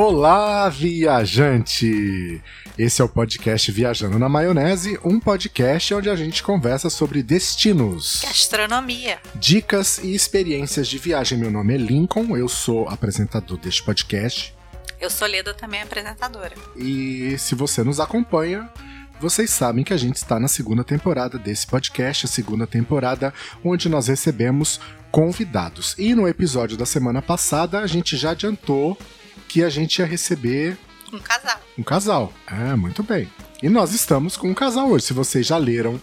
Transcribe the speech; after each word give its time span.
Olá, 0.00 0.68
viajante! 0.68 2.40
Esse 2.78 3.02
é 3.02 3.04
o 3.04 3.08
podcast 3.08 3.72
Viajando 3.72 4.16
na 4.16 4.28
Maionese, 4.28 4.96
um 5.04 5.18
podcast 5.18 5.92
onde 5.92 6.08
a 6.08 6.14
gente 6.14 6.40
conversa 6.40 6.88
sobre 6.88 7.20
destinos, 7.20 8.22
Gastronomia. 8.22 9.18
dicas 9.34 9.98
e 9.98 10.14
experiências 10.14 10.86
de 10.86 10.98
viagem. 10.98 11.36
Meu 11.36 11.50
nome 11.50 11.74
é 11.74 11.78
Lincoln, 11.78 12.36
eu 12.36 12.48
sou 12.48 12.88
apresentador 12.88 13.58
deste 13.58 13.82
podcast. 13.82 14.54
Eu 15.00 15.10
sou 15.10 15.26
Leda, 15.26 15.52
também 15.52 15.82
apresentadora. 15.82 16.54
E 16.76 17.36
se 17.36 17.56
você 17.56 17.82
nos 17.82 17.98
acompanha, 17.98 18.70
vocês 19.20 19.50
sabem 19.50 19.82
que 19.82 19.92
a 19.92 19.96
gente 19.98 20.14
está 20.14 20.38
na 20.38 20.46
segunda 20.46 20.84
temporada 20.84 21.40
desse 21.40 21.66
podcast, 21.66 22.24
a 22.24 22.28
segunda 22.28 22.68
temporada 22.68 23.34
onde 23.64 23.88
nós 23.88 24.06
recebemos 24.06 24.78
convidados. 25.10 25.96
E 25.98 26.14
no 26.14 26.28
episódio 26.28 26.76
da 26.76 26.86
semana 26.86 27.20
passada, 27.20 27.80
a 27.80 27.86
gente 27.88 28.16
já 28.16 28.30
adiantou 28.30 28.96
que 29.48 29.64
a 29.64 29.68
gente 29.70 29.98
ia 29.98 30.06
receber 30.06 30.76
Um 31.12 31.18
casal. 31.18 31.56
um 31.78 31.82
casal. 31.82 32.32
É, 32.46 32.74
muito 32.76 33.02
bem. 33.02 33.28
E 33.62 33.68
nós 33.68 33.92
estamos 33.94 34.36
com 34.36 34.48
um 34.50 34.54
casal 34.54 34.88
hoje. 34.90 35.06
Se 35.06 35.12
vocês 35.12 35.46
já 35.46 35.56
leram 35.56 36.00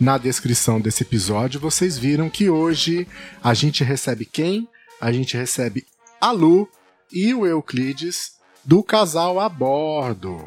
na 0.00 0.16
descrição 0.16 0.80
desse 0.80 1.02
episódio, 1.02 1.60
vocês 1.60 1.98
viram 1.98 2.30
que 2.30 2.48
hoje 2.48 3.06
a 3.42 3.52
gente 3.52 3.82
recebe 3.84 4.24
quem? 4.24 4.68
A 5.00 5.12
gente 5.12 5.36
recebe 5.36 5.84
a 6.20 6.30
Lu 6.30 6.68
e 7.12 7.34
o 7.34 7.46
Euclides 7.46 8.32
do 8.64 8.82
casal 8.82 9.38
a 9.38 9.48
bordo. 9.48 10.38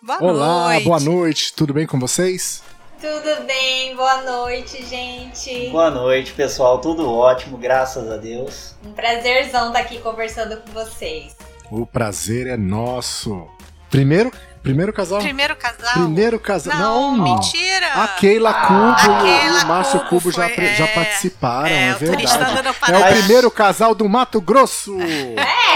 Boa 0.00 0.22
Olá, 0.22 0.68
noite. 0.72 0.84
boa 0.84 1.00
noite. 1.00 1.52
Tudo 1.54 1.74
bem 1.74 1.86
com 1.86 1.98
vocês? 1.98 2.62
Tudo 3.00 3.44
bem? 3.46 3.94
Boa 3.96 4.22
noite, 4.22 4.84
gente. 4.86 5.68
Boa 5.70 5.90
noite, 5.90 6.32
pessoal. 6.32 6.80
Tudo 6.80 7.08
ótimo, 7.10 7.56
graças 7.58 8.10
a 8.10 8.16
Deus. 8.16 8.74
Um 8.84 8.92
prazerzão 8.92 9.68
estar 9.68 9.80
aqui 9.80 9.98
conversando 10.00 10.56
com 10.58 10.72
vocês. 10.72 11.36
O 11.70 11.86
prazer 11.86 12.46
é 12.46 12.56
nosso. 12.56 13.46
Primeiro, 13.90 14.32
primeiro 14.62 14.92
casal? 14.92 15.18
Primeiro 15.20 15.56
casal. 15.56 15.92
Primeiro 15.94 16.38
casal. 16.40 16.76
Não, 16.78 17.16
Não, 17.16 17.24
mentira. 17.36 17.92
A 18.02 18.08
Keila 18.08 18.50
Ah, 18.50 18.66
Cubo 18.66 19.12
a 19.12 19.26
e 19.26 19.48
o 19.64 19.66
Márcio 19.66 19.98
Cubo 20.00 20.08
Cubo 20.10 20.30
já, 20.32 20.48
foi- 20.48 20.74
já 20.74 20.84
é, 20.84 20.94
participaram, 20.94 21.66
é, 21.68 21.88
é, 21.88 21.94
o 21.94 21.98
verdade. 21.98 22.62
no 22.62 22.94
É 22.94 22.98
o 22.98 23.08
primeiro 23.14 23.50
casal 23.50 23.94
do 23.94 24.08
Mato 24.08 24.40
Grosso! 24.40 24.96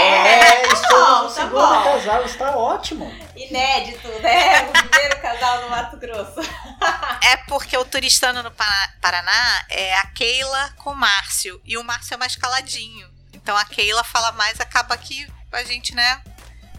É, 0.03 0.63
estamos 0.73 0.89
bom, 0.89 1.21
no 1.23 1.23
tá 1.23 1.29
segundo 1.29 1.51
bom. 1.51 1.83
casal, 1.83 2.23
está 2.25 2.57
ótimo. 2.57 3.13
Inédito, 3.35 4.07
né? 4.21 4.61
O 4.63 4.71
primeiro 4.89 5.21
casal 5.21 5.61
no 5.61 5.69
Mato 5.69 5.97
Grosso. 5.97 6.41
É 7.23 7.37
porque 7.47 7.77
o 7.77 7.85
turistano 7.85 8.43
no 8.43 8.51
Pa- 8.51 8.89
Paraná 9.01 9.63
é 9.69 9.95
a 9.97 10.05
Keila 10.07 10.71
com 10.77 10.91
o 10.91 10.95
Márcio. 10.95 11.61
E 11.63 11.77
o 11.77 11.83
Márcio 11.83 12.15
é 12.15 12.17
mais 12.17 12.35
caladinho. 12.35 13.07
Então 13.31 13.55
a 13.55 13.63
Keila 13.63 14.03
fala 14.03 14.33
mais, 14.33 14.59
acaba 14.59 14.97
que 14.97 15.25
a 15.55 15.63
gente, 15.63 15.93
né? 15.95 16.21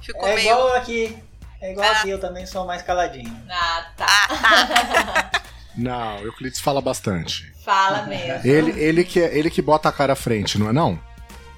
Ficou 0.03 0.29
É 0.29 0.35
meio. 0.35 0.47
igual 0.51 0.75
aqui. 0.75 1.19
É 1.61 1.73
igual 1.73 1.89
Ah. 1.89 1.93
aqui, 1.99 2.11
eu 2.11 2.21
também 2.21 2.45
sou 2.47 2.67
mais 2.67 2.83
caladinho. 2.83 3.35
Ah, 3.51 3.87
tá. 3.97 4.07
Ah, 4.07 5.31
tá. 5.33 5.43
Não, 5.77 6.19
Euclides 6.21 6.61
fala 6.61 6.81
bastante. 6.81 7.53
Fala 7.65 8.03
mesmo. 8.03 8.47
Ele, 8.47 8.79
ele, 8.81 9.05
que, 9.05 9.19
ele 9.19 9.51
que 9.51 9.63
bota 9.63 9.89
a 9.89 9.93
cara 9.93 10.13
à 10.13 10.17
frente, 10.17 10.59
não 10.59 10.69
é 10.69 10.73
não? 10.73 11.01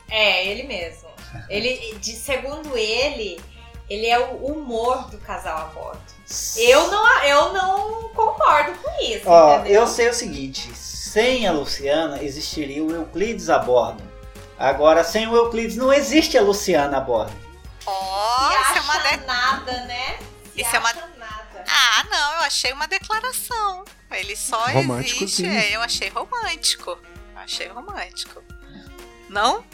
É, 0.08 0.46
ele 0.46 0.62
mesmo. 0.62 1.08
Ele, 1.50 1.98
de, 1.98 2.12
segundo 2.12 2.76
ele, 2.78 3.38
ele 3.90 4.06
é 4.06 4.18
o 4.18 4.36
humor 4.46 5.10
do 5.10 5.18
casal 5.18 5.58
a 5.58 5.64
bordo. 5.66 6.00
Eu 6.56 6.90
não, 6.90 7.22
eu 7.24 7.52
não 7.52 8.08
concordo 8.10 8.72
com 8.78 9.02
isso, 9.02 9.24
Ó, 9.28 9.56
entendeu? 9.58 9.82
eu 9.82 9.86
sei 9.86 10.08
o 10.08 10.14
seguinte: 10.14 10.74
sem 10.74 11.46
a 11.46 11.52
Luciana 11.52 12.22
existiria 12.22 12.82
o 12.82 12.90
Euclides 12.92 13.50
a 13.50 13.58
bordo. 13.58 14.02
Agora, 14.58 15.04
sem 15.04 15.26
o 15.28 15.36
Euclides 15.36 15.76
não 15.76 15.92
existe 15.92 16.36
a 16.38 16.40
Luciana. 16.42 17.04
Ó, 17.06 18.48
Se 18.50 18.62
isso 18.62 18.78
é 18.78 18.80
uma 18.80 18.98
de... 18.98 19.16
nada, 19.26 19.72
né? 19.84 20.18
Se 20.52 20.60
Isso 20.62 20.74
é 20.74 20.78
uma- 20.78 20.92
nada. 20.92 21.64
Ah, 21.68 22.04
não, 22.10 22.32
eu 22.34 22.40
achei 22.40 22.72
uma 22.72 22.86
declaração. 22.88 23.84
Ele 24.10 24.34
só 24.36 24.60
existe. 24.68 24.74
Românticozinho. 24.76 25.52
É, 25.52 25.76
eu 25.76 25.82
achei 25.82 26.08
romântico. 26.08 26.90
Eu 27.34 27.40
achei 27.40 27.68
romântico. 27.68 28.42
Não? 29.28 29.64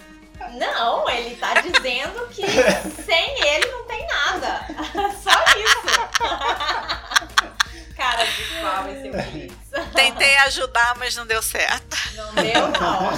Não, 0.55 1.09
ele 1.09 1.37
tá 1.37 1.55
dizendo 1.61 2.27
que 2.31 2.43
sem 3.05 3.47
ele 3.47 3.67
não 3.67 3.85
tem 3.85 4.05
nada. 4.09 4.67
Só 5.23 5.31
isso. 5.57 6.01
Cara 7.97 8.25
de 8.25 8.45
pau 8.61 8.89
esse 8.91 9.07
Euclides. 9.07 9.57
Tentei 9.95 10.37
ajudar, 10.39 10.97
mas 10.99 11.15
não 11.15 11.25
deu 11.27 11.41
certo. 11.43 11.97
Não 12.17 12.35
deu, 12.35 12.69
não. 12.69 13.11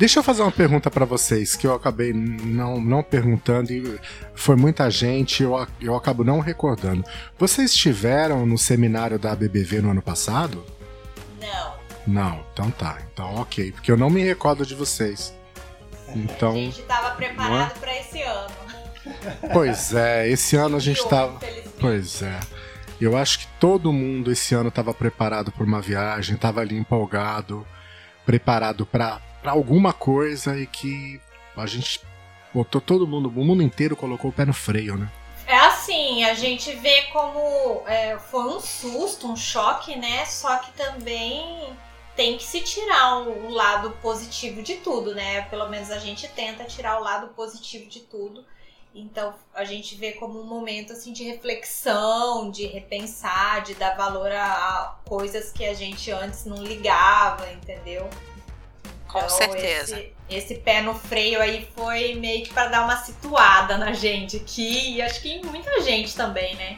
Deixa 0.00 0.18
eu 0.18 0.22
fazer 0.22 0.40
uma 0.40 0.50
pergunta 0.50 0.90
pra 0.90 1.04
vocês 1.04 1.54
que 1.54 1.66
eu 1.66 1.74
acabei 1.74 2.10
não, 2.14 2.80
não 2.80 3.02
perguntando 3.02 3.70
e 3.70 4.00
foi 4.34 4.56
muita 4.56 4.90
gente, 4.90 5.42
eu, 5.42 5.54
eu 5.78 5.94
acabo 5.94 6.24
não 6.24 6.40
recordando. 6.40 7.04
Vocês 7.38 7.70
estiveram 7.70 8.46
no 8.46 8.56
seminário 8.56 9.18
da 9.18 9.36
BBV 9.36 9.82
no 9.82 9.90
ano 9.90 10.00
passado? 10.00 10.64
Não. 11.38 11.74
Não, 12.06 12.44
então 12.50 12.70
tá. 12.70 12.96
Então 13.12 13.34
ok, 13.36 13.72
porque 13.72 13.92
eu 13.92 13.96
não 13.98 14.08
me 14.08 14.22
recordo 14.24 14.64
de 14.64 14.74
vocês. 14.74 15.34
A 16.08 16.12
Então, 16.16 16.54
gente 16.54 16.80
tava 16.84 17.10
preparado 17.14 17.78
pra 17.78 17.94
esse 18.00 18.22
ano. 18.22 18.50
pois 19.52 19.92
é, 19.94 20.26
esse 20.30 20.56
ano 20.56 20.76
a 20.78 20.80
gente 20.80 21.02
E, 21.02 21.08
tava. 21.10 21.34
infelizmente. 21.36 21.74
Pois 21.78 22.22
é. 22.22 22.40
Eu 22.98 23.18
acho 23.18 23.40
que 23.40 23.46
todo 23.60 23.92
mundo 23.92 24.32
esse 24.32 24.54
ano 24.54 24.70
estava 24.70 24.94
preparado 24.94 25.52
para 25.52 25.64
uma 25.64 25.80
viagem, 25.82 26.36
estava 26.36 26.60
ali 26.62 26.74
empolgado, 26.78 27.66
preparado 28.24 28.86
para 28.86 29.20
alguma 29.44 29.92
coisa 29.92 30.58
e 30.58 30.66
que 30.66 31.20
a 31.56 31.66
gente 31.66 32.00
botou 32.52 32.80
todo 32.80 33.06
mundo, 33.06 33.28
o 33.28 33.44
mundo 33.44 33.62
inteiro 33.62 33.96
colocou 33.96 34.30
o 34.30 34.32
pé 34.32 34.44
no 34.44 34.52
freio, 34.52 34.96
né? 34.96 35.10
É 35.46 35.56
assim, 35.56 36.22
a 36.24 36.34
gente 36.34 36.72
vê 36.76 37.02
como 37.12 37.82
é, 37.86 38.16
foi 38.18 38.44
um 38.44 38.60
susto, 38.60 39.26
um 39.26 39.36
choque, 39.36 39.96
né? 39.96 40.24
Só 40.24 40.58
que 40.58 40.70
também 40.72 41.76
tem 42.14 42.36
que 42.36 42.44
se 42.44 42.60
tirar 42.60 43.18
um 43.18 43.50
lado 43.50 43.90
positivo 44.02 44.62
de 44.62 44.76
tudo, 44.76 45.14
né? 45.14 45.42
Pelo 45.42 45.68
menos 45.68 45.90
a 45.90 45.98
gente 45.98 46.28
tenta 46.28 46.64
tirar 46.64 47.00
o 47.00 47.02
lado 47.02 47.28
positivo 47.28 47.88
de 47.88 48.00
tudo. 48.00 48.44
Então 48.94 49.34
a 49.54 49.64
gente 49.64 49.94
vê 49.94 50.12
como 50.12 50.40
um 50.40 50.44
momento 50.44 50.92
assim 50.92 51.12
de 51.12 51.24
reflexão, 51.24 52.50
de 52.50 52.66
repensar, 52.66 53.62
de 53.62 53.74
dar 53.74 53.96
valor 53.96 54.30
a 54.30 54.98
coisas 55.04 55.52
que 55.52 55.64
a 55.64 55.74
gente 55.74 56.10
antes 56.10 56.44
não 56.44 56.62
ligava, 56.62 57.50
entendeu? 57.52 58.08
Com 59.10 59.18
Então, 59.18 59.28
certeza. 59.30 59.98
Esse, 59.98 60.14
esse 60.28 60.54
pé 60.56 60.80
no 60.82 60.94
freio 60.94 61.40
aí 61.40 61.68
foi 61.74 62.14
meio 62.14 62.44
que 62.44 62.52
pra 62.52 62.66
dar 62.66 62.82
uma 62.84 62.96
situada 62.96 63.76
na 63.76 63.92
gente 63.92 64.36
aqui 64.36 64.94
e 64.96 65.02
acho 65.02 65.20
que 65.20 65.28
em 65.32 65.42
muita 65.44 65.80
gente 65.82 66.14
também, 66.14 66.54
né? 66.56 66.76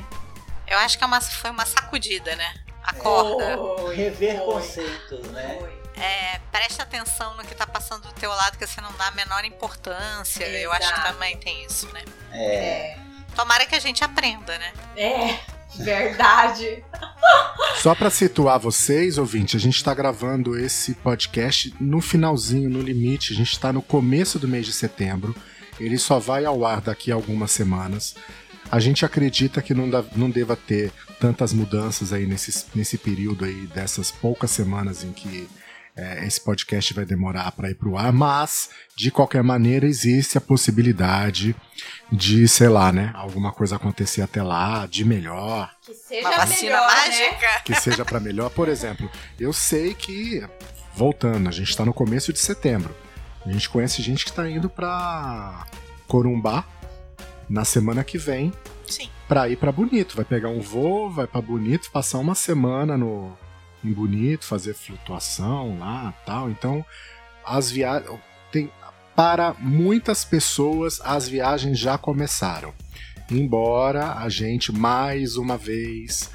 Eu 0.67 0.79
acho 0.79 0.97
que 0.97 1.05
é 1.05 1.07
uma, 1.07 1.21
foi 1.21 1.51
uma 1.51 1.67
sacudida, 1.67 2.35
né? 2.37 2.55
Acorda. 2.85 3.57
Foi, 3.59 3.95
Rever 3.95 4.39
foi, 4.39 4.47
conceitos, 4.47 5.27
né? 5.29 5.57
foi. 5.61 5.83
É, 6.03 6.41
presta 6.51 6.83
atenção 6.83 7.37
no 7.37 7.45
que 7.45 7.55
tá 7.55 7.67
passando 7.67 8.03
do 8.09 8.13
teu 8.15 8.31
lado, 8.31 8.57
que 8.57 8.67
você 8.67 8.81
não 8.81 8.93
dá 8.95 9.09
a 9.09 9.11
menor 9.13 9.45
importância. 9.45 10.45
Eu 10.47 10.73
acho 10.73 10.89
que 10.89 10.95
Exato. 10.95 11.13
também 11.13 11.37
tem 11.37 11.65
isso, 11.65 11.87
né? 11.93 12.03
É. 12.33 12.55
É, 12.55 12.99
Tomara 13.37 13.67
que 13.67 13.75
a 13.75 13.79
gente 13.81 14.03
aprenda, 14.03 14.57
né? 14.59 14.73
é, 14.97 15.39
verdade. 15.79 16.83
Só 17.83 17.95
para 17.95 18.11
situar 18.11 18.59
vocês, 18.59 19.19
ouvinte, 19.19 19.57
a 19.57 19.61
gente 19.61 19.77
está 19.77 19.93
gravando 19.95 20.59
esse 20.59 20.95
podcast 20.95 21.75
no 21.81 22.01
finalzinho, 22.01 22.71
no 22.71 22.81
limite. 22.81 23.33
A 23.33 23.37
gente 23.37 23.53
está 23.53 23.73
no 23.73 23.83
começo 23.83 24.39
do 24.39 24.47
mês 24.49 24.67
de 24.67 24.73
setembro. 24.73 25.35
Ele 25.81 25.99
só 25.99 26.19
vai 26.19 26.45
ao 26.45 26.65
ar 26.65 26.81
daqui 26.81 27.11
a 27.11 27.15
algumas 27.15 27.51
semanas. 27.51 28.15
A 28.71 28.79
gente 28.79 29.05
acredita 29.05 29.61
que 29.61 29.75
não, 29.75 29.91
dá- 29.91 30.05
não 30.15 30.31
deva 30.31 30.55
ter 30.57 30.93
tantas 31.19 31.53
mudanças 31.53 32.13
aí 32.13 32.27
nesse, 32.27 32.67
nesse 32.75 32.97
período 32.97 33.45
aí 33.45 33.67
dessas 33.75 34.11
poucas 34.11 34.51
semanas 34.51 35.03
em 35.05 35.13
que 35.13 35.49
é, 35.95 36.27
esse 36.27 36.41
podcast 36.41 36.95
vai 36.95 37.05
demorar 37.05 37.53
para 37.53 37.71
ir 37.71 37.75
pro 37.75 37.99
ar, 37.99 38.13
mas 38.13 38.71
de 38.97 39.11
qualquer 39.11 39.43
maneira 39.43 39.87
existe 39.87 40.39
a 40.39 40.41
possibilidade 40.41 41.55
de, 42.13 42.47
sei 42.47 42.69
lá, 42.69 42.93
né, 42.93 43.11
alguma 43.15 43.51
coisa 43.53 43.77
acontecer 43.77 44.21
até 44.21 44.43
lá, 44.43 44.87
de 44.87 45.03
melhor, 45.03 45.71
Que 45.81 45.95
seja 45.95 46.29
Uma 46.29 46.37
vacina 46.37 46.73
melhor, 46.73 46.89
né? 46.89 46.95
mágica. 46.95 47.61
que 47.65 47.75
seja 47.75 48.05
para 48.05 48.21
melhor. 48.21 48.51
Por 48.51 48.69
exemplo, 48.69 49.11
eu 49.41 49.51
sei 49.53 49.95
que 49.95 50.47
voltando, 50.95 51.49
a 51.49 51.53
gente 51.53 51.71
está 51.71 51.87
no 51.87 51.95
começo 51.95 52.31
de 52.33 52.39
setembro. 52.39 52.95
A 53.47 53.51
gente 53.51 53.69
conhece 53.69 54.03
gente 54.03 54.25
que 54.25 54.31
está 54.31 54.49
indo 54.49 54.69
para 54.69 55.67
Corumbá 56.07 56.65
na 57.49 57.65
semana 57.65 58.05
que 58.05 58.19
vem 58.19 58.53
Sim. 58.87 59.09
para 59.27 59.49
ir 59.49 59.57
para 59.57 59.73
Bonito. 59.73 60.15
Vai 60.15 60.25
pegar 60.25 60.51
um 60.51 60.61
voo, 60.61 61.11
vai 61.11 61.27
para 61.27 61.41
Bonito, 61.41 61.91
passar 61.91 62.19
uma 62.19 62.35
semana 62.35 62.97
no 62.97 63.37
em 63.83 63.93
Bonito, 63.93 64.45
fazer 64.45 64.75
flutuação 64.75 65.79
lá, 65.79 66.13
tal. 66.25 66.51
Então, 66.51 66.85
as 67.45 67.71
viagens 67.71 68.17
tem 68.53 68.71
para 69.15 69.55
muitas 69.59 70.25
pessoas 70.25 71.01
as 71.05 71.29
viagens 71.29 71.79
já 71.79 71.99
começaram. 71.99 72.73
Embora 73.31 74.15
a 74.15 74.29
gente 74.29 74.73
mais 74.73 75.37
uma 75.37 75.57
vez 75.57 76.31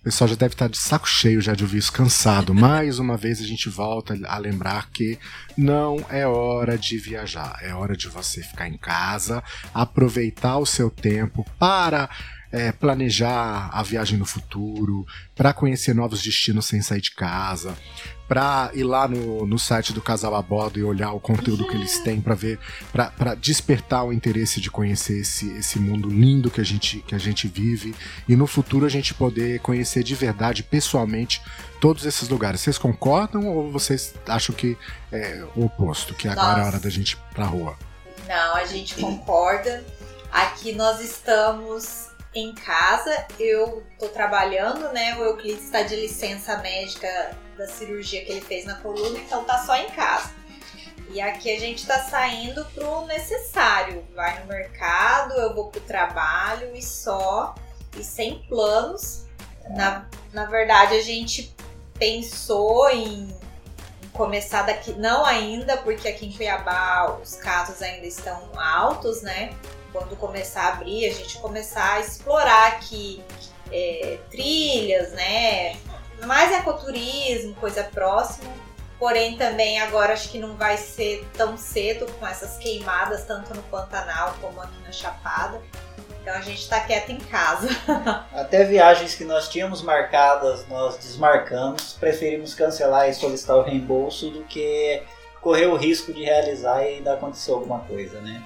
O 0.00 0.02
pessoal 0.02 0.28
já 0.28 0.34
deve 0.34 0.54
estar 0.54 0.68
de 0.68 0.78
saco 0.78 1.06
cheio 1.06 1.42
já 1.42 1.54
de 1.54 1.62
ouvir 1.62 1.76
isso, 1.76 1.92
cansado. 1.92 2.54
Mais 2.56 2.98
uma 2.98 3.18
vez 3.18 3.38
a 3.38 3.44
gente 3.44 3.68
volta 3.68 4.18
a 4.26 4.38
lembrar 4.38 4.90
que 4.90 5.18
não 5.54 6.02
é 6.08 6.26
hora 6.26 6.78
de 6.78 6.96
viajar. 6.96 7.58
É 7.60 7.74
hora 7.74 7.94
de 7.94 8.08
você 8.08 8.42
ficar 8.42 8.66
em 8.66 8.78
casa, 8.78 9.44
aproveitar 9.74 10.56
o 10.56 10.64
seu 10.64 10.88
tempo 10.88 11.44
para 11.58 12.08
é, 12.52 12.72
planejar 12.72 13.70
a 13.72 13.82
viagem 13.82 14.18
no 14.18 14.24
futuro, 14.24 15.06
para 15.34 15.52
conhecer 15.52 15.94
novos 15.94 16.22
destinos 16.22 16.66
sem 16.66 16.82
sair 16.82 17.00
de 17.00 17.12
casa, 17.12 17.76
para 18.26 18.70
ir 18.74 18.84
lá 18.84 19.08
no, 19.08 19.46
no 19.46 19.58
site 19.58 19.92
do 19.92 20.00
Casal 20.00 20.34
a 20.34 20.42
Bordo 20.42 20.78
e 20.78 20.84
olhar 20.84 21.12
o 21.12 21.20
conteúdo 21.20 21.66
que 21.66 21.74
eles 21.74 21.98
têm 22.00 22.20
para 22.20 22.34
ver, 22.34 22.58
para 22.92 23.34
despertar 23.34 24.04
o 24.04 24.12
interesse 24.12 24.60
de 24.60 24.70
conhecer 24.70 25.20
esse, 25.20 25.50
esse 25.56 25.78
mundo 25.80 26.08
lindo 26.08 26.50
que 26.50 26.60
a, 26.60 26.64
gente, 26.64 27.00
que 27.00 27.14
a 27.14 27.18
gente 27.18 27.48
vive 27.48 27.94
e 28.28 28.36
no 28.36 28.46
futuro 28.46 28.86
a 28.86 28.88
gente 28.88 29.14
poder 29.14 29.58
conhecer 29.60 30.04
de 30.04 30.14
verdade, 30.14 30.62
pessoalmente, 30.62 31.42
todos 31.80 32.04
esses 32.04 32.28
lugares. 32.28 32.60
Vocês 32.60 32.78
concordam 32.78 33.48
ou 33.48 33.70
vocês 33.70 34.14
acham 34.28 34.54
que 34.54 34.76
é 35.10 35.44
o 35.56 35.64
oposto, 35.64 36.14
que 36.14 36.28
agora 36.28 36.48
Nossa. 36.48 36.60
é 36.60 36.62
a 36.62 36.66
hora 36.66 36.78
da 36.78 36.90
gente 36.90 37.12
ir 37.12 37.18
pra 37.34 37.46
rua? 37.46 37.76
Não, 38.28 38.54
a 38.54 38.64
gente 38.64 38.94
concorda. 38.94 39.84
Aqui 40.30 40.72
nós 40.72 41.00
estamos 41.00 42.09
em 42.34 42.54
casa. 42.54 43.26
Eu 43.38 43.82
tô 43.98 44.08
trabalhando, 44.08 44.92
né? 44.92 45.16
O 45.18 45.24
Euclides 45.24 45.64
está 45.64 45.82
de 45.82 45.96
licença 45.96 46.56
médica 46.58 47.36
da 47.56 47.66
cirurgia 47.66 48.24
que 48.24 48.32
ele 48.32 48.40
fez 48.40 48.64
na 48.64 48.74
coluna, 48.76 49.18
então 49.18 49.44
tá 49.44 49.58
só 49.58 49.76
em 49.76 49.90
casa. 49.90 50.30
E 51.12 51.20
aqui 51.20 51.50
a 51.50 51.58
gente 51.58 51.86
tá 51.86 51.98
saindo 51.98 52.64
pro 52.66 53.04
necessário. 53.06 54.04
Vai 54.14 54.40
no 54.40 54.46
mercado, 54.46 55.34
eu 55.34 55.54
vou 55.54 55.68
pro 55.68 55.80
trabalho 55.80 56.74
e 56.74 56.82
só. 56.82 57.54
E 57.98 58.04
sem 58.04 58.38
planos. 58.48 59.24
Na, 59.70 60.06
na 60.32 60.44
verdade, 60.46 60.94
a 60.94 61.02
gente 61.02 61.54
pensou 61.98 62.88
em, 62.90 63.28
em 64.02 64.08
começar 64.12 64.62
daqui. 64.62 64.92
Não 64.92 65.24
ainda, 65.24 65.76
porque 65.78 66.06
aqui 66.06 66.26
em 66.26 66.32
Cuiabá 66.32 67.18
os 67.20 67.34
casos 67.34 67.82
ainda 67.82 68.06
estão 68.06 68.48
altos, 68.56 69.20
né? 69.22 69.50
Quando 69.92 70.16
começar 70.16 70.62
a 70.62 70.68
abrir, 70.74 71.06
a 71.06 71.12
gente 71.12 71.38
começar 71.38 71.94
a 71.94 72.00
explorar 72.00 72.68
aqui 72.68 73.22
é, 73.72 74.18
trilhas, 74.30 75.12
né? 75.12 75.76
Mais 76.26 76.52
ecoturismo, 76.52 77.54
coisa 77.54 77.84
próxima. 77.84 78.50
Porém, 78.98 79.36
também 79.36 79.80
agora 79.80 80.12
acho 80.12 80.28
que 80.28 80.38
não 80.38 80.56
vai 80.56 80.76
ser 80.76 81.26
tão 81.32 81.56
cedo 81.56 82.06
com 82.18 82.26
essas 82.26 82.58
queimadas, 82.58 83.24
tanto 83.24 83.54
no 83.54 83.62
Pantanal 83.62 84.34
como 84.40 84.60
aqui 84.60 84.78
na 84.84 84.92
Chapada. 84.92 85.60
Então 86.20 86.34
a 86.34 86.40
gente 86.42 86.60
está 86.60 86.80
quieto 86.80 87.10
em 87.10 87.18
casa. 87.18 87.68
Até 88.34 88.64
viagens 88.64 89.14
que 89.14 89.24
nós 89.24 89.48
tínhamos 89.48 89.80
marcadas, 89.80 90.68
nós 90.68 90.98
desmarcamos, 90.98 91.94
preferimos 91.94 92.52
cancelar 92.52 93.08
e 93.08 93.14
solicitar 93.14 93.56
o 93.56 93.62
reembolso 93.62 94.28
do 94.30 94.44
que 94.44 95.02
correr 95.40 95.66
o 95.66 95.76
risco 95.76 96.12
de 96.12 96.22
realizar 96.22 96.82
e 96.82 96.96
ainda 96.96 97.14
acontecer 97.14 97.50
alguma 97.52 97.80
coisa, 97.80 98.20
né? 98.20 98.42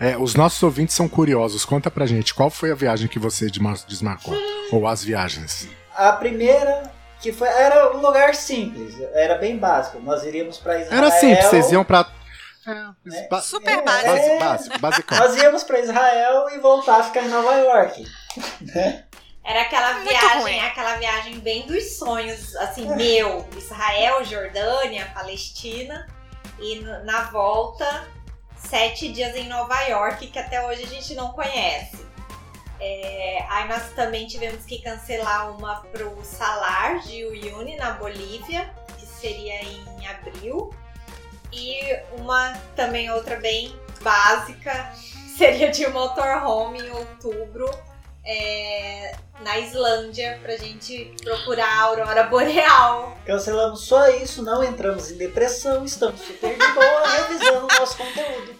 É, 0.00 0.16
os 0.16 0.34
nossos 0.34 0.62
ouvintes 0.62 0.94
são 0.94 1.08
curiosos. 1.08 1.64
Conta 1.64 1.90
pra 1.90 2.06
gente, 2.06 2.32
qual 2.32 2.50
foi 2.50 2.70
a 2.70 2.74
viagem 2.74 3.08
que 3.08 3.18
você 3.18 3.46
desmarcou? 3.50 4.34
Ou 4.70 4.86
as 4.86 5.02
viagens? 5.02 5.68
A 5.94 6.12
primeira, 6.12 6.92
que 7.20 7.32
foi. 7.32 7.48
Era 7.48 7.96
um 7.96 8.00
lugar 8.00 8.34
simples, 8.34 8.94
era 9.12 9.36
bem 9.36 9.56
básico. 9.56 9.98
Nós 10.00 10.22
iríamos 10.22 10.58
pra 10.58 10.80
Israel. 10.80 10.98
Era 11.04 11.10
simples, 11.10 11.46
vocês 11.46 11.72
iam 11.72 11.84
pra. 11.84 12.06
É, 12.66 13.34
é, 13.34 13.40
Super 13.40 13.82
básico. 13.82 14.10
É, 14.10 14.38
básico, 14.38 14.78
básico. 14.78 15.14
Nós 15.14 15.36
íamos 15.36 15.64
pra 15.64 15.80
Israel 15.80 16.50
e 16.50 16.58
voltar 16.58 17.00
a 17.00 17.02
ficar 17.02 17.22
em 17.22 17.28
Nova 17.28 17.54
York. 17.54 18.04
Era 19.42 19.62
aquela 19.62 19.94
Muito 19.94 20.08
viagem, 20.10 20.42
ruim. 20.42 20.60
aquela 20.60 20.96
viagem 20.96 21.40
bem 21.40 21.66
dos 21.66 21.96
sonhos, 21.96 22.54
assim, 22.56 22.86
meu, 22.94 23.48
Israel, 23.56 24.22
Jordânia, 24.22 25.10
Palestina. 25.14 26.06
E 26.60 26.80
na 27.04 27.22
volta 27.30 28.06
Sete 28.58 29.12
Dias 29.12 29.34
em 29.34 29.48
Nova 29.48 29.80
York, 29.82 30.26
que 30.26 30.38
até 30.38 30.66
hoje 30.66 30.84
a 30.84 30.86
gente 30.86 31.14
não 31.14 31.32
conhece. 31.32 32.06
É, 32.80 33.44
aí 33.48 33.68
nós 33.68 33.90
também 33.94 34.26
tivemos 34.26 34.64
que 34.64 34.80
cancelar 34.80 35.56
uma 35.56 35.80
pro 35.92 36.16
Salar 36.24 37.00
de 37.00 37.24
Uyuni, 37.24 37.76
na 37.76 37.92
Bolívia, 37.92 38.72
que 38.98 39.06
seria 39.06 39.62
em 39.62 40.06
abril. 40.06 40.72
E 41.52 41.78
uma 42.18 42.52
também 42.76 43.10
outra 43.10 43.36
bem 43.36 43.74
básica, 44.02 44.92
seria 45.36 45.70
de 45.70 45.86
motorhome 45.88 46.80
em 46.80 46.90
outubro, 46.90 47.68
é, 48.28 49.16
na 49.42 49.58
Islândia 49.58 50.38
pra 50.42 50.54
gente 50.58 51.14
procurar 51.24 51.66
a 51.66 51.82
aurora 51.84 52.24
boreal. 52.24 53.16
Cancelamos 53.24 53.80
só 53.80 54.06
isso, 54.10 54.42
não 54.42 54.62
entramos 54.62 55.10
em 55.10 55.16
depressão, 55.16 55.82
estamos 55.82 56.20
super 56.20 56.52
de 56.52 56.72
boa 56.74 57.08
revisando 57.26 57.66
o 57.66 57.78
nosso 57.80 57.96
conteúdo. 57.96 58.58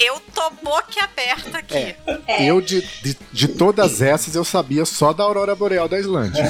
Eu 0.00 0.20
tô 0.34 0.50
boca 0.62 1.04
aberta 1.04 1.58
aqui. 1.58 1.74
É. 1.74 1.96
É. 2.26 2.44
Eu, 2.44 2.60
de, 2.60 2.82
de, 3.02 3.16
de, 3.32 3.48
todas 3.48 4.02
essas, 4.02 4.34
eu 4.34 4.44
sabia 4.44 4.84
só 4.84 5.12
da 5.12 5.22
aurora 5.22 5.54
boreal 5.54 5.88
da 5.88 5.98
Islândia. 5.98 6.44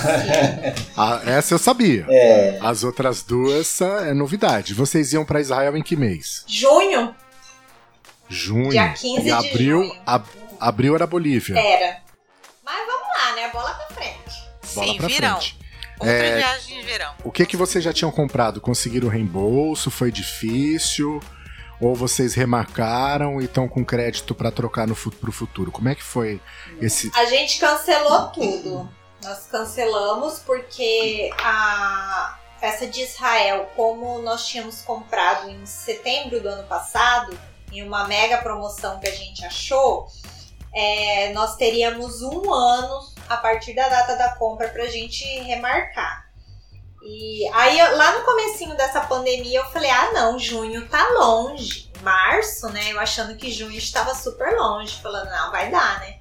a, 0.96 1.20
essa 1.30 1.54
eu 1.54 1.58
sabia. 1.58 2.06
É. 2.08 2.58
As 2.62 2.82
outras 2.82 3.22
duas 3.22 3.80
é 3.80 4.14
novidade. 4.14 4.72
Vocês 4.72 5.12
iam 5.12 5.24
para 5.24 5.40
Israel 5.40 5.76
em 5.76 5.82
que 5.82 5.94
mês? 5.94 6.44
Junho. 6.48 7.14
Junho. 8.28 8.70
Dia 8.70 8.88
15 8.94 9.28
e 9.28 9.30
abril, 9.30 9.82
de 9.82 9.88
junho. 9.88 10.02
A, 10.06 10.22
abril 10.58 10.94
era 10.94 11.06
Bolívia. 11.06 11.56
Era. 11.56 12.02
Lá, 13.14 13.36
né? 13.36 13.50
Bola 13.50 13.74
pra 13.74 13.86
frente. 13.86 14.48
Bola 14.74 14.86
Sim, 14.86 14.96
pra 14.98 15.08
virão. 15.08 15.40
frente. 15.40 15.58
Outra 15.98 16.14
é, 16.14 16.36
viagem 16.36 16.80
de 16.80 16.86
verão. 16.86 17.14
O 17.22 17.30
que 17.30 17.46
que 17.46 17.56
vocês 17.56 17.82
já 17.84 17.92
tinham 17.92 18.10
comprado? 18.10 18.60
Conseguiram 18.60 19.08
reembolso? 19.08 19.90
Foi 19.90 20.10
difícil? 20.10 21.20
Ou 21.80 21.94
vocês 21.94 22.34
remarcaram 22.34 23.40
e 23.40 23.44
estão 23.44 23.68
com 23.68 23.84
crédito 23.84 24.34
para 24.34 24.50
trocar 24.50 24.86
no 24.86 24.94
pro 24.94 25.32
futuro? 25.32 25.70
Como 25.70 25.88
é 25.88 25.94
que 25.94 26.02
foi 26.02 26.40
esse? 26.80 27.10
A 27.14 27.24
gente 27.24 27.58
cancelou 27.58 28.28
tudo. 28.28 28.88
Nós 29.22 29.46
cancelamos 29.46 30.40
porque 30.40 31.30
a 31.38 32.38
essa 32.60 32.86
de 32.86 33.02
Israel, 33.02 33.68
como 33.74 34.20
nós 34.20 34.46
tínhamos 34.46 34.82
comprado 34.82 35.50
em 35.50 35.66
setembro 35.66 36.40
do 36.40 36.48
ano 36.48 36.62
passado, 36.68 37.36
em 37.72 37.82
uma 37.82 38.06
mega 38.06 38.38
promoção 38.38 39.00
que 39.00 39.08
a 39.08 39.14
gente 39.14 39.44
achou, 39.44 40.06
é, 40.74 41.32
nós 41.32 41.56
teríamos 41.56 42.22
um 42.22 42.52
ano 42.52 43.06
a 43.28 43.36
partir 43.36 43.74
da 43.74 43.88
data 43.88 44.16
da 44.16 44.34
compra 44.36 44.68
para 44.68 44.84
a 44.84 44.88
gente 44.88 45.24
remarcar. 45.40 46.30
E 47.02 47.48
aí 47.52 47.96
lá 47.96 48.18
no 48.18 48.24
comecinho 48.24 48.76
dessa 48.76 49.00
pandemia 49.00 49.58
eu 49.58 49.70
falei, 49.70 49.90
ah 49.90 50.12
não, 50.12 50.38
junho 50.38 50.88
tá 50.88 51.02
longe. 51.10 51.90
Março, 52.00 52.68
né? 52.70 52.92
Eu 52.92 52.98
achando 52.98 53.36
que 53.36 53.50
junho 53.50 53.76
estava 53.76 54.14
super 54.14 54.56
longe, 54.56 55.00
falando, 55.00 55.30
não, 55.30 55.52
vai 55.52 55.70
dar, 55.70 56.00
né? 56.00 56.18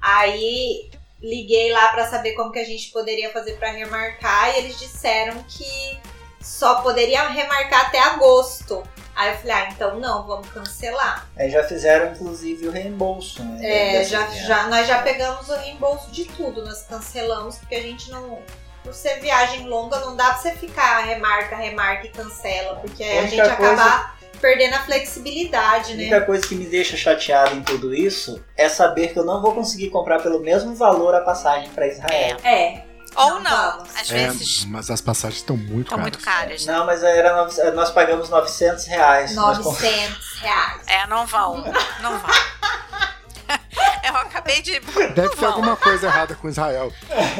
Aí 0.00 0.90
liguei 1.20 1.72
lá 1.72 1.88
para 1.88 2.08
saber 2.08 2.32
como 2.32 2.52
que 2.52 2.58
a 2.58 2.64
gente 2.64 2.90
poderia 2.90 3.32
fazer 3.32 3.54
para 3.54 3.70
remarcar 3.70 4.54
e 4.54 4.58
eles 4.58 4.78
disseram 4.78 5.42
que 5.44 5.98
só 6.40 6.82
poderia 6.82 7.26
remarcar 7.28 7.86
até 7.86 7.98
agosto. 7.98 8.82
Aí 9.14 9.30
eu 9.30 9.36
falei, 9.38 9.52
ah, 9.52 9.68
então 9.70 10.00
não, 10.00 10.26
vamos 10.26 10.48
cancelar. 10.50 11.28
Aí 11.36 11.50
já 11.50 11.62
fizeram 11.62 12.12
inclusive 12.12 12.66
o 12.66 12.70
reembolso, 12.70 13.44
né? 13.44 14.00
É, 14.00 14.04
já, 14.04 14.26
já, 14.28 14.66
nós 14.66 14.86
já 14.86 15.02
pegamos 15.02 15.48
o 15.48 15.54
reembolso 15.54 16.10
de 16.10 16.24
tudo, 16.24 16.64
nós 16.64 16.82
cancelamos 16.82 17.58
porque 17.58 17.76
a 17.76 17.82
gente 17.82 18.10
não. 18.10 18.38
Por 18.82 18.92
ser 18.92 19.18
viagem 19.18 19.66
longa, 19.66 19.98
não 20.00 20.14
dá 20.14 20.26
pra 20.26 20.36
você 20.36 20.50
ficar 20.56 21.06
remarca, 21.06 21.56
remarca 21.56 22.06
e 22.06 22.10
cancela, 22.10 22.76
porque 22.76 23.02
a, 23.02 23.22
gente 23.22 23.36
coisa... 23.36 23.52
acabar 23.54 24.18
perdendo 24.42 24.74
a 24.74 24.80
flexibilidade, 24.80 25.94
né? 25.94 26.02
A 26.02 26.06
única 26.08 26.20
coisa 26.26 26.46
que 26.46 26.54
me 26.54 26.66
deixa 26.66 26.94
chateado 26.94 27.56
em 27.56 27.62
tudo 27.62 27.94
isso 27.94 28.44
é 28.54 28.68
saber 28.68 29.14
que 29.14 29.18
eu 29.18 29.24
não 29.24 29.40
vou 29.40 29.54
conseguir 29.54 29.88
comprar 29.88 30.20
pelo 30.20 30.38
mesmo 30.40 30.74
valor 30.74 31.14
a 31.14 31.22
passagem 31.22 31.70
para 31.70 31.86
Israel. 31.86 32.36
É. 32.42 32.74
é. 32.74 32.93
Ou 33.16 33.40
não, 33.40 33.40
não 33.40 33.82
às 33.96 34.10
é, 34.10 34.28
vezes. 34.28 34.64
Mas 34.64 34.90
as 34.90 35.00
passagens 35.00 35.40
estão 35.40 35.56
muito 35.56 35.82
estão 35.82 35.98
caras. 35.98 36.12
muito 36.12 36.24
caras. 36.24 36.66
Né? 36.66 36.72
Não, 36.72 36.86
mas 36.86 37.02
era, 37.02 37.72
nós 37.72 37.90
pagamos 37.90 38.28
900 38.28 38.86
reais. 38.86 39.34
900 39.34 40.38
reais. 40.40 40.82
É, 40.86 41.06
não 41.06 41.26
vão. 41.26 41.64
Não 42.02 42.18
vão. 42.18 42.30
Eu 44.06 44.16
acabei 44.16 44.62
de. 44.62 44.80
Deve 45.14 45.36
ter 45.36 45.44
alguma 45.44 45.76
coisa 45.76 46.06
errada 46.06 46.34
com 46.34 46.48
Israel. 46.48 46.92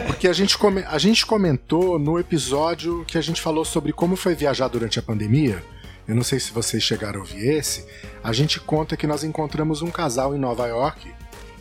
Porque 0.06 0.28
a 0.28 0.32
gente, 0.32 0.56
come... 0.56 0.84
a 0.84 0.98
gente 0.98 1.24
comentou 1.26 1.98
no 1.98 2.18
episódio 2.18 3.04
que 3.06 3.18
a 3.18 3.22
gente 3.22 3.40
falou 3.40 3.64
sobre 3.64 3.92
como 3.92 4.16
foi 4.16 4.34
viajar 4.34 4.68
durante 4.68 4.98
a 4.98 5.02
pandemia. 5.02 5.62
Eu 6.06 6.14
não 6.14 6.22
sei 6.22 6.38
se 6.38 6.52
vocês 6.52 6.82
chegaram 6.82 7.20
a 7.20 7.22
ouvir 7.22 7.48
esse. 7.48 7.86
A 8.22 8.32
gente 8.32 8.60
conta 8.60 8.96
que 8.96 9.06
nós 9.06 9.24
encontramos 9.24 9.80
um 9.82 9.90
casal 9.90 10.34
em 10.34 10.38
Nova 10.38 10.66
York 10.66 11.14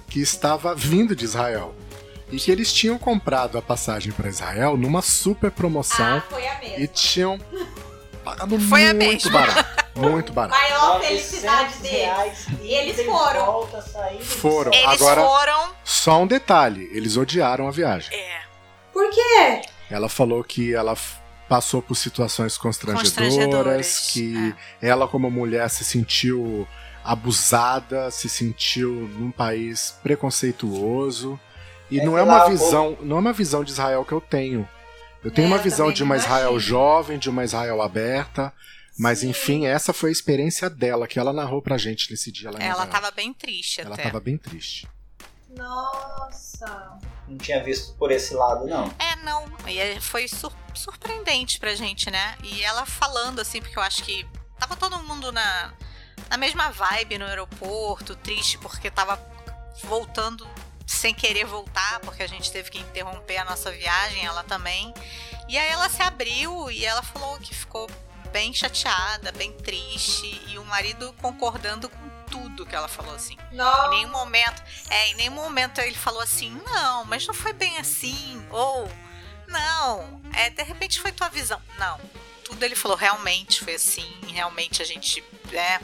que 0.10 0.20
estava 0.20 0.75
vindo 0.75 1.15
de 1.15 1.25
Israel 1.25 1.74
e 2.32 2.38
que 2.38 2.51
eles 2.51 2.72
tinham 2.74 2.98
comprado 2.98 3.58
a 3.58 3.62
passagem 3.62 4.12
para 4.12 4.30
Israel 4.30 4.75
numa 4.77 5.01
super 5.01 5.51
promoção 5.51 6.18
ah, 6.18 6.24
foi 6.30 6.48
a 6.48 6.60
mesma. 6.60 6.80
e 6.80 6.88
tinham 6.88 7.39
pagado 8.24 8.60
foi 8.60 8.94
muito 8.94 9.30
barato. 9.30 9.84
Muito 9.96 10.34
barato. 10.34 10.60
Maior 10.60 11.01
felicidade 11.01 11.77
deles. 11.80 12.48
E 12.62 12.74
eles 12.74 13.06
foram. 13.06 13.68
Foram. 14.22 14.74
Eles 14.74 14.86
Agora, 14.88 15.22
foram. 15.22 15.75
Só 15.84 16.22
um 16.22 16.27
detalhe: 16.27 16.89
eles 16.94 17.18
odiaram 17.18 17.68
a 17.68 17.72
viagem. 17.72 18.18
É. 18.18 18.42
Por 18.92 19.10
quê? 19.10 19.62
Ela 19.89 20.10
falou 20.10 20.44
que 20.44 20.74
ela 20.74 20.96
passou 21.48 21.82
por 21.82 21.96
situações 21.96 22.58
constrangedoras, 22.58 23.10
Constrangedoras, 23.10 24.12
que 24.12 24.56
ela 24.82 25.08
como 25.08 25.30
mulher 25.30 25.70
se 25.70 25.84
sentiu 25.84 26.68
abusada, 27.03 28.10
se 28.10 28.30
sentiu 28.30 28.92
num 28.92 29.30
país 29.30 29.98
preconceituoso. 30.01 31.39
E 31.92 32.00
É 32.00 32.06
não 32.06 32.18
é 32.18 32.24
uma 32.24 32.38
lá, 32.38 32.50
visão, 32.50 32.98
não 33.02 33.18
é 33.18 33.20
uma 33.20 33.34
visão 33.34 33.63
de 33.63 33.72
Israel 33.72 34.04
que 34.06 34.12
eu 34.13 34.22
tenho. 34.22 34.68
Eu 35.24 35.32
tenho 35.32 35.46
É, 35.46 35.50
uma 35.50 35.58
visão 35.58 35.92
de 35.92 36.04
uma 36.04 36.18
Israel 36.18 36.52
imagino. 36.52 36.60
jovem, 36.60 37.18
de 37.20 37.30
uma 37.30 37.44
Israel 37.44 37.82
aberta, 37.82 38.52
mas 38.98 39.20
Sim. 39.20 39.30
enfim, 39.30 39.66
essa 39.68 39.94
foi 39.94 40.10
a 40.10 40.12
experiência 40.12 40.70
dela 40.70 41.08
que 41.08 41.18
ela 41.20 41.32
narrou 41.32 41.62
pra 41.62 41.78
gente 41.78 42.10
nesse 42.12 42.32
dia 42.32 42.52
lá 42.52 42.60
em 42.60 42.63
Ela 42.63 42.74
Israel. 42.74 42.90
tava 42.92 43.12
bem 43.12 43.34
triste 43.34 43.80
Ela 43.82 43.94
até. 43.94 44.04
tava 44.04 44.20
bem 44.20 44.38
triste. 44.38 44.88
Nossa. 45.50 46.98
Não 47.28 47.38
tinha 47.38 47.63
visto 47.63 47.94
por 47.96 48.12
esse 48.12 48.34
lado, 48.34 48.66
não. 48.68 48.92
É, 49.00 49.16
não. 49.24 49.46
E 49.68 49.80
é- 49.80 50.00
foi 50.00 50.28
sur- 50.28 50.52
surpreendente 50.74 51.60
pra 51.60 51.74
gente, 51.75 52.10
né? 52.12 52.36
E 52.44 52.62
ela 52.63 52.86
falando 52.86 53.40
assim, 53.40 53.62
porque 53.62 53.78
eu 53.78 53.84
acho 53.84 54.04
que 54.04 54.25
tava 54.60 54.75
todo 54.75 54.98
mundo 55.04 55.32
na, 55.32 55.74
na 56.30 56.38
mesma 56.38 56.70
vibe 56.70 57.18
no 57.18 57.25
aeroporto, 57.25 58.16
triste 58.16 58.58
porque 58.58 58.90
tava 58.92 59.20
voltando 59.84 60.48
sem 60.86 61.13
querer 61.13 61.46
voltar, 61.46 62.00
porque 62.02 62.24
a 62.24 62.28
gente 62.28 62.52
teve 62.52 62.70
que 62.70 62.80
interromper 62.80 63.38
a 63.38 63.46
nossa 63.46 63.72
viagem, 63.72 64.25
ela 64.25 64.44
também. 64.44 64.94
E 65.48 65.58
aí 65.58 65.70
ela 65.70 65.90
se 65.90 66.02
abriu 66.02 66.70
e 66.72 66.86
ela 66.86 67.02
falou 67.02 67.38
que 67.40 67.54
ficou 67.54 67.90
bem 68.32 68.54
chateada, 68.54 69.32
bem 69.32 69.52
triste, 69.54 70.42
e 70.48 70.58
o 70.58 70.66
marido 70.66 71.13
concordando 71.22 71.88
com 71.88 72.10
tudo 72.30 72.66
que 72.66 72.75
ela 72.75 72.88
falou 72.88 73.13
assim. 73.13 73.38
Em 73.52 73.56
Nossa. 73.56 73.90
nenhum 73.90 74.10
momento, 74.10 74.63
é, 74.90 75.10
em 75.10 75.16
nenhum 75.16 75.36
momento 75.36 75.80
ele 75.80 75.94
falou 75.94 76.22
assim, 76.22 76.50
não, 76.66 77.06
mas 77.06 77.28
não 77.28 77.34
foi 77.34 77.54
bem 77.54 77.78
assim, 77.78 78.44
ou 78.50 78.90
não, 79.48 80.20
é, 80.34 80.50
de 80.50 80.63
repente 80.63 81.00
foi 81.00 81.12
tua 81.12 81.30
visão. 81.30 81.62
Não, 81.78 82.00
tudo 82.44 82.63
ele 82.63 82.75
falou, 82.75 82.98
realmente 82.98 83.63
foi 83.63 83.75
assim, 83.75 84.12
realmente 84.28 84.82
a 84.82 84.86
gente, 84.86 85.24
é, 85.52 85.80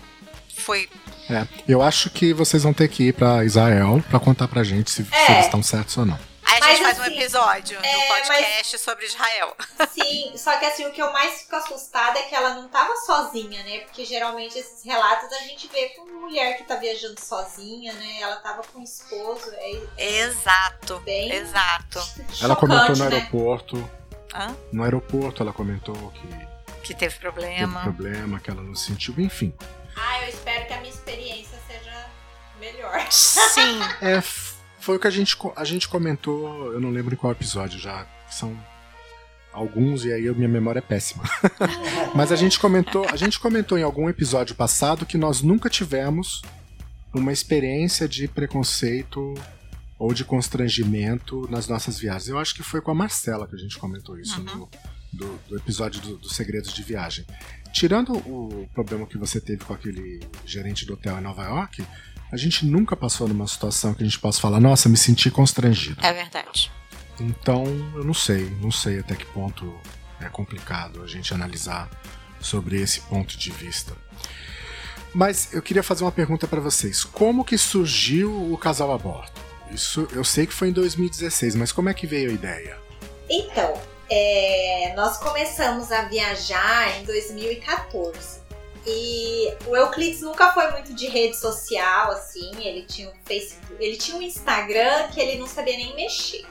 foi, 0.55 0.89
É, 1.29 1.47
eu 1.67 1.81
acho 1.81 2.09
que 2.09 2.33
vocês 2.33 2.63
vão 2.63 2.73
ter 2.73 2.87
que 2.87 3.09
ir 3.09 3.13
pra 3.13 3.43
Israel 3.45 4.03
pra 4.09 4.19
contar 4.19 4.47
pra 4.47 4.63
gente 4.63 4.89
se, 4.89 5.03
se 5.05 5.13
É. 5.15 5.31
eles 5.33 5.45
estão 5.45 5.61
certos 5.61 5.95
ou 5.97 6.05
não. 6.05 6.17
Aí 6.43 6.57
a 6.57 6.59
Mas, 6.61 6.69
gente 6.77 6.81
faz 6.83 6.97
um 6.97 7.01
assim, 7.03 7.19
episódio 7.19 7.79
é, 7.83 7.93
do 7.93 8.07
podcast 8.07 8.77
sobre 8.79 9.05
Israel. 9.05 9.55
Sim, 9.93 10.33
só 10.35 10.57
que 10.57 10.65
assim, 10.65 10.83
o 10.87 10.91
que 10.91 10.99
eu 10.99 11.13
mais 11.13 11.41
fico 11.41 11.55
assustada 11.55 12.17
é 12.17 12.23
que 12.23 12.33
ela 12.33 12.55
não 12.55 12.67
tava 12.69 12.95
sozinha, 13.05 13.61
né? 13.61 13.81
Porque 13.81 14.03
geralmente 14.03 14.57
esses 14.57 14.83
relatos 14.83 15.31
a 15.31 15.41
gente 15.43 15.67
vê 15.67 15.89
com 15.89 16.05
mulher 16.21 16.57
que 16.57 16.63
tá 16.63 16.75
viajando 16.77 17.19
sozinha, 17.21 17.93
né? 17.93 18.17
Ela 18.21 18.37
tava 18.37 18.63
com 18.63 18.79
o 18.79 18.83
esposo, 18.83 19.51
é 19.57 19.81
Exato, 20.23 20.99
bem 21.05 21.31
exato. 21.31 21.99
Ela 22.41 22.55
comentou 22.55 22.89
no 22.89 22.95
chocante, 22.95 23.11
né? 23.11 23.17
aeroporto. 23.19 23.91
Hã? 24.33 24.55
No 24.73 24.83
aeroporto 24.83 25.43
ela 25.43 25.53
comentou 25.53 25.93
que 26.11 26.27
Que 26.81 26.93
teve 26.95 27.13
teve 27.13 27.15
problema. 27.19 27.81
problema, 27.83 28.39
que 28.39 28.49
ela 28.49 28.61
não 28.63 28.73
sentiu, 28.75 29.13
enfim. 29.19 29.53
Ah, 29.99 30.23
eu 30.23 30.29
espero 30.29 30.65
que 30.67 30.73
a 30.73 30.79
minha 30.79 30.93
experiência 30.93 31.57
seja 31.67 32.05
melhor. 32.59 33.05
Sim, 33.11 33.79
É, 34.01 34.21
foi 34.79 34.95
o 34.95 34.99
que 34.99 35.07
a 35.07 35.11
gente, 35.11 35.35
a 35.55 35.63
gente 35.65 35.87
comentou, 35.87 36.71
eu 36.73 36.79
não 36.79 36.89
lembro 36.89 37.13
em 37.13 37.17
qual 37.17 37.31
episódio 37.31 37.77
já, 37.79 38.05
são 38.29 38.57
alguns 39.51 40.05
e 40.05 40.13
aí 40.13 40.27
a 40.27 40.33
minha 40.33 40.47
memória 40.47 40.79
é 40.79 40.81
péssima. 40.81 41.23
Mas 42.15 42.31
a 42.31 42.35
gente 42.35 42.59
comentou, 42.59 43.05
a 43.09 43.15
gente 43.15 43.39
comentou 43.39 43.77
em 43.77 43.83
algum 43.83 44.07
episódio 44.09 44.55
passado 44.55 45.05
que 45.05 45.17
nós 45.17 45.41
nunca 45.41 45.69
tivemos 45.69 46.41
uma 47.13 47.31
experiência 47.33 48.07
de 48.07 48.27
preconceito 48.27 49.33
ou 49.97 50.13
de 50.13 50.23
constrangimento 50.23 51.47
nas 51.49 51.67
nossas 51.67 51.99
viagens. 51.99 52.29
Eu 52.29 52.37
acho 52.39 52.53
que 52.55 52.63
foi 52.63 52.79
com 52.81 52.91
a 52.91 52.95
Marcela 52.95 53.47
que 53.47 53.55
a 53.55 53.59
gente 53.59 53.77
comentou 53.77 54.17
isso 54.19 54.39
Uhum. 54.39 54.45
no 54.55 54.69
do, 55.11 55.39
do 55.49 55.57
episódio 55.57 55.99
do- 56.01 56.17
dos 56.17 56.35
segredos 56.35 56.71
de 56.71 56.83
viagem. 56.83 57.25
Tirando 57.71 58.13
o 58.13 58.67
problema 58.73 59.05
que 59.05 59.17
você 59.17 59.39
teve 59.39 59.63
com 59.63 59.73
aquele 59.73 60.19
gerente 60.45 60.85
do 60.85 60.93
hotel 60.93 61.17
em 61.17 61.21
Nova 61.21 61.43
York, 61.43 61.85
a 62.31 62.37
gente 62.37 62.65
nunca 62.65 62.95
passou 62.95 63.27
numa 63.27 63.47
situação 63.47 63.93
que 63.93 64.03
a 64.03 64.05
gente 64.05 64.19
possa 64.19 64.39
falar, 64.39 64.59
nossa, 64.59 64.89
me 64.89 64.97
senti 64.97 65.29
constrangido. 65.31 66.03
é 66.03 66.13
verdade. 66.13 66.71
Então, 67.19 67.65
eu 67.95 68.03
não 68.03 68.13
sei, 68.13 68.49
não 68.61 68.71
sei 68.71 68.99
até 68.99 69.15
que 69.15 69.25
ponto 69.25 69.73
é 70.21 70.29
complicado 70.29 71.03
a 71.03 71.07
gente 71.07 71.33
analisar 71.33 71.89
sobre 72.39 72.81
esse 72.81 73.01
ponto 73.01 73.37
de 73.37 73.51
vista. 73.51 73.93
Mas 75.13 75.53
eu 75.53 75.61
queria 75.61 75.83
fazer 75.83 76.03
uma 76.03 76.11
pergunta 76.11 76.47
para 76.47 76.61
vocês. 76.61 77.03
Como 77.03 77.43
que 77.43 77.57
surgiu 77.57 78.51
o 78.51 78.57
casal 78.57 78.93
aborto? 78.93 79.41
Isso 79.71 80.07
eu 80.11 80.23
sei 80.23 80.45
que 80.45 80.53
foi 80.53 80.69
em 80.69 80.71
2016, 80.71 81.55
mas 81.55 81.71
como 81.71 81.89
é 81.89 81.93
que 81.93 82.07
veio 82.07 82.29
a 82.29 82.33
ideia? 82.33 82.77
Então, 83.29 83.73
é, 84.09 84.93
nós 84.95 85.17
começamos 85.17 85.91
a 85.91 86.03
viajar 86.03 86.99
em 86.99 87.03
2014. 87.05 88.39
E 88.85 89.53
o 89.67 89.75
Euclides 89.75 90.21
nunca 90.21 90.51
foi 90.51 90.71
muito 90.71 90.93
de 90.93 91.07
rede 91.07 91.37
social, 91.37 92.11
assim. 92.11 92.51
Ele 92.57 92.83
tinha 92.83 93.09
um 93.09 93.13
Facebook, 93.25 93.75
ele 93.79 93.97
tinha 93.97 94.17
um 94.17 94.21
Instagram 94.21 95.09
que 95.09 95.19
ele 95.19 95.37
não 95.37 95.47
sabia 95.47 95.77
nem 95.77 95.95
mexer. 95.95 96.45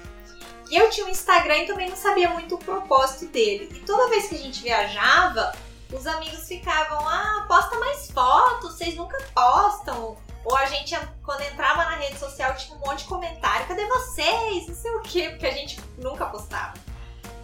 E 0.71 0.77
eu 0.77 0.91
tinha 0.91 1.07
um 1.07 1.09
Instagram 1.09 1.59
e 1.59 1.67
também 1.67 1.88
não 1.88 1.97
sabia 1.97 2.29
muito 2.29 2.55
o 2.55 2.59
propósito 2.59 3.33
dele. 3.33 3.71
E 3.75 3.81
toda 3.81 4.09
vez 4.09 4.29
que 4.29 4.35
a 4.35 4.38
gente 4.38 4.62
viajava, 4.62 5.53
os 5.93 6.07
amigos 6.07 6.47
ficavam: 6.47 7.09
ah, 7.09 7.47
posta 7.49 7.79
mais 7.79 8.11
fotos, 8.11 8.75
vocês 8.75 8.95
nunca 8.95 9.17
postam. 9.35 10.17
Ou 10.45 10.57
a 10.57 10.67
gente, 10.67 10.97
quando 11.25 11.41
entrava 11.43 11.85
na 11.85 11.97
rede 11.97 12.19
social, 12.19 12.55
tinha 12.55 12.77
um 12.77 12.81
monte 12.81 13.00
de 13.00 13.05
comentário: 13.07 13.67
cadê 13.67 13.87
vocês? 13.87 14.69
Não 14.69 14.75
sei 14.75 14.91
o 14.93 15.00
quê, 15.00 15.31
porque 15.31 15.47
a 15.47 15.53
gente 15.53 15.81
nunca 15.97 16.27
postava. 16.27 16.88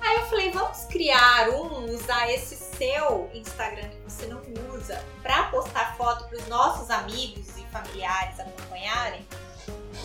Aí 0.05 0.17
eu 0.17 0.27
falei: 0.27 0.51
vamos 0.51 0.85
criar 0.85 1.49
um, 1.49 1.87
usar 1.87 2.31
esse 2.31 2.57
seu 2.57 3.31
Instagram 3.33 3.89
que 3.89 3.97
você 4.03 4.27
não 4.27 4.43
usa, 4.75 5.03
pra 5.23 5.45
postar 5.45 5.97
foto 5.97 6.29
pros 6.29 6.47
nossos 6.47 6.91
amigos 6.91 7.57
e 7.57 7.63
familiares 7.73 8.39
acompanharem. 8.39 9.27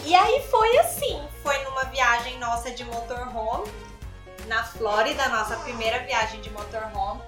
E 0.05 0.15
aí 0.15 0.41
foi 0.49 0.77
assim: 0.77 1.21
foi 1.43 1.61
numa 1.63 1.83
viagem 1.85 2.39
nossa 2.39 2.71
de 2.71 2.85
motorhome, 2.85 3.69
na 4.47 4.63
Flórida, 4.63 5.27
nossa 5.27 5.57
primeira 5.57 5.99
viagem 5.99 6.39
de 6.39 6.49
motorhome. 6.51 7.21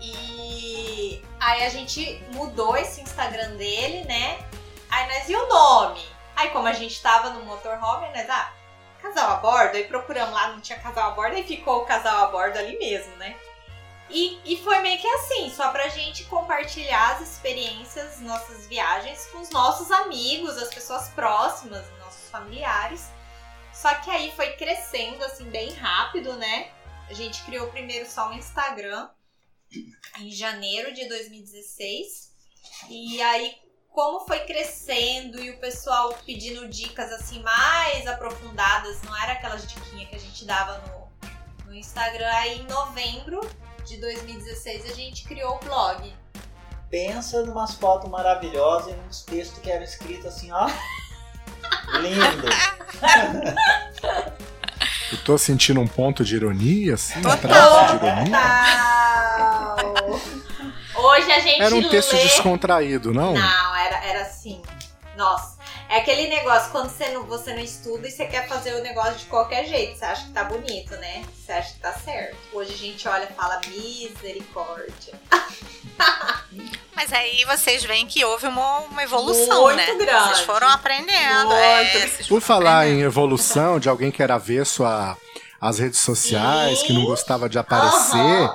E 0.00 1.22
aí 1.38 1.64
a 1.64 1.68
gente 1.68 2.22
mudou 2.32 2.76
esse 2.76 3.02
Instagram 3.02 3.56
dele, 3.56 4.04
né? 4.04 4.38
Aí 4.88 5.06
nós 5.08 5.28
e 5.28 5.36
o 5.36 5.46
nome. 5.46 6.00
Aí 6.34 6.50
como 6.50 6.68
a 6.68 6.72
gente 6.72 7.02
tava 7.02 7.30
no 7.30 7.44
motorhome, 7.44 8.06
nós, 8.14 8.30
ah, 8.30 8.52
casal 9.08 9.30
a 9.30 9.36
bordo, 9.36 9.76
aí 9.76 9.84
procuramos 9.84 10.34
lá, 10.34 10.48
não 10.48 10.60
tinha 10.60 10.78
casal 10.78 11.10
a 11.10 11.14
bordo, 11.14 11.36
aí 11.36 11.42
ficou 11.42 11.82
o 11.82 11.86
casal 11.86 12.24
a 12.24 12.30
bordo 12.30 12.58
ali 12.58 12.78
mesmo, 12.78 13.14
né? 13.16 13.36
E, 14.10 14.40
e 14.44 14.56
foi 14.62 14.78
meio 14.78 14.98
que 14.98 15.06
assim, 15.06 15.50
só 15.50 15.70
pra 15.70 15.88
gente 15.88 16.24
compartilhar 16.24 17.16
as 17.16 17.20
experiências, 17.20 18.20
nossas 18.20 18.66
viagens 18.66 19.26
com 19.26 19.40
os 19.40 19.50
nossos 19.50 19.90
amigos, 19.90 20.56
as 20.56 20.72
pessoas 20.72 21.08
próximas, 21.10 21.84
nossos 21.98 22.30
familiares. 22.30 23.10
Só 23.72 23.94
que 23.96 24.10
aí 24.10 24.32
foi 24.32 24.52
crescendo 24.52 25.22
assim 25.24 25.44
bem 25.50 25.72
rápido, 25.74 26.34
né? 26.36 26.70
A 27.08 27.12
gente 27.12 27.42
criou 27.44 27.68
primeiro 27.68 28.08
só 28.08 28.28
um 28.30 28.32
Instagram 28.32 29.08
em 30.20 30.30
janeiro 30.30 30.92
de 30.94 31.06
2016. 31.06 32.32
E 32.88 33.20
aí, 33.20 33.54
como 33.98 34.20
foi 34.20 34.38
crescendo 34.44 35.40
e 35.40 35.50
o 35.50 35.56
pessoal 35.56 36.16
pedindo 36.24 36.68
dicas 36.68 37.10
assim 37.10 37.42
mais 37.42 38.06
aprofundadas, 38.06 39.02
não 39.02 39.20
era 39.20 39.32
aquelas 39.32 39.66
diquinhas 39.66 40.08
que 40.08 40.14
a 40.14 40.18
gente 40.20 40.44
dava 40.44 40.80
no, 40.86 41.08
no 41.66 41.74
Instagram, 41.74 42.30
aí 42.30 42.60
em 42.60 42.66
novembro 42.68 43.40
de 43.84 43.96
2016 43.96 44.84
a 44.84 44.94
gente 44.94 45.24
criou 45.24 45.56
o 45.56 45.58
blog. 45.64 46.14
Pensa 46.88 47.44
numas 47.44 47.74
fotos 47.74 48.08
maravilhosas 48.08 48.92
e 48.92 48.96
nos 48.98 49.22
textos 49.22 49.58
que 49.58 49.68
eram 49.68 49.82
escritos 49.82 50.26
assim, 50.26 50.52
ó. 50.52 50.68
Lindo. 52.00 52.46
Eu 55.10 55.18
tô 55.24 55.36
sentindo 55.36 55.80
um 55.80 55.88
ponto 55.88 56.24
de 56.24 56.36
ironia, 56.36 56.94
assim, 56.94 57.18
um 57.18 57.36
traço 57.36 57.98
de 57.98 58.04
ironia. 58.04 58.26
Total! 58.26 60.20
Hoje 60.94 61.32
a 61.32 61.40
gente 61.40 61.62
Era 61.62 61.74
um 61.74 61.88
texto 61.88 62.12
lê... 62.12 62.22
descontraído, 62.22 63.12
não? 63.12 63.34
Não. 63.34 63.77
Nossa. 65.18 65.58
É 65.88 65.96
aquele 65.98 66.28
negócio, 66.28 66.70
quando 66.70 66.90
você 66.90 67.08
não, 67.08 67.24
você 67.24 67.52
não 67.52 67.58
estuda 67.60 68.06
e 68.06 68.10
você 68.12 68.24
quer 68.26 68.46
fazer 68.46 68.74
o 68.74 68.82
negócio 68.84 69.16
de 69.16 69.24
qualquer 69.24 69.66
jeito. 69.66 69.98
Você 69.98 70.04
acha 70.04 70.24
que 70.26 70.30
tá 70.30 70.44
bonito, 70.44 70.94
né? 70.96 71.24
Você 71.34 71.50
acha 71.50 71.72
que 71.74 71.80
tá 71.80 71.92
certo. 71.92 72.36
Hoje 72.52 72.72
a 72.72 72.76
gente 72.76 73.08
olha 73.08 73.24
e 73.28 73.34
fala 73.34 73.60
misericórdia. 73.66 75.14
Mas 76.94 77.12
aí 77.12 77.44
vocês 77.46 77.82
veem 77.84 78.06
que 78.06 78.24
houve 78.24 78.46
uma, 78.46 78.78
uma 78.80 79.02
evolução, 79.02 79.62
Muito 79.64 79.76
né? 79.76 79.94
grande. 79.96 80.24
Vocês 80.28 80.40
foram 80.46 80.68
aprendendo. 80.68 81.46
Muito. 81.48 81.54
é, 81.54 81.84
vocês 82.06 82.16
Por 82.28 82.40
foram 82.40 82.40
falar 82.40 82.76
aprendendo. 82.82 83.00
em 83.00 83.02
evolução, 83.04 83.80
de 83.80 83.88
alguém 83.88 84.12
que 84.12 84.22
era 84.22 84.36
avesso 84.36 84.84
a- 84.84 85.16
às 85.60 85.80
redes 85.80 85.98
sociais, 86.00 86.78
Sim. 86.78 86.86
que 86.86 86.92
não 86.92 87.04
gostava 87.04 87.48
de 87.48 87.58
aparecer, 87.58 88.16
Aham. 88.18 88.54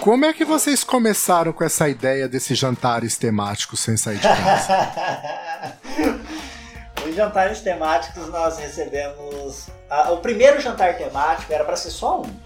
Como 0.00 0.24
é 0.24 0.32
que 0.32 0.44
vocês 0.44 0.84
começaram 0.84 1.52
com 1.52 1.64
essa 1.64 1.88
ideia 1.88 2.28
desses 2.28 2.58
jantares 2.58 3.16
temáticos 3.16 3.80
sem 3.80 3.96
sair 3.96 4.18
de 4.18 4.22
casa? 4.22 4.92
o 7.06 7.12
jantares 7.12 7.60
temáticos 7.60 8.28
nós 8.28 8.58
recebemos. 8.58 9.68
o 10.10 10.18
primeiro 10.18 10.60
jantar 10.60 10.96
temático 10.96 11.52
era 11.52 11.64
para 11.64 11.76
ser 11.76 11.90
só 11.90 12.20
um. 12.20 12.40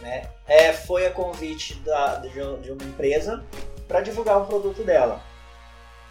Né? 0.00 0.28
É, 0.46 0.72
foi 0.72 1.06
a 1.06 1.10
convite 1.10 1.74
da, 1.80 2.16
de, 2.16 2.30
de 2.30 2.70
uma 2.70 2.84
empresa 2.84 3.44
para 3.88 4.00
divulgar 4.00 4.38
um 4.38 4.46
produto 4.46 4.84
dela. 4.84 5.20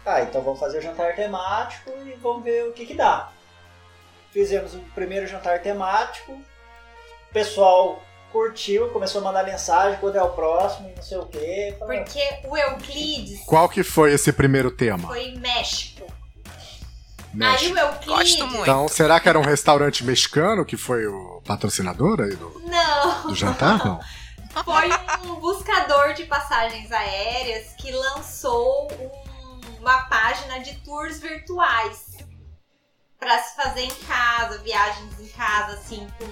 Ah, 0.04 0.22
então 0.22 0.40
vamos 0.42 0.60
fazer 0.60 0.78
o 0.78 0.82
jantar 0.82 1.16
temático 1.16 1.90
e 2.04 2.12
vamos 2.22 2.44
ver 2.44 2.68
o 2.68 2.72
que, 2.72 2.86
que 2.86 2.94
dá. 2.94 3.30
Fizemos 4.30 4.74
o 4.74 4.80
primeiro 4.94 5.26
jantar 5.26 5.60
temático, 5.62 6.32
o 6.32 7.32
pessoal 7.32 8.00
curtiu, 8.40 8.88
começou 8.90 9.22
a 9.22 9.24
mandar 9.24 9.44
mensagem 9.44 9.98
quando 9.98 10.16
é 10.16 10.22
o 10.22 10.28
próximo 10.30 10.90
e 10.90 10.94
não 10.94 11.02
sei 11.02 11.16
o 11.16 11.24
quê. 11.26 11.74
Falei, 11.78 12.00
Porque 12.04 12.28
o 12.46 12.56
Euclides 12.56 13.40
Qual 13.46 13.66
que 13.68 13.82
foi 13.82 14.12
esse 14.12 14.30
primeiro 14.32 14.70
tema? 14.70 15.08
foi 15.08 15.32
México. 15.38 16.06
Aí 17.32 17.38
México. 17.38 17.74
o 17.74 17.78
Euclides. 17.78 18.06
Gosto 18.06 18.46
muito. 18.46 18.62
Então, 18.62 18.88
será 18.88 19.18
que 19.18 19.28
era 19.28 19.38
um 19.38 19.42
restaurante 19.42 20.04
mexicano 20.04 20.64
que 20.66 20.76
foi 20.76 21.06
o 21.06 21.42
patrocinador 21.46 22.20
aí 22.20 22.34
do, 22.36 22.60
Não, 22.66 23.22
do 23.28 23.34
jantar? 23.34 23.84
Não. 23.84 24.00
foi 24.64 24.88
um 25.30 25.34
buscador 25.40 26.12
de 26.14 26.24
passagens 26.24 26.90
aéreas 26.92 27.72
que 27.78 27.90
lançou 27.90 28.88
um- 28.92 29.80
uma 29.80 30.02
página 30.04 30.60
de 30.60 30.74
tours 30.80 31.20
virtuais 31.20 32.16
para 33.18 33.42
se 33.42 33.56
fazer 33.56 33.82
em 33.82 33.94
casa, 34.06 34.58
viagens 34.58 35.18
em 35.20 35.28
casa, 35.28 35.72
assim, 35.74 36.06
com 36.18 36.26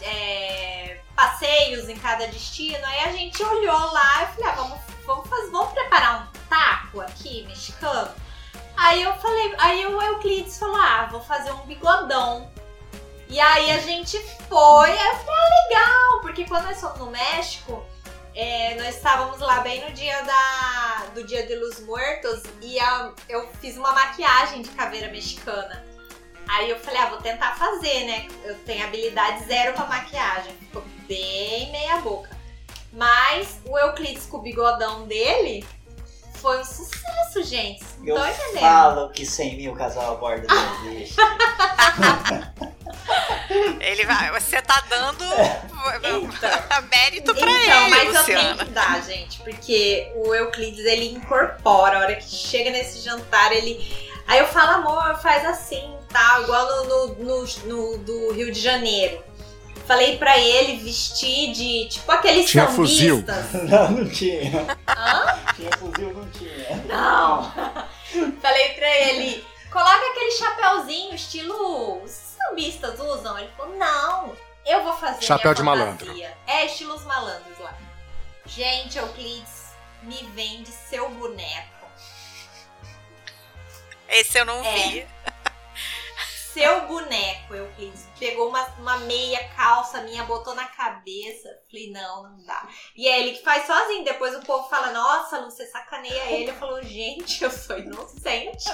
é, 0.00 1.00
passeios 1.14 1.88
em 1.88 1.96
cada 1.96 2.26
destino. 2.28 2.84
Aí 2.86 3.04
a 3.04 3.12
gente 3.12 3.42
olhou 3.42 3.92
lá 3.92 4.22
e 4.22 4.26
falei, 4.34 4.50
ah, 4.50 4.54
vamos, 4.54 4.78
vamos, 5.06 5.28
fazer, 5.28 5.50
vamos 5.50 5.72
preparar 5.72 6.22
um 6.22 6.38
taco 6.48 7.00
aqui, 7.00 7.44
mexicano? 7.46 8.10
Aí 8.76 9.02
eu 9.02 9.12
falei, 9.14 9.54
aí 9.58 9.86
o 9.86 10.00
Euclides 10.00 10.58
falou, 10.58 10.76
ah, 10.76 11.08
vou 11.10 11.20
fazer 11.20 11.50
um 11.52 11.66
bigodão. 11.66 12.50
E 13.28 13.38
aí 13.40 13.70
a 13.72 13.78
gente 13.78 14.18
foi, 14.48 14.90
aí 14.90 15.06
eu 15.08 15.16
falei, 15.16 15.34
ah, 15.34 15.68
legal, 15.68 16.20
porque 16.22 16.44
quando 16.44 16.64
nós 16.64 16.80
fomos 16.80 16.98
no 16.98 17.10
México, 17.10 17.84
é, 18.34 18.76
nós 18.76 18.94
estávamos 18.96 19.40
lá 19.40 19.60
bem 19.60 19.84
no 19.84 19.92
dia 19.92 20.22
da, 20.22 21.06
do 21.12 21.26
Dia 21.26 21.44
de 21.44 21.56
los 21.56 21.80
Muertos 21.80 22.42
e 22.62 22.78
a- 22.78 23.12
eu 23.28 23.50
fiz 23.60 23.76
uma 23.76 23.92
maquiagem 23.92 24.62
de 24.62 24.68
caveira 24.70 25.10
mexicana. 25.10 25.84
Aí 26.48 26.70
eu 26.70 26.78
falei, 26.80 27.00
ah, 27.00 27.06
vou 27.06 27.18
tentar 27.18 27.54
fazer, 27.56 28.04
né? 28.04 28.26
Eu 28.44 28.54
tenho 28.60 28.84
habilidade 28.84 29.44
zero 29.44 29.72
pra 29.74 29.84
maquiagem. 29.86 30.52
Ficou 30.60 30.82
bem 31.06 31.70
meia 31.70 31.98
boca. 31.98 32.30
Mas 32.92 33.58
o 33.66 33.78
Euclides 33.78 34.24
com 34.26 34.38
o 34.38 34.40
bigodão 34.42 35.06
dele 35.06 35.64
foi 36.36 36.58
um 36.60 36.64
sucesso, 36.64 37.42
gente. 37.44 37.84
Eu 38.02 38.14
Tô 38.16 38.24
entendendo. 38.26 38.60
falo 38.60 39.10
que 39.10 39.26
100 39.26 39.56
mil 39.56 39.74
casal 39.74 40.12
a 40.12 40.16
bordo 40.16 40.46
não 40.46 40.86
existe. 40.90 41.16
Ele 43.80 44.04
vai, 44.04 44.30
você 44.30 44.60
tá 44.62 44.82
dando 44.88 45.24
Então. 45.24 46.20
mérito 46.90 47.34
pra 47.34 47.50
Então, 47.50 47.82
ele, 47.86 47.90
mas 47.90 48.14
eu 48.14 48.20
Luciana. 48.20 48.40
tenho 48.42 48.56
que 48.58 48.64
dar, 48.66 49.02
gente, 49.02 49.38
porque 49.40 50.12
o 50.16 50.34
Euclides 50.34 50.84
ele 50.84 51.12
incorpora. 51.12 51.96
A 51.98 52.00
hora 52.00 52.16
que 52.16 52.24
chega 52.28 52.70
nesse 52.70 53.00
jantar, 53.00 53.52
ele. 53.52 53.78
Aí 54.26 54.38
eu 54.38 54.46
falo, 54.46 54.86
amor, 54.86 55.16
faz 55.20 55.44
assim, 55.46 55.94
tal, 56.12 56.42
igual 56.42 56.66
no, 56.66 56.84
no, 56.84 57.14
no- 57.14 57.46
no 57.64 57.98
do 57.98 58.32
Rio 58.32 58.50
de 58.52 58.60
Janeiro. 58.60 59.22
Falei 59.86 60.18
pra 60.18 60.36
ele 60.38 60.76
vestir 60.84 61.52
de 61.52 61.88
tipo 61.88 62.10
aqueles 62.12 62.50
Tinha 62.50 62.66
fuzil. 62.66 63.24
sambistas. 63.26 63.62
Não, 63.70 63.90
não 63.90 64.08
tinha. 64.10 64.66
Hã? 64.86 65.38
Tinha 65.56 65.70
fuzil, 65.78 66.12
não 66.14 66.30
tinha. 66.30 66.76
Não! 66.86 67.52
Falei 68.42 68.68
pra 68.74 68.88
ele, 68.88 69.44
coloca 69.70 70.10
aquele 70.10 70.30
chapéuzinho 70.32 71.14
estilo 71.14 72.02
os 72.04 72.10
sambistas 72.10 73.00
usam. 73.00 73.38
Ele 73.38 73.50
falou, 73.56 73.76
não, 73.76 74.36
eu 74.66 74.84
vou 74.84 74.92
fazer 74.98 75.22
Chapéu 75.22 75.52
minha 75.52 75.54
de 75.54 75.62
malandro. 75.62 76.06
fantasia. 76.06 76.36
É, 76.46 76.66
estilo 76.66 76.94
os 76.94 77.04
malandros 77.04 77.58
lá. 77.58 77.74
Gente, 78.44 78.98
Euclides, 78.98 79.68
me 80.02 80.16
vende 80.34 80.68
seu 80.70 81.08
boneco. 81.10 81.86
Esse 84.08 84.38
eu 84.38 84.44
não 84.44 84.62
É. 84.64 84.74
vi. 84.88 85.06
Seu 86.52 86.86
boneco, 86.86 87.54
Euclides. 87.54 88.06
Pegou 88.18 88.48
uma, 88.48 88.64
uma 88.78 88.98
meia 89.00 89.48
calça 89.50 90.00
minha, 90.02 90.24
botou 90.24 90.54
na 90.54 90.64
cabeça. 90.64 91.48
Falei, 91.70 91.90
não, 91.90 92.22
não 92.24 92.44
dá. 92.44 92.66
E 92.96 93.06
é 93.06 93.20
ele 93.20 93.32
que 93.36 93.44
faz 93.44 93.66
sozinho. 93.66 94.04
Depois 94.04 94.34
o 94.34 94.40
povo 94.40 94.68
fala, 94.68 94.92
nossa, 94.92 95.38
Lu, 95.38 95.50
você 95.50 95.66
sacaneia 95.66 96.30
ele. 96.32 96.50
Eu 96.50 96.54
falo, 96.54 96.82
gente, 96.82 97.44
eu 97.44 97.50
sou 97.50 97.78
inocente. 97.78 98.68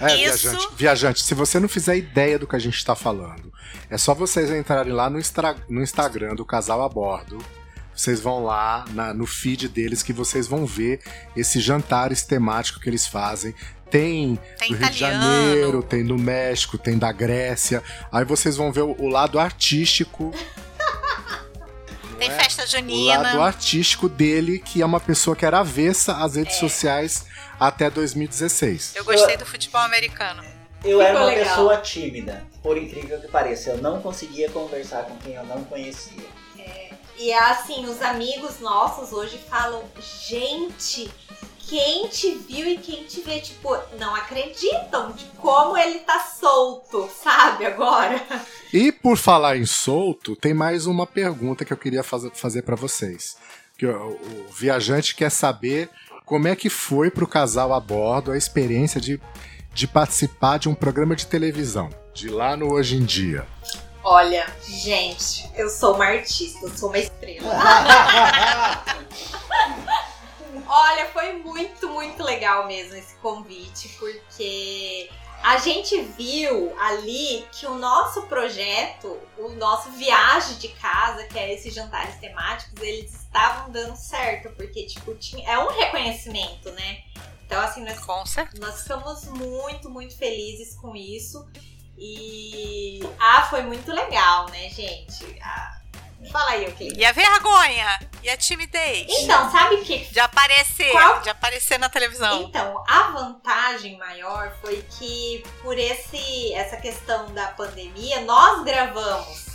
É, 0.00 0.16
Isso- 0.16 0.48
viajante, 0.48 0.74
viajante, 0.74 1.22
se 1.22 1.34
você 1.34 1.58
não 1.58 1.68
fizer 1.68 1.96
ideia 1.96 2.38
do 2.38 2.46
que 2.46 2.56
a 2.56 2.58
gente 2.58 2.76
está 2.76 2.94
falando, 2.94 3.52
é 3.90 3.96
só 3.96 4.12
vocês 4.14 4.50
entrarem 4.50 4.92
lá 4.92 5.08
no, 5.08 5.18
no 5.68 5.82
Instagram 5.82 6.34
do 6.34 6.44
Casal 6.44 6.82
a 6.82 6.88
Bordo. 6.88 7.38
Vocês 7.94 8.20
vão 8.20 8.44
lá 8.44 8.84
na- 8.90 9.14
no 9.14 9.26
feed 9.26 9.68
deles 9.68 10.02
que 10.02 10.12
vocês 10.12 10.46
vão 10.46 10.66
ver 10.66 11.00
esses 11.36 11.62
jantares 11.62 12.22
temáticos 12.22 12.82
que 12.82 12.88
eles 12.88 13.06
fazem. 13.06 13.54
Tem 13.90 14.38
Tem 14.58 14.70
do 14.72 14.76
Rio 14.78 14.90
de. 14.90 14.98
Janeiro, 14.98 15.82
tem 15.82 16.04
do 16.04 16.18
México, 16.18 16.76
tem 16.76 16.98
da 16.98 17.12
Grécia. 17.12 17.82
Aí 18.10 18.24
vocês 18.24 18.56
vão 18.56 18.72
ver 18.72 18.82
o, 18.82 18.96
o 18.98 19.08
lado 19.08 19.38
artístico. 19.38 20.32
Tem 22.18 22.30
é? 22.30 22.32
festa 22.38 22.62
O 22.64 22.66
junina. 22.66 23.18
lado 23.18 23.42
artístico 23.42 24.08
dele, 24.08 24.58
que 24.60 24.80
é 24.80 24.86
uma 24.86 25.00
pessoa 25.00 25.34
que 25.36 25.44
era 25.44 25.58
avessa 25.60 26.16
às 26.24 26.36
É. 26.36 26.40
redes 26.40 26.56
sociais 26.56 27.26
até 27.58 27.90
2016. 27.90 28.92
Eu 28.94 29.04
gostei 29.04 29.36
do 29.36 29.44
futebol 29.44 29.80
americano. 29.80 30.42
Eu 30.84 31.00
era 31.02 31.18
uma 31.18 31.26
legal. 31.26 31.44
pessoa 31.44 31.76
tímida, 31.78 32.44
por 32.62 32.76
incrível 32.78 33.20
que 33.20 33.26
pareça. 33.28 33.70
Eu 33.70 33.78
não 33.78 34.00
conseguia 34.00 34.48
conversar 34.50 35.04
com 35.04 35.16
quem 35.18 35.34
eu 35.34 35.44
não 35.44 35.64
conhecia. 35.64 36.24
E 37.18 37.32
assim, 37.32 37.86
os 37.86 38.02
amigos 38.02 38.60
nossos 38.60 39.12
hoje 39.12 39.38
falam, 39.48 39.82
gente, 40.00 41.10
quem 41.66 42.08
te 42.08 42.34
viu 42.34 42.68
e 42.68 42.78
quem 42.78 43.04
te 43.04 43.20
vê, 43.20 43.40
tipo, 43.40 43.76
não 43.98 44.14
acreditam 44.14 45.12
de 45.12 45.24
como 45.38 45.76
ele 45.76 46.00
tá 46.00 46.20
solto, 46.20 47.08
sabe, 47.22 47.64
agora. 47.66 48.20
E 48.72 48.90
por 48.90 49.16
falar 49.16 49.56
em 49.56 49.64
solto, 49.64 50.36
tem 50.36 50.52
mais 50.52 50.86
uma 50.86 51.06
pergunta 51.06 51.64
que 51.64 51.72
eu 51.72 51.76
queria 51.76 52.02
fazer, 52.02 52.30
fazer 52.34 52.62
para 52.62 52.76
vocês. 52.76 53.36
Que 53.78 53.86
o, 53.86 54.12
o 54.12 54.46
viajante 54.52 55.14
quer 55.14 55.30
saber 55.30 55.88
como 56.24 56.48
é 56.48 56.56
que 56.56 56.68
foi 56.68 57.10
pro 57.10 57.26
casal 57.26 57.72
a 57.72 57.80
bordo 57.80 58.32
a 58.32 58.36
experiência 58.36 59.00
de, 59.00 59.20
de 59.72 59.86
participar 59.86 60.58
de 60.58 60.68
um 60.68 60.74
programa 60.74 61.14
de 61.14 61.26
televisão, 61.26 61.88
de 62.12 62.28
lá 62.28 62.56
no 62.56 62.72
Hoje 62.72 62.96
em 62.96 63.04
Dia. 63.04 63.46
Olha, 64.06 64.46
gente, 64.62 65.50
eu 65.56 65.70
sou 65.70 65.94
uma 65.94 66.04
artista, 66.04 66.66
eu 66.66 66.76
sou 66.76 66.90
uma 66.90 66.98
estrela. 66.98 67.54
Olha, 70.68 71.06
foi 71.06 71.32
muito, 71.38 71.88
muito 71.88 72.22
legal 72.22 72.66
mesmo 72.66 72.94
esse 72.96 73.14
convite, 73.16 73.88
porque 73.98 75.08
a 75.42 75.56
gente 75.56 75.98
viu 76.02 76.78
ali 76.78 77.46
que 77.50 77.66
o 77.66 77.76
nosso 77.76 78.22
projeto, 78.22 79.18
o 79.38 79.48
nosso 79.50 79.90
viagem 79.92 80.56
de 80.58 80.68
casa, 80.68 81.24
que 81.24 81.38
é 81.38 81.54
esses 81.54 81.72
jantares 81.72 82.16
temáticos, 82.16 82.82
eles 82.82 83.14
estavam 83.14 83.70
dando 83.70 83.96
certo, 83.96 84.54
porque 84.54 84.84
tipo, 84.84 85.14
tinha, 85.14 85.50
é 85.50 85.58
um 85.58 85.68
reconhecimento, 85.68 86.70
né? 86.72 87.04
Então, 87.46 87.58
assim, 87.60 87.82
nós 87.82 88.04
nós 88.58 88.82
ficamos 88.82 89.24
muito, 89.26 89.88
muito 89.88 90.16
felizes 90.16 90.74
com 90.76 90.94
isso. 90.94 91.46
E. 92.08 93.00
Ah, 93.18 93.42
foi 93.48 93.62
muito 93.62 93.90
legal, 93.92 94.46
né, 94.50 94.68
gente? 94.68 95.24
Ah, 95.42 95.70
Fala 96.32 96.52
aí, 96.52 96.66
ok. 96.66 96.90
E 96.96 97.04
a 97.04 97.12
vergonha? 97.12 97.98
E 98.22 98.30
a 98.30 98.36
timidez? 98.36 99.06
Então, 99.10 99.50
sabe 99.50 99.74
o 99.76 99.84
que? 99.84 99.98
De 100.06 100.18
aparecer, 100.18 100.90
Qual- 100.90 101.20
de 101.20 101.28
aparecer 101.28 101.78
na 101.78 101.90
televisão. 101.90 102.42
Então, 102.44 102.82
a 102.88 103.10
vantagem 103.10 103.98
maior 103.98 104.50
foi 104.62 104.82
que 104.98 105.44
por 105.62 105.78
esse 105.78 106.52
essa 106.54 106.78
questão 106.78 107.26
da 107.34 107.48
pandemia, 107.48 108.22
nós 108.22 108.64
gravamos, 108.64 109.46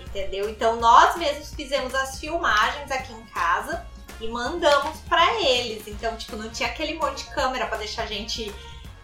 entendeu? 0.00 0.50
Então, 0.50 0.76
nós 0.80 1.14
mesmos 1.16 1.54
fizemos 1.54 1.94
as 1.94 2.18
filmagens 2.18 2.90
aqui 2.90 3.12
em 3.12 3.24
casa 3.26 3.86
e 4.20 4.26
mandamos 4.26 4.98
pra 5.08 5.40
eles. 5.40 5.86
Então, 5.86 6.16
tipo, 6.16 6.34
não 6.36 6.50
tinha 6.50 6.68
aquele 6.70 6.94
monte 6.94 7.22
de 7.24 7.30
câmera 7.32 7.66
pra 7.66 7.78
deixar 7.78 8.02
a 8.02 8.06
gente, 8.06 8.52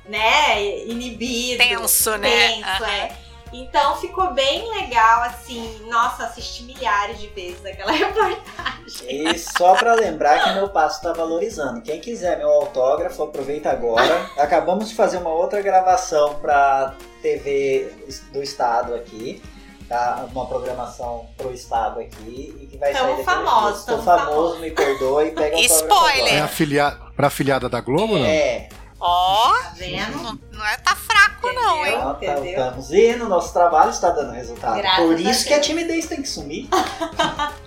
né, 0.09 0.85
inibido. 0.87 1.59
Tenso, 1.62 2.16
né? 2.16 2.29
Tenso, 2.49 2.69
Aham. 2.85 2.87
é. 2.90 3.16
Então 3.53 3.97
ficou 3.97 4.33
bem 4.35 4.69
legal, 4.75 5.23
assim. 5.23 5.81
Nossa, 5.88 6.25
assisti 6.25 6.64
milhares 6.64 7.19
de 7.21 7.29
vezes 7.29 7.64
aquela 7.64 7.92
reportagem. 7.92 8.42
E 9.09 9.38
só 9.38 9.75
pra 9.75 9.95
lembrar 9.95 10.42
que 10.42 10.53
meu 10.55 10.69
passo 10.69 11.01
tá 11.01 11.12
valorizando. 11.12 11.81
Quem 11.81 12.01
quiser 12.01 12.38
meu 12.38 12.51
autógrafo, 12.51 13.23
aproveita 13.23 13.71
agora. 13.71 14.29
Acabamos 14.37 14.88
de 14.88 14.95
fazer 14.97 15.19
uma 15.19 15.31
outra 15.31 15.62
gravação 15.62 16.35
pra 16.40 16.95
TV 17.23 17.92
do 18.33 18.42
estado 18.42 18.95
aqui. 18.95 19.40
Tá? 19.88 20.27
Uma 20.33 20.47
programação 20.47 21.29
pro 21.37 21.53
estado 21.55 22.01
aqui 22.01 22.53
e 22.61 22.66
que 22.66 22.77
vai 22.77 22.92
Tamo 22.92 23.05
sair. 23.05 23.25
Tô 23.25 23.31
tamo 23.31 23.45
famoso, 23.47 24.05
famosos. 24.05 24.61
me 24.61 24.71
perdoe, 24.73 25.31
pega 25.31 25.57
Spoiler. 25.61 26.27
É 26.27 26.31
agora. 26.33 26.45
afilia... 26.45 26.99
pra 27.14 27.29
afiliada 27.29 27.69
da 27.69 27.81
Globo, 27.81 28.19
não? 28.19 28.27
É, 28.27 28.69
Ó, 28.98 29.52
Tá 29.52 29.72
vendo? 29.76 30.16
não, 30.22 30.38
Não 30.52 30.66
é 30.66 30.76
tá 30.78 30.96
fraco, 30.96 31.52
não, 31.52 31.85
hein? 31.87 31.94
Então, 31.96 32.14
tá- 32.14 32.24
Entendeu? 32.32 32.44
Estamos 32.50 32.92
indo, 32.92 33.28
nosso 33.28 33.52
trabalho 33.52 33.90
está 33.90 34.11
dando 34.11 34.32
resultado. 34.32 34.76
Graças 34.76 35.04
Por 35.04 35.20
isso 35.20 35.44
que 35.46 35.52
a 35.54 35.61
timidez 35.61 36.06
tem 36.06 36.22
que 36.22 36.28
sumir. 36.28 36.68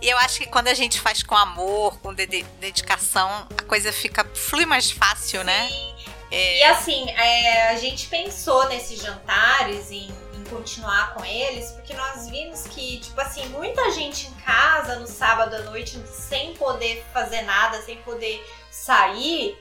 E 0.00 0.08
eu 0.08 0.18
acho 0.18 0.38
que 0.40 0.46
quando 0.46 0.66
a 0.68 0.74
gente 0.74 1.00
faz 1.00 1.22
com 1.22 1.36
amor, 1.36 1.96
com 2.00 2.12
dedicação, 2.14 3.46
a 3.56 3.62
coisa 3.62 3.92
fica 3.92 4.24
flui 4.34 4.66
mais 4.66 4.90
fácil, 4.90 5.44
né? 5.44 5.68
Sim. 5.68 5.94
É, 6.30 6.58
E 6.58 6.62
assim, 6.64 7.10
é, 7.10 7.68
a 7.70 7.76
gente 7.76 8.06
pensou 8.08 8.66
nesses 8.68 9.00
jantares 9.00 9.90
em, 9.92 10.08
em 10.34 10.44
continuar 10.50 11.14
com 11.14 11.24
eles, 11.24 11.70
porque 11.72 11.94
nós 11.94 12.28
vimos 12.28 12.62
que, 12.68 12.98
tipo 12.98 13.20
assim, 13.20 13.46
muita 13.50 13.90
gente 13.92 14.26
em 14.28 14.34
casa 14.44 14.96
no 14.98 15.06
sábado 15.06 15.54
à 15.54 15.60
noite, 15.60 16.00
sem 16.08 16.54
poder 16.54 17.04
fazer 17.12 17.42
nada, 17.42 17.80
sem 17.82 17.96
poder 17.98 18.44
sair. 18.70 19.56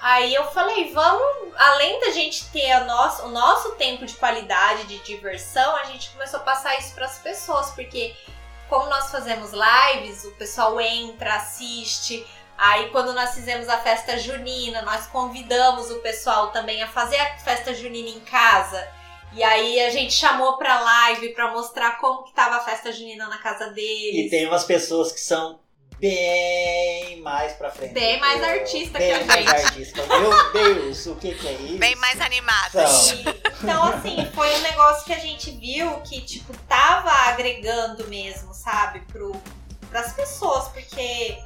Aí 0.00 0.32
eu 0.34 0.44
falei, 0.52 0.92
vamos, 0.92 1.54
além 1.56 1.98
da 2.00 2.10
gente 2.10 2.44
ter 2.50 2.72
o 2.82 3.28
nosso 3.28 3.72
tempo 3.72 4.06
de 4.06 4.14
qualidade, 4.14 4.84
de 4.84 4.98
diversão, 4.98 5.74
a 5.76 5.84
gente 5.84 6.10
começou 6.10 6.40
a 6.40 6.42
passar 6.44 6.78
isso 6.78 6.94
para 6.94 7.06
as 7.06 7.18
pessoas, 7.18 7.70
porque 7.72 8.14
como 8.68 8.86
nós 8.88 9.10
fazemos 9.10 9.50
lives, 9.52 10.24
o 10.24 10.32
pessoal 10.32 10.80
entra, 10.80 11.34
assiste, 11.34 12.24
Aí 12.58 12.90
quando 12.90 13.12
nós 13.12 13.34
fizemos 13.34 13.68
a 13.68 13.78
festa 13.78 14.18
junina, 14.18 14.82
nós 14.82 15.06
convidamos 15.06 15.92
o 15.92 16.00
pessoal 16.00 16.50
também 16.50 16.82
a 16.82 16.88
fazer 16.88 17.16
a 17.16 17.38
festa 17.38 17.72
junina 17.72 18.08
em 18.08 18.18
casa. 18.18 18.84
E 19.32 19.44
aí 19.44 19.78
a 19.80 19.90
gente 19.90 20.12
chamou 20.12 20.56
pra 20.56 20.80
live 20.80 21.28
pra 21.34 21.52
mostrar 21.52 21.98
como 22.00 22.24
que 22.24 22.32
tava 22.32 22.56
a 22.56 22.60
festa 22.60 22.90
junina 22.90 23.28
na 23.28 23.38
casa 23.38 23.66
E 23.66 23.74
deles. 23.74 24.30
tem 24.30 24.48
umas 24.48 24.64
pessoas 24.64 25.12
que 25.12 25.20
são 25.20 25.60
bem 26.00 27.20
mais 27.22 27.52
pra 27.54 27.70
frente. 27.70 27.92
Bem 27.94 28.18
mais 28.20 28.42
artista 28.42 28.98
que 28.98 29.04
bem 29.04 29.14
a 29.14 29.24
mais 29.24 29.44
gente. 29.44 29.54
artista. 29.66 30.06
Meu 30.06 30.52
Deus, 30.52 31.06
o 31.06 31.16
que, 31.16 31.34
que 31.34 31.48
é 31.48 31.52
isso? 31.52 31.78
bem 31.78 31.96
mais 31.96 32.20
animadas. 32.20 32.90
São. 32.90 33.16
E- 33.16 33.24
então, 33.62 33.82
assim, 33.84 34.16
foi 34.34 34.54
um 34.56 34.60
negócio 34.60 35.04
que 35.04 35.12
a 35.12 35.18
gente 35.18 35.50
viu 35.52 36.00
que, 36.02 36.20
tipo, 36.20 36.56
tava 36.68 37.10
agregando 37.10 38.06
mesmo, 38.08 38.54
sabe, 38.54 39.00
pro, 39.12 39.32
pras 39.90 40.12
pessoas, 40.12 40.68
porque 40.68 41.36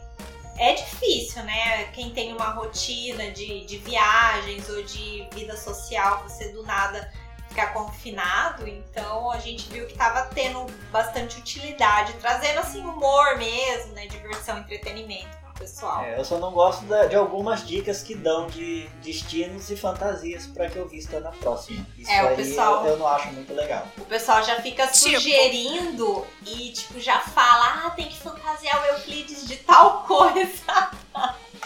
é 0.59 0.75
difícil, 0.75 1.43
né? 1.45 1.85
Quem 1.95 2.11
tem 2.11 2.33
uma 2.35 2.51
rotina 2.51 3.31
de, 3.31 3.65
de 3.65 3.79
viagens 3.79 4.69
ou 4.69 4.83
de 4.83 5.27
vida 5.33 5.57
social, 5.57 6.23
você 6.25 6.49
do 6.51 6.63
nada 6.65 7.11
ficar 7.53 7.73
confinado, 7.75 8.67
então 8.67 9.31
a 9.31 9.39
gente 9.39 9.69
viu 9.69 9.87
que 9.87 9.95
tava 9.95 10.23
tendo 10.35 10.65
bastante 10.91 11.39
utilidade, 11.39 12.15
trazendo 12.15 12.61
assim 12.61 12.81
humor 12.81 13.37
mesmo, 13.37 13.93
né? 13.93 14.07
Diversão, 14.07 14.59
entretenimento 14.59 15.29
pro 15.43 15.53
pessoal. 15.61 16.03
É, 16.03 16.19
eu 16.19 16.25
só 16.25 16.39
não 16.39 16.51
gosto 16.51 16.85
da- 16.87 17.05
de 17.07 17.15
algumas 17.15 17.67
dicas 17.67 18.03
que 18.03 18.15
dão 18.15 18.47
de 18.49 18.89
destinos 19.03 19.71
e 19.71 19.77
fantasias 19.77 20.47
pra 20.47 20.69
que 20.71 20.77
eu 20.77 20.89
vista 20.89 21.21
na 21.21 21.31
próxima. 21.31 21.87
Isso 21.99 22.11
É, 22.11 22.25
o 22.25 22.29
aí 22.29 22.37
pessoal- 22.37 22.85
eu, 22.87 22.93
eu 22.93 22.99
não 22.99 23.07
acho 23.07 23.29
muito 23.33 23.53
legal. 23.53 23.87
O 23.99 24.05
pessoal 24.07 24.43
já 24.43 24.61
fica 24.63 24.87
Tipo? 24.87 24.97
sugerindo 25.21 26.27
e, 26.47 26.73
tipo, 26.73 26.99
já 26.99 27.21
fala, 27.21 27.85
ah, 27.87 27.91
tem 27.91 28.09
que 28.09 28.17
fantasiar 28.19 28.81
o 28.83 28.87
Euclides 28.87 29.47
de 29.47 29.57
tal 29.59 30.05
coisa. 30.09 30.91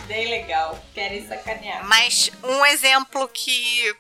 Bem 0.07 0.29
legal. 0.29 0.77
Querem 0.93 1.27
sacanear. 1.27 1.87
Mas 1.87 2.31
um 2.43 2.67
exemplo 2.67 3.27
que 3.29 3.95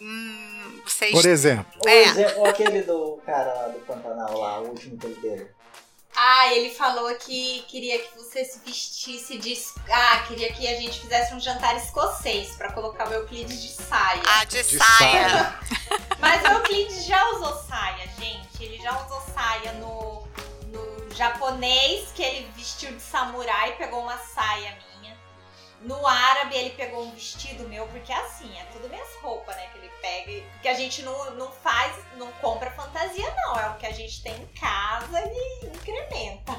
hum, 0.00 0.55
vocês. 0.90 1.12
Por 1.12 1.26
exemplo, 1.26 1.66
É. 1.86 2.02
exemplo, 2.02 2.44
aquele 2.46 2.82
do 2.82 3.20
cara 3.24 3.52
lá 3.54 3.68
do 3.68 3.78
Pantanal 3.80 4.38
lá, 4.38 4.60
o 4.60 4.68
último 4.68 4.96
que 4.98 5.06
ele 5.06 5.20
deu. 5.20 5.56
Ah, 6.18 6.50
ele 6.54 6.70
falou 6.74 7.14
que 7.16 7.62
queria 7.68 7.98
que 7.98 8.16
você 8.16 8.42
se 8.42 8.58
vestisse 8.64 9.36
de. 9.36 9.54
Ah, 9.90 10.24
queria 10.26 10.50
que 10.50 10.66
a 10.66 10.74
gente 10.80 10.98
fizesse 11.00 11.34
um 11.34 11.40
jantar 11.40 11.76
escocês 11.76 12.56
pra 12.56 12.72
colocar 12.72 13.06
o 13.10 13.12
Euclides 13.12 13.60
de 13.62 13.68
saia. 13.70 14.22
Ah, 14.24 14.44
de, 14.44 14.62
de 14.62 14.78
saia. 14.78 15.28
saia. 15.28 15.60
Mas 16.18 16.42
o 16.42 16.46
Euclides 16.46 17.04
já 17.04 17.22
usou 17.32 17.54
saia, 17.68 18.08
gente. 18.18 18.64
Ele 18.64 18.78
já 18.78 18.98
usou 19.04 19.20
saia 19.34 19.72
no, 19.74 20.26
no 20.72 21.14
japonês, 21.14 22.08
que 22.14 22.22
ele 22.22 22.48
vestiu 22.56 22.92
de 22.92 23.02
samurai, 23.02 23.76
pegou 23.76 24.00
uma 24.00 24.16
saia 24.16 24.70
minha. 24.70 24.95
No 25.86 26.04
árabe, 26.04 26.56
ele 26.56 26.70
pegou 26.70 27.06
um 27.06 27.12
vestido 27.12 27.68
meu, 27.68 27.86
porque 27.86 28.12
é 28.12 28.16
assim, 28.16 28.50
é 28.58 28.64
tudo 28.72 28.88
minhas 28.88 29.08
roupas, 29.22 29.54
né? 29.54 29.66
Que 29.72 29.78
ele 29.78 29.90
pega. 30.02 30.30
e- 30.32 30.40
Porque 30.54 30.68
a 30.68 30.74
gente 30.74 31.02
não, 31.02 31.34
não 31.36 31.52
faz, 31.62 31.94
não 32.16 32.30
compra 32.32 32.70
fantasia, 32.72 33.32
não. 33.36 33.58
É 33.58 33.68
o 33.70 33.74
que 33.76 33.86
a 33.86 33.92
gente 33.92 34.20
tem 34.22 34.34
em 34.34 34.46
casa 34.58 35.20
e 35.20 35.66
incrementa. 35.66 36.52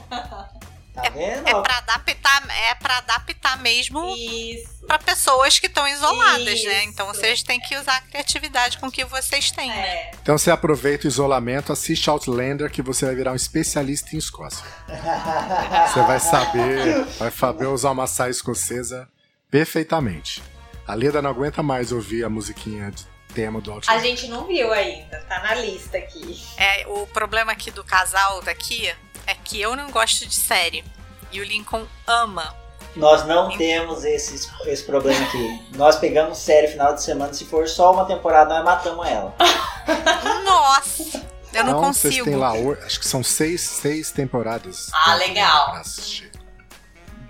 Tá 0.94 1.10
vendo? 1.10 1.48
É 1.48 1.62
pra 1.62 1.78
adaptar, 1.78 2.50
é 2.50 2.74
pra 2.74 2.98
adaptar 2.98 3.58
mesmo 3.62 4.16
Isso. 4.16 4.84
pra 4.88 4.98
pessoas 4.98 5.60
que 5.60 5.68
estão 5.68 5.88
isoladas, 5.88 6.44
né? 6.63 6.80
Isso. 6.80 6.90
Então 6.90 7.06
vocês 7.06 7.44
têm 7.44 7.60
que 7.60 7.78
usar 7.78 7.98
a 7.98 8.02
criatividade 8.02 8.80
com 8.80 8.90
que 8.90 9.06
vocês 9.06 9.52
têm, 9.52 9.70
né? 9.70 9.88
É. 9.88 10.12
então 10.24 10.36
você 10.38 10.50
aproveita 10.50 11.06
o 11.06 11.08
isolamento, 11.08 11.72
assiste 11.72 12.10
Outlander 12.10 12.72
que 12.72 12.82
você 12.82 13.06
vai 13.06 13.13
virar 13.13 13.32
um 13.32 13.36
especialista 13.36 14.16
em 14.16 14.18
Escócia. 14.18 14.66
Você 15.88 16.02
vai 16.02 16.20
saber, 16.20 17.06
vai 17.20 17.30
saber 17.32 17.68
usar 17.68 17.92
uma 17.92 18.08
saia 18.08 18.32
escocesa 18.32 19.08
perfeitamente. 19.50 20.44
A 20.88 20.94
Leda 20.94 21.22
não 21.22 21.30
aguenta 21.30 21.62
mais 21.62 21.92
ouvir 21.92 22.24
a 22.24 22.30
musiquinha 22.30 22.92
de 22.92 23.06
tema 23.34 23.60
do 23.60 23.72
A 23.72 23.76
Outlander. 23.76 24.04
gente 24.04 24.28
não 24.28 24.46
viu 24.48 24.72
ainda, 24.72 25.20
tá 25.28 25.40
na 25.42 25.56
lista 25.56 25.98
aqui. 25.98 26.42
É, 26.58 26.88
o 26.88 27.06
problema 27.08 27.52
aqui 27.52 27.70
do 27.72 27.84
casal 27.84 28.42
daqui 28.42 28.88
é 29.26 29.36
que 29.36 29.60
eu 29.62 29.76
não 29.76 29.92
gosto 29.92 30.26
de 30.26 30.36
série. 30.36 30.84
E 31.32 31.42
o 31.42 31.44
Lincoln 31.44 31.86
ama. 32.08 32.56
Nós 32.96 33.28
não 33.28 33.56
temos 33.58 34.06
esse, 34.06 34.50
esse 34.66 34.84
problema 34.84 35.24
aqui. 35.28 35.62
Nós 35.76 35.98
pegamos 35.98 36.38
série 36.38 36.70
final 36.70 36.96
de 36.96 37.04
semana, 37.04 37.34
se 37.34 37.46
for 37.46 37.68
só 37.68 37.92
uma 37.94 38.06
temporada, 38.06 38.56
nós 38.56 38.64
matamos 38.64 39.06
ela. 39.08 39.36
Nossa! 40.46 41.28
Eu 41.54 41.64
não, 41.64 41.82
vocês 41.94 42.18
consigo. 42.18 42.26
têm 42.26 42.36
lá, 42.36 42.54
acho 42.86 43.00
que 43.00 43.08
são 43.08 43.24
seis, 43.24 43.62
seis 43.62 44.12
temporadas. 44.12 44.90
Ah, 44.94 45.16
legal. 45.16 45.72
pra 45.72 45.80
assistir. 45.82 46.27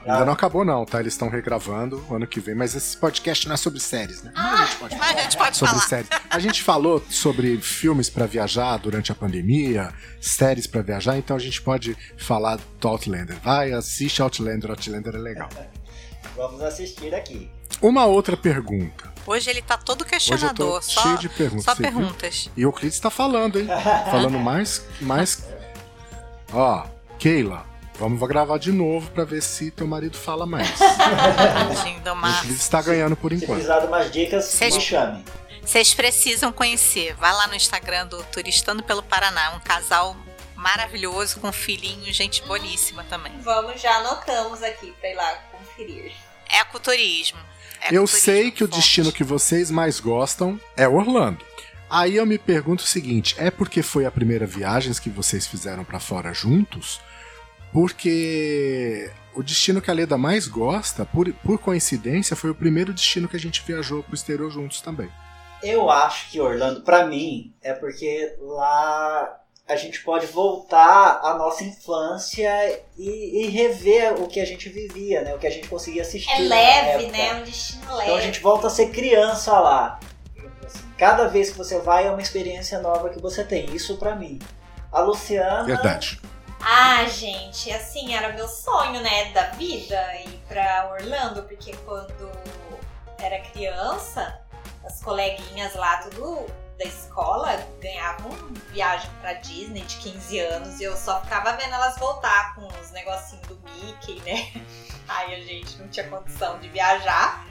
Ainda 0.07 0.25
não 0.25 0.33
acabou 0.33 0.63
não, 0.63 0.85
tá? 0.85 0.99
Eles 0.99 1.13
estão 1.13 1.29
regravando 1.29 2.03
o 2.09 2.15
ano 2.15 2.25
que 2.25 2.39
vem, 2.39 2.55
mas 2.55 2.75
esse 2.75 2.95
podcast 2.97 3.47
não 3.47 3.53
é 3.53 3.57
sobre 3.57 3.79
séries, 3.79 4.23
né? 4.23 4.31
Mas 4.35 4.59
a 4.59 4.65
gente 4.65 4.77
pode 4.77 4.95
Mas 4.97 5.17
a 5.17 5.21
gente 5.21 5.37
pode 5.37 5.57
sobre 5.57 5.75
falar. 5.75 5.87
séries. 5.87 6.09
A 6.29 6.39
gente 6.39 6.63
falou 6.63 7.03
sobre 7.09 7.57
filmes 7.57 8.09
pra 8.09 8.25
viajar 8.25 8.77
durante 8.77 9.11
a 9.11 9.15
pandemia, 9.15 9.93
séries 10.21 10.65
pra 10.65 10.81
viajar, 10.81 11.17
então 11.17 11.35
a 11.35 11.39
gente 11.39 11.61
pode 11.61 11.97
falar 12.17 12.57
do 12.79 12.87
Outlander. 12.87 13.37
Vai, 13.43 13.73
assiste 13.73 14.21
Outlander, 14.21 14.69
Outlander 14.71 15.15
é 15.15 15.19
legal. 15.19 15.49
Vamos 16.35 16.61
assistir 16.61 17.13
aqui. 17.15 17.49
Uma 17.81 18.05
outra 18.05 18.37
pergunta. 18.37 19.11
Hoje 19.25 19.49
ele 19.49 19.61
tá 19.61 19.77
todo 19.77 20.01
Hoje 20.01 20.05
eu 20.05 20.07
tô 20.07 20.09
questionador. 20.09 20.83
Só, 20.83 21.01
cheio 21.01 21.17
de 21.17 21.29
perguntas. 21.29 21.65
só 21.65 21.73
viu? 21.75 21.83
perguntas. 21.83 22.49
E 22.55 22.65
o 22.65 22.69
Euclides 22.69 22.99
tá 22.99 23.09
falando, 23.09 23.59
hein? 23.59 23.67
Falando 24.09 24.39
mais, 24.39 24.83
mais. 25.01 25.43
Ó, 26.53 26.85
Keila, 27.19 27.65
vamos 27.99 28.27
gravar 28.27 28.57
de 28.57 28.71
novo 28.71 29.09
pra 29.11 29.23
ver 29.25 29.41
se 29.41 29.71
teu 29.71 29.87
marido 29.87 30.17
fala 30.17 30.45
mais. 30.45 30.69
Tadinho 30.79 31.99
do 32.01 32.11
O 32.11 32.15
Márcio. 32.15 32.39
Euclides 32.43 32.67
tá 32.69 32.81
ganhando 32.81 33.15
por 33.15 33.31
Se 33.31 33.37
enquanto. 33.37 33.51
precisar 33.57 33.79
de 33.79 33.87
umas 33.87 34.11
dicas, 34.11 34.45
Vocês- 34.45 34.75
me 34.75 34.81
chame. 34.81 35.25
Vocês 35.63 35.93
precisam 35.93 36.51
conhecer. 36.51 37.13
Vai 37.15 37.33
lá 37.33 37.47
no 37.47 37.55
Instagram 37.55 38.07
do 38.07 38.23
Turistando 38.25 38.81
pelo 38.83 39.03
Paraná. 39.03 39.51
Um 39.55 39.59
casal 39.59 40.15
maravilhoso, 40.55 41.39
com 41.39 41.51
filhinho, 41.51 42.11
gente 42.13 42.41
boníssima 42.43 43.03
também. 43.03 43.33
Vamos, 43.41 43.81
já 43.81 43.97
anotamos 43.97 44.63
aqui 44.63 44.93
pra 44.99 45.09
ir 45.09 45.15
lá 45.15 45.33
conferir. 45.51 46.11
Ecoturismo. 46.61 47.37
Eu 47.91 48.03
Ecoturismo 48.03 48.07
sei 48.07 48.49
que 48.51 48.63
o 48.63 48.67
forte. 48.67 48.79
destino 48.79 49.11
que 49.11 49.23
vocês 49.23 49.69
mais 49.69 49.99
gostam 49.99 50.59
é 50.75 50.87
Orlando. 50.87 51.45
Aí 51.89 52.15
eu 52.15 52.25
me 52.25 52.37
pergunto 52.37 52.83
o 52.83 52.87
seguinte: 52.87 53.35
é 53.37 53.51
porque 53.51 53.83
foi 53.83 54.05
a 54.05 54.11
primeira 54.11 54.45
viagem 54.45 54.93
que 54.93 55.09
vocês 55.09 55.45
fizeram 55.45 55.83
pra 55.83 55.99
fora 55.99 56.33
juntos? 56.33 56.99
Porque 57.71 59.11
o 59.33 59.43
destino 59.43 59.81
que 59.81 59.91
a 59.91 59.93
Leda 59.93 60.17
mais 60.17 60.47
gosta, 60.47 61.05
por, 61.05 61.31
por 61.33 61.59
coincidência, 61.59 62.35
foi 62.35 62.49
o 62.49 62.55
primeiro 62.55 62.93
destino 62.93 63.27
que 63.27 63.35
a 63.35 63.39
gente 63.39 63.61
viajou 63.65 64.01
pro 64.03 64.15
exterior 64.15 64.49
juntos 64.49 64.81
também. 64.81 65.09
Eu 65.61 65.89
acho 65.89 66.29
que 66.31 66.39
Orlando, 66.39 66.81
pra 66.81 67.05
mim, 67.05 67.53
é 67.61 67.73
porque 67.73 68.35
lá 68.39 69.39
a 69.67 69.75
gente 69.75 70.01
pode 70.01 70.25
voltar 70.27 71.19
à 71.21 71.35
nossa 71.35 71.63
infância 71.63 72.49
e, 72.97 73.43
e 73.43 73.49
rever 73.49 74.13
o 74.21 74.27
que 74.27 74.39
a 74.39 74.45
gente 74.45 74.69
vivia, 74.69 75.21
né? 75.21 75.35
O 75.35 75.39
que 75.39 75.47
a 75.47 75.49
gente 75.49 75.67
conseguia 75.67 76.03
assistir. 76.03 76.31
É 76.31 76.39
leve, 76.39 77.05
época. 77.05 77.11
né? 77.11 77.33
Um 77.33 77.43
destino 77.43 77.95
leve. 77.95 78.03
Então 78.03 78.17
a 78.17 78.21
gente 78.21 78.39
volta 78.39 78.67
a 78.67 78.69
ser 78.69 78.91
criança 78.91 79.59
lá. 79.59 79.99
Cada 80.97 81.27
vez 81.27 81.51
que 81.51 81.57
você 81.57 81.79
vai 81.79 82.07
é 82.07 82.11
uma 82.11 82.21
experiência 82.21 82.79
nova 82.79 83.09
que 83.09 83.21
você 83.21 83.43
tem. 83.43 83.65
Isso 83.75 83.97
pra 83.97 84.15
mim. 84.15 84.39
A 84.91 85.01
Luciana. 85.01 85.63
Verdade. 85.63 86.19
Ah, 86.61 87.05
gente, 87.05 87.71
assim, 87.71 88.13
era 88.13 88.33
meu 88.33 88.47
sonho, 88.47 89.01
né, 89.01 89.31
da 89.31 89.51
vida 89.51 90.15
ir 90.25 90.41
pra 90.47 90.89
Orlando, 90.91 91.43
porque 91.43 91.75
quando 91.85 92.31
era 93.19 93.39
criança, 93.41 94.41
as 94.83 95.01
coleguinhas 95.01 95.75
lá, 95.75 95.97
tudo 95.97 96.45
da 96.77 96.85
escola, 96.85 97.55
ganhavam 97.81 98.31
viagem 98.71 99.09
pra 99.19 99.33
Disney 99.33 99.81
de 99.81 99.97
15 99.97 100.39
anos 100.39 100.79
e 100.79 100.83
eu 100.83 100.95
só 100.95 101.21
ficava 101.21 101.53
vendo 101.53 101.73
elas 101.73 101.97
voltar 101.97 102.53
com 102.53 102.67
os 102.67 102.91
negocinhos 102.91 103.47
do 103.47 103.59
Mickey, 103.71 104.21
né? 104.21 104.63
Aí 105.09 105.35
a 105.35 105.39
gente 105.39 105.77
não 105.77 105.87
tinha 105.87 106.07
condição 106.07 106.59
de 106.59 106.69
viajar. 106.69 107.45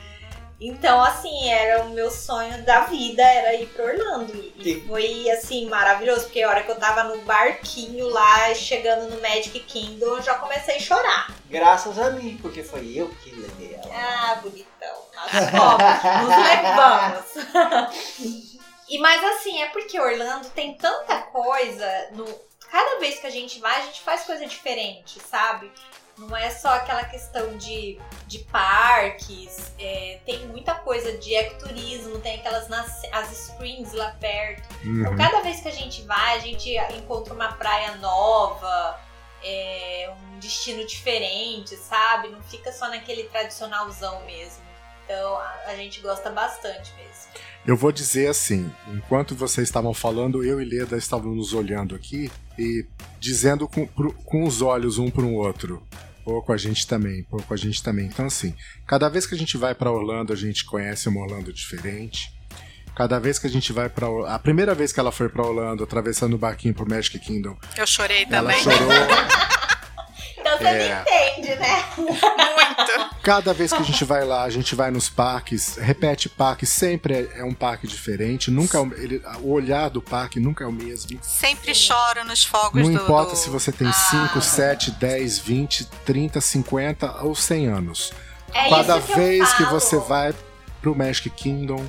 Então, 0.59 1.03
assim, 1.03 1.51
era 1.51 1.83
o 1.85 1.91
meu 1.91 2.11
sonho 2.11 2.65
da 2.65 2.81
vida, 2.87 3.23
era 3.23 3.55
ir 3.55 3.67
pra 3.67 3.85
Orlando. 3.85 4.33
E 4.57 4.81
foi, 4.89 5.31
assim, 5.31 5.69
maravilhoso, 5.69 6.23
porque 6.25 6.43
a 6.43 6.49
hora 6.49 6.63
que 6.63 6.71
eu 6.71 6.77
tava 6.77 7.05
no 7.05 7.19
barquinho 7.23 8.09
lá, 8.09 8.55
chegando 8.55 9.11
no 9.11 9.21
Magic 9.21 9.61
Kingdom, 9.61 10.17
eu 10.17 10.23
já 10.23 10.35
comecei 10.37 10.77
a 10.77 10.81
chorar. 10.81 11.35
Graças 11.51 11.99
a 11.99 12.11
mim, 12.11 12.39
porque 12.41 12.63
foi 12.63 12.91
eu 12.95 13.09
que 13.23 13.33
levei 13.33 13.75
ela. 13.75 13.95
Ah, 13.95 14.35
bonitão. 14.37 14.97
Nós 15.15 15.31
fomos, 15.51 16.25
nos 16.25 17.45
levamos. 17.45 18.47
e 18.89 18.99
mais 18.99 19.23
assim, 19.25 19.63
é 19.63 19.69
porque 19.69 20.01
Orlando 20.01 20.49
tem 20.51 20.75
tanta 20.75 21.19
coisa 21.23 22.09
no. 22.13 22.25
Cada 22.71 22.99
vez 22.99 23.21
que 23.21 23.27
a 23.27 23.31
gente 23.31 23.61
vai, 23.61 23.77
a 23.81 23.85
gente 23.85 24.01
faz 24.01 24.25
coisa 24.25 24.45
diferente, 24.47 25.21
sabe? 25.21 25.71
Não 26.19 26.35
é 26.35 26.49
só 26.51 26.69
aquela 26.71 27.05
questão 27.05 27.59
de, 27.59 27.99
de 28.27 28.39
parques, 28.39 29.73
é, 29.79 30.19
tem 30.25 30.47
muita 30.49 30.75
coisa 30.75 31.19
de 31.19 31.35
ecoturismo, 31.35 32.19
tem 32.21 32.37
aquelas 32.37 32.69
nas, 32.69 33.03
as 33.13 33.31
springs 33.33 33.93
lá 33.93 34.13
perto. 34.19 34.63
Uhum. 34.83 35.01
Então, 35.01 35.17
cada 35.17 35.41
vez 35.43 35.61
que 35.61 35.69
a 35.69 35.73
gente 35.73 36.03
vai, 36.03 36.37
a 36.37 36.41
gente 36.41 36.75
encontra 36.97 37.35
uma 37.35 37.53
praia 37.53 37.97
nova, 37.97 38.99
é, 39.45 40.11
um 40.33 40.39
destino 40.39 40.87
diferente, 40.87 41.77
sabe? 41.77 42.29
Não 42.29 42.43
fica 42.43 42.73
só 42.73 42.89
naquele 42.89 43.25
tradicionalzão 43.25 44.25
mesmo. 44.25 44.65
Então, 45.05 45.37
a, 45.37 45.55
a 45.67 45.77
gente 45.77 46.01
gosta 46.01 46.31
bastante 46.31 46.93
mesmo. 46.97 47.27
Eu 47.67 47.77
vou 47.77 47.93
dizer 47.93 48.29
assim, 48.29 48.73
enquanto 48.89 49.35
vocês 49.35 49.69
estavam 49.69 49.93
falando, 49.93 50.43
eu 50.43 50.63
e 50.63 50.65
Leda 50.65 50.97
estávamos 50.97 51.37
nos 51.37 51.53
olhando 51.53 51.95
aqui 51.95 52.31
e 52.59 52.87
dizendo 53.21 53.69
com, 53.69 53.87
pro- 53.87 54.15
com 54.25 54.45
os 54.45 54.63
olhos 54.63 54.99
um 54.99 55.11
para 55.11 55.25
o 55.25 55.35
outro. 55.35 55.87
Pouco 56.27 56.53
a 56.53 56.57
gente 56.57 56.85
também, 56.89 57.23
pouco 57.23 57.55
a 57.55 57.57
gente 57.57 57.81
também. 57.81 58.07
Então, 58.07 58.27
assim, 58.27 58.53
cada 58.85 59.09
vez 59.09 59.25
que 59.27 59.35
a 59.37 59.39
gente 59.39 59.57
vai 59.57 59.77
para 59.77 59.93
Orlando, 59.93 60.33
a 60.33 60.37
gente 60.37 60.65
conhece 60.65 61.09
uma 61.09 61.21
Orlando 61.21 61.53
diferente. 61.53 62.33
Cada 62.97 63.21
vez 63.21 63.39
que 63.39 63.47
a 63.47 63.51
gente 63.51 63.73
vai 63.73 63.89
para 63.89 64.09
A 64.35 64.37
primeira 64.37 64.75
vez 64.75 64.93
que 64.93 64.99
ela 64.99 65.13
foi 65.13 65.29
para 65.29 65.47
Orlando, 65.47 65.85
atravessando 65.85 66.35
o 66.35 66.39
barquinho 66.39 66.75
pro 66.75 66.89
Magic 66.89 67.17
Kingdom, 67.21 67.57
Eu 67.77 67.87
chorei 67.87 68.27
ela 68.29 68.53
também. 68.53 68.61
chorou. 68.61 68.89
Então, 70.47 70.59
você 70.59 70.65
É. 70.65 70.95
me 70.95 71.01
entende, 71.41 71.55
né? 71.57 71.85
Muito. 71.97 73.17
Cada 73.23 73.53
vez 73.53 73.73
que 73.73 73.79
a 73.81 73.85
gente 73.85 74.05
vai 74.05 74.25
lá, 74.25 74.45
a 74.45 74.51
gente 74.51 74.75
vai 74.77 74.91
nos 74.91 75.09
parques, 75.09 75.77
repete 75.77 76.29
parque, 76.29 76.65
sempre 76.65 77.15
é, 77.35 77.41
é 77.41 77.45
um 77.45 77.53
parque 77.53 77.87
diferente. 77.87 78.51
Nunca 78.51 78.79
é 78.79 78.81
o- 78.81 78.95
ele- 78.95 79.23
o 79.41 79.51
olhar 79.53 79.89
do 79.91 80.01
parque 80.01 80.39
nunca 80.39 80.63
é 80.63 80.67
o 80.67 80.73
mesmo. 80.73 81.19
Sempre 81.23 81.75
choro 81.75 82.25
nos 82.25 82.45
fogos 82.45 82.81
Não 82.83 82.93
do. 82.93 83.03
importa 83.03 83.33
do- 83.33 83.37
se 83.37 83.51
você 83.51 83.73
tem 83.73 83.89
Ah. 83.89 83.93
5, 83.93 84.41
7, 84.41 84.93
10, 84.93 85.39
20, 85.39 85.85
30, 86.05 86.41
50 86.41 87.23
ou 87.25 87.35
100 87.35 87.67
anos. 87.67 88.13
É 88.55 88.71
Cada 88.71 88.99
isso 88.99 89.07
que 89.07 89.13
eu 89.13 89.17
vez 89.17 89.53
que 89.55 89.65
falo. 89.65 89.81
você 89.81 89.99
vai 89.99 90.35
pro 90.81 90.95
Magic 90.95 91.29
Kingdom, 91.31 91.85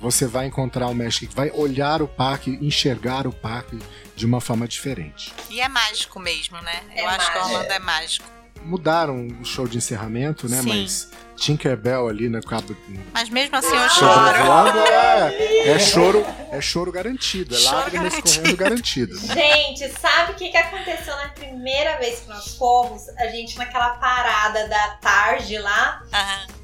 você 0.00 0.26
vai 0.26 0.46
encontrar 0.46 0.86
o 0.88 0.94
Magic, 0.94 1.34
vai 1.34 1.50
olhar 1.50 2.00
o 2.00 2.08
parque, 2.08 2.58
enxergar 2.62 3.26
o 3.26 3.32
parque 3.32 3.78
de 4.16 4.24
uma 4.26 4.40
forma 4.40 4.66
diferente. 4.66 5.32
E 5.50 5.60
é 5.60 5.68
mágico 5.68 6.18
mesmo, 6.18 6.60
né? 6.62 6.82
É 6.94 7.02
Eu 7.02 7.08
acho 7.08 7.30
que 7.30 7.38
mágico. 7.38 7.54
Orlando 7.54 7.72
é 7.72 7.78
mágico. 7.78 8.26
Mudaram 8.62 9.26
o 9.40 9.44
show 9.44 9.66
de 9.66 9.78
encerramento, 9.78 10.48
né? 10.48 10.60
Sim. 10.60 10.68
Mas 10.68 11.10
Tinkerbell 11.36 12.06
ali 12.08 12.28
na 12.28 12.42
cabo 12.42 12.76
Mas 13.12 13.30
mesmo 13.30 13.56
assim 13.56 13.74
eu 13.74 13.88
choro. 13.88 14.12
Sobrevoando 14.12 14.78
é, 14.80 15.68
é 15.70 15.78
choro, 15.78 16.26
é 16.50 16.60
choro 16.60 16.92
garantido, 16.92 17.54
é 17.54 17.58
Choro 17.58 17.76
lágrimas 17.76 18.12
garantido. 18.12 18.38
correndo 18.42 18.56
garantido. 18.56 19.18
Gente, 19.18 19.88
sabe 19.98 20.32
o 20.32 20.34
que, 20.34 20.50
que 20.50 20.56
aconteceu 20.58 21.16
na 21.16 21.28
primeira 21.28 21.96
vez 21.96 22.20
que 22.20 22.28
nós 22.28 22.54
fomos? 22.56 23.08
A 23.18 23.28
gente 23.28 23.56
naquela 23.56 23.94
parada 23.94 24.68
da 24.68 24.88
tarde 24.96 25.56
lá, 25.56 26.02
Aham. 26.12 26.59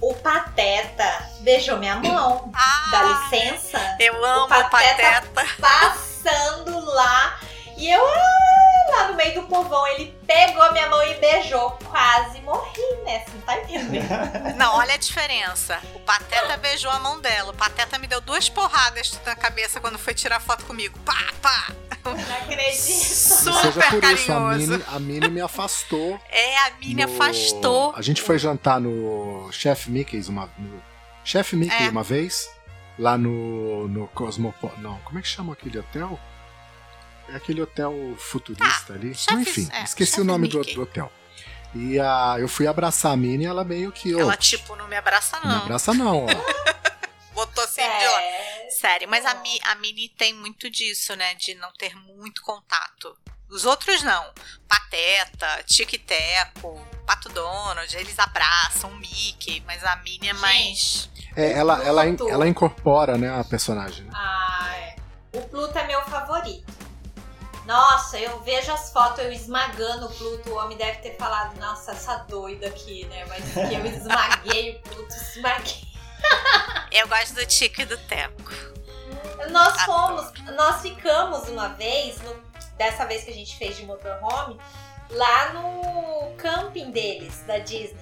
O 0.00 0.14
Pateta 0.14 1.28
beijou 1.40 1.76
minha 1.78 1.96
mão. 1.96 2.50
Ah, 2.54 2.88
Dá 2.90 3.02
licença? 3.02 3.96
Eu 3.98 4.24
amo 4.24 4.44
o 4.44 4.48
Pateta. 4.48 5.22
Pateta. 5.34 5.56
Passando 5.60 6.84
lá. 6.84 7.40
E 7.78 7.88
eu, 7.90 8.04
ah, 8.04 8.90
lá 8.96 9.08
no 9.08 9.14
meio 9.16 9.40
do 9.40 9.46
povão, 9.46 9.86
ele 9.88 10.12
pegou 10.26 10.72
minha 10.72 10.88
mão 10.90 11.02
e 11.04 11.14
beijou. 11.14 11.70
Quase 11.88 12.40
morri, 12.40 12.80
né? 13.04 13.20
Você 13.24 13.30
não 13.34 13.40
tá 13.42 13.56
entendendo? 13.60 14.08
Não, 14.58 14.74
olha 14.76 14.94
a 14.94 14.96
diferença. 14.96 15.78
O 15.94 16.00
Pateta 16.00 16.56
beijou 16.56 16.90
a 16.90 16.98
mão 16.98 17.20
dela. 17.20 17.52
O 17.52 17.54
Pateta 17.56 17.96
me 17.98 18.06
deu 18.08 18.20
duas 18.20 18.48
porradas 18.48 19.18
na 19.24 19.36
cabeça 19.36 19.80
quando 19.80 19.96
foi 19.98 20.12
tirar 20.12 20.40
foto 20.40 20.64
comigo. 20.66 20.98
Pá, 21.00 21.32
pá. 21.40 21.68
Não 22.04 22.12
acredito. 22.36 22.74
Super 22.74 23.72
por 23.90 24.04
isso, 24.04 24.32
a 24.32 24.34
carinhoso. 24.34 24.70
Mini, 24.72 24.84
a 24.88 24.98
Mini 24.98 25.28
me 25.28 25.40
afastou. 25.40 26.18
É, 26.30 26.58
a 26.66 26.70
Mini 26.80 27.04
no- 27.06 27.12
afastou. 27.14 27.92
A 27.94 28.02
gente 28.02 28.20
foi 28.22 28.38
jantar 28.38 28.80
no 28.80 29.48
Chef 29.52 29.88
Mickey's 29.88 30.28
uma 30.28 30.48
no 30.58 30.82
Chef 31.24 31.54
Mickey 31.54 31.84
É. 31.84 31.90
uma 31.90 32.02
vez, 32.02 32.48
lá 32.98 33.16
no 33.18 33.86
no 33.88 34.08
Cosmopo... 34.08 34.72
Não, 34.78 34.98
como 35.04 35.18
é 35.18 35.22
que 35.22 35.28
chama 35.28 35.52
aquele 35.52 35.78
hotel? 35.78 36.18
É 37.28 37.36
aquele 37.36 37.60
hotel 37.62 37.92
futurista 38.18 38.94
ali. 38.94 39.14
Chef- 39.14 39.34
Enfim, 39.40 39.68
é, 39.72 39.82
esqueci 39.82 40.20
o 40.20 40.24
nome 40.24 40.48
do, 40.48 40.62
do 40.62 40.82
hotel. 40.82 41.12
E 41.74 41.98
a, 42.00 42.36
eu 42.38 42.48
fui 42.48 42.66
abraçar 42.66 43.12
a 43.12 43.16
Mini 43.16 43.44
e 43.44 43.46
ela 43.46 43.62
meio 43.64 43.92
que. 43.92 44.14
ô, 44.14 44.20
Ela, 44.20 44.36
tipo, 44.36 44.74
não 44.76 44.88
me 44.88 44.96
abraça, 44.96 45.38
não 45.40 45.46
me 45.48 45.54
não. 45.54 45.62
abraça 45.62 45.92
não, 45.94 46.24
ó. 46.24 46.28
Botou 47.34 47.62
assim 47.62 47.82
de 47.82 47.86
lado. 47.88 48.20
É. 48.22 48.68
Sério, 48.70 49.08
mas 49.08 49.24
a, 49.26 49.34
Mi, 49.34 49.58
a 49.62 49.74
Mini 49.76 50.08
tem 50.08 50.32
muito 50.34 50.68
disso, 50.70 51.14
né? 51.14 51.34
De 51.34 51.54
não 51.54 51.70
ter 51.74 51.94
muito 51.94 52.42
contato. 52.42 53.16
Os 53.50 53.64
outros 53.64 54.02
não. 54.02 54.32
Pateta, 54.66 55.62
Tic 55.66 55.90
Teco, 56.04 56.78
Pato 57.06 57.28
Donald, 57.28 57.94
eles 57.96 58.18
abraçam 58.18 58.90
o 58.90 58.96
Mickey, 58.96 59.62
mas 59.66 59.84
a 59.84 59.96
Mini 59.96 60.28
é 60.28 60.32
mais. 60.34 61.08
É, 61.36 61.52
ela, 61.52 61.82
ela, 61.84 62.04
ela 62.06 62.48
incorpora, 62.48 63.16
né, 63.16 63.28
a 63.38 63.44
personagem. 63.44 64.04
né? 64.04 64.10
Ah, 64.14 64.70
é. 64.76 64.96
O 65.38 65.42
Pluto 65.48 65.76
é 65.78 65.86
meu 65.86 66.02
favorito. 66.06 66.77
Nossa, 67.68 68.18
eu 68.18 68.40
vejo 68.40 68.72
as 68.72 68.90
fotos 68.90 69.22
eu 69.22 69.30
esmagando 69.30 70.06
o 70.06 70.08
Pluto. 70.08 70.48
O 70.48 70.56
homem 70.56 70.74
deve 70.78 71.00
ter 71.00 71.16
falado, 71.18 71.54
nossa, 71.60 71.92
essa 71.92 72.16
doida 72.26 72.66
aqui, 72.66 73.04
né? 73.08 73.26
Mas 73.26 73.44
que 73.44 73.74
eu 73.74 73.84
esmaguei 73.84 74.76
o 74.76 74.80
Pluto, 74.88 75.14
esmaguei. 75.14 75.82
Eu 76.90 77.06
gosto 77.06 77.34
do 77.34 77.44
Tic 77.44 77.78
e 77.78 77.84
do 77.84 77.98
Teco. 77.98 78.50
Nós 79.50 79.78
Adoro. 79.80 79.84
fomos, 79.84 80.32
nós 80.56 80.80
ficamos 80.80 81.46
uma 81.50 81.68
vez, 81.68 82.18
no- 82.22 82.42
dessa 82.78 83.04
vez 83.04 83.24
que 83.24 83.32
a 83.32 83.34
gente 83.34 83.54
fez 83.58 83.76
de 83.76 83.84
motorhome, 83.84 84.58
lá 85.10 85.52
no 85.52 86.34
camping 86.38 86.90
deles, 86.90 87.42
da 87.42 87.58
Disney. 87.58 88.00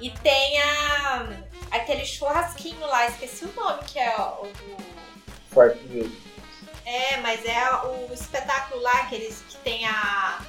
E 0.00 0.10
tem 0.10 0.60
a, 0.60 1.28
aquele 1.70 2.04
churrasquinho 2.04 2.86
lá, 2.86 3.06
esqueci 3.06 3.46
o 3.46 3.52
nome, 3.54 3.82
que 3.84 3.98
é 3.98 4.14
o 4.18 4.42
do. 4.46 4.76
Fort 5.50 5.78
Will. 5.90 6.27
É, 6.88 7.16
mas 7.18 7.44
é 7.44 7.70
o 7.84 8.12
espetáculo 8.14 8.80
lá 8.80 9.04
que 9.06 9.14
eles 9.16 9.42
que 9.48 9.56
tem 9.58 9.86
a, 9.86 10.40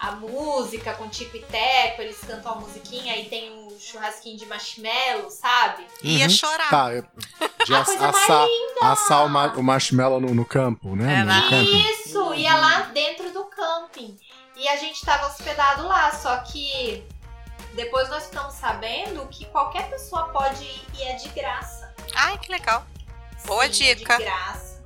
a 0.00 0.10
música 0.12 0.92
com 0.94 1.08
Tico 1.08 1.36
e 1.36 1.40
Teco, 1.42 2.02
eles 2.02 2.18
cantam 2.26 2.52
a 2.52 2.54
musiquinha 2.56 3.16
e 3.16 3.26
tem 3.28 3.52
um 3.52 3.78
churrasquinho 3.78 4.36
de 4.36 4.44
marshmallow, 4.46 5.30
sabe? 5.30 5.86
Ia 6.02 6.24
Uhum. 6.24 6.30
chorar. 6.30 6.68
Tá, 6.70 6.92
é- 6.92 7.02
de 7.64 7.74
A 7.76 7.84
coisa 7.84 8.00
mais 8.10 8.16
assar, 8.16 8.44
linda! 8.46 8.92
assar 8.92 9.24
o, 9.24 9.28
ma- 9.28 9.52
o 9.54 9.62
marshmallow 9.62 10.20
no, 10.20 10.34
no 10.34 10.44
campo, 10.44 10.96
né? 10.96 11.20
É, 11.20 11.22
no, 11.24 11.42
camping. 11.48 11.78
Isso, 11.90 12.34
ia 12.34 12.56
lá 12.56 12.80
dentro 12.92 13.30
do 13.32 13.44
camping. 13.44 14.18
E 14.56 14.66
a 14.68 14.76
gente 14.76 15.00
tava 15.04 15.26
hospedado 15.28 15.86
lá, 15.86 16.10
só 16.10 16.36
que 16.38 17.04
depois 17.74 18.08
nós 18.08 18.24
ficamos 18.26 18.54
sabendo 18.54 19.24
que 19.28 19.44
qualquer 19.46 19.88
pessoa 19.88 20.28
pode 20.30 20.64
ir 20.64 20.84
e 20.98 21.02
é 21.04 21.12
de 21.14 21.28
graça. 21.28 21.94
Ai, 22.16 22.36
que 22.38 22.50
legal. 22.50 22.84
Boa 23.46 23.72
Sim, 23.72 23.84
é 23.86 23.94
dica. 23.94 24.16
de 24.16 24.24
graça. 24.24 24.77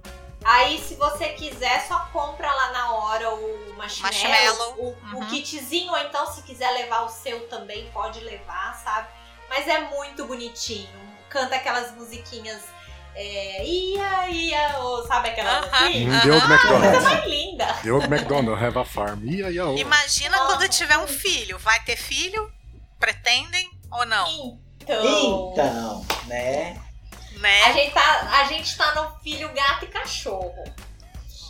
Aí, 0.44 0.78
se 0.78 0.94
você 0.96 1.28
quiser, 1.30 1.86
só 1.86 2.00
compra 2.12 2.52
lá 2.52 2.70
na 2.72 2.92
hora 2.94 3.30
o 3.34 3.74
marshmallow, 3.76 4.12
Marshmallow. 4.28 4.74
O, 4.78 4.88
o 5.16 5.18
Uhum. 5.20 5.26
kitzinho, 5.26 5.90
ou 5.92 5.98
então 5.98 6.26
se 6.32 6.42
quiser 6.42 6.70
levar 6.72 7.02
o 7.02 7.08
seu 7.08 7.48
também, 7.48 7.88
pode 7.92 8.20
levar, 8.20 8.74
sabe? 8.82 9.08
Mas 9.48 9.68
é 9.68 9.80
muito 9.80 10.24
bonitinho. 10.26 10.88
Canta 11.28 11.56
aquelas 11.56 11.92
musiquinhas. 11.94 12.62
É, 13.14 13.62
ia, 13.64 14.28
ia, 14.30 14.78
ou 14.78 15.06
sabe 15.06 15.28
aquelas 15.28 15.66
Aham. 15.66 15.86
assim? 15.86 16.08
Hum, 16.10 16.20
Deu 16.20 16.34
Aham. 16.34 16.40
do 16.40 16.48
Coisa 16.48 16.54
McDonald's. 16.54 17.02
mais 17.04 17.24
linda. 17.26 17.72
Deu 17.82 18.00
do 18.00 18.06
McDonald's, 18.14 18.62
have 18.64 18.78
a 18.78 18.84
farm. 18.84 19.24
Ia, 19.24 19.50
ia. 19.50 19.62
Imagina 19.78 20.36
Nossa. 20.38 20.56
quando 20.56 20.68
tiver 20.70 20.96
um 20.98 21.06
filho. 21.06 21.58
Vai 21.58 21.78
ter 21.84 21.96
filho? 21.96 22.50
Pretendem 22.98 23.70
ou 23.90 24.06
não? 24.06 24.58
Então, 24.80 25.50
Então, 25.52 26.06
né? 26.26 26.80
A, 27.48 27.68
Né? 27.68 27.72
gente 27.74 27.92
tá, 27.94 28.40
a 28.40 28.44
gente 28.44 28.76
tá 28.76 28.94
no 28.94 29.18
filho 29.20 29.52
gato 29.52 29.84
e 29.84 29.88
cachorro. 29.88 30.64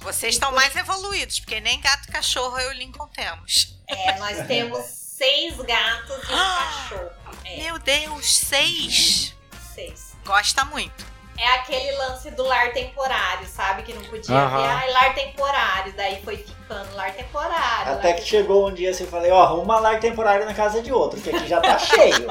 Vocês 0.01 0.35
estão 0.35 0.51
mais 0.53 0.75
evoluídos, 0.75 1.39
porque 1.41 1.61
nem 1.61 1.81
gato 1.81 2.09
e 2.09 2.13
cachorro 2.13 2.59
eu 2.59 2.73
e 2.73 2.75
o 2.75 2.79
Lincoln 2.79 3.07
temos. 3.09 3.77
É, 3.87 4.19
nós 4.19 4.47
temos 4.47 4.85
seis 4.87 5.57
gatos 5.59 6.29
e 6.29 6.33
um 6.33 6.37
cachorro. 6.37 7.11
É, 7.45 7.57
Meu 7.59 7.79
Deus, 7.79 8.37
seis! 8.39 9.35
seis. 9.75 10.13
Gosta 10.25 10.65
muito. 10.65 11.12
É 11.39 11.47
aquele 11.55 11.91
lance 11.97 12.31
do 12.31 12.45
lar 12.45 12.73
temporário, 12.73 13.47
sabe? 13.49 13.83
Que 13.83 13.93
não 13.95 14.03
podia 14.05 14.37
Aham. 14.37 14.57
ver, 14.63 14.69
ai, 14.69 14.93
lar 14.93 15.15
temporário. 15.15 15.93
Daí 15.97 16.23
foi 16.23 16.37
ficando 16.37 16.95
lar 16.95 17.13
temporário. 17.15 17.93
Até 17.95 18.09
lar 18.09 18.17
que 18.17 18.25
chegou 18.25 18.69
um 18.69 18.73
dia 18.73 18.91
assim, 18.91 19.05
eu 19.05 19.11
falei, 19.11 19.31
ó, 19.31 19.43
arruma 19.43 19.81
lar 19.81 19.99
temporário 19.99 20.45
na 20.45 20.55
casa 20.55 20.81
de 20.83 20.93
outro, 20.93 21.21
que 21.21 21.31
aqui 21.31 21.49
já 21.49 21.61
tá 21.61 21.79
cheio. 21.81 22.29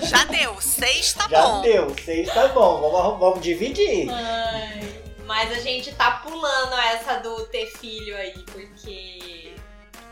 Já 0.00 0.24
deu, 0.24 0.60
seis 0.60 1.12
tá 1.12 1.28
já 1.28 1.42
bom. 1.42 1.60
deu, 1.60 1.94
seis 2.04 2.32
tá 2.32 2.48
bom, 2.48 2.80
vamos, 2.90 3.18
vamos 3.20 3.40
dividir. 3.42 4.08
Ai, 4.10 5.02
mas 5.26 5.52
a 5.52 5.60
gente 5.60 5.94
tá 5.94 6.10
pulando 6.24 6.74
essa 6.74 7.18
do 7.20 7.44
ter 7.46 7.66
filho 7.66 8.16
aí, 8.16 8.44
porque. 8.50 9.54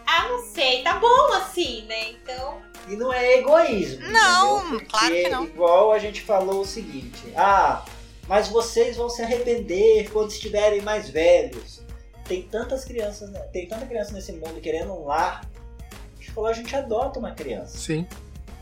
Ah, 0.06 0.28
não 0.28 0.42
sei, 0.52 0.82
tá 0.82 0.94
bom 0.94 1.32
assim, 1.34 1.82
né? 1.86 2.10
Então. 2.10 2.60
E 2.88 2.96
não 2.96 3.12
é 3.12 3.38
egoísmo. 3.38 4.08
Não, 4.08 4.78
claro 4.80 5.08
que 5.08 5.28
não. 5.28 5.44
Igual 5.44 5.92
a 5.92 5.98
gente 5.98 6.20
falou 6.22 6.60
o 6.62 6.66
seguinte: 6.66 7.32
ah, 7.36 7.82
mas 8.30 8.46
vocês 8.48 8.96
vão 8.96 9.10
se 9.10 9.20
arrepender 9.22 10.08
quando 10.12 10.30
estiverem 10.30 10.80
mais 10.82 11.10
velhos. 11.10 11.82
Tem 12.24 12.42
tantas 12.42 12.84
crianças, 12.84 13.28
né? 13.30 13.40
tem 13.52 13.66
tanta 13.66 13.84
criança 13.86 14.12
nesse 14.12 14.30
mundo 14.32 14.60
querendo 14.60 14.92
um 14.92 15.04
lar. 15.04 15.44
A 15.90 16.16
gente 16.20 16.30
falou, 16.30 16.48
a 16.48 16.52
gente 16.52 16.74
adota 16.76 17.18
uma 17.18 17.32
criança. 17.32 17.76
Sim. 17.76 18.06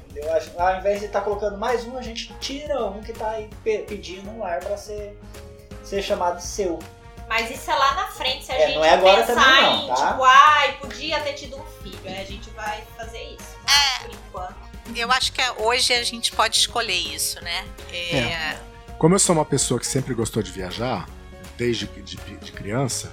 Entendeu? 0.08 0.30
Ao 0.56 0.78
invés 0.78 1.00
de 1.00 1.06
estar 1.06 1.20
colocando 1.20 1.58
mais 1.58 1.84
um, 1.86 1.98
a 1.98 2.02
gente 2.02 2.32
tira 2.40 2.82
um 2.86 3.02
que 3.02 3.12
tá 3.12 3.32
aí 3.32 3.50
pe- 3.62 3.80
pedindo 3.86 4.30
um 4.30 4.38
lar 4.38 4.58
pra 4.60 4.74
ser, 4.78 5.18
ser 5.84 6.00
chamado 6.02 6.40
seu. 6.40 6.78
Mas 7.28 7.50
isso 7.50 7.70
é 7.70 7.74
lá 7.74 7.94
na 7.94 8.06
frente, 8.08 8.46
se 8.46 8.52
a 8.52 8.54
É, 8.54 8.66
gente 8.68 8.76
não 8.76 8.84
é 8.86 8.90
agora 8.94 9.18
pensar 9.22 9.34
também 9.34 9.62
não, 9.62 9.84
em, 9.84 9.88
tá? 9.88 10.10
tipo, 10.12 10.24
ai, 10.24 10.78
podia 10.78 11.20
ter 11.20 11.34
tido 11.34 11.58
um 11.58 11.64
filho. 11.82 11.98
Aí 12.06 12.22
a 12.22 12.24
gente 12.24 12.48
vai 12.50 12.82
fazer 12.96 13.22
isso. 13.22 13.54
É. 13.68 14.04
Por 14.04 14.14
enquanto. 14.14 14.68
Eu 14.96 15.12
acho 15.12 15.30
que 15.30 15.42
hoje 15.58 15.92
a 15.92 16.02
gente 16.02 16.32
pode 16.32 16.56
escolher 16.56 16.94
isso, 16.94 17.38
né? 17.44 17.66
É, 17.92 18.56
Como 18.98 19.14
eu 19.14 19.18
sou 19.18 19.34
uma 19.34 19.44
pessoa 19.44 19.78
que 19.78 19.86
sempre 19.86 20.12
gostou 20.14 20.42
de 20.42 20.50
viajar, 20.50 21.08
desde 21.56 21.86
de, 21.86 22.16
de 22.16 22.52
criança, 22.52 23.12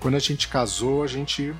quando 0.00 0.14
a 0.14 0.18
gente 0.20 0.48
casou, 0.48 1.02
a 1.02 1.06
gente. 1.06 1.54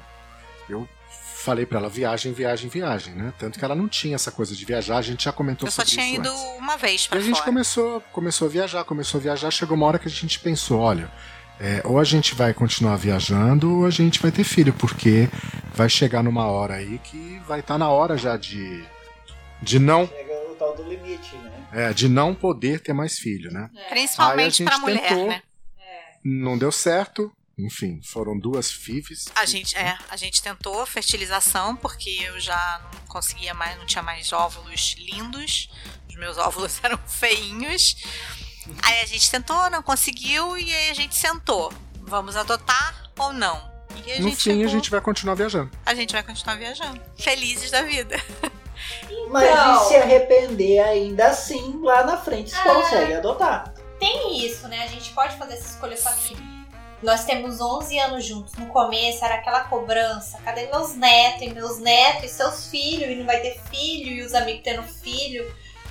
Eu 0.69 0.89
falei 1.35 1.65
pra 1.65 1.79
ela 1.79 1.89
viagem, 1.89 2.33
viagem, 2.33 2.69
viagem, 2.69 3.15
né? 3.15 3.33
Tanto 3.39 3.59
que 3.59 3.65
ela 3.65 3.75
não 3.75 3.87
tinha 3.87 4.17
essa 4.17 4.33
coisa 4.33 4.55
de 4.55 4.65
viajar, 4.65 4.97
a 4.97 5.03
gente 5.03 5.25
já 5.25 5.33
comentou 5.33 5.69
eu 5.69 5.71
só 5.71 5.83
sobre 5.83 5.93
tinha 5.93 6.07
isso 6.07 6.21
ido 6.21 6.29
antes. 6.31 6.59
uma 6.59 6.77
vez 6.77 7.05
E 7.05 7.09
pra 7.09 7.19
a 7.19 7.23
gente 7.23 7.35
fora. 7.37 7.45
começou, 7.45 8.01
começou 8.12 8.49
a 8.49 8.51
viajar, 8.51 8.85
começou 8.85 9.19
a 9.21 9.23
viajar, 9.23 9.51
chegou 9.53 9.77
uma 9.77 9.87
hora 9.87 9.99
que 9.99 10.09
a 10.09 10.11
gente 10.11 10.41
pensou, 10.41 10.81
olha, 10.81 11.09
é, 11.61 11.83
ou 11.85 12.01
a 12.01 12.05
gente 12.05 12.35
vai 12.35 12.53
continuar 12.53 12.97
viajando 12.97 13.79
ou 13.79 13.87
a 13.87 13.91
gente 13.91 14.21
vai 14.21 14.33
ter 14.33 14.43
filho, 14.43 14.73
porque 14.73 15.29
vai 15.73 15.89
chegar 15.89 16.23
numa 16.25 16.47
hora 16.47 16.75
aí 16.75 16.99
que 17.05 17.41
vai 17.47 17.61
estar 17.61 17.79
na 17.79 17.89
hora 17.91 18.17
já 18.17 18.37
de, 18.37 18.85
de 19.62 19.79
não 19.79 20.11
tal 20.59 20.75
do 20.77 20.83
limite, 20.83 21.35
né? 21.37 21.66
é, 21.73 21.92
de 21.92 22.09
não 22.09 22.35
poder 22.35 22.81
ter 22.81 22.92
mais 22.92 23.19
filho, 23.19 23.51
né? 23.53 23.71
É. 23.75 23.87
A 23.87 23.88
Principalmente 23.90 24.64
pra 24.64 24.79
mulher, 24.79 25.09
tentou. 25.09 25.29
né? 25.29 25.42
Não 26.25 26.59
deu 26.59 26.73
certo, 26.73 27.33
enfim, 27.57 28.01
foram 28.05 28.38
duas 28.38 28.71
FIVs. 28.71 29.27
A 29.35 29.45
gente, 29.47 29.77
é, 29.77 29.97
a 30.11 30.16
gente 30.16 30.42
tentou 30.42 30.85
fertilização 30.85 31.77
porque 31.77 32.11
eu 32.27 32.38
já 32.40 32.81
não 32.92 33.01
conseguia 33.07 33.55
mais, 33.55 33.79
não 33.79 33.87
tinha 33.87 34.03
mais 34.03 34.33
óvulos 34.33 34.97
lindos. 34.99 35.71
Os 36.09 36.16
meus 36.16 36.37
óvulos 36.37 36.79
eram 36.85 36.99
feinhos. 37.07 37.97
Aí 38.83 39.01
a 39.01 39.07
gente 39.07 39.31
tentou, 39.31 39.71
não 39.71 39.83
conseguiu 39.83 40.59
e 40.59 40.75
aí 40.75 40.90
a 40.90 40.95
gente 40.95 41.14
sentou. 41.14 41.73
Vamos 42.01 42.35
adotar 42.37 43.11
ou 43.19 43.33
não? 43.33 43.57
E 44.05 44.12
a 44.12 44.16
No 44.21 44.29
gente 44.29 44.37
fim, 44.42 44.51
a 44.51 44.55
chegou- 44.55 44.69
gente 44.69 44.90
vai 44.90 45.01
continuar 45.01 45.35
viajando. 45.35 45.71
a 45.87 45.95
gente 45.95 46.12
vai 46.12 46.23
continuar 46.23 46.57
viajando. 46.57 47.01
Felizes 47.19 47.71
da 47.71 47.83
vida. 47.83 48.16
Mas 49.31 49.51
Então- 49.51 49.75
e 49.85 49.88
se 49.88 49.97
arrepender 49.97 50.79
ainda 50.81 51.27
assim, 51.29 51.81
lá 51.83 52.05
na 52.05 52.16
frente 52.16 52.51
você 52.51 52.57
Ah. 52.69 52.75
consegue 52.75 53.14
adotar. 53.14 53.75
Tem 53.99 54.45
isso, 54.45 54.69
né? 54.69 54.83
A 54.85 54.87
gente 54.87 55.12
pode 55.12 55.37
fazer 55.37 55.55
essa 55.55 55.66
escolha 55.73 55.97
só 55.97 56.11
que 56.11 56.37
nós 57.03 57.25
temos 57.25 57.61
11 57.61 57.99
anos 57.99 58.25
juntos. 58.25 58.55
No 58.55 58.66
começo 58.66 59.25
era 59.25 59.35
aquela 59.37 59.61
cobrança. 59.64 60.38
Cadê 60.45 60.66
meus 60.66 60.95
netos? 60.95 61.42
E 61.42 61.51
meus 61.51 61.79
netos 61.79 62.25
e 62.25 62.29
seus 62.29 62.66
filhos? 62.69 63.11
E 63.11 63.14
não 63.16 63.27
vai 63.27 63.40
ter 63.40 63.59
filho? 63.71 64.12
E 64.12 64.23
os 64.23 64.35
amigos 64.35 64.62
tendo 64.62 64.83
filho? 64.83 65.51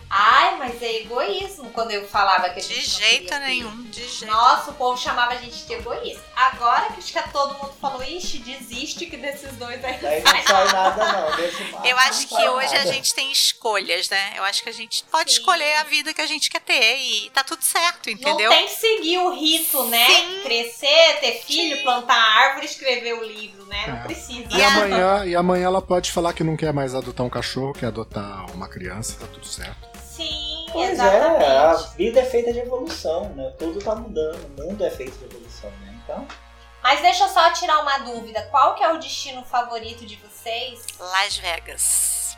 Ai, 0.09 0.57
mas 0.57 0.81
é 0.81 1.01
egoísmo 1.01 1.71
quando 1.71 1.91
eu 1.91 2.07
falava 2.07 2.49
que 2.49 2.59
a 2.59 2.63
gente 2.63 2.79
De 2.79 2.89
não 2.89 2.99
jeito 3.09 3.35
nenhum, 3.39 3.83
de 3.83 4.07
jeito 4.07 4.25
Nossa, 4.27 4.71
o 4.71 4.73
povo 4.75 5.01
chamava 5.01 5.33
a 5.33 5.37
gente 5.37 5.65
de 5.65 5.73
egoísta. 5.73 6.23
Agora 6.35 6.89
que 6.93 7.01
que 7.01 7.31
todo 7.31 7.53
mundo 7.55 7.73
falou, 7.79 8.03
ixi, 8.03 8.39
desiste 8.39 9.05
que 9.05 9.17
desses 9.17 9.53
dois 9.53 9.83
aí. 9.83 9.97
Daí 9.97 10.21
não 10.21 10.43
sai 10.43 10.65
nada 10.71 11.11
não. 11.11 11.29
Mato 11.29 11.85
Eu 11.85 11.95
não 11.95 12.03
acho 12.03 12.27
que 12.27 12.35
hoje 12.35 12.75
a 12.75 12.79
nada. 12.79 12.93
gente 12.93 13.13
tem 13.13 13.31
escolhas, 13.31 14.09
né? 14.09 14.33
Eu 14.35 14.43
acho 14.43 14.63
que 14.63 14.69
a 14.69 14.73
gente 14.73 15.03
pode 15.11 15.31
Sim. 15.31 15.39
escolher 15.39 15.75
a 15.77 15.83
vida 15.83 16.13
que 16.13 16.21
a 16.21 16.27
gente 16.27 16.49
quer 16.49 16.61
ter 16.61 16.97
e 16.97 17.29
tá 17.31 17.43
tudo 17.43 17.63
certo, 17.63 18.09
entendeu? 18.09 18.49
Não 18.49 18.57
tem 18.57 18.67
que 18.67 18.75
seguir 18.75 19.17
o 19.19 19.33
rito, 19.33 19.83
né? 19.85 20.05
Sim. 20.05 20.41
Crescer, 20.43 21.19
ter 21.19 21.43
filho, 21.45 21.81
plantar 21.83 22.15
árvore, 22.15 22.65
escrever 22.65 23.13
o 23.13 23.23
livro, 23.23 23.64
né? 23.67 23.87
Não 23.87 23.95
É. 23.97 24.03
precisa. 24.03 24.47
E 24.55 24.61
a- 24.61 24.67
amanhã, 24.67 25.25
e 25.25 25.35
amanhã 25.35 25.65
ela 25.65 25.81
pode 25.81 26.11
falar 26.11 26.33
que 26.33 26.43
não 26.43 26.55
quer 26.57 26.73
mais 26.73 26.93
adotar 26.95 27.25
um 27.25 27.29
cachorro, 27.29 27.73
quer 27.73 27.87
adotar 27.87 28.49
uma 28.51 28.67
criança, 28.67 29.17
tá 29.19 29.27
tudo 29.27 29.45
certo. 29.45 29.87
Sim, 30.03 30.65
Pois 30.71 30.91
exatamente. 30.91 31.43
é, 31.43 31.57
a 31.57 31.73
vida 31.97 32.19
é 32.21 32.25
feita 32.25 32.53
de 32.53 32.59
evolução, 32.59 33.29
né? 33.35 33.53
Tudo 33.59 33.79
tá 33.79 33.95
mudando, 33.95 34.57
o 34.57 34.63
mundo 34.63 34.83
é 34.85 34.89
feito 34.89 35.17
de 35.17 35.25
evolução, 35.25 35.69
né? 35.81 35.99
Então, 36.03 36.27
Mas 36.83 37.01
deixa 37.01 37.23
eu 37.23 37.29
só 37.29 37.51
tirar 37.51 37.79
uma 37.81 37.97
dúvida. 37.97 38.43
Qual 38.51 38.75
que 38.75 38.83
é 38.83 38.93
o 38.93 38.99
destino 38.99 39.43
favorito 39.43 40.05
de 40.05 40.15
vocês? 40.17 40.85
Las 40.99 41.35
Vegas. 41.37 42.37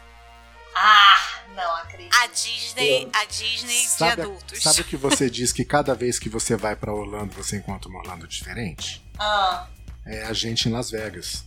Ah, 0.73 1.41
não 1.55 1.75
acredito. 1.77 2.15
A 2.15 2.27
Disney, 2.27 3.09
a 3.13 3.25
Disney 3.25 3.81
de 3.81 3.87
Sabe, 3.87 4.21
adultos. 4.21 4.61
sabe 4.63 4.81
o 4.81 4.83
que 4.85 4.95
você 4.95 5.27
diz 5.29 5.51
que 5.51 5.65
cada 5.65 5.93
vez 5.93 6.17
que 6.17 6.29
você 6.29 6.55
vai 6.55 6.75
pra 6.77 6.93
Orlando 6.93 7.33
você 7.33 7.57
encontra 7.57 7.89
um 7.91 7.95
Orlando 7.97 8.25
diferente? 8.27 9.03
Ah, 9.19 9.65
É 10.07 10.23
a 10.23 10.33
gente 10.33 10.67
em 10.67 10.71
Las 10.71 10.89
Vegas. 10.89 11.45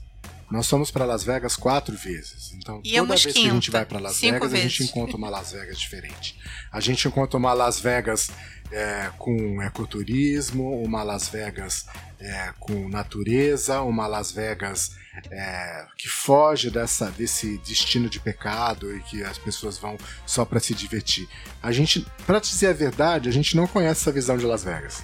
Nós 0.51 0.69
fomos 0.69 0.91
pra 0.91 1.05
Las 1.05 1.23
Vegas 1.23 1.57
quatro 1.57 1.97
vezes. 1.97 2.53
Então, 2.55 2.81
Íamos 2.85 3.09
toda 3.09 3.23
vez 3.23 3.23
que 3.23 3.49
a 3.49 3.53
gente 3.53 3.67
quinta, 3.67 3.79
vai 3.79 3.87
pra 3.87 4.01
Las 4.01 4.21
Vegas, 4.21 4.53
a 4.53 4.57
gente 4.57 4.79
vezes. 4.79 4.91
encontra 4.91 5.17
uma 5.17 5.31
Las 5.31 5.53
Vegas 5.53 5.79
diferente. 5.79 6.37
A 6.73 6.81
gente 6.81 7.07
encontra 7.07 7.39
uma 7.39 7.53
Las 7.53 7.79
Vegas 7.79 8.31
é, 8.73 9.11
com 9.17 9.63
ecoturismo, 9.63 10.83
uma 10.83 11.05
Las 11.05 11.29
Vegas 11.29 11.87
é, 12.19 12.53
com 12.59 12.89
natureza, 12.89 13.81
uma 13.83 14.09
Las 14.09 14.33
Vegas 14.33 14.91
é, 15.31 15.87
que 15.97 16.09
foge 16.09 16.69
dessa, 16.69 17.11
desse 17.13 17.59
destino 17.59 18.09
de 18.11 18.19
pecado 18.19 18.95
e 18.97 19.01
que 19.03 19.23
as 19.23 19.39
pessoas 19.39 19.79
vão 19.79 19.97
só 20.27 20.45
pra 20.45 20.59
se 20.59 20.75
divertir. 20.75 21.29
A 21.63 21.71
gente, 21.71 22.05
para 22.27 22.41
dizer 22.41 22.69
a 22.69 22.73
verdade, 22.73 23.29
a 23.29 23.33
gente 23.33 23.57
não 23.57 23.69
conhece 23.69 24.01
essa 24.03 24.13
visão 24.13 24.37
de 24.37 24.45
Las 24.47 24.65
Vegas. 24.65 25.03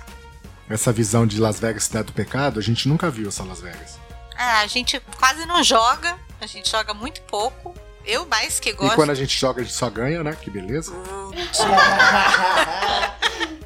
Essa 0.69 0.93
visão 0.93 1.27
de 1.27 1.41
Las 1.41 1.61
Vegas 1.61 1.85
cidade 1.85 2.07
do 2.07 2.13
pecado, 2.13 2.59
a 2.59 2.63
gente 2.63 2.89
nunca 2.89 3.11
viu 3.11 3.29
essa 3.29 3.45
Las 3.45 3.61
Vegas. 3.61 3.99
Ah, 4.37 4.61
a 4.61 4.67
gente 4.67 5.01
quase 5.19 5.47
não 5.47 5.63
joga, 5.63 6.19
a 6.41 6.47
gente 6.47 6.71
joga 6.71 6.93
muito 6.93 7.21
pouco. 7.23 7.75
Eu 8.05 8.27
mais 8.27 8.61
que 8.61 8.71
E 8.71 8.73
gosto. 8.73 8.95
quando 8.95 9.11
a 9.11 9.15
gente 9.15 9.37
joga, 9.39 9.61
a 9.61 9.65
gente 9.65 9.75
só 9.75 9.89
ganha, 9.91 10.23
né? 10.23 10.37
Que 10.41 10.51
beleza. 10.51 10.93
Hum, 10.93 11.31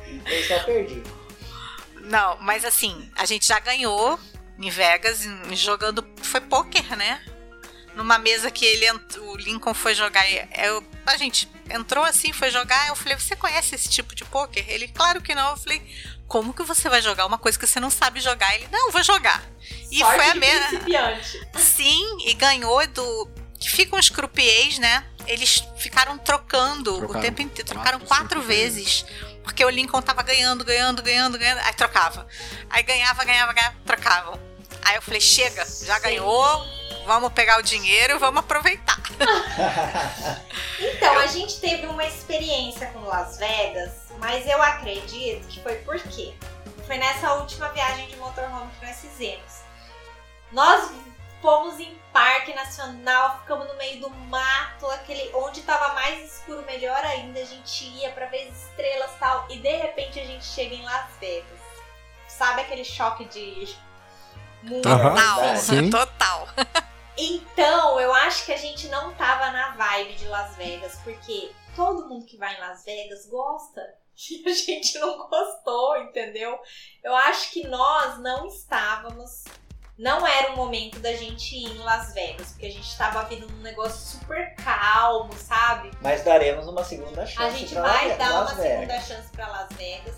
eu 0.27 0.45
só 0.47 0.59
perdi. 0.65 1.03
Não, 2.03 2.39
mas 2.41 2.65
assim, 2.65 3.11
a 3.17 3.25
gente 3.27 3.47
já 3.47 3.59
ganhou 3.61 4.19
em 4.59 4.71
Vegas 4.71 5.27
jogando. 5.53 6.07
Foi 6.23 6.41
poker, 6.41 6.97
né? 6.97 7.21
Numa 7.95 8.19
mesa 8.19 8.51
que 8.51 8.65
ele 8.65 8.87
o 9.19 9.37
Lincoln 9.37 9.75
foi 9.75 9.95
jogar. 9.95 10.29
e 10.31 10.49
Eu, 10.57 10.83
a 11.07 11.17
gente 11.17 11.51
entrou 11.69 12.05
assim, 12.05 12.33
foi 12.33 12.51
jogar. 12.51 12.89
Eu 12.89 12.97
falei: 12.97 13.19
Você 13.19 13.37
conhece 13.37 13.75
esse 13.75 13.89
tipo 13.89 14.15
de 14.15 14.25
poker? 14.25 14.65
Ele, 14.69 14.89
claro 14.89 15.21
que 15.21 15.35
não. 15.35 15.51
Eu 15.51 15.57
falei: 15.57 15.83
Como 16.31 16.55
que 16.55 16.62
você 16.62 16.88
vai 16.88 17.03
jogar 17.03 17.27
uma 17.27 17.38
coisa 17.38 17.59
que 17.59 17.66
você 17.66 17.81
não 17.81 17.90
sabe 17.90 18.21
jogar? 18.21 18.55
Ele, 18.55 18.69
não, 18.71 18.93
vou 18.93 19.03
jogar. 19.03 19.43
E 19.90 19.99
sorte 19.99 20.14
foi 20.14 20.27
a 20.31 20.35
mesma. 20.37 20.81
Sim, 21.59 22.19
e 22.25 22.35
ganhou 22.35 22.87
do. 22.87 23.29
Que 23.59 23.69
ficam 23.69 23.99
os 23.99 24.09
croupiers, 24.09 24.79
né? 24.79 25.05
Eles 25.27 25.64
ficaram 25.77 26.16
trocando 26.19 26.99
Trocaram 26.99 27.19
o 27.19 27.23
tempo 27.23 27.43
inteiro. 27.43 27.66
quatro, 27.66 27.75
Trocaram 27.75 28.01
quatro 28.07 28.40
cinco 28.40 28.47
vezes. 28.47 29.05
Porque 29.43 29.64
o 29.64 29.69
Lincoln 29.69 30.01
tava 30.01 30.23
ganhando, 30.23 30.64
ganhando, 30.64 31.03
ganhando, 31.03 31.37
ganhando. 31.37 31.59
Aí 31.62 31.75
trocava. 31.75 32.25
Aí 32.71 32.85
ganhava, 32.85 33.25
ganhava, 33.25 33.53
ganhava, 33.53 33.77
trocavam. 33.85 34.40
Aí 34.83 34.95
eu 34.95 35.03
falei: 35.03 35.21
chega, 35.21 35.66
já 35.85 35.99
ganhou, 35.99 36.64
vamos 37.11 37.33
pegar 37.33 37.59
o 37.59 37.62
dinheiro, 37.62 38.20
vamos 38.20 38.38
aproveitar. 38.38 39.01
Então, 40.79 41.18
a 41.18 41.27
gente 41.27 41.61
teve 41.61 41.87
uma 41.87 42.05
experiência 42.05 42.87
com 42.88 43.01
Las 43.01 43.37
Vegas, 43.37 44.07
mas 44.18 44.46
eu 44.46 44.62
acredito 44.62 45.46
que 45.49 45.61
foi 45.61 45.77
por 45.77 45.99
quê? 45.99 46.35
Foi 46.87 46.97
nessa 46.97 47.35
última 47.35 47.68
viagem 47.68 48.07
de 48.09 48.16
motorhome 48.16 48.70
que 48.78 48.87
nós 48.87 49.01
fizemos. 49.01 49.61
Nós 50.53 50.91
fomos 51.43 51.78
em 51.78 51.99
parque 52.12 52.55
nacional, 52.55 53.41
ficamos 53.41 53.68
no 53.68 53.76
meio 53.76 54.01
do 54.01 54.11
mato, 54.11 54.87
aquele 54.91 55.30
onde 55.35 55.62
tava 55.62 55.95
mais 55.95 56.32
escuro, 56.32 56.64
melhor 56.64 57.03
ainda, 57.05 57.41
a 57.41 57.45
gente 57.45 57.85
ia 57.85 58.11
pra 58.11 58.26
ver 58.26 58.49
as 58.49 58.64
estrelas 58.64 59.11
e 59.11 59.18
tal, 59.18 59.47
e 59.51 59.59
de 59.59 59.76
repente 59.76 60.18
a 60.18 60.24
gente 60.24 60.45
chega 60.45 60.74
em 60.74 60.82
Las 60.82 61.11
Vegas. 61.20 61.61
Sabe 62.28 62.62
aquele 62.62 62.85
choque 62.85 63.24
de. 63.26 63.76
Total, 64.82 65.57
Sim. 65.57 65.91
total. 65.91 66.49
Então, 67.21 68.01
eu 68.01 68.14
acho 68.14 68.47
que 68.47 68.53
a 68.53 68.57
gente 68.57 68.89
não 68.89 69.12
tava 69.14 69.51
na 69.51 69.71
vibe 69.77 70.14
de 70.14 70.27
Las 70.27 70.57
Vegas, 70.57 70.99
porque 71.05 71.53
todo 71.77 72.09
mundo 72.09 72.25
que 72.27 72.37
vai 72.37 72.57
em 72.57 72.61
Las 72.61 72.85
Vegas 72.85 73.27
gosta 73.27 73.81
E 74.31 74.49
a 74.49 74.53
gente 74.53 74.99
não 74.99 75.29
gostou, 75.29 75.97
entendeu? 75.99 76.59
Eu 77.03 77.14
acho 77.14 77.51
que 77.53 77.66
nós 77.66 78.18
não 78.18 78.47
estávamos. 78.47 79.45
Não 79.99 80.27
era 80.27 80.53
o 80.53 80.57
momento 80.57 80.99
da 80.99 81.12
gente 81.12 81.55
ir 81.55 81.77
em 81.77 81.79
Las 81.79 82.14
Vegas, 82.14 82.53
porque 82.53 82.66
a 82.66 82.71
gente 82.71 82.89
estava 82.89 83.23
vindo 83.25 83.47
num 83.51 83.61
negócio 83.61 84.18
super 84.18 84.55
calmo, 84.57 85.31
sabe? 85.35 85.91
Mas 86.01 86.25
daremos 86.25 86.66
uma 86.66 86.83
segunda 86.83 87.27
chance. 87.27 87.43
A 87.43 87.51
gente 87.51 87.75
vai 87.75 88.09
Las 88.09 88.18
dar 88.18 88.31
uma 88.31 88.55
Vegas. 88.55 88.62
segunda 88.62 89.01
chance 89.01 89.29
pra 89.31 89.47
Las 89.49 89.68
Vegas, 89.77 90.16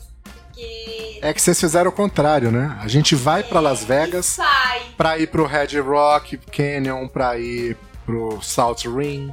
porque. 0.52 1.18
É 1.22 1.32
que 1.32 1.40
vocês 1.40 1.58
fizeram 1.58 1.90
o 1.90 1.92
contrário, 1.92 2.50
né? 2.50 2.78
A 2.80 2.88
gente 2.88 3.14
vai 3.14 3.42
pra 3.42 3.60
Las 3.60 3.82
É, 3.82 3.86
Vegas 3.86 4.26
e 4.26 4.34
sai. 4.36 4.82
pra 4.96 5.18
ir 5.18 5.26
pro 5.28 5.46
Red 5.46 5.78
Rock 5.80 6.36
Canyon, 6.36 7.08
pra 7.08 7.38
ir 7.38 7.76
pro 8.04 8.40
Salt 8.42 8.84
Ring, 8.86 9.32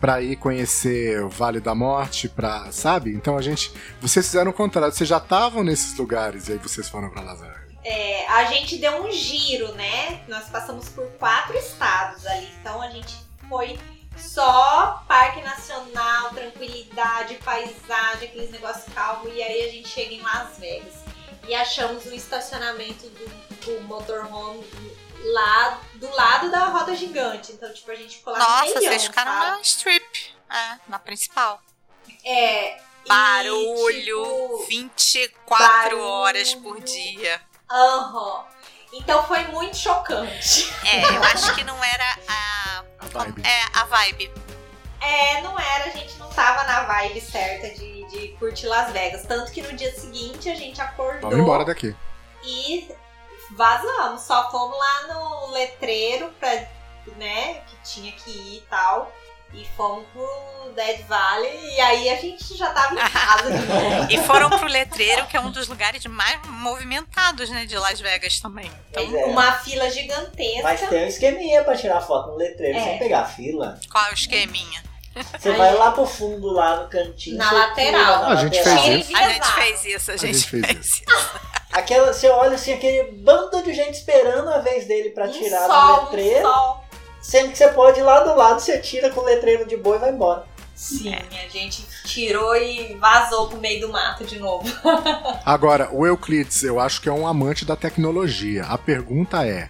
pra 0.00 0.20
ir 0.20 0.36
conhecer 0.36 1.22
o 1.22 1.28
Vale 1.28 1.60
da 1.60 1.74
Morte, 1.74 2.28
pra, 2.28 2.70
sabe? 2.72 3.12
Então 3.12 3.36
a 3.38 3.42
gente, 3.42 3.72
vocês 4.00 4.26
fizeram 4.26 4.50
o 4.50 4.54
contrário, 4.54 4.92
vocês 4.94 5.08
já 5.08 5.18
estavam 5.18 5.62
nesses 5.62 5.96
lugares 5.96 6.48
e 6.48 6.52
aí 6.52 6.58
vocês 6.58 6.88
foram 6.88 7.08
pra 7.10 7.22
Las 7.22 7.40
Vegas. 7.40 7.60
É, 7.84 8.26
a 8.28 8.44
gente 8.44 8.76
deu 8.76 9.04
um 9.06 9.10
giro, 9.10 9.72
né? 9.74 10.20
Nós 10.28 10.44
passamos 10.50 10.88
por 10.90 11.06
quatro 11.18 11.56
estados 11.56 12.26
ali, 12.26 12.48
então 12.60 12.82
a 12.82 12.90
gente 12.90 13.16
foi 13.48 13.78
só 14.20 15.04
Parque 15.08 15.40
Nacional, 15.42 16.30
tranquilidade, 16.30 17.34
paisagem, 17.36 18.28
aqueles 18.28 18.50
negócios 18.50 18.92
calmos, 18.94 19.32
e 19.34 19.42
aí 19.42 19.68
a 19.68 19.72
gente 19.72 19.88
chega 19.88 20.14
em 20.14 20.22
Las 20.22 20.58
Vegas. 20.58 20.94
E 21.48 21.54
achamos 21.54 22.04
o 22.06 22.14
estacionamento 22.14 23.08
do, 23.08 23.26
do 23.64 23.80
motorhome 23.82 24.64
lá 25.22 25.80
do 25.94 26.10
lado 26.14 26.50
da 26.50 26.66
roda 26.66 26.94
gigante. 26.94 27.52
Então, 27.52 27.72
tipo, 27.72 27.90
a 27.90 27.94
gente 27.94 28.16
ficou 28.18 28.32
lá 28.32 28.38
no 28.38 28.44
Nossa, 28.44 28.64
meião, 28.66 28.80
vocês 28.82 29.04
ficaram 29.04 29.32
sabe? 29.32 29.50
na 29.50 29.60
strip. 29.62 30.34
É, 30.50 30.78
na 30.88 30.98
principal. 30.98 31.60
É. 32.24 32.76
e, 32.76 33.08
Barulho, 33.08 34.24
tipo, 34.24 34.66
24 34.68 35.48
barulho. 35.48 36.02
horas 36.02 36.54
por 36.54 36.80
dia. 36.80 37.40
Aham. 37.70 38.44
Então 38.92 39.22
foi 39.24 39.44
muito 39.48 39.76
chocante. 39.76 40.72
É, 40.84 41.16
eu 41.16 41.22
acho 41.24 41.54
que 41.54 41.62
não 41.64 41.82
era 41.82 42.18
a. 42.28 42.84
A 42.98 43.06
vibe. 43.06 43.42
É, 43.46 43.78
a 43.78 43.84
vibe. 43.84 44.32
É, 45.00 45.40
não 45.42 45.58
era, 45.58 45.84
a 45.84 45.90
gente 45.90 46.14
não 46.18 46.28
tava 46.30 46.62
na 46.64 46.82
vibe 46.84 47.20
certa 47.20 47.70
de, 47.70 48.04
de 48.08 48.28
curtir 48.38 48.66
Las 48.66 48.92
Vegas. 48.92 49.22
Tanto 49.26 49.50
que 49.52 49.62
no 49.62 49.72
dia 49.74 49.92
seguinte 49.94 50.50
a 50.50 50.54
gente 50.54 50.80
acordou 50.80 51.30
Vamos 51.30 51.38
embora 51.38 51.64
daqui. 51.64 51.96
e 52.44 52.90
vazamos. 53.52 54.22
Só 54.22 54.50
fomos 54.50 54.76
lá 54.78 55.14
no 55.14 55.50
letreiro 55.52 56.30
pra, 56.38 56.52
né, 57.16 57.62
que 57.66 57.76
tinha 57.82 58.12
que 58.12 58.30
ir 58.30 58.56
e 58.58 58.60
tal. 58.68 59.10
E 59.52 59.66
fomos 59.76 60.04
pro 60.12 60.72
Dead 60.76 61.04
Valley 61.06 61.74
e 61.76 61.80
aí 61.80 62.08
a 62.10 62.16
gente 62.16 62.56
já 62.56 62.70
tava 62.70 62.94
em 62.94 62.98
casa 63.10 63.50
de 63.50 63.66
novo. 63.66 64.06
E 64.12 64.18
foram 64.18 64.48
pro 64.50 64.68
letreiro, 64.68 65.26
que 65.26 65.36
é 65.36 65.40
um 65.40 65.50
dos 65.50 65.66
lugares 65.66 66.04
mais 66.06 66.38
movimentados, 66.46 67.50
né, 67.50 67.66
de 67.66 67.76
Las 67.76 68.00
Vegas 68.00 68.38
também. 68.38 68.70
Então, 68.90 69.02
é. 69.02 69.24
Uma 69.26 69.52
fila 69.54 69.90
gigantesca. 69.90 70.62
Mas 70.62 70.80
tem 70.88 71.04
um 71.04 71.08
esqueminha 71.08 71.64
pra 71.64 71.76
tirar 71.76 72.00
foto 72.00 72.30
no 72.30 72.36
letreiro 72.36 72.78
É. 72.78 72.84
sem 72.84 72.98
pegar 72.98 73.24
fila. 73.24 73.78
qual 73.90 74.04
é 74.06 74.10
o 74.10 74.14
esqueminha? 74.14 74.82
Você 75.36 75.48
Aí- 75.48 75.56
vai 75.56 75.74
lá 75.74 75.90
pro 75.90 76.06
fundo, 76.06 76.46
lá 76.52 76.76
no 76.82 76.88
cantinho. 76.88 77.36
Na 77.36 77.50
lateral. 77.50 78.24
A 78.26 78.36
gente 78.36 78.56
lateral. 78.56 78.84
fez 78.84 79.08
isso. 79.10 79.16
A 79.16 79.28
gente 79.28 79.52
fez 79.52 79.84
isso, 79.84 80.10
a 80.12 80.16
gente, 80.16 80.36
gente 80.38 80.48
fez 80.50 80.66
fez 80.66 80.86
isso. 80.86 81.02
Aquela, 81.72 82.12
você 82.12 82.28
olha 82.28 82.54
assim, 82.54 82.72
aquele 82.72 83.10
bando 83.12 83.62
de 83.62 83.72
gente 83.74 83.94
esperando 83.94 84.48
a 84.48 84.58
vez 84.58 84.86
dele 84.86 85.10
pra 85.10 85.26
Um 85.26 85.32
tirar 85.32 85.66
sol, 85.66 85.86
no 85.86 85.92
um 86.02 86.04
letreiro. 86.04 86.42
sol. 86.48 86.84
Sendo 87.30 87.52
que 87.52 87.58
você 87.58 87.68
pode 87.68 88.00
ir 88.00 88.02
lá 88.02 88.24
do 88.24 88.34
lado, 88.34 88.58
você 88.58 88.80
tira 88.80 89.08
com 89.08 89.20
o 89.20 89.24
letreiro 89.24 89.64
de 89.64 89.76
boa 89.76 89.94
e 89.94 89.98
vai 90.00 90.10
embora. 90.10 90.44
Sim, 90.74 91.14
a 91.14 91.48
gente 91.48 91.86
tirou 92.04 92.56
e 92.56 92.96
vazou 92.96 93.46
pro 93.46 93.60
meio 93.60 93.82
do 93.82 93.88
mato 93.88 94.24
de 94.24 94.36
novo. 94.40 94.66
Agora, 95.46 95.88
o 95.92 96.04
Euclides, 96.04 96.64
eu 96.64 96.80
acho 96.80 97.00
que 97.00 97.08
é 97.08 97.12
um 97.12 97.28
amante 97.28 97.64
da 97.64 97.76
tecnologia. 97.76 98.64
A 98.64 98.76
pergunta 98.76 99.46
é: 99.46 99.68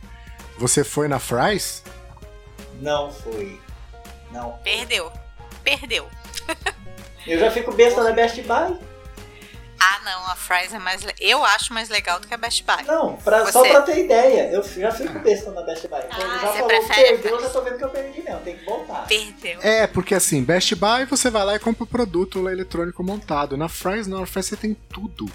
você 0.56 0.82
foi 0.82 1.06
na 1.06 1.18
Fry's? 1.18 1.84
Não 2.80 3.12
fui. 3.12 3.60
Não. 4.32 4.52
Perdeu. 4.64 5.12
Perdeu. 5.62 6.08
Eu 7.26 7.38
já 7.38 7.50
fico 7.50 7.72
besta 7.72 8.02
na 8.02 8.12
Best 8.12 8.40
Buy. 8.40 8.78
Ah, 9.82 10.00
não, 10.04 10.26
a 10.30 10.36
Fry's 10.36 10.74
é 10.74 10.78
mais. 10.78 11.02
le- 11.02 11.14
Eu 11.18 11.42
acho 11.44 11.72
mais 11.72 11.88
legal 11.88 12.20
do 12.20 12.26
que 12.28 12.34
a 12.34 12.36
Best 12.36 12.62
Buy. 12.64 12.84
Não, 12.86 13.16
pra, 13.16 13.50
só 13.50 13.62
Você- 13.62 13.70
pra 13.70 13.80
ter 13.82 14.04
ideia, 14.04 14.50
eu 14.52 14.62
já 14.62 14.92
fico 14.92 15.18
besta 15.20 15.50
na 15.52 15.62
Best 15.62 15.88
Buy. 15.88 16.00
Ah, 16.10 16.18
já 16.18 16.18
você 16.18 16.58
falou 16.58 16.68
que 16.68 16.86
prefere 16.86 17.18
perdeu, 17.18 17.40
já 17.40 17.48
tô 17.50 17.62
vendo 17.62 17.78
que 17.78 17.84
eu 17.84 17.88
perdi 17.88 18.22
mesmo, 18.22 18.40
tem 18.40 18.56
que 18.58 18.64
voltar. 18.66 19.06
Perdeu. 19.06 19.58
É, 19.62 19.86
porque 19.86 20.14
assim, 20.14 20.42
Best 20.44 20.74
Buy 20.74 21.06
você 21.06 21.30
vai 21.30 21.44
lá 21.44 21.54
e 21.54 21.58
compra 21.58 21.84
o 21.84 21.86
produto 21.86 22.42
lá 22.42 22.52
eletrônico 22.52 23.02
montado. 23.02 23.56
Na 23.56 23.68
Fry's 23.68 24.06
não, 24.06 24.20
na 24.20 24.26
Fry's 24.26 24.46
você 24.46 24.56
tem 24.56 24.74
tudo. 24.92 25.26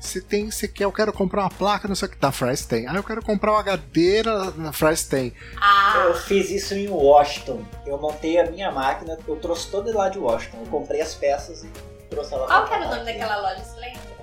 Você 0.00 0.20
tem, 0.20 0.50
você 0.50 0.68
quer, 0.68 0.84
eu 0.84 0.92
quero 0.92 1.12
comprar 1.14 1.42
uma 1.42 1.50
placa, 1.50 1.88
não 1.88 1.94
sei 1.94 2.08
o 2.08 2.10
que, 2.10 2.18
na 2.20 2.30
Fry's 2.30 2.66
tem. 2.66 2.86
Ah, 2.86 2.94
eu 2.94 3.02
quero 3.02 3.22
comprar 3.22 3.52
uma 3.52 3.60
HD, 3.60 4.22
na, 4.22 4.50
na 4.50 4.72
Fry's 4.72 5.04
tem. 5.04 5.32
Ah, 5.58 6.04
Eu 6.08 6.14
fiz 6.14 6.50
isso 6.50 6.74
em 6.74 6.88
Washington. 6.88 7.64
Eu 7.86 7.96
montei 7.98 8.38
a 8.38 8.44
minha 8.50 8.70
máquina, 8.70 9.18
eu 9.26 9.36
trouxe 9.36 9.70
toda 9.70 9.94
lá 9.96 10.10
de 10.10 10.18
Washington. 10.18 10.58
Eu 10.60 10.66
comprei 10.70 11.00
as 11.00 11.14
peças 11.14 11.64
e 11.64 11.68
trouxe 12.14 12.34
ela 12.34 12.46
qual 12.46 12.66
que 12.66 12.74
era 12.74 12.86
o 12.86 12.90
nome 12.90 13.04
daquela 13.04 13.36
loja, 13.36 13.62
você 13.62 13.80
lembra? 13.80 14.14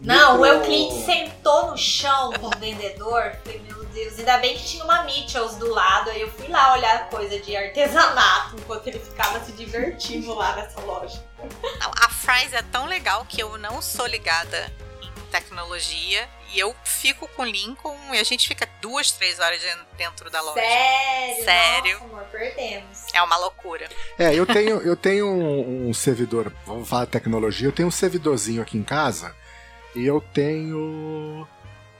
Não, 0.00 0.40
o 0.40 0.46
Euclides 0.46 1.04
sentou 1.04 1.70
no 1.70 1.76
chão 1.76 2.32
com 2.34 2.46
o 2.46 2.58
vendedor. 2.60 3.32
Falei, 3.42 3.60
meu 3.60 3.84
Deus, 3.86 4.18
ainda 4.18 4.38
bem 4.38 4.56
que 4.56 4.64
tinha 4.64 4.84
uma 4.84 5.02
Mitchells 5.04 5.58
do 5.58 5.72
lado. 5.72 6.10
Aí 6.10 6.20
eu 6.20 6.30
fui 6.30 6.48
lá 6.48 6.74
olhar 6.74 7.08
coisa 7.08 7.38
de 7.40 7.56
artesanato 7.56 8.56
enquanto 8.56 8.86
ele 8.86 8.98
ficava 8.98 9.40
se 9.40 9.52
divertindo 9.52 10.34
lá 10.34 10.54
nessa 10.54 10.80
loja. 10.82 11.24
Não, 11.80 11.90
a 12.02 12.08
Fry's 12.10 12.52
é 12.52 12.62
tão 12.62 12.86
legal 12.86 13.24
que 13.24 13.42
eu 13.42 13.56
não 13.58 13.80
sou 13.80 14.06
ligada 14.06 14.70
em 15.02 15.10
tecnologia 15.30 16.28
e 16.52 16.58
eu 16.58 16.74
fico 16.84 17.28
com 17.28 17.42
o 17.42 17.44
Lincoln 17.44 17.96
e 18.12 18.18
a 18.18 18.24
gente 18.24 18.46
fica 18.46 18.68
duas, 18.80 19.10
três 19.12 19.38
horas 19.38 19.60
dentro 19.96 20.30
da 20.30 20.40
loja. 20.40 20.60
Sério? 20.60 21.44
Sério. 21.44 22.00
Nossa, 22.00 22.12
amor, 22.12 22.24
perdemos. 22.30 23.06
É 23.12 23.22
uma 23.22 23.36
loucura. 23.36 23.88
É, 24.18 24.34
eu 24.34 24.46
tenho, 24.46 24.80
eu 24.80 24.96
tenho 24.96 25.26
um, 25.26 25.88
um 25.88 25.94
servidor, 25.94 26.52
vamos 26.64 26.88
falar 26.88 27.04
de 27.04 27.10
tecnologia, 27.10 27.68
eu 27.68 27.72
tenho 27.72 27.88
um 27.88 27.92
servidorzinho 27.92 28.62
aqui 28.62 28.78
em 28.78 28.82
casa 28.82 29.34
e 29.94 30.06
eu 30.06 30.20
tenho 30.20 31.46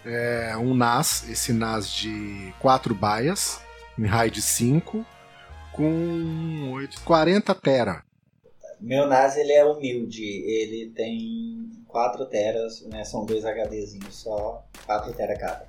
é, 0.05 0.57
um 0.57 0.75
NAS, 0.75 1.29
esse 1.29 1.53
NAS 1.53 1.91
de 1.91 2.55
4 2.61 2.95
baias, 2.95 3.61
em 3.99 4.07
RAID 4.07 4.41
5, 4.41 5.05
com 5.73 6.73
8, 6.73 7.01
40 7.03 7.55
tera. 7.55 8.06
Meu 8.81 9.07
NAS 9.07 9.37
ele 9.37 9.53
é 9.53 9.65
humilde, 9.65 10.23
ele 10.25 10.93
tem 10.95 11.71
4 11.89 12.27
teras, 12.27 12.83
né? 12.87 13.05
São 13.05 13.25
dois 13.25 13.45
HDzinhos 13.45 14.15
só, 14.15 14.65
4 14.87 15.13
tera 15.15 15.37
cada. 15.39 15.67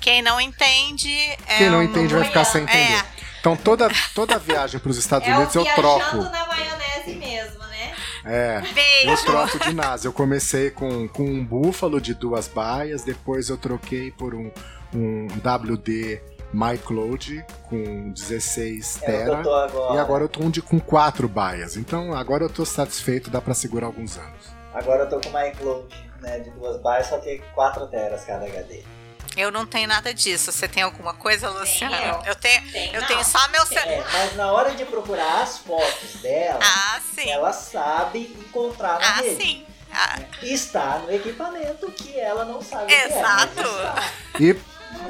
Quem 0.00 0.22
não 0.22 0.40
entende 0.40 1.12
é 1.46 1.58
Quem 1.58 1.70
não 1.70 1.78
um- 1.80 1.82
entende 1.82 2.14
vai 2.14 2.24
ficar 2.24 2.44
sem 2.44 2.62
entender. 2.62 2.78
É, 2.98 3.04
Então 3.40 3.56
toda, 3.56 3.88
toda 4.14 4.38
viagem 4.38 4.80
para 4.80 4.90
os 4.90 4.96
Estados 4.98 5.28
É 5.28 5.32
o 5.32 5.36
Unidos 5.36 5.54
eu 5.54 5.64
troco. 5.74 6.16
na 6.16 6.46
maionese 6.46 7.14
mesmo, 7.18 7.58
né? 7.60 7.94
É, 8.24 8.62
eu 8.64 8.74
beijo. 8.74 9.24
troco 9.26 9.58
de 9.58 9.72
NAS. 9.74 10.04
Eu 10.04 10.12
comecei 10.12 10.70
com, 10.70 11.06
com 11.08 11.22
um 11.24 11.44
búfalo 11.44 12.00
de 12.00 12.14
duas 12.14 12.48
baias, 12.48 13.02
depois 13.02 13.48
eu 13.48 13.56
troquei 13.58 14.10
por 14.10 14.34
um, 14.34 14.50
um 14.94 15.26
WD 15.42 16.20
MyCloud 16.52 17.44
com 17.68 18.10
16 18.12 18.96
É 18.96 19.00
que 19.00 19.06
tera. 19.06 19.42
tô 19.42 19.54
agora. 19.54 19.94
E 19.94 19.98
agora 19.98 20.24
eu 20.24 20.28
tô 20.28 20.40
um 20.42 20.50
de, 20.50 20.62
com 20.62 20.80
quatro 20.80 21.28
baias. 21.28 21.76
Então 21.76 22.14
agora 22.14 22.44
eu 22.44 22.48
tô 22.50 22.64
satisfeito, 22.64 23.30
dá 23.30 23.40
pra 23.40 23.54
segurar 23.54 23.86
alguns 23.86 24.16
anos. 24.16 24.46
Agora 24.74 25.04
eu 25.04 25.08
tô 25.08 25.20
com 25.20 25.28
uma 25.30 25.46
iCloud, 25.48 25.88
né? 26.20 26.38
De 26.40 26.50
duas 26.50 26.80
barras, 26.80 27.06
só 27.08 27.18
tem 27.18 27.42
4 27.54 27.86
teras 27.88 28.24
cada 28.24 28.44
HD. 28.46 28.82
Eu 29.36 29.52
não 29.52 29.64
tenho 29.66 29.86
nada 29.88 30.12
disso. 30.12 30.50
Você 30.50 30.66
tem 30.66 30.82
alguma 30.82 31.14
coisa, 31.14 31.48
Luciana? 31.50 31.96
eu. 31.96 32.22
Eu 32.26 32.34
tenho, 32.34 32.72
Tem, 32.72 32.92
eu 32.94 33.00
não. 33.00 33.06
tenho 33.08 33.24
só 33.24 33.46
meu 33.48 33.64
celular. 33.66 33.92
É, 33.92 34.04
mas 34.12 34.36
na 34.36 34.50
hora 34.52 34.74
de 34.74 34.84
procurar 34.84 35.42
as 35.42 35.58
fotos 35.58 36.14
dela, 36.22 36.58
Ah, 36.62 36.98
sim. 37.14 37.30
ela 37.30 37.52
sabe 37.52 38.34
encontrar 38.38 38.98
na 38.98 39.06
Ah, 39.06 39.20
rede. 39.20 39.42
sim. 39.42 39.66
Ah, 39.92 40.18
Está 40.42 40.98
no 40.98 41.10
equipamento 41.12 41.90
que 41.92 42.18
ela 42.18 42.44
não 42.44 42.60
sabe 42.60 42.84
o 42.84 42.86
que 42.88 42.94
é, 42.94 43.06
Exato. 43.18 43.62
E 44.40 44.54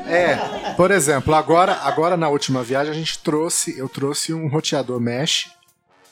é, 0.07 0.75
por 0.75 0.91
exemplo, 0.91 1.35
agora, 1.35 1.75
agora 1.83 2.17
na 2.17 2.29
última 2.29 2.63
viagem 2.63 2.93
a 2.93 2.97
gente 2.97 3.19
trouxe, 3.21 3.79
eu 3.79 3.89
trouxe 3.89 4.33
um 4.33 4.49
roteador 4.49 5.01
mesh, 5.01 5.51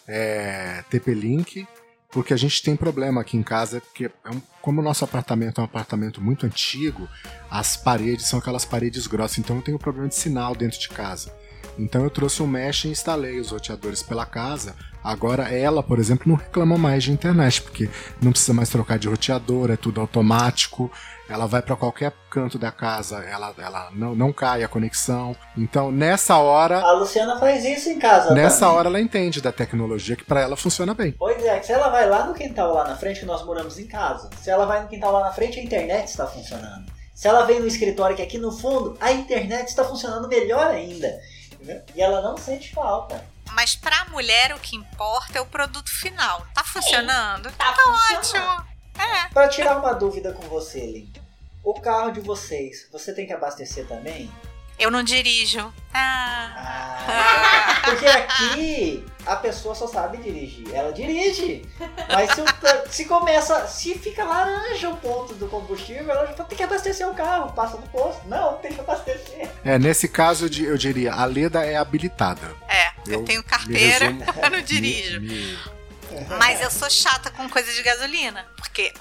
é, 0.07 0.85
TP-Link, 0.91 1.67
porque 2.11 2.33
a 2.33 2.37
gente 2.37 2.63
tem 2.63 2.77
problema 2.77 3.21
aqui 3.21 3.37
em 3.37 3.43
casa, 3.43 3.81
porque 3.81 4.11
é 4.25 4.31
um- 4.31 4.41
como 4.63 4.81
o 4.81 4.85
nosso 4.85 5.05
apartamento 5.05 5.59
é 5.59 5.63
um 5.63 5.65
apartamento 5.65 6.21
muito 6.21 6.47
antigo, 6.47 7.09
as 7.51 7.77
paredes 7.77 8.27
são 8.27 8.39
aquelas 8.39 8.65
paredes 8.65 9.07
grossas, 9.07 9.39
então 9.39 9.57
eu 9.57 9.63
tenho 9.63 9.79
problema 9.79 10.09
de 10.09 10.15
sinal 10.15 10.55
dentro 10.55 10.79
de 10.79 10.89
casa. 10.89 11.33
Então 11.79 12.03
eu 12.03 12.11
trouxe 12.11 12.43
um 12.43 12.47
mesh 12.47 12.85
e 12.85 12.89
instalei 12.89 13.39
os 13.39 13.51
roteadores 13.51 14.03
pela 14.03 14.27
casa. 14.27 14.75
Agora 15.03 15.45
ela, 15.45 15.83
por 15.83 15.99
exemplo, 15.99 16.25
não 16.27 16.37
reclama 16.37 16.77
mais 16.77 17.05
de 17.05 17.13
internet, 17.13 17.63
porque 17.63 17.89
não 18.21 18.33
precisa 18.33 18.53
mais 18.53 18.69
trocar 18.69 18.99
de 18.99 19.09
roteador, 19.09 19.71
é 19.71 19.77
tudo 19.77 20.01
automático. 20.01 20.91
Ela 21.29 21.47
vai 21.47 21.61
para 21.61 21.77
qualquer 21.77 22.13
canto 22.31 22.59
da 22.59 22.71
casa, 22.71 23.19
ela, 23.19 23.53
ela 23.59 23.91
não, 23.93 24.15
não 24.15 24.33
cai 24.33 24.63
a 24.63 24.69
conexão. 24.69 25.35
Então, 25.57 25.91
nessa 25.91 26.37
hora. 26.39 26.81
A 26.81 26.93
Luciana 26.93 27.39
faz 27.39 27.65
isso 27.65 27.89
em 27.89 27.99
casa. 27.99 28.33
Nessa 28.33 28.61
também. 28.61 28.77
hora 28.77 28.89
ela 28.89 29.01
entende 29.01 29.41
da 29.41 29.53
tecnologia 29.53 30.17
que 30.17 30.25
para 30.25 30.41
ela 30.41 30.57
funciona 30.57 30.95
bem. 30.95 31.13
Pois 31.13 31.45
é, 31.45 31.63
se 31.63 31.73
ela 31.73 31.89
vai 31.89 32.09
lá 32.09 32.27
no 32.27 32.35
quintal 32.35 32.75
lá 32.75 32.87
na 32.87 32.97
frente, 32.97 33.21
que 33.21 33.27
nós 33.27 33.45
moramos 33.45 33.79
em 33.79 33.87
casa, 33.87 34.31
se 34.41 34.51
ela 34.51 34.67
vai 34.67 34.83
no 34.83 34.89
quintal 34.89 35.13
lá 35.13 35.21
na 35.21 35.33
frente, 35.33 35.59
a 35.59 35.63
internet 35.63 36.09
está 36.09 36.27
funcionando. 36.27 36.87
Se 37.15 37.27
ela 37.27 37.45
vem 37.45 37.61
no 37.61 37.67
escritório 37.67 38.15
que 38.15 38.23
é 38.23 38.25
aqui 38.25 38.39
no 38.39 38.53
fundo, 38.53 38.97
a 39.01 39.11
internet 39.11 39.69
está 39.69 39.85
funcionando 39.85 40.29
melhor 40.29 40.67
ainda. 40.67 41.19
Entendeu? 41.67 41.83
E 41.97 42.01
ela 42.03 42.21
não 42.23 42.37
sente 42.37 42.73
falta. 42.73 43.25
Mas 43.53 43.75
pra 43.75 44.05
mulher 44.07 44.55
o 44.55 44.59
que 44.61 44.77
importa 44.77 45.39
é 45.39 45.41
o 45.41 45.47
produto 45.47 45.91
final. 45.91 46.47
Tá 46.55 46.63
funcionando? 46.63 47.51
Tá, 47.53 47.73
Tá 47.73 47.75
funcionando. 47.75 48.49
ótimo. 48.61 48.67
É. 48.99 49.29
Pra 49.29 49.49
tirar 49.49 49.79
uma 49.79 49.93
dúvida 49.93 50.33
com 50.33 50.43
você, 50.49 50.81
Lin. 50.81 51.13
O 51.65 51.75
carro 51.81 52.13
de 52.13 52.21
vocês, 52.21 52.89
você 52.93 53.13
tem 53.13 53.27
que 53.27 53.33
abastecer 53.33 53.87
também? 53.89 54.31
Eu 54.79 54.91
não 54.91 55.03
dirijo. 55.03 55.73
Ah. 55.93 56.53
Ah, 57.09 57.81
porque 57.85 58.07
aqui 58.07 59.05
a 59.25 59.37
pessoa 59.37 59.75
só 59.75 59.87
sabe 59.87 60.19
dirigir. 60.19 60.67
Ela 60.75 60.93
dirige. 60.93 61.65
Mas 62.13 62.31
se, 62.33 62.93
se 62.97 63.05
começa. 63.07 63.67
Se 63.67 63.95
fica 63.99 64.23
laranja 64.25 64.91
o 64.91 64.97
ponto 64.99 65.35
do 65.35 65.49
combustível, 65.49 66.11
ela 66.11 66.27
já 66.27 66.45
tem 66.45 66.59
que 66.59 66.63
abastecer 66.63 67.09
o 67.09 67.15
carro. 67.15 67.53
Passa 67.53 67.77
no 67.79 67.87
posto. 67.89 68.27
Não, 68.29 68.59
tem 68.59 68.73
que 68.73 68.81
abastecer. 68.81 69.49
É, 69.65 69.79
nesse 69.79 70.09
caso 70.09 70.45
eu 70.45 70.49
di- 70.51 70.65
eu 70.65 70.77
diria, 70.77 71.13
a 71.15 71.25
Leda 71.25 71.65
é 71.65 71.77
habilitada. 71.77 72.55
É, 72.69 72.89
eu, 73.07 73.21
Eu 73.21 73.25
tenho 73.25 73.43
carteira, 73.43 74.07
resumo- 74.11 74.25
eu 74.43 74.51
não 74.51 74.61
dirijo. 74.61 75.21
me- 75.23 75.29
me- 75.29 75.59
Mas 76.39 76.61
eu 76.61 76.71
sou 76.71 76.91
chata 76.91 77.31
com 77.31 77.49
coisa 77.49 77.73
de 77.73 77.83
gasolina. 77.83 78.47
Porque 78.57 78.93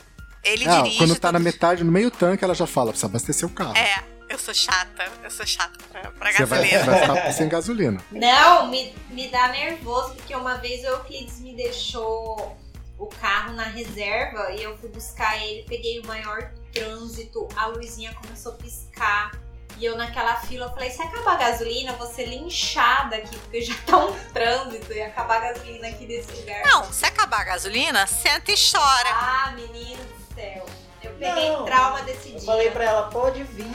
ele 0.46 0.66
Não, 0.66 0.84
dirige. 0.84 0.98
quando 1.00 1.16
tá 1.20 1.32
na 1.32 1.40
metade, 1.40 1.84
no 1.84 1.92
meio 1.92 2.10
tanque, 2.12 2.44
ela 2.44 2.54
já 2.56 2.68
fala, 2.68 2.92
precisa 2.92 3.08
abastecer 3.08 3.48
o 3.48 3.52
carro. 3.52 3.76
É, 3.76 4.04
eu 4.30 4.38
sou 4.38 4.54
chata. 4.54 5.06
Eu 5.24 5.32
sou 5.32 5.46
chata 5.46 5.78
pra, 5.92 6.12
pra 6.12 6.32
Você 6.32 6.46
vai, 6.46 6.68
gasolina. 6.68 6.92
vai 7.06 7.18
ficar 7.18 7.32
sem 7.34 7.50
gasolina. 7.50 8.02
Não, 8.12 8.68
me, 8.70 8.94
me 9.10 9.28
dá 9.30 9.48
nervoso, 9.50 10.14
porque 10.16 10.36
uma 10.36 10.56
vez 10.58 10.84
o 10.84 10.88
Euclides 10.88 11.40
me 11.40 11.56
deixou 11.56 12.58
o 12.98 13.08
carro 13.08 13.54
na 13.54 13.64
reserva 13.66 14.52
e 14.52 14.64
eu 14.64 14.78
fui 14.78 14.90
buscar 14.90 15.36
ele, 15.44 15.64
peguei 15.68 16.00
o 16.00 16.08
maior 16.08 16.50
trânsito, 16.74 17.48
a 17.56 17.66
luzinha 17.68 18.14
começou 18.22 18.54
a 18.54 18.56
piscar. 18.56 19.32
E 19.78 19.84
eu 19.84 19.98
naquela 19.98 20.38
fila, 20.38 20.68
eu 20.68 20.70
falei, 20.70 20.90
se 20.90 21.02
acabar 21.02 21.34
a 21.34 21.36
gasolina, 21.38 21.92
eu 21.92 21.98
vou 21.98 22.08
ser 22.08 22.28
linchada 22.28 23.18
aqui, 23.18 23.38
porque 23.38 23.60
já 23.62 23.74
tá 23.86 23.98
um 23.98 24.14
trânsito 24.32 24.94
e 24.94 25.02
acabar 25.02 25.36
a 25.44 25.52
gasolina 25.52 25.90
aqui 25.90 26.06
desse 26.06 26.32
lugar. 26.32 26.62
Não, 26.64 26.94
se 26.94 27.06
acabar 27.06 27.42
a 27.42 27.44
gasolina, 27.44 28.08
senta 28.08 28.54
e 28.54 28.56
chora. 28.56 29.10
Ah, 29.10 29.54
menino 29.54 30.00
céu. 30.36 30.66
Eu 31.04 31.12
peguei 31.14 31.50
Não, 31.50 31.66
trauma 31.66 32.02
desse 32.04 32.30
Eu 32.30 32.38
dia. 32.38 32.46
falei 32.46 32.72
pra 32.72 32.84
ela, 32.84 33.04
pode 33.10 33.44
vir, 33.44 33.72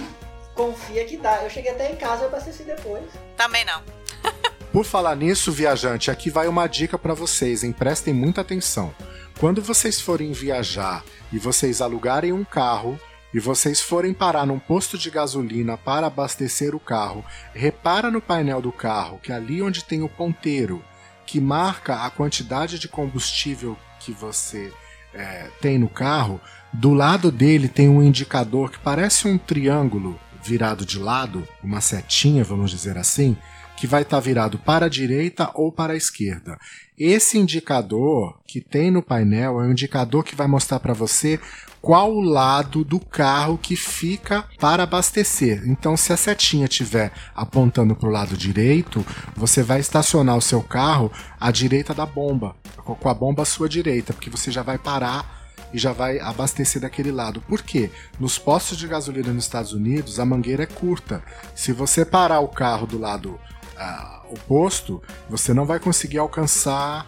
confia 0.55 1.05
que 1.05 1.17
dá. 1.17 1.43
Eu 1.43 1.51
cheguei 1.51 1.71
até 1.73 1.91
em 1.93 1.97
casa 1.97 2.25
e 2.25 2.27
abasteci 2.27 2.63
depois. 2.65 3.05
Também 3.37 3.65
não. 3.65 3.83
Por 4.73 4.85
falar 4.85 5.17
nisso, 5.17 5.51
viajante, 5.51 6.11
aqui 6.11 6.31
vai 6.31 6.47
uma 6.47 6.67
dica 6.69 6.97
pra 6.99 7.15
vocês, 7.15 7.65
hein? 7.65 7.73
Prestem 7.73 8.15
muita 8.15 8.41
atenção. 8.41 8.95
Quando 9.39 9.61
vocês 9.63 10.01
forem 10.01 10.33
viajar 10.33 11.03
e 11.33 11.39
vocês 11.39 11.81
alugarem 11.81 12.33
um 12.33 12.45
carro 12.45 12.99
e 13.33 13.41
vocês 13.41 13.81
forem 13.81 14.13
parar 14.13 14.45
num 14.47 14.59
posto 14.59 14.99
de 14.99 15.11
gasolina 15.11 15.77
para 15.79 16.07
abastecer 16.09 16.75
o 16.75 16.81
carro, 16.81 17.25
repara 17.55 18.11
no 18.11 18.21
painel 18.21 18.61
do 18.61 18.71
carro 18.71 19.19
que 19.23 19.33
ali 19.33 19.63
onde 19.63 19.83
tem 19.85 20.03
o 20.03 20.09
ponteiro 20.09 20.85
que 21.27 21.41
marca 21.41 22.05
a 22.05 22.11
quantidade 22.11 22.79
de 22.79 22.87
combustível 22.89 23.77
que 24.01 24.13
você 24.13 24.73
é, 25.15 25.49
tem 25.61 25.79
no 25.79 25.89
carro, 25.89 26.41
do 26.73 26.93
lado 26.93 27.31
dele 27.33 27.69
tem 27.69 27.89
um 27.89 28.03
indicador 28.03 28.71
que 28.71 28.79
parece 28.79 29.27
um 29.27 29.37
triângulo 29.37 30.19
virado 30.43 30.87
de 30.87 30.99
lado, 30.99 31.47
uma 31.63 31.81
setinha, 31.81 32.45
vamos 32.45 32.71
dizer 32.71 32.97
assim, 32.97 33.37
que 33.77 33.87
vai 33.87 34.03
estar 34.03 34.21
virado 34.21 34.59
para 34.59 34.87
a 34.87 34.89
direita 34.89 35.51
ou 35.55 35.73
para 35.73 35.95
a 35.95 35.97
esquerda. 35.97 36.59
Esse 36.99 37.39
indicador 37.39 38.39
que 38.47 38.61
tem 38.61 38.91
no 38.91 39.03
painel 39.03 39.61
é 39.61 39.65
um 39.65 39.71
indicador 39.71 40.23
que 40.23 40.37
vai 40.37 40.47
mostrar 40.47 40.81
para 40.81 40.93
você 40.93 41.41
qual 41.81 42.21
lado 42.21 42.85
do 42.85 43.01
carro 43.01 43.59
que 43.59 43.75
fica 43.75 44.45
para 44.59 44.83
abastecer. 44.83 45.63
Então, 45.67 45.97
se 45.97 46.13
a 46.13 46.17
setinha 46.17 46.67
estiver 46.67 47.13
apontando 47.35 47.97
para 47.97 48.09
o 48.09 48.13
lado 48.13 48.37
direito, 48.37 49.05
você 49.35 49.63
vai 49.63 49.81
estacionar 49.81 50.37
o 50.37 50.43
seu 50.43 50.63
carro 50.63 51.11
à 51.39 51.51
direita 51.51 51.95
da 51.95 52.05
bomba, 52.05 52.55
com 52.77 53.09
a 53.09 53.15
bomba 53.15 53.43
à 53.43 53.47
sua 53.47 53.69
direita, 53.69 54.13
porque 54.13 54.31
você 54.31 54.51
já 54.51 54.63
vai 54.63 54.79
parar 54.79 55.41
e 55.73 55.79
já 55.79 55.93
vai 55.93 56.19
abastecer 56.19 56.83
daquele 56.83 57.13
lado. 57.13 57.41
Por 57.43 57.63
quê? 57.63 57.91
Nos 58.19 58.39
postos 58.39 58.77
de 58.77 58.87
gasolina 58.87 59.33
nos 59.33 59.45
Estados 59.45 59.73
Unidos, 59.73 60.19
a 60.19 60.27
mangueira 60.27 60.65
é 60.65 60.67
curta. 60.67 61.23
Se 61.55 61.73
você 61.73 62.05
parar 62.05 62.41
o 62.41 62.49
carro 62.49 62.87
do 62.87 62.99
lado 62.99 63.39
ah, 63.77 64.23
oposto, 64.31 65.03
você 65.29 65.55
não 65.55 65.65
vai 65.65 65.79
conseguir 65.79 66.19
alcançar 66.19 67.07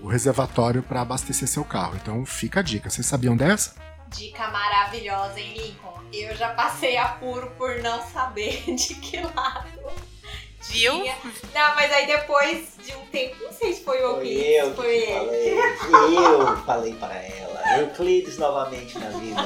o 0.00 0.06
reservatório 0.06 0.82
para 0.82 1.00
abastecer 1.00 1.48
seu 1.48 1.64
carro. 1.64 1.96
Então 2.00 2.24
fica 2.24 2.60
a 2.60 2.62
dica. 2.62 2.88
Vocês 2.88 3.06
sabiam 3.06 3.36
dessa? 3.36 3.83
Dica 4.08 4.48
maravilhosa, 4.48 5.40
hein, 5.40 5.54
Lincoln? 5.56 6.00
Eu 6.12 6.36
já 6.36 6.50
passei 6.54 6.96
apuro 6.96 7.50
por 7.58 7.76
não 7.82 8.00
saber 8.08 8.62
de 8.74 8.94
que 8.94 9.20
lado. 9.20 9.68
Viu? 10.68 11.02
tinha. 11.02 11.16
Não, 11.54 11.74
mas 11.74 11.92
aí 11.92 12.06
depois 12.06 12.68
de 12.82 12.94
um 12.94 13.04
tempo, 13.06 13.36
não 13.44 13.52
sei 13.52 13.74
se 13.74 13.84
foi 13.84 14.02
o 14.04 14.14
Foi 14.16 14.26
Euclides, 14.28 14.56
eu 14.56 14.70
que 14.70 14.76
foi 14.76 14.96
ele. 14.96 15.76
falei. 15.76 16.18
Eu 16.18 16.56
falei 16.64 16.94
para 16.94 17.14
ela. 17.14 17.78
Euclides 17.80 18.38
novamente 18.38 18.98
na 18.98 19.08
vida. 19.10 19.42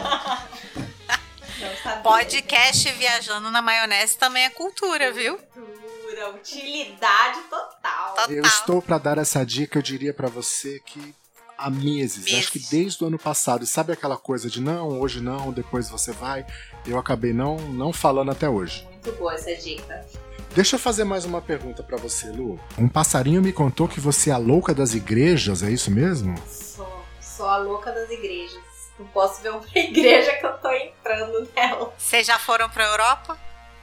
Podcast 2.03 2.93
viajando 2.93 3.51
na 3.51 3.61
maionese 3.61 4.17
também 4.17 4.45
é 4.45 4.51
cultura, 4.51 5.13
viu? 5.13 5.37
Cultura, 5.39 6.31
utilidade 6.31 7.41
total. 7.51 8.15
Total. 8.15 8.31
Eu 8.31 8.45
estou 8.45 8.81
para 8.81 8.99
dar 8.99 9.19
essa 9.19 9.45
dica, 9.45 9.79
eu 9.79 9.83
diria 9.83 10.15
para 10.15 10.29
você 10.29 10.79
que 10.87 11.15
há 11.59 11.69
meses, 11.69 12.25
Meses. 12.25 12.39
acho 12.39 12.53
que 12.53 12.59
desde 12.71 13.03
o 13.03 13.09
ano 13.09 13.19
passado. 13.19 13.65
E 13.65 13.67
sabe 13.67 13.93
aquela 13.93 14.17
coisa 14.17 14.49
de 14.49 14.61
não, 14.61 15.01
hoje 15.01 15.21
não, 15.21 15.53
depois 15.53 15.91
você 15.91 16.13
vai? 16.13 16.47
Eu 16.87 16.99
acabei 16.99 17.33
não, 17.33 17.57
não 17.57 17.93
falando 17.93 18.31
até 18.31 18.49
hoje. 18.49 18.87
Muito 18.93 19.13
boa 19.19 19.35
essa 19.35 19.55
dica. 19.57 20.07
Deixa 20.55 20.77
eu 20.77 20.81
fazer 20.81 21.05
mais 21.05 21.25
uma 21.25 21.43
pergunta 21.43 21.83
para 21.83 21.97
você, 21.99 22.31
Lu. 22.31 22.59
Um 22.79 22.89
passarinho 22.89 23.43
me 23.43 23.53
contou 23.53 23.87
que 23.89 24.01
você 24.01 24.31
é 24.31 24.33
a 24.33 24.39
louca 24.39 24.73
das 24.73 24.95
igrejas, 24.95 25.63
é 25.63 25.71
isso 25.71 25.91
mesmo? 25.91 26.35
Sou, 26.49 27.05
sou 27.21 27.47
a 27.47 27.59
louca 27.59 27.93
das 27.93 28.09
igrejas. 28.11 28.59
Não 28.99 29.07
posso 29.09 29.43
ver 29.43 29.51
uma 29.51 29.63
igreja 29.75 30.33
que 30.35 30.47
eu 30.47 30.53
tô 30.59 30.73
entrando 30.73 31.49
nela. 31.55 31.93
Vocês 31.99 32.27
já 32.27 32.39
foram 32.39 32.69
pra 32.71 32.85
Europa? 32.85 33.39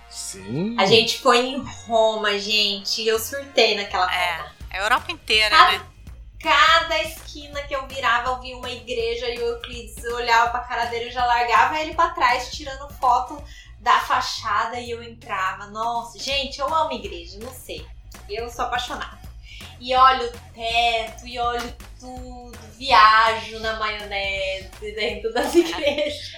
Sim. 0.10 0.76
A 0.80 0.86
gente 0.86 1.20
foi 1.20 1.40
em 1.40 1.58
Roma, 1.86 2.38
gente. 2.40 3.02
E 3.02 3.08
eu 3.08 3.20
surtei 3.20 3.76
naquela 3.76 4.12
É. 4.14 4.38
Roma. 4.38 4.56
A 4.72 4.78
Europa 4.78 5.12
inteira, 5.12 5.72
né? 5.72 5.82
Cada 6.46 7.02
esquina 7.02 7.60
que 7.64 7.76
eu 7.76 7.88
virava, 7.88 8.30
eu 8.30 8.40
via 8.40 8.56
uma 8.56 8.70
igreja 8.70 9.28
e 9.30 9.40
o 9.40 9.48
Euclides 9.54 10.04
eu 10.04 10.16
olhava 10.16 10.52
pra 10.52 10.60
cara 10.60 10.86
dele 10.86 11.10
e 11.10 11.12
já 11.12 11.26
largava 11.26 11.80
ele 11.80 11.96
pra 11.96 12.12
trás, 12.12 12.52
tirando 12.52 12.88
foto 13.00 13.44
da 13.80 14.00
fachada 14.02 14.80
e 14.80 14.92
eu 14.92 15.02
entrava. 15.02 15.66
Nossa, 15.66 16.20
gente, 16.20 16.60
eu 16.60 16.72
amo 16.72 16.92
igreja, 16.92 17.40
não 17.40 17.52
sei. 17.52 17.84
Eu 18.30 18.48
sou 18.52 18.66
apaixonada. 18.66 19.20
E 19.80 19.96
olho 19.96 20.28
o 20.28 20.32
teto, 20.54 21.26
e 21.26 21.40
olho 21.40 21.76
tudo, 22.00 22.60
viajo 22.78 23.58
na 23.60 23.80
maionese 23.80 24.70
dentro 24.80 25.34
das 25.34 25.50
igrejas. 25.56 26.32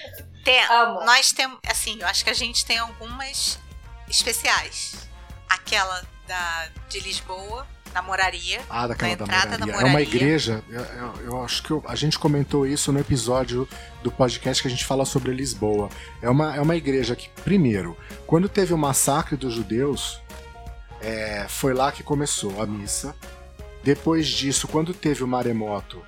Tem, 0.46 0.64
Amo. 0.68 1.04
nós 1.04 1.34
temos, 1.34 1.60
assim, 1.68 2.00
eu 2.00 2.08
acho 2.08 2.24
que 2.24 2.30
a 2.30 2.34
gente 2.34 2.66
tem 2.66 2.78
algumas 2.78 3.60
especiais. 4.08 5.10
Aquela 5.50 6.02
da 6.26 6.70
de 6.88 7.02
Lisboa, 7.02 7.68
da 8.02 8.08
Moraria. 8.08 8.60
Ah, 8.70 8.88
daquela 8.88 9.12
Na 9.12 9.16
da 9.18 9.24
entrada 9.26 9.58
da 9.58 9.66
moraria. 9.66 9.74
É 9.74 9.84
uma 9.86 9.90
moraria. 10.00 10.16
igreja, 10.16 10.64
eu, 10.70 10.82
eu- 10.82 11.14
eu 11.26 11.44
acho 11.44 11.64
que 11.64 11.72
eu- 11.72 11.84
a 11.88 11.96
gente 11.96 12.18
comentou 12.20 12.66
isso 12.68 12.92
no 12.92 13.00
episódio 13.00 13.68
do 14.04 14.12
podcast 14.12 14.62
que 14.62 14.68
a 14.68 14.72
gente 14.72 14.86
fala 14.86 15.04
sobre 15.06 15.34
Lisboa. 15.34 15.90
É 16.22 16.30
uma, 16.30 16.56
é 16.56 16.62
uma 16.62 16.76
igreja 16.76 17.16
que, 17.16 17.30
primeiro, 17.44 17.98
quando 18.26 18.48
teve 18.48 18.74
o 18.74 18.78
massacre 18.78 19.36
dos 19.36 19.54
judeus, 19.54 20.22
é, 21.02 21.46
foi 21.50 21.74
lá 21.74 21.92
que 21.92 22.04
começou 22.04 22.62
a 22.62 22.66
missa. 22.68 23.16
Depois 23.84 24.28
disso, 24.28 24.68
quando 24.68 24.94
teve 24.94 25.24
o 25.24 25.28
maremoto 25.28 26.02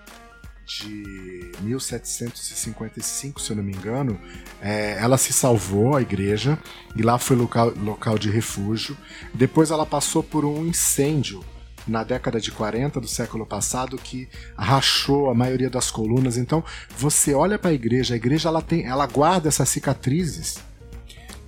de 0.65 1.51
1755, 1.61 3.41
se 3.41 3.51
eu 3.51 3.55
não 3.55 3.63
me 3.63 3.73
engano, 3.73 4.19
é, 4.61 4.97
ela 4.99 5.17
se 5.17 5.33
salvou, 5.33 5.95
a 5.95 6.01
igreja, 6.01 6.59
e 6.95 7.01
lá 7.01 7.17
foi 7.17 7.35
local, 7.35 7.73
local 7.77 8.17
de 8.19 8.29
refúgio. 8.29 8.95
Depois 9.33 9.71
ela 9.71 9.85
passou 9.85 10.21
por 10.21 10.45
um 10.45 10.65
incêndio 10.67 11.43
na 11.87 12.03
década 12.03 12.39
de 12.39 12.51
40 12.51 12.99
do 12.99 13.07
século 13.07 13.45
passado 13.45 13.97
que 13.97 14.27
rachou 14.57 15.29
a 15.29 15.33
maioria 15.33 15.69
das 15.69 15.89
colunas. 15.89 16.37
Então, 16.37 16.63
você 16.97 17.33
olha 17.33 17.57
para 17.57 17.71
a 17.71 17.73
igreja, 17.73 18.13
a 18.13 18.17
igreja 18.17 18.49
ela 18.49 18.61
tem, 18.61 18.85
ela 18.85 19.05
guarda 19.07 19.47
essas 19.47 19.67
cicatrizes 19.69 20.59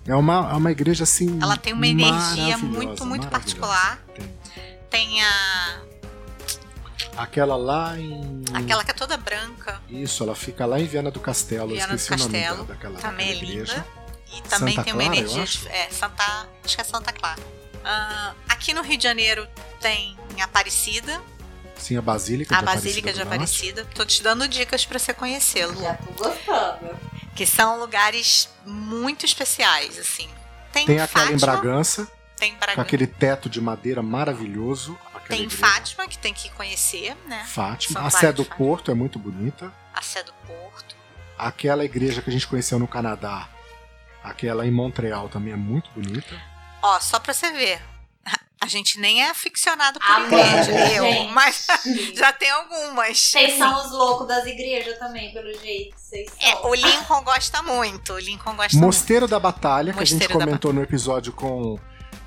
É 0.07 0.15
uma, 0.15 0.49
é 0.51 0.55
uma 0.55 0.71
igreja 0.71 1.03
assim. 1.03 1.38
Ela 1.41 1.55
tem 1.57 1.73
uma 1.73 1.86
energia 1.88 2.57
muito, 2.57 3.05
muito 3.05 3.27
particular. 3.27 3.99
Tem. 4.15 4.32
Tem 4.89 5.21
a. 5.23 5.82
Aquela 7.17 7.55
lá 7.55 7.97
em. 7.99 8.43
aquela 8.53 8.84
que 8.84 8.91
é 8.91 8.93
toda 8.93 9.15
branca. 9.17 9.79
Isso, 9.89 10.23
ela 10.23 10.34
fica 10.36 10.65
lá 10.65 10.79
em 10.79 10.86
Viana 10.86 11.11
do 11.11 11.19
Castelo. 11.19 11.69
Viana 11.69 11.93
do 11.93 11.95
esqueci 11.97 12.21
o 12.23 12.25
nome 12.27 12.39
Castelo, 12.41 12.63
da- 12.65 12.73
daquela, 12.73 12.99
Também 12.99 13.29
é 13.29 13.34
daquela 13.34 13.51
igreja. 13.51 13.73
linda. 13.73 14.01
E 14.34 14.41
também 14.49 14.75
Santa 14.75 14.84
tem 14.86 14.93
uma 14.93 15.03
Clara, 15.03 15.17
energia. 15.17 15.71
É, 15.71 15.89
Santa. 15.89 16.47
Acho 16.63 16.75
que 16.75 16.82
é 16.82 16.84
Santa 16.86 17.11
Clara. 17.11 17.41
Ah, 17.84 18.34
aqui 18.47 18.73
no 18.73 18.82
Rio 18.82 18.97
de 18.97 19.03
Janeiro 19.03 19.47
tem 19.82 20.17
Aparecida, 20.41 21.21
Sim, 21.77 21.97
a 21.97 22.01
Basílica 22.01 22.55
a 22.55 22.59
de 22.59 22.65
Basílica 22.65 23.11
de 23.11 23.21
Aparecida. 23.21 23.82
Aparecida. 23.82 23.95
Tô 23.95 24.05
te 24.05 24.21
dando 24.21 24.47
dicas 24.47 24.86
pra 24.86 24.99
você 24.99 25.13
conhecê-lo. 25.13 25.82
Já 25.82 25.95
tô 25.95 26.11
gostando. 26.13 26.95
Que 27.36 27.45
são 27.45 27.79
lugares 27.79 28.49
muito 28.65 29.25
especiais, 29.25 29.97
assim. 29.97 30.29
Tem, 30.71 30.86
Tem 30.86 30.99
aquela 30.99 31.25
Fátima, 31.25 31.38
em 31.38 31.39
Bragança, 31.39 32.11
tem 32.38 32.51
com 32.53 32.59
Bragança. 32.59 32.82
aquele 32.82 33.07
teto 33.07 33.49
de 33.49 33.59
madeira 33.59 34.01
maravilhoso. 34.03 34.97
aquela 35.07 35.27
Tem 35.27 35.43
igreja. 35.43 35.57
Fátima, 35.65 36.07
que 36.07 36.17
tem 36.19 36.34
que 36.34 36.49
conhecer, 36.51 37.15
né? 37.27 37.45
Fátima. 37.47 37.99
São 37.99 38.07
A 38.07 38.09
Sé 38.11 38.32
do. 38.32 38.45
Porto 38.45 38.91
é 38.91 38.93
muito 38.93 39.17
bonita. 39.17 39.73
A 39.93 40.01
Sé 40.03 40.23
do 40.23 40.34
Porto. 40.45 40.95
Aquela 41.38 41.84
igreja 41.84 42.21
que 42.21 42.29
a 42.29 42.34
gente 42.34 42.47
conheceu 42.47 42.77
no 42.77 42.88
Canadá, 42.88 43.49
aquela 44.23 44.65
em 44.67 44.71
Montreal 44.71 45.29
também 45.29 45.53
é 45.53 45.57
muito 45.57 45.89
bonita. 45.91 46.39
Ó, 46.84 46.99
só 46.99 47.19
pra 47.19 47.34
você 47.34 47.51
ver. 47.51 47.82
A 48.64 48.68
gente 48.68 48.99
nem 48.99 49.24
é 49.24 49.32
aficionado 49.32 49.99
por 49.99 50.07
Amém, 50.07 50.39
igreja, 50.39 50.72
eu, 50.95 51.03
gente. 51.03 51.32
mas 51.34 51.66
já 52.14 52.32
tem 52.32 52.47
algumas. 52.51 53.20
Vocês 53.20 53.57
são 53.57 53.84
os 53.84 53.91
loucos 53.91 54.28
das 54.28 54.45
igrejas 54.45 54.99
também, 54.99 55.34
pelo 55.34 55.51
jeito. 55.57 55.95
Vocês 55.97 56.30
são. 56.30 56.47
É, 56.47 56.68
o 56.68 56.76
Lincoln 56.76 57.24
gosta 57.24 57.64
muito. 57.64 58.14
O 58.14 58.20
Lincoln 58.20 58.55
gosta 58.55 58.78
muito. 58.78 58.86
Mosteiro 58.86 59.28
da 59.28 59.39
Batalha, 59.39 59.91
que 59.91 59.99
a 59.99 60.05
gente 60.05 60.30
comentou 60.30 60.72
no 60.72 60.84
episódio 60.84 61.34
com, 61.34 61.80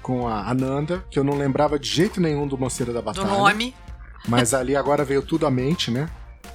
com 0.03 0.27
a 0.27 0.51
Ananda, 0.51 1.07
que 1.09 1.21
eu 1.21 1.23
não 1.23 1.39
lembrava 1.39 1.79
de 1.79 1.89
jeito 1.89 2.21
nenhum 2.21 2.49
do 2.49 2.59
Mosteiro 2.59 2.93
da 2.93 2.99
Do 3.01 3.05
Batalha. 3.05 3.29
nome. 3.29 3.73
Mas 4.27 4.53
ali 4.53 4.75
agora 4.75 5.05
veio 5.05 5.23
tudo 5.23 5.47
à 5.47 5.51
mente, 5.53 5.93
né? 5.93 6.11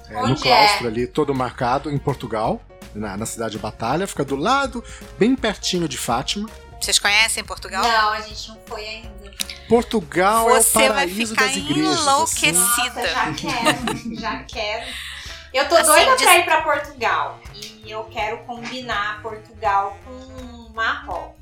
É, 0.10 0.14
no 0.28 0.38
claustro 0.38 0.88
é? 0.88 0.90
ali, 0.90 1.08
todo 1.08 1.34
marcado, 1.34 1.90
em 1.90 1.98
Portugal, 1.98 2.62
na, 2.94 3.16
na 3.16 3.26
cidade 3.26 3.52
de 3.52 3.60
Batalha. 3.60 4.06
Fica 4.08 4.26
do 4.26 4.36
lado, 4.36 4.84
bem 5.18 5.38
pertinho 5.38 5.88
de 5.88 5.98
Fátima. 5.98 6.50
Vocês 6.80 6.98
conhecem 7.00 7.44
Portugal? 7.44 7.84
Não, 7.84 8.10
a 8.12 8.22
gente 8.22 8.50
não 8.50 8.60
foi 8.66 8.86
ainda. 8.86 9.20
Portugal 9.68 10.50
é 10.50 10.54
o 10.60 10.64
Você 10.64 10.78
vai 10.80 10.90
paraíso 10.90 11.34
ficar 11.36 11.46
das 11.46 11.56
igrejas. 11.56 12.08
assim. 12.08 12.52
Nossa, 12.52 13.08
já 13.08 13.34
quero, 13.34 14.16
já 14.20 14.44
quero. 14.44 14.86
Eu 15.54 15.68
tô 15.68 15.76
Assim, 15.76 15.88
doida 15.88 16.16
diz- 16.16 16.24
pra 16.24 16.38
ir 16.38 16.46
pra 16.46 16.62
Portugal. 16.62 17.40
E 17.56 17.90
eu 17.92 18.04
quero 18.06 18.38
combinar 18.40 19.22
Portugal 19.22 19.98
com 20.06 20.72
Marrocos. 20.74 21.36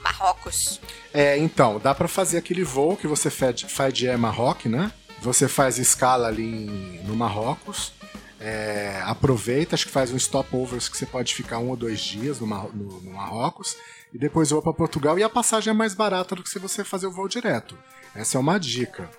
Marrocos. 0.00 0.80
É, 1.12 1.36
então, 1.38 1.78
dá 1.78 1.94
pra 1.94 2.06
fazer 2.08 2.38
aquele 2.38 2.62
voo 2.64 2.96
que 2.96 3.06
você 3.06 3.30
faz, 3.30 3.62
faz 3.62 3.92
de 3.94 4.08
Marrocos, 4.16 4.70
né? 4.70 4.92
Você 5.20 5.48
faz 5.48 5.78
escala 5.78 6.28
ali 6.28 6.44
em- 6.44 7.02
no 7.04 7.14
Marrocos. 7.16 7.92
é, 8.40 9.02
aproveita, 9.04 9.74
acho 9.74 9.86
que 9.86 9.90
faz 9.90 10.12
um 10.12 10.16
stopovers 10.16 10.88
que 10.88 10.96
você 10.96 11.04
pode 11.04 11.34
ficar 11.34 11.58
um 11.58 11.70
ou 11.70 11.76
dois 11.76 11.98
dias 11.98 12.38
no, 12.38 12.46
Mar- 12.46 12.68
no- 12.72 13.00
no 13.00 13.10
Marrocos. 13.10 13.76
E 14.12 14.18
depois 14.18 14.50
voa 14.50 14.62
pra 14.62 14.72
Portugal. 14.72 15.18
E 15.18 15.22
a 15.22 15.28
passagem 15.28 15.70
é 15.70 15.74
mais 15.74 15.94
barata 15.94 16.34
do 16.34 16.42
que 16.42 16.48
se 16.50 16.58
você 16.58 16.82
fazer 16.84 17.06
o 17.06 17.12
voo 17.12 17.28
direto. 17.28 17.78
Essa 18.14 18.38
é 18.38 18.40
uma 18.40 18.58
dica. 18.58 19.10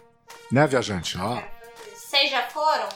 Né, 0.52 0.66
viajante? 0.66 1.18
Ó, 1.18 1.42
Vocês 1.96 2.32
já 2.32 2.44
foram? 2.48 2.90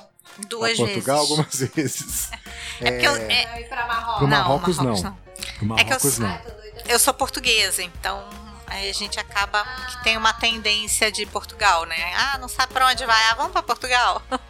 Duas 0.48 0.76
pra 0.76 0.86
Portugal 0.88 1.18
vezes. 1.20 1.32
algumas 1.32 1.60
vezes. 1.76 2.32
É 2.82 2.92
porque 2.92 3.08
eu, 3.08 3.16
é- 3.16 3.46
Pra 3.46 3.62
ir 3.62 3.70
pra 3.70 3.88
Marrocos? 3.88 4.22
Não, 4.22 4.28
Marrocos, 4.30 4.78
não. 4.78 4.84
não. 4.86 5.18
No 5.62 5.78
É 5.80 5.84
que 5.84 5.94
eu- 5.94 5.96
Marrocos 5.96 6.18
não. 6.18 6.28
Ai, 6.30 6.42
tô 6.42 6.50
doida. 6.50 6.84
Eu 6.88 6.98
sou 7.00 7.14
portuguesa, 7.14 7.84
então 7.84 8.28
aí 8.66 8.90
a 8.90 8.94
gente 8.94 9.20
acaba 9.20 9.64
que 9.90 10.04
tem 10.04 10.18
uma 10.18 10.34
tendência 10.34 11.12
de 11.12 11.26
Portugal, 11.28 11.86
né? 11.86 12.14
Ah, 12.16 12.38
não 12.40 12.48
sabe 12.50 12.74
pra 12.74 12.88
onde 12.88 13.06
vai? 13.06 13.24
Ah, 13.30 13.36
vamos 13.36 13.52
pra 13.52 13.62
Portugal. 13.62 14.22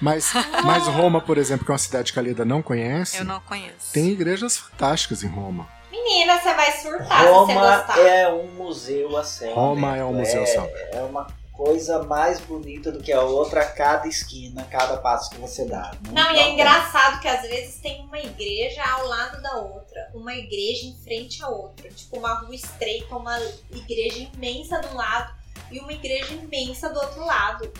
Mas, 0.00 0.32
mas 0.64 0.86
Roma, 0.86 1.20
por 1.20 1.36
exemplo, 1.36 1.64
que 1.66 1.70
é 1.70 1.74
uma 1.74 1.78
cidade 1.78 2.12
que 2.12 2.18
a 2.18 2.22
Leda 2.22 2.42
não 2.44 2.62
conhece, 2.62 3.18
Eu 3.18 3.24
não 3.24 3.38
conheço. 3.40 3.92
tem 3.92 4.08
igrejas 4.10 4.56
fantásticas 4.56 5.22
em 5.22 5.28
Roma. 5.28 5.68
Menina, 5.90 6.38
você 6.40 6.54
vai 6.54 6.72
surtar 6.72 7.20
se 7.22 7.28
você 7.28 7.52
Roma 7.52 7.76
gostar. 7.76 7.98
é 7.98 8.28
um 8.28 8.46
museu 8.48 9.16
a 9.16 9.24
céu 9.24 9.54
Roma 9.54 9.96
é 9.96 10.04
um 10.04 10.12
museu 10.12 10.42
a 10.42 10.46
céu 10.46 10.70
É 10.92 11.00
uma 11.02 11.26
coisa 11.52 12.02
mais 12.04 12.38
bonita 12.40 12.92
do 12.92 13.02
que 13.02 13.12
a 13.12 13.20
outra 13.22 13.62
a 13.62 13.66
cada 13.66 14.06
esquina, 14.06 14.64
cada 14.70 14.96
passo 14.98 15.30
que 15.30 15.38
você 15.38 15.64
dá. 15.64 15.90
Não, 16.12 16.30
e 16.30 16.38
é 16.38 16.44
tem. 16.44 16.54
engraçado 16.54 17.20
que 17.20 17.26
às 17.26 17.42
vezes 17.42 17.80
tem 17.80 18.02
uma 18.02 18.18
igreja 18.18 18.84
ao 18.84 19.06
lado 19.06 19.42
da 19.42 19.54
outra, 19.56 20.08
uma 20.14 20.32
igreja 20.34 20.86
em 20.86 20.96
frente 21.02 21.42
à 21.42 21.48
outra, 21.48 21.90
tipo 21.90 22.16
uma 22.18 22.34
rua 22.34 22.54
estreita, 22.54 23.16
uma 23.16 23.36
igreja 23.72 24.28
imensa 24.34 24.78
de 24.80 24.86
um 24.88 24.94
lado 24.94 25.34
e 25.72 25.80
uma 25.80 25.92
igreja 25.92 26.32
imensa 26.32 26.90
do 26.90 27.00
outro 27.00 27.24
lado. 27.24 27.72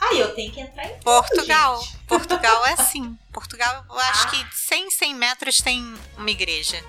Aí 0.00 0.18
eu 0.18 0.34
tenho 0.34 0.50
que 0.50 0.60
entrar 0.60 0.86
em 0.86 0.94
tudo, 0.94 1.02
Portugal. 1.04 1.78
gente. 1.82 1.96
Portugal 2.06 2.66
é 2.66 2.72
assim. 2.72 3.18
Portugal, 3.30 3.84
eu 3.90 3.98
acho 3.98 4.28
Ah. 4.28 4.30
que 4.30 4.46
100, 4.56 4.90
100 4.92 5.14
metros 5.14 5.58
tem 5.58 5.94
uma 6.16 6.30
igreja. 6.30 6.82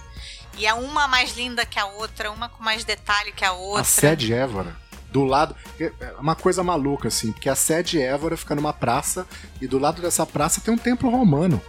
E 0.57 0.65
é 0.65 0.73
uma 0.73 1.07
mais 1.07 1.35
linda 1.35 1.65
que 1.65 1.79
a 1.79 1.85
outra, 1.85 2.31
uma 2.31 2.49
com 2.49 2.63
mais 2.63 2.83
detalhe 2.83 3.31
que 3.31 3.43
a 3.45 3.51
outra. 3.53 3.81
A 3.81 3.85
sede 3.85 4.33
Évora, 4.33 4.75
do 5.11 5.23
lado. 5.23 5.55
É 5.79 5.91
uma 6.19 6.35
coisa 6.35 6.63
maluca, 6.63 7.07
assim, 7.07 7.31
porque 7.31 7.49
a 7.49 7.55
sede 7.55 8.01
Évora 8.01 8.35
fica 8.37 8.53
numa 8.55 8.73
praça 8.73 9.25
e 9.61 9.67
do 9.67 9.79
lado 9.79 10.01
dessa 10.01 10.25
praça 10.25 10.61
tem 10.61 10.73
um 10.73 10.77
templo 10.77 11.09
romano. 11.09 11.61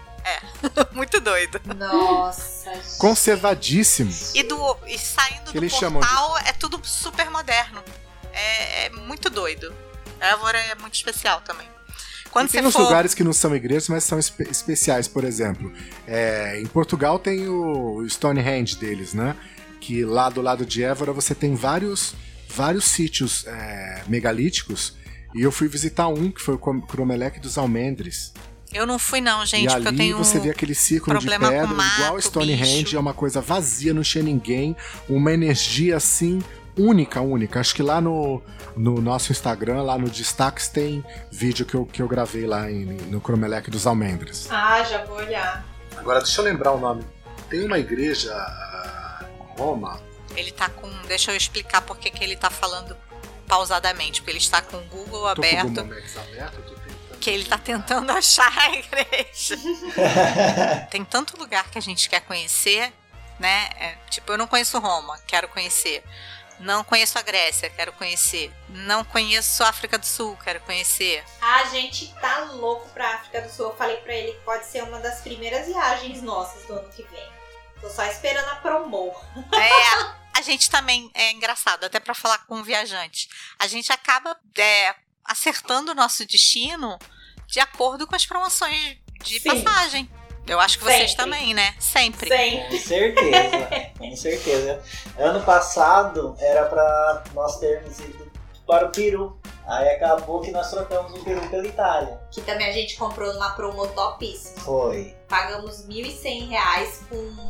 Muito 0.92 1.20
doido. 1.20 1.60
Nossa, 1.76 2.72
gente. 2.74 2.96
Conservadíssimo. 2.98 4.12
E, 4.34 4.42
do, 4.44 4.76
e 4.86 4.98
saindo 4.98 5.50
Que 5.50 5.58
do 5.60 5.68
chamam 5.68 6.00
de- 6.00 6.06
portal 6.06 6.38
é 6.38 6.52
tudo 6.52 6.80
super 6.84 7.28
moderno. 7.30 7.82
É, 8.32 8.86
é 8.86 8.90
muito 8.90 9.28
doido. 9.28 9.74
Évora 10.20 10.58
é 10.58 10.74
muito 10.76 10.94
especial 10.94 11.40
também. 11.40 11.68
Quando 12.32 12.48
e 12.48 12.52
tem 12.52 12.66
uns 12.66 12.72
for. 12.72 12.82
lugares 12.82 13.14
que 13.14 13.22
não 13.22 13.32
são 13.32 13.54
igrejas, 13.54 13.88
mas 13.88 14.02
são 14.04 14.18
espe- 14.18 14.48
especiais, 14.50 15.06
por 15.06 15.22
exemplo. 15.22 15.70
é, 16.06 16.58
em 16.60 16.66
Portugal 16.66 17.18
tem 17.18 17.46
o 17.48 18.04
Stonehenge 18.08 18.76
deles, 18.76 19.14
né? 19.14 19.36
Que 19.80 20.04
lá 20.04 20.28
do 20.30 20.40
lado 20.40 20.64
de 20.66 20.82
Évora 20.82 21.12
você 21.12 21.34
tem 21.34 21.54
vários, 21.54 22.14
vários 22.48 22.84
sítios 22.86 23.44
é, 23.46 24.02
megalíticos. 24.08 24.96
E 25.34 25.42
eu 25.42 25.52
fui 25.52 25.68
visitar 25.68 26.08
um, 26.08 26.30
que 26.30 26.40
foi 26.42 26.54
o 26.54 26.58
Crom- 26.58 26.80
Cromeleque 26.80 27.38
dos 27.40 27.56
Almendres. 27.58 28.32
Eu 28.72 28.86
não 28.86 28.98
fui, 28.98 29.20
não, 29.20 29.44
gente, 29.44 29.64
e 29.64 29.66
porque 29.66 29.88
ali 29.88 29.96
eu 29.96 29.96
tenho. 29.96 30.16
você 30.18 30.38
vê 30.38 30.48
aquele 30.50 30.74
círculo 30.74 31.18
de 31.18 31.26
pedra, 31.28 31.46
igual 31.62 31.66
mato, 31.76 32.18
Stonehenge, 32.22 32.84
bicho. 32.84 32.96
é 32.96 33.00
uma 33.00 33.12
coisa 33.12 33.40
vazia, 33.42 33.92
não 33.92 34.00
tinha 34.02 34.24
ninguém, 34.24 34.74
uma 35.08 35.30
energia 35.32 35.96
assim 35.98 36.40
única, 36.76 37.20
única. 37.20 37.60
Acho 37.60 37.74
que 37.74 37.82
lá 37.82 38.00
no, 38.00 38.42
no 38.76 39.00
nosso 39.00 39.32
Instagram, 39.32 39.82
lá 39.82 39.98
no 39.98 40.08
Destaques, 40.08 40.68
tem 40.68 41.04
vídeo 41.30 41.64
que 41.66 41.74
eu, 41.74 41.86
que 41.86 42.00
eu 42.02 42.08
gravei 42.08 42.46
lá 42.46 42.70
em- 42.70 42.84
no 42.84 43.20
Cromeleque 43.20 43.70
dos 43.70 43.86
Almendres. 43.86 44.48
Ah, 44.50 44.82
já 44.82 45.04
vou 45.04 45.16
olhar. 45.16 45.64
Agora, 45.96 46.20
deixa 46.20 46.40
eu 46.40 46.44
lembrar 46.44 46.72
o 46.72 46.78
nome. 46.80 47.04
Tem 47.48 47.64
uma 47.66 47.78
igreja 47.78 48.32
ah, 48.34 49.24
em 49.54 49.58
Roma. 49.58 50.00
Ele 50.34 50.50
tá 50.50 50.68
com. 50.68 50.90
Deixa 51.06 51.30
eu 51.30 51.36
explicar 51.36 51.82
por 51.82 51.98
que 51.98 52.10
que 52.10 52.24
ele 52.24 52.36
tá 52.36 52.48
falando 52.50 52.96
pausadamente. 53.46 54.20
Porque 54.22 54.30
ele 54.30 54.38
está 54.38 54.62
com 54.62 54.78
o 54.78 54.84
Google 54.86 55.06
Tô 55.06 55.18
com 55.18 55.24
o 55.24 55.28
aberto. 55.28 55.68
Google 55.68 55.84
Maps 55.84 56.16
aberto, 56.16 56.62
tô 56.62 56.74
tentando. 56.74 57.18
Que 57.20 57.30
ele 57.30 57.44
tá 57.44 57.58
tentando 57.58 58.10
achar 58.16 58.50
a 58.58 58.70
igreja. 58.74 59.56
Tem 60.90 61.04
tanto 61.04 61.38
lugar 61.38 61.70
que 61.70 61.76
a 61.76 61.82
gente 61.82 62.08
quer 62.08 62.20
conhecer, 62.20 62.90
né? 63.38 63.68
É, 63.78 63.94
tipo, 64.08 64.32
eu 64.32 64.38
não 64.38 64.46
conheço 64.46 64.78
Roma, 64.78 65.18
quero 65.26 65.48
conhecer. 65.48 66.02
Não 66.60 66.84
conheço 66.84 67.18
a 67.18 67.22
Grécia, 67.22 67.70
quero 67.70 67.92
conhecer. 67.92 68.52
Não 68.68 69.04
conheço 69.04 69.62
a 69.64 69.68
África 69.68 69.98
do 69.98 70.06
Sul, 70.06 70.36
quero 70.42 70.60
conhecer. 70.60 71.24
A 71.40 71.64
gente 71.64 72.12
tá 72.20 72.44
louco 72.52 72.88
pra 72.90 73.16
África 73.16 73.42
do 73.42 73.50
Sul. 73.50 73.66
Eu 73.66 73.76
falei 73.76 73.96
pra 73.98 74.14
ele 74.14 74.32
que 74.32 74.40
pode 74.40 74.66
ser 74.66 74.82
uma 74.84 75.00
das 75.00 75.20
primeiras 75.20 75.66
viagens 75.66 76.22
nossas 76.22 76.64
do 76.66 76.74
ano 76.74 76.88
que 76.90 77.02
vem. 77.02 77.32
Tô 77.80 77.90
só 77.90 78.04
esperando 78.06 78.48
a 78.48 78.56
promo. 78.56 79.12
É, 79.52 80.14
a 80.38 80.42
gente 80.42 80.70
também 80.70 81.10
é 81.14 81.32
engraçado, 81.32 81.84
até 81.84 81.98
pra 81.98 82.14
falar 82.14 82.38
com 82.46 82.60
o 82.60 82.64
viajante. 82.64 83.28
A 83.58 83.66
gente 83.66 83.92
acaba 83.92 84.36
é, 84.56 84.94
acertando 85.24 85.90
o 85.90 85.94
nosso 85.94 86.24
destino 86.24 86.98
de 87.46 87.60
acordo 87.60 88.06
com 88.06 88.14
as 88.14 88.24
promoções 88.24 88.98
de 89.22 89.40
Sim. 89.40 89.48
passagem. 89.48 90.10
Eu 90.46 90.58
acho 90.58 90.78
que 90.78 90.84
vocês 90.84 91.10
Sempre. 91.10 91.24
também, 91.24 91.54
né? 91.54 91.74
Sempre. 91.78 92.28
Sempre. 92.28 92.68
Com 92.68 92.78
certeza, 92.78 93.90
com 93.98 94.16
certeza. 94.16 94.82
Ano 95.18 95.42
passado 95.44 96.34
era 96.38 96.64
pra 96.66 97.22
nós 97.32 97.58
termos 97.58 97.98
ido 98.00 98.30
para 98.66 98.86
o 98.86 98.90
Peru. 98.90 99.38
Aí 99.66 99.88
acabou 99.90 100.40
que 100.40 100.50
nós 100.50 100.70
trocamos 100.70 101.12
o 101.20 101.24
Peru 101.24 101.40
pela 101.48 101.66
Itália. 101.66 102.20
Que 102.30 102.40
também 102.40 102.68
a 102.68 102.72
gente 102.72 102.96
comprou 102.96 103.32
numa 103.32 103.50
promo 103.50 103.86
topíssima. 103.88 104.60
Foi. 104.62 105.16
Pagamos 105.28 105.86
1.100 105.86 106.48
reais 106.48 107.02
com 107.08 107.48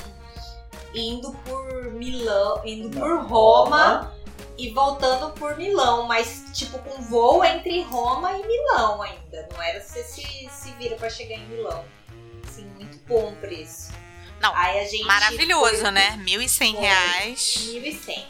indo 0.95 1.33
por 1.45 1.93
Milão, 1.93 2.61
indo 2.65 2.91
por 2.91 3.09
Não, 3.09 3.27
Roma 3.27 4.15
e 4.59 4.71
voltando 4.71 5.31
por 5.33 5.57
Milão, 5.57 6.07
mas 6.07 6.45
tipo 6.53 6.79
com 6.81 7.03
voo 7.03 7.43
entre 7.43 7.83
Roma 7.83 8.33
e 8.33 8.47
Milão 8.47 9.01
ainda. 9.01 9.49
Não 9.53 9.63
era 9.63 9.81
você 9.81 10.05
se, 10.05 10.49
se 10.51 10.71
vira 10.73 10.97
pra 10.97 11.09
chegar 11.09 11.37
em 11.37 11.47
Milão. 11.47 11.83
Assim, 12.53 12.67
muito 12.77 12.99
bom 13.07 13.31
o 13.33 13.37
preço. 13.37 13.91
Não, 14.41 14.55
Aí 14.57 14.81
a 14.81 14.85
gente 14.85 15.05
Maravilhoso, 15.05 15.81
foi- 15.83 15.91
né? 15.93 16.17
1.100 16.23 16.75
reais. 16.77 17.55
1.100. 17.73 18.27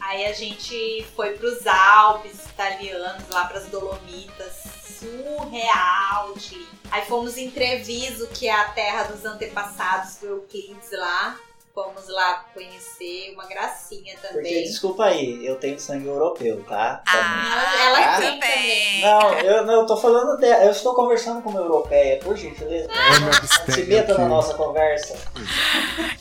Aí 0.00 0.24
a 0.26 0.32
gente 0.32 1.04
foi 1.16 1.32
pros 1.36 1.66
Alpes 1.66 2.46
italianos, 2.46 3.28
lá 3.28 3.44
pras 3.46 3.66
Dolomitas. 3.66 4.54
Surreal 4.98 6.34
de. 6.34 6.66
Aí 6.90 7.04
fomos 7.06 7.36
em 7.36 7.50
Treviso, 7.50 8.28
que 8.28 8.46
é 8.48 8.52
a 8.54 8.64
terra 8.70 9.04
dos 9.04 9.24
antepassados 9.24 10.16
do 10.16 10.26
Euclides 10.26 10.90
lá. 10.92 11.36
Fomos 11.76 12.08
lá 12.08 12.46
conhecer, 12.54 13.32
uma 13.34 13.44
gracinha 13.46 14.14
Porque, 14.18 14.34
também. 14.34 14.64
desculpa 14.64 15.04
aí, 15.04 15.44
eu 15.44 15.56
tenho 15.56 15.78
sangue 15.78 16.06
europeu, 16.06 16.64
tá? 16.66 17.02
Ah, 17.06 17.76
Ela- 17.78 17.82
ela 17.84 17.98
Ah, 17.98 18.16
tem 18.18 18.30
tudo 18.30 18.40
também. 18.40 19.02
Não, 19.02 19.32
eu 19.40 19.66
não 19.66 19.74
eu 19.82 19.86
tô 19.86 19.94
falando 19.98 20.40
dela. 20.40 20.64
Eu 20.64 20.70
estou 20.70 20.94
conversando 20.94 21.42
com 21.42 21.50
uma 21.50 21.60
europeia, 21.60 22.18
por 22.20 22.34
gentileza. 22.34 22.88
Me 22.88 23.20
Não 23.20 23.74
se 23.74 23.82
meta 23.84 24.16
na 24.16 24.26
nossa 24.26 24.54
conversa. 24.54 25.18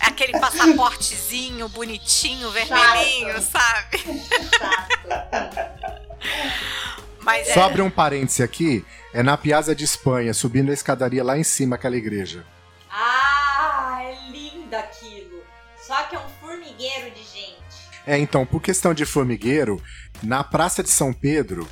Aquele 0.01 0.38
passaportezinho 0.38 1.70
bonitinho, 1.70 2.51
vermelhinho, 2.51 3.41
sabe? 3.41 3.97
Chato. 4.60 5.56
Mas 7.22 7.47
Só 7.53 7.62
é. 7.62 7.64
abrir 7.64 7.82
um 7.82 7.89
parêntese 7.89 8.43
aqui, 8.43 8.86
é 9.14 9.24
na 9.24 9.38
Piazza 9.38 9.74
de 9.74 9.86
Espanha, 9.86 10.34
subindo 10.34 10.70
a 10.70 10.74
escadaria 10.74 11.24
lá 11.24 11.38
em 11.38 11.45
cima, 11.45 11.78
aquela 11.78 11.95
igreja. 11.95 12.43
Só 15.86 16.03
que 16.03 16.15
é 16.15 16.19
um 16.19 16.29
formigueiro 16.41 17.11
de 17.11 17.23
gente. 17.23 17.55
É, 18.07 18.17
então, 18.17 18.45
por 18.45 18.61
questão 18.61 18.93
de 18.93 19.05
formigueiro, 19.05 19.81
na 20.23 20.43
Praça 20.43 20.81
de 20.81 20.89
São 20.89 21.13
Pedro, 21.13 21.67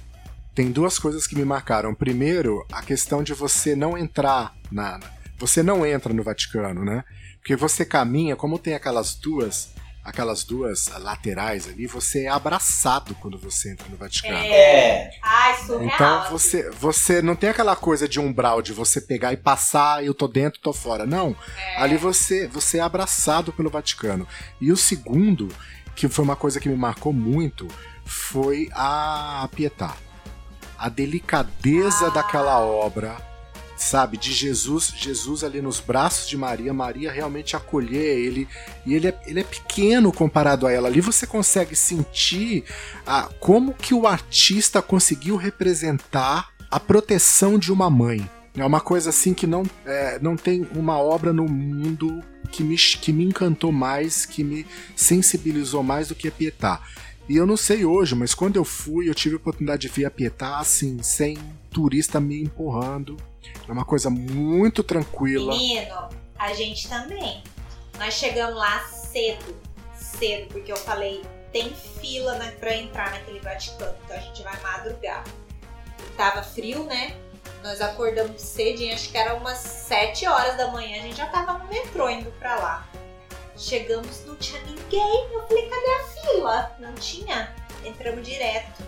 tem 0.53 0.71
duas 0.71 0.99
coisas 0.99 1.25
que 1.25 1.35
me 1.35 1.43
marcaram. 1.43 1.95
Primeiro, 1.95 2.65
a 2.71 2.83
questão 2.83 3.23
de 3.23 3.33
você 3.33 3.75
não 3.75 3.97
entrar 3.97 4.53
na. 4.71 4.99
Você 5.37 5.63
não 5.63 5.83
entra 5.85 6.13
no 6.13 6.23
Vaticano, 6.23 6.85
né? 6.85 7.03
Porque 7.37 7.55
você 7.55 7.83
caminha, 7.83 8.35
como 8.35 8.59
tem 8.59 8.75
aquelas 8.75 9.15
duas. 9.15 9.69
Aquelas 10.03 10.43
duas 10.43 10.87
laterais 10.99 11.65
ali, 11.67 11.87
você 11.87 12.25
é 12.25 12.27
abraçado 12.27 13.15
quando 13.15 13.37
você 13.37 13.71
entra 13.71 13.87
no 13.89 13.95
Vaticano. 13.95 14.35
É. 14.35 15.09
Ai, 15.23 15.57
surreal. 15.65 15.85
Então 15.95 16.29
você, 16.29 16.69
você 16.71 17.21
não 17.21 17.37
tem 17.37 17.49
aquela 17.49 17.73
coisa 17.75 18.05
de 18.07 18.19
umbral 18.19 18.61
de 18.61 18.73
você 18.73 18.99
pegar 18.99 19.31
e 19.31 19.37
passar, 19.37 20.03
eu 20.03 20.13
tô 20.13 20.27
dentro, 20.27 20.59
tô 20.59 20.73
fora. 20.73 21.05
Não. 21.05 21.33
É. 21.57 21.77
Ali 21.81 21.95
você, 21.95 22.47
você 22.47 22.79
é 22.79 22.81
abraçado 22.81 23.53
pelo 23.53 23.69
Vaticano. 23.69 24.27
E 24.59 24.73
o 24.73 24.77
segundo, 24.77 25.47
que 25.95 26.09
foi 26.09 26.25
uma 26.25 26.35
coisa 26.35 26.59
que 26.59 26.67
me 26.67 26.75
marcou 26.75 27.13
muito, 27.13 27.65
foi 28.05 28.69
a 28.73 29.47
Pietà. 29.55 29.95
A 30.77 30.89
delicadeza 30.89 32.07
Ah. 32.07 32.09
daquela 32.09 32.59
obra, 32.59 33.15
sabe? 33.83 34.17
De 34.17 34.31
Jesus, 34.31 34.93
Jesus 34.97 35.43
ali 35.43 35.61
nos 35.61 35.79
braços 35.79 36.27
de 36.27 36.37
Maria, 36.37 36.73
Maria 36.73 37.11
realmente 37.11 37.55
acolher 37.55 38.17
ele. 38.17 38.47
E 38.85 38.93
ele 38.93 39.07
é, 39.07 39.19
ele 39.25 39.39
é 39.41 39.43
pequeno 39.43 40.11
comparado 40.11 40.65
a 40.65 40.71
ela. 40.71 40.87
Ali 40.87 41.01
você 41.01 41.27
consegue 41.27 41.75
sentir 41.75 42.63
ah, 43.05 43.29
como 43.39 43.73
que 43.73 43.93
o 43.93 44.07
artista 44.07 44.81
conseguiu 44.81 45.35
representar 45.35 46.49
a 46.71 46.79
proteção 46.79 47.59
de 47.59 47.71
uma 47.71 47.89
mãe. 47.89 48.27
É 48.55 48.65
uma 48.65 48.79
coisa 48.79 49.09
assim 49.09 49.33
que 49.33 49.47
não, 49.47 49.63
é, 49.85 50.19
não 50.19 50.35
tem 50.35 50.67
uma 50.75 50.97
obra 50.97 51.33
no 51.33 51.45
mundo 51.45 52.23
que 52.51 52.63
me, 52.63 52.77
que 52.77 53.11
me 53.11 53.25
encantou 53.25 53.71
mais, 53.71 54.25
que 54.25 54.43
me 54.43 54.65
sensibilizou 54.95 55.81
mais 55.81 56.07
do 56.07 56.15
que 56.15 56.27
a 56.27 56.31
Pietà. 56.31 56.79
E 57.27 57.35
eu 57.35 57.47
não 57.47 57.57
sei 57.57 57.85
hoje, 57.85 58.15
mas 58.15 58.35
quando 58.35 58.57
eu 58.57 58.65
fui, 58.65 59.09
eu 59.09 59.15
tive 59.15 59.35
a 59.35 59.37
oportunidade 59.37 59.83
de 59.83 59.87
ver 59.87 60.05
a 60.05 60.11
Pietà 60.11 60.57
assim, 60.57 61.01
sem 61.01 61.37
turista 61.71 62.19
me 62.19 62.41
empurrando. 62.41 63.17
É 63.67 63.71
uma 63.71 63.85
coisa 63.85 64.09
muito 64.09 64.83
tranquila. 64.83 65.53
Menino, 65.53 66.09
a 66.37 66.53
gente 66.53 66.87
também. 66.87 67.43
Nós 67.97 68.13
chegamos 68.15 68.55
lá 68.55 68.79
cedo, 68.87 69.55
cedo, 69.95 70.47
porque 70.47 70.71
eu 70.71 70.77
falei, 70.77 71.23
tem 71.51 71.73
fila 71.73 72.35
né, 72.35 72.51
pra 72.59 72.75
entrar 72.75 73.11
naquele 73.11 73.39
Vaticano, 73.39 73.95
então 74.03 74.17
a 74.17 74.19
gente 74.19 74.41
vai 74.43 74.59
madrugar. 74.61 75.23
E 75.99 76.15
tava 76.17 76.43
frio, 76.43 76.83
né? 76.83 77.15
Nós 77.63 77.79
acordamos 77.79 78.41
cedinho, 78.41 78.93
acho 78.93 79.09
que 79.09 79.17
era 79.17 79.35
umas 79.35 79.57
7 79.57 80.27
horas 80.27 80.57
da 80.57 80.71
manhã, 80.71 80.99
a 80.99 81.01
gente 81.01 81.15
já 81.15 81.27
tava 81.27 81.57
no 81.59 81.67
metrô 81.69 82.09
indo 82.09 82.31
pra 82.39 82.55
lá. 82.55 82.89
Chegamos, 83.55 84.25
não 84.25 84.35
tinha 84.35 84.59
ninguém. 84.63 85.27
Eu 85.31 85.47
falei, 85.47 85.69
cadê 85.69 85.91
a 85.91 86.03
fila? 86.07 86.75
Não 86.79 86.93
tinha. 86.95 87.55
Entramos 87.85 88.27
direto. 88.27 88.83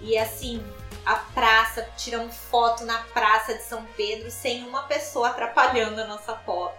E 0.00 0.16
assim, 0.16 0.62
a 1.04 1.16
praça, 1.16 1.88
tiramos 1.96 2.36
foto 2.36 2.84
na 2.84 2.98
praça 2.98 3.54
de 3.54 3.62
São 3.62 3.84
Pedro 3.96 4.30
sem 4.30 4.64
uma 4.66 4.84
pessoa 4.84 5.28
atrapalhando 5.28 6.00
a 6.00 6.06
nossa 6.06 6.36
foto. 6.36 6.78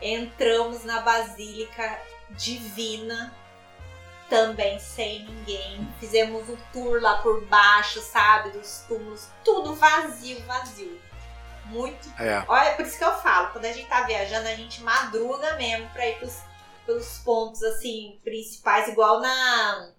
Entramos 0.00 0.84
na 0.84 1.00
Basílica 1.00 2.00
Divina, 2.30 3.34
também 4.28 4.78
sem 4.78 5.24
ninguém. 5.24 5.92
Fizemos 5.98 6.48
um 6.48 6.56
tour 6.72 7.00
lá 7.00 7.18
por 7.18 7.44
baixo, 7.46 8.00
sabe? 8.00 8.50
Dos 8.50 8.84
túmulos, 8.86 9.28
tudo 9.44 9.74
vazio, 9.74 10.40
vazio. 10.44 11.00
Muito. 11.66 12.08
É. 12.18 12.44
Olha, 12.48 12.74
por 12.74 12.86
isso 12.86 12.96
que 12.96 13.04
eu 13.04 13.14
falo, 13.18 13.52
quando 13.52 13.66
a 13.66 13.72
gente 13.72 13.88
tá 13.88 14.02
viajando, 14.02 14.48
a 14.48 14.54
gente 14.54 14.82
madruga 14.82 15.54
mesmo 15.56 15.88
pra 15.90 16.06
ir 16.06 16.18
pros, 16.18 16.38
pelos 16.86 17.18
pontos 17.18 17.62
assim 17.62 18.18
principais, 18.24 18.88
igual 18.88 19.20
na 19.20 19.90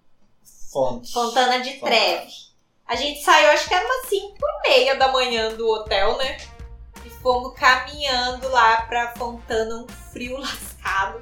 Fonte. 0.71 1.11
Fontana 1.11 1.59
de 1.59 1.79
Trevi. 1.79 2.48
A 2.89 2.95
gente 2.95 3.21
saiu, 3.21 3.51
acho 3.51 3.67
que 3.67 3.73
era 3.75 3.85
umas 3.85 4.07
5 4.07 4.35
e 4.41 4.67
meia 4.67 4.95
da 4.95 5.09
manhã 5.09 5.53
do 5.53 5.69
hotel, 5.69 6.17
né? 6.17 6.37
E 7.05 7.09
fomos 7.21 7.53
caminhando 7.53 8.49
lá 8.49 8.81
pra 8.81 9.13
Fontana, 9.15 9.75
um 9.75 9.87
frio 10.11 10.37
lascado. 10.41 11.21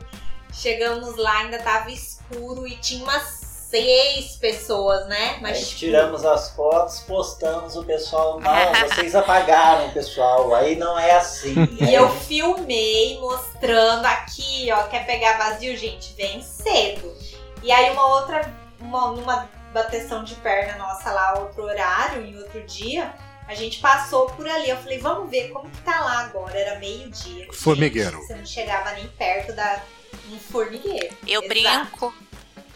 Chegamos 0.53 1.17
lá, 1.17 1.39
ainda 1.39 1.59
tava 1.59 1.91
escuro 1.91 2.65
e 2.65 2.77
tinha 2.77 3.03
umas 3.03 3.21
seis 3.69 4.37
pessoas, 4.37 5.07
né? 5.07 5.39
Mas 5.41 5.57
Aí 5.57 5.65
tipo, 5.65 5.79
tiramos 5.79 6.25
as 6.25 6.51
fotos, 6.51 7.01
postamos 7.01 7.75
o 7.75 7.83
pessoal. 7.83 8.39
Não, 8.41 8.87
vocês 8.87 9.13
apagaram 9.13 9.91
pessoal. 9.91 10.55
Aí 10.55 10.77
não 10.77 10.97
é 10.97 11.17
assim. 11.17 11.53
E 11.81 11.93
eu 11.93 12.09
filmei 12.09 13.19
mostrando 13.19 14.05
aqui, 14.05 14.71
ó, 14.71 14.83
quer 14.83 15.05
pegar 15.05 15.37
vazio, 15.37 15.75
gente, 15.75 16.13
vem 16.13 16.41
cedo. 16.41 17.13
E 17.61 17.69
aí 17.73 17.91
uma 17.91 18.07
outra, 18.15 18.53
uma, 18.79 19.11
numa 19.11 19.56
bateção 19.73 20.23
de 20.23 20.35
perna 20.35 20.77
nossa 20.77 21.11
lá, 21.11 21.39
outro 21.39 21.63
horário, 21.63 22.25
em 22.25 22.37
outro 22.37 22.61
dia, 22.63 23.13
a 23.47 23.53
gente 23.55 23.79
passou 23.79 24.27
por 24.31 24.47
ali. 24.47 24.69
Eu 24.69 24.77
falei, 24.77 24.99
vamos 24.99 25.29
ver 25.29 25.49
como 25.49 25.69
que 25.69 25.81
tá 25.81 25.99
lá 26.01 26.19
agora. 26.19 26.57
Era 26.57 26.79
meio-dia. 26.79 27.47
Formigueiro. 27.53 28.17
Gente, 28.17 28.27
Você 28.27 28.35
não 28.35 28.45
chegava 28.45 28.91
nem 28.93 29.07
perto 29.09 29.53
da 29.53 29.81
um 30.29 30.39
formigueiro. 30.39 31.15
Eu 31.25 31.41
Exato. 31.43 31.47
brinco. 31.47 32.13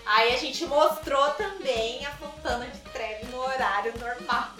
Aí 0.05 0.33
a 0.33 0.37
gente 0.37 0.65
mostrou 0.65 1.29
também 1.31 2.05
a 2.05 2.11
Fontana 2.11 2.65
de 2.65 2.79
Trevi 2.91 3.25
no 3.25 3.39
horário 3.39 3.93
normal. 3.99 4.51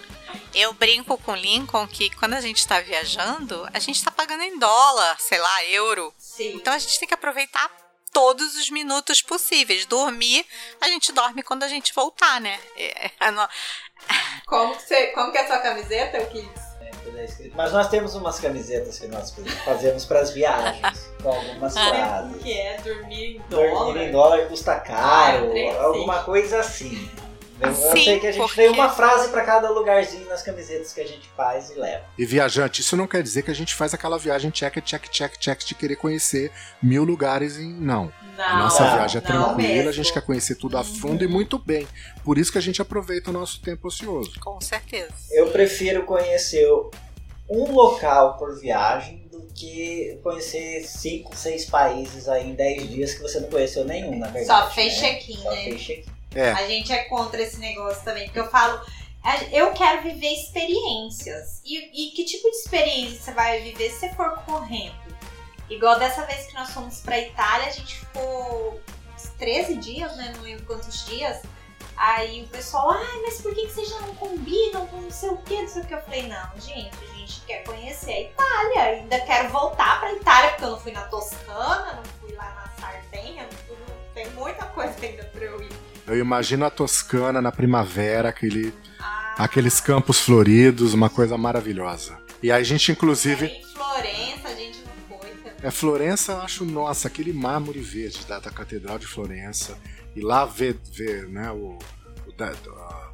Eu 0.54 0.72
brinco 0.74 1.18
com 1.18 1.32
o 1.32 1.36
Lincoln 1.36 1.86
que 1.86 2.10
quando 2.16 2.34
a 2.34 2.40
gente 2.40 2.66
tá 2.66 2.80
viajando, 2.80 3.68
a 3.72 3.78
gente 3.78 4.02
tá 4.02 4.10
pagando 4.10 4.42
em 4.42 4.58
dólar, 4.58 5.16
sei 5.18 5.38
lá, 5.38 5.64
euro. 5.66 6.12
Sim. 6.18 6.54
Então 6.56 6.72
a 6.72 6.78
gente 6.78 6.98
tem 6.98 7.08
que 7.08 7.14
aproveitar 7.14 7.70
todos 8.12 8.56
os 8.56 8.70
minutos 8.70 9.22
possíveis. 9.22 9.86
Dormir, 9.86 10.44
a 10.80 10.88
gente 10.88 11.12
dorme 11.12 11.42
quando 11.42 11.62
a 11.62 11.68
gente 11.68 11.92
voltar, 11.94 12.40
né? 12.40 12.58
É, 12.76 13.06
é, 13.06 13.10
Como 14.46 14.76
que, 14.76 14.82
você, 14.82 15.06
como 15.08 15.32
que 15.32 15.38
é 15.38 15.42
a 15.44 15.46
sua 15.46 15.58
camiseta, 15.58 16.18
o 16.22 16.26
que 16.28 16.48
Mas 17.54 17.72
nós 17.72 17.88
temos 17.88 18.14
umas 18.14 18.38
camisetas 18.40 18.98
que 18.98 19.06
nós 19.08 19.34
fazemos 19.64 20.04
para 20.04 20.20
as 20.20 20.30
viagens, 20.30 21.10
com 21.22 21.28
algumas 21.30 21.76
Ah. 21.76 21.88
frases. 21.88 22.42
que 22.42 22.52
é 22.52 22.76
dormir 22.78 23.36
em 23.36 23.38
Dormir 23.48 23.70
dólar? 23.70 23.96
em 24.02 24.10
dólar 24.12 24.48
custa 24.48 24.72
Ah, 24.74 24.80
caro, 24.80 25.52
sei. 25.52 25.76
alguma 25.78 26.22
coisa 26.24 26.60
assim. 26.60 27.10
Eu, 27.62 27.68
eu 27.68 27.74
Sim, 27.96 28.04
sei 28.04 28.20
que 28.20 28.26
a 28.26 28.32
gente 28.32 28.40
porque- 28.42 28.56
tem 28.62 28.70
uma 28.70 28.88
frase 28.90 29.28
para 29.30 29.44
cada 29.44 29.70
lugarzinho 29.70 30.26
nas 30.28 30.42
camisetas 30.42 30.92
que 30.92 31.00
a 31.00 31.06
gente 31.06 31.28
faz 31.36 31.70
e 31.70 31.74
leva. 31.74 32.04
E 32.18 32.26
viajante, 32.26 32.80
isso 32.80 32.96
não 32.96 33.06
quer 33.06 33.22
dizer 33.22 33.42
que 33.42 33.50
a 33.50 33.54
gente 33.54 33.74
faz 33.74 33.94
aquela 33.94 34.18
viagem 34.18 34.50
check, 34.50 34.80
check, 34.82 35.08
check, 35.08 35.36
check 35.38 35.58
de 35.64 35.74
querer 35.74 35.96
conhecer 35.96 36.50
mil 36.82 37.04
lugares 37.04 37.58
em. 37.58 37.72
Não. 37.72 38.12
Não, 38.36 38.44
A 38.44 38.56
nossa 38.58 38.82
não, 38.84 38.94
viagem 38.94 39.18
é 39.18 39.20
tranquila, 39.20 39.90
a 39.90 39.92
gente 39.92 40.12
quer 40.12 40.22
conhecer 40.22 40.54
tudo 40.56 40.76
a 40.78 40.82
fundo 40.82 41.22
e 41.22 41.28
muito 41.28 41.58
bem. 41.58 41.86
Por 42.24 42.38
isso 42.38 42.50
que 42.50 42.58
a 42.58 42.62
gente 42.62 42.80
aproveita 42.82 43.30
o 43.30 43.32
nosso 43.32 43.60
tempo 43.60 43.88
ocioso. 43.88 44.32
com 44.40 44.60
certeza. 44.60 45.12
Eu 45.30 45.50
prefiro 45.50 46.04
conhecer 46.04 46.66
um 47.48 47.70
local 47.72 48.38
por 48.38 48.58
viagem 48.58 49.28
do 49.30 49.42
que 49.54 50.18
conhecer 50.22 50.82
cinco, 50.86 51.36
seis 51.36 51.66
países 51.66 52.26
aí 52.26 52.48
em 52.48 52.54
10 52.54 52.88
dias 52.88 53.12
que 53.14 53.20
você 53.20 53.38
não 53.38 53.50
conheceu 53.50 53.84
nenhum, 53.84 54.18
na 54.18 54.28
verdade. 54.28 54.46
Só 54.64 54.70
fez 54.70 54.94
né? 54.94 55.00
check-in, 55.00 55.36
Só 55.36 55.50
né? 55.50 55.64
fez 55.64 55.80
check-in. 55.82 56.21
É. 56.34 56.52
A 56.52 56.66
gente 56.66 56.92
é 56.92 57.04
contra 57.04 57.40
esse 57.42 57.58
negócio 57.58 58.02
também, 58.04 58.24
porque 58.24 58.40
eu 58.40 58.48
falo, 58.50 58.80
a- 59.22 59.44
eu 59.52 59.72
quero 59.72 60.02
viver 60.02 60.32
experiências. 60.32 61.60
E, 61.64 62.08
e 62.08 62.10
que 62.12 62.24
tipo 62.24 62.50
de 62.50 62.56
experiência 62.56 63.20
você 63.20 63.32
vai 63.32 63.60
viver 63.60 63.90
se 63.90 64.00
você 64.00 64.08
for 64.14 64.30
correndo? 64.44 64.94
Igual 65.70 65.98
dessa 65.98 66.26
vez 66.26 66.46
que 66.46 66.54
nós 66.54 66.70
fomos 66.70 67.00
pra 67.00 67.18
Itália, 67.18 67.66
a 67.68 67.70
gente 67.70 67.98
ficou 67.98 68.80
uns 69.14 69.22
13 69.38 69.76
dias, 69.76 70.14
né? 70.16 70.32
Não 70.36 70.42
lembro 70.42 70.64
quantos 70.66 71.06
dias. 71.06 71.40
Aí 71.96 72.42
o 72.42 72.48
pessoal, 72.48 72.90
ai, 72.90 73.20
mas 73.22 73.40
por 73.40 73.54
que, 73.54 73.66
que 73.66 73.72
vocês 73.74 73.90
não 74.00 74.14
combinam 74.16 74.86
com 74.88 74.96
não 75.02 75.10
sei 75.10 75.28
o 75.28 75.36
que, 75.38 75.60
não 75.60 75.68
sei 75.68 75.82
o 75.82 75.86
que? 75.86 75.94
Eu 75.94 76.00
falei, 76.02 76.26
não, 76.26 76.50
gente, 76.60 76.90
a 77.02 77.14
gente 77.16 77.40
quer 77.42 77.62
conhecer 77.64 78.10
a 78.12 78.20
Itália, 78.22 78.82
ainda 78.82 79.20
quero 79.20 79.48
voltar 79.50 80.00
pra 80.00 80.12
Itália, 80.12 80.50
porque 80.50 80.64
eu 80.64 80.70
não 80.70 80.80
fui 80.80 80.92
na 80.92 81.02
Toscana, 81.02 81.92
não 81.94 82.04
fui 82.20 82.32
lá 82.34 82.44
na 82.54 82.80
Sardenha, 82.80 83.42
não 83.44 83.58
fui, 83.58 83.76
tem 84.14 84.28
muita 84.30 84.64
coisa 84.66 84.94
ainda 85.02 85.22
pra 85.24 85.44
eu 85.44 85.62
ir. 85.62 85.72
Eu 86.06 86.18
imagino 86.18 86.64
a 86.64 86.70
Toscana 86.70 87.40
na 87.40 87.52
primavera, 87.52 88.28
aquele, 88.28 88.74
aqueles 89.36 89.80
campos 89.80 90.20
floridos, 90.20 90.94
uma 90.94 91.08
coisa 91.08 91.38
maravilhosa. 91.38 92.18
E 92.42 92.50
a 92.50 92.62
gente, 92.62 92.90
inclusive. 92.90 93.46
É 93.46 93.62
Florença, 93.72 94.48
a 94.48 94.54
gente 94.54 94.78
não 94.84 95.18
foi. 95.18 95.30
Também. 95.30 95.52
É, 95.62 95.70
Florença, 95.70 96.32
eu 96.32 96.40
acho, 96.42 96.64
nossa, 96.64 97.06
aquele 97.06 97.32
mármore 97.32 97.80
verde 97.80 98.24
da, 98.26 98.40
da 98.40 98.50
Catedral 98.50 98.98
de 98.98 99.06
Florença 99.06 99.78
e 100.14 100.20
lá 100.20 100.44
ver, 100.44 100.76
ver 100.92 101.28
né, 101.28 101.50
o, 101.52 101.78
o 102.26 102.42
a, 102.42 103.10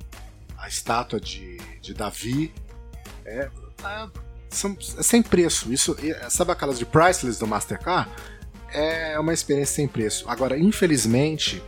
a, 0.56 0.68
estátua 0.68 1.20
de, 1.20 1.58
de 1.80 1.92
Davi 1.92 2.52
é, 3.24 3.50
é, 3.84 4.08
são, 4.48 4.76
é 4.96 5.02
sem 5.02 5.22
preço. 5.22 5.70
Isso, 5.70 5.94
sabe 6.30 6.52
aquelas 6.52 6.78
de 6.78 6.86
priceless 6.86 7.38
do 7.38 7.46
Mastercard? 7.46 8.10
É 8.70 9.18
uma 9.18 9.32
experiência 9.32 9.76
sem 9.76 9.88
preço. 9.88 10.24
Agora, 10.28 10.58
infelizmente, 10.58 11.62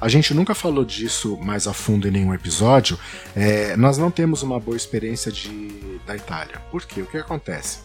a 0.00 0.08
gente 0.08 0.34
nunca 0.34 0.54
falou 0.54 0.84
disso 0.84 1.36
mais 1.38 1.66
a 1.66 1.72
fundo 1.72 2.08
em 2.08 2.10
nenhum 2.10 2.34
episódio. 2.34 2.98
É, 3.34 3.76
nós 3.76 3.96
não 3.96 4.10
temos 4.10 4.42
uma 4.42 4.58
boa 4.60 4.76
experiência 4.76 5.30
de, 5.30 5.98
da 6.06 6.16
Itália. 6.16 6.60
Por 6.70 6.84
quê? 6.84 7.02
O 7.02 7.06
que 7.06 7.16
acontece? 7.16 7.80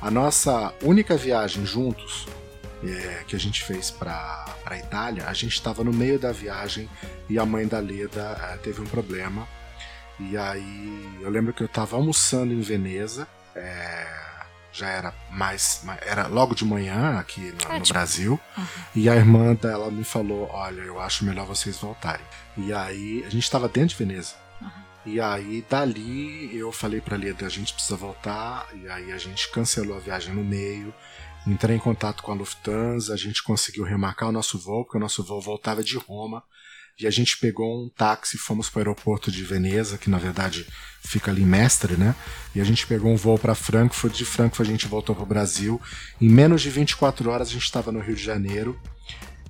A 0.00 0.10
nossa 0.10 0.72
única 0.82 1.16
viagem 1.16 1.64
juntos 1.64 2.26
é, 2.82 3.24
que 3.26 3.34
a 3.34 3.38
gente 3.38 3.62
fez 3.62 3.90
para 3.90 4.44
a 4.66 4.76
Itália, 4.76 5.26
a 5.26 5.32
gente 5.32 5.54
estava 5.54 5.82
no 5.82 5.92
meio 5.92 6.18
da 6.18 6.32
viagem 6.32 6.88
e 7.28 7.38
a 7.38 7.46
mãe 7.46 7.66
da 7.66 7.78
Leda 7.78 8.36
é, 8.52 8.56
teve 8.58 8.80
um 8.80 8.86
problema. 8.86 9.48
E 10.20 10.36
aí 10.36 11.18
eu 11.20 11.30
lembro 11.30 11.52
que 11.52 11.62
eu 11.62 11.66
estava 11.66 11.96
almoçando 11.96 12.52
em 12.52 12.60
Veneza, 12.60 13.26
é, 13.56 14.23
já 14.74 14.88
era 14.88 15.14
mais, 15.30 15.82
era 16.02 16.26
logo 16.26 16.54
de 16.54 16.64
manhã 16.64 17.18
aqui 17.18 17.40
no, 17.40 17.72
é, 17.72 17.78
no 17.78 17.80
tipo... 17.80 17.94
Brasil, 17.94 18.40
uhum. 18.58 18.66
e 18.94 19.08
a 19.08 19.14
irmã 19.14 19.54
dela 19.54 19.90
me 19.90 20.02
falou, 20.02 20.50
olha, 20.52 20.80
eu 20.82 21.00
acho 21.00 21.24
melhor 21.24 21.46
vocês 21.46 21.78
voltarem. 21.78 22.26
E 22.56 22.72
aí 22.72 23.22
a 23.24 23.30
gente 23.30 23.44
estava 23.44 23.68
dentro 23.68 23.90
de 23.90 24.04
Veneza. 24.04 24.34
Uhum. 24.60 24.68
E 25.06 25.20
aí, 25.20 25.64
dali, 25.68 26.56
eu 26.56 26.72
falei 26.72 27.00
pra 27.00 27.16
Leda, 27.16 27.46
a 27.46 27.50
gente 27.50 27.72
precisa 27.72 27.96
voltar. 27.96 28.66
E 28.74 28.88
aí 28.88 29.12
a 29.12 29.18
gente 29.18 29.50
cancelou 29.50 29.96
a 29.96 30.00
viagem 30.00 30.34
no 30.34 30.42
meio. 30.42 30.92
Entrei 31.46 31.76
em 31.76 31.80
contato 31.80 32.22
com 32.22 32.32
a 32.32 32.34
Lufthansa, 32.34 33.12
a 33.12 33.16
gente 33.16 33.42
conseguiu 33.42 33.84
remarcar 33.84 34.28
o 34.28 34.32
nosso 34.32 34.58
voo, 34.58 34.82
porque 34.82 34.96
o 34.96 35.00
nosso 35.00 35.22
voo 35.22 35.40
voltava 35.40 35.84
de 35.84 35.98
Roma. 35.98 36.42
E 36.98 37.06
a 37.06 37.10
gente 37.10 37.38
pegou 37.38 37.84
um 37.84 37.88
táxi, 37.88 38.38
fomos 38.38 38.70
para 38.70 38.78
o 38.78 38.80
aeroporto 38.82 39.30
de 39.30 39.42
Veneza, 39.42 39.98
que 39.98 40.08
na 40.08 40.18
verdade 40.18 40.66
fica 41.00 41.30
ali 41.30 41.42
em 41.42 41.46
Mestre, 41.46 41.96
né? 41.96 42.14
E 42.54 42.60
a 42.60 42.64
gente 42.64 42.86
pegou 42.86 43.12
um 43.12 43.16
voo 43.16 43.36
para 43.38 43.54
Frankfurt, 43.54 44.14
de 44.14 44.24
Frankfurt 44.24 44.68
a 44.68 44.70
gente 44.70 44.86
voltou 44.86 45.14
para 45.14 45.24
o 45.24 45.26
Brasil. 45.26 45.80
Em 46.20 46.28
menos 46.28 46.62
de 46.62 46.70
24 46.70 47.28
horas 47.30 47.48
a 47.48 47.52
gente 47.52 47.64
estava 47.64 47.90
no 47.90 48.00
Rio 48.00 48.14
de 48.14 48.22
Janeiro 48.22 48.80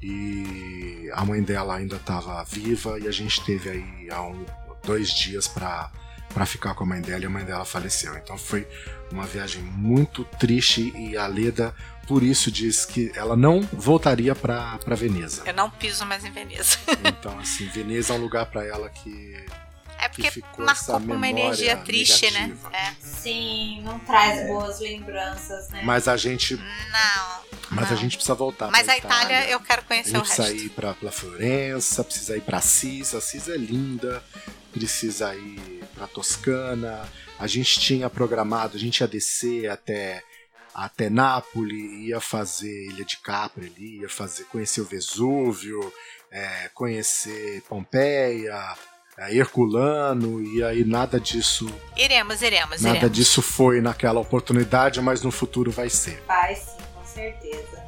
e 0.02 1.10
a 1.12 1.24
mãe 1.24 1.42
dela 1.42 1.76
ainda 1.76 1.96
estava 1.96 2.42
viva 2.44 2.98
e 2.98 3.06
a 3.06 3.12
gente 3.12 3.44
teve 3.44 3.68
aí 3.68 4.08
há 4.10 4.22
um, 4.22 4.44
dois 4.84 5.10
dias 5.10 5.46
para 5.46 5.90
para 6.32 6.44
ficar 6.44 6.74
com 6.74 6.82
a 6.82 6.86
mãe 6.86 7.00
dela 7.00 7.22
e 7.22 7.26
a 7.26 7.30
mãe 7.30 7.44
dela 7.44 7.64
faleceu. 7.64 8.16
Então 8.16 8.36
foi 8.36 8.66
uma 9.12 9.24
viagem 9.24 9.62
muito 9.62 10.24
triste 10.24 10.92
e 10.96 11.16
a 11.16 11.28
Leda 11.28 11.72
por 12.06 12.22
isso 12.22 12.50
diz 12.50 12.84
que 12.84 13.12
ela 13.14 13.36
não 13.36 13.60
voltaria 13.72 14.34
para 14.34 14.78
Veneza. 14.96 15.42
Eu 15.46 15.54
não 15.54 15.70
piso 15.70 16.04
mais 16.06 16.24
em 16.24 16.30
Veneza. 16.30 16.78
então 17.04 17.38
assim, 17.38 17.66
Veneza 17.68 18.12
é 18.12 18.16
um 18.16 18.20
lugar 18.20 18.46
para 18.46 18.64
ela 18.64 18.88
que 18.88 19.34
é 20.04 20.08
porque 20.08 20.42
marcou 20.58 21.00
com 21.00 21.14
uma 21.14 21.28
energia 21.28 21.76
triste, 21.78 22.30
né? 22.30 22.40
negativa. 22.40 22.70
né? 22.70 22.78
É. 22.78 23.06
Sim, 23.06 23.82
não 23.82 23.98
traz 24.00 24.40
é. 24.40 24.46
boas 24.48 24.80
lembranças, 24.80 25.70
né? 25.70 25.80
Mas 25.82 26.06
a 26.08 26.16
gente. 26.16 26.56
Não. 26.56 27.44
Mas 27.70 27.90
não. 27.90 27.96
a 27.96 28.00
gente 28.00 28.16
precisa 28.16 28.34
voltar. 28.34 28.70
Mas 28.70 28.88
a 28.88 28.98
Itália, 28.98 29.38
Itália 29.38 29.50
eu 29.50 29.60
quero 29.60 29.82
conhecer 29.84 30.16
a 30.16 30.20
o 30.20 30.24
gente 30.24 30.28
resto. 30.28 30.42
Precisa 30.42 30.66
ir 30.66 30.70
pra, 30.70 30.94
pra 30.94 31.10
Florença, 31.10 32.04
precisa 32.04 32.36
ir 32.36 32.42
pra 32.42 32.58
Assis. 32.58 33.14
Assis 33.14 33.48
é 33.48 33.56
linda. 33.56 34.22
Precisa 34.72 35.34
ir 35.34 35.84
pra 35.94 36.06
Toscana. 36.06 37.08
A 37.38 37.46
gente 37.46 37.80
tinha 37.80 38.10
programado, 38.10 38.76
a 38.76 38.80
gente 38.80 39.00
ia 39.00 39.08
descer 39.08 39.70
até 39.70 40.22
até 40.74 41.08
Nápoles, 41.08 41.92
ia 42.02 42.20
fazer 42.20 42.86
Ilha 42.88 43.04
de 43.04 43.18
Capri 43.18 43.66
ali, 43.66 44.00
ia 44.00 44.08
fazer 44.08 44.44
conhecer 44.44 44.80
o 44.80 44.84
Vesúvio, 44.84 45.92
é, 46.30 46.68
conhecer 46.74 47.62
Pompeia, 47.68 48.74
é, 49.16 49.34
Herculano, 49.34 50.42
e 50.42 50.62
aí 50.64 50.84
nada 50.84 51.20
disso. 51.20 51.66
Iremos, 51.96 52.42
iremos, 52.42 52.82
Nada 52.82 52.96
iremos. 52.96 53.16
disso 53.16 53.40
foi 53.40 53.80
naquela 53.80 54.18
oportunidade, 54.18 55.00
mas 55.00 55.22
no 55.22 55.30
futuro 55.30 55.70
vai 55.70 55.88
ser. 55.88 56.20
Vai 56.26 56.56
sim, 56.56 56.76
com 56.92 57.04
certeza. 57.04 57.84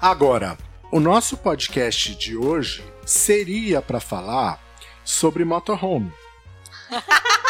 Agora, 0.00 0.56
o 0.92 1.00
nosso 1.00 1.36
podcast 1.36 2.14
de 2.14 2.36
hoje 2.36 2.84
seria 3.04 3.82
para 3.82 3.98
falar 3.98 4.62
sobre 5.04 5.44
motorhome. 5.44 6.12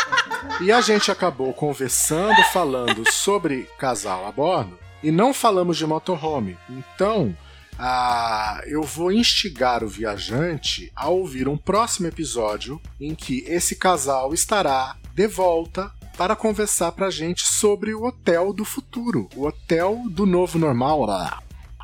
e 0.61 0.72
a 0.72 0.80
gente 0.80 1.11
acabou 1.11 1.53
conversando, 1.53 2.43
falando 2.53 3.11
sobre 3.11 3.68
casal 3.78 4.26
a 4.26 4.32
bordo 4.32 4.78
e 5.03 5.11
não 5.11 5.32
falamos 5.32 5.76
de 5.76 5.86
motorhome. 5.86 6.57
Então, 6.68 7.36
ah, 7.78 8.61
eu 8.66 8.82
vou 8.82 9.12
instigar 9.12 9.84
o 9.84 9.89
viajante 9.89 10.91
a 10.97 11.09
ouvir 11.09 11.49
um 11.49 11.57
próximo 11.57 12.09
episódio 12.09 12.80
em 13.01 13.14
que 13.14 13.45
esse 13.47 13.76
casal 13.76 14.34
estará 14.34 14.97
de 15.14 15.26
volta 15.28 15.93
para 16.16 16.34
conversar 16.34 16.91
para 16.91 17.07
a 17.07 17.11
gente 17.11 17.47
sobre 17.47 17.95
o 17.95 18.05
hotel 18.05 18.53
do 18.53 18.64
futuro, 18.64 19.28
o 19.36 19.47
hotel 19.47 20.03
do 20.11 20.26
novo 20.26 20.59
normal. 20.59 21.07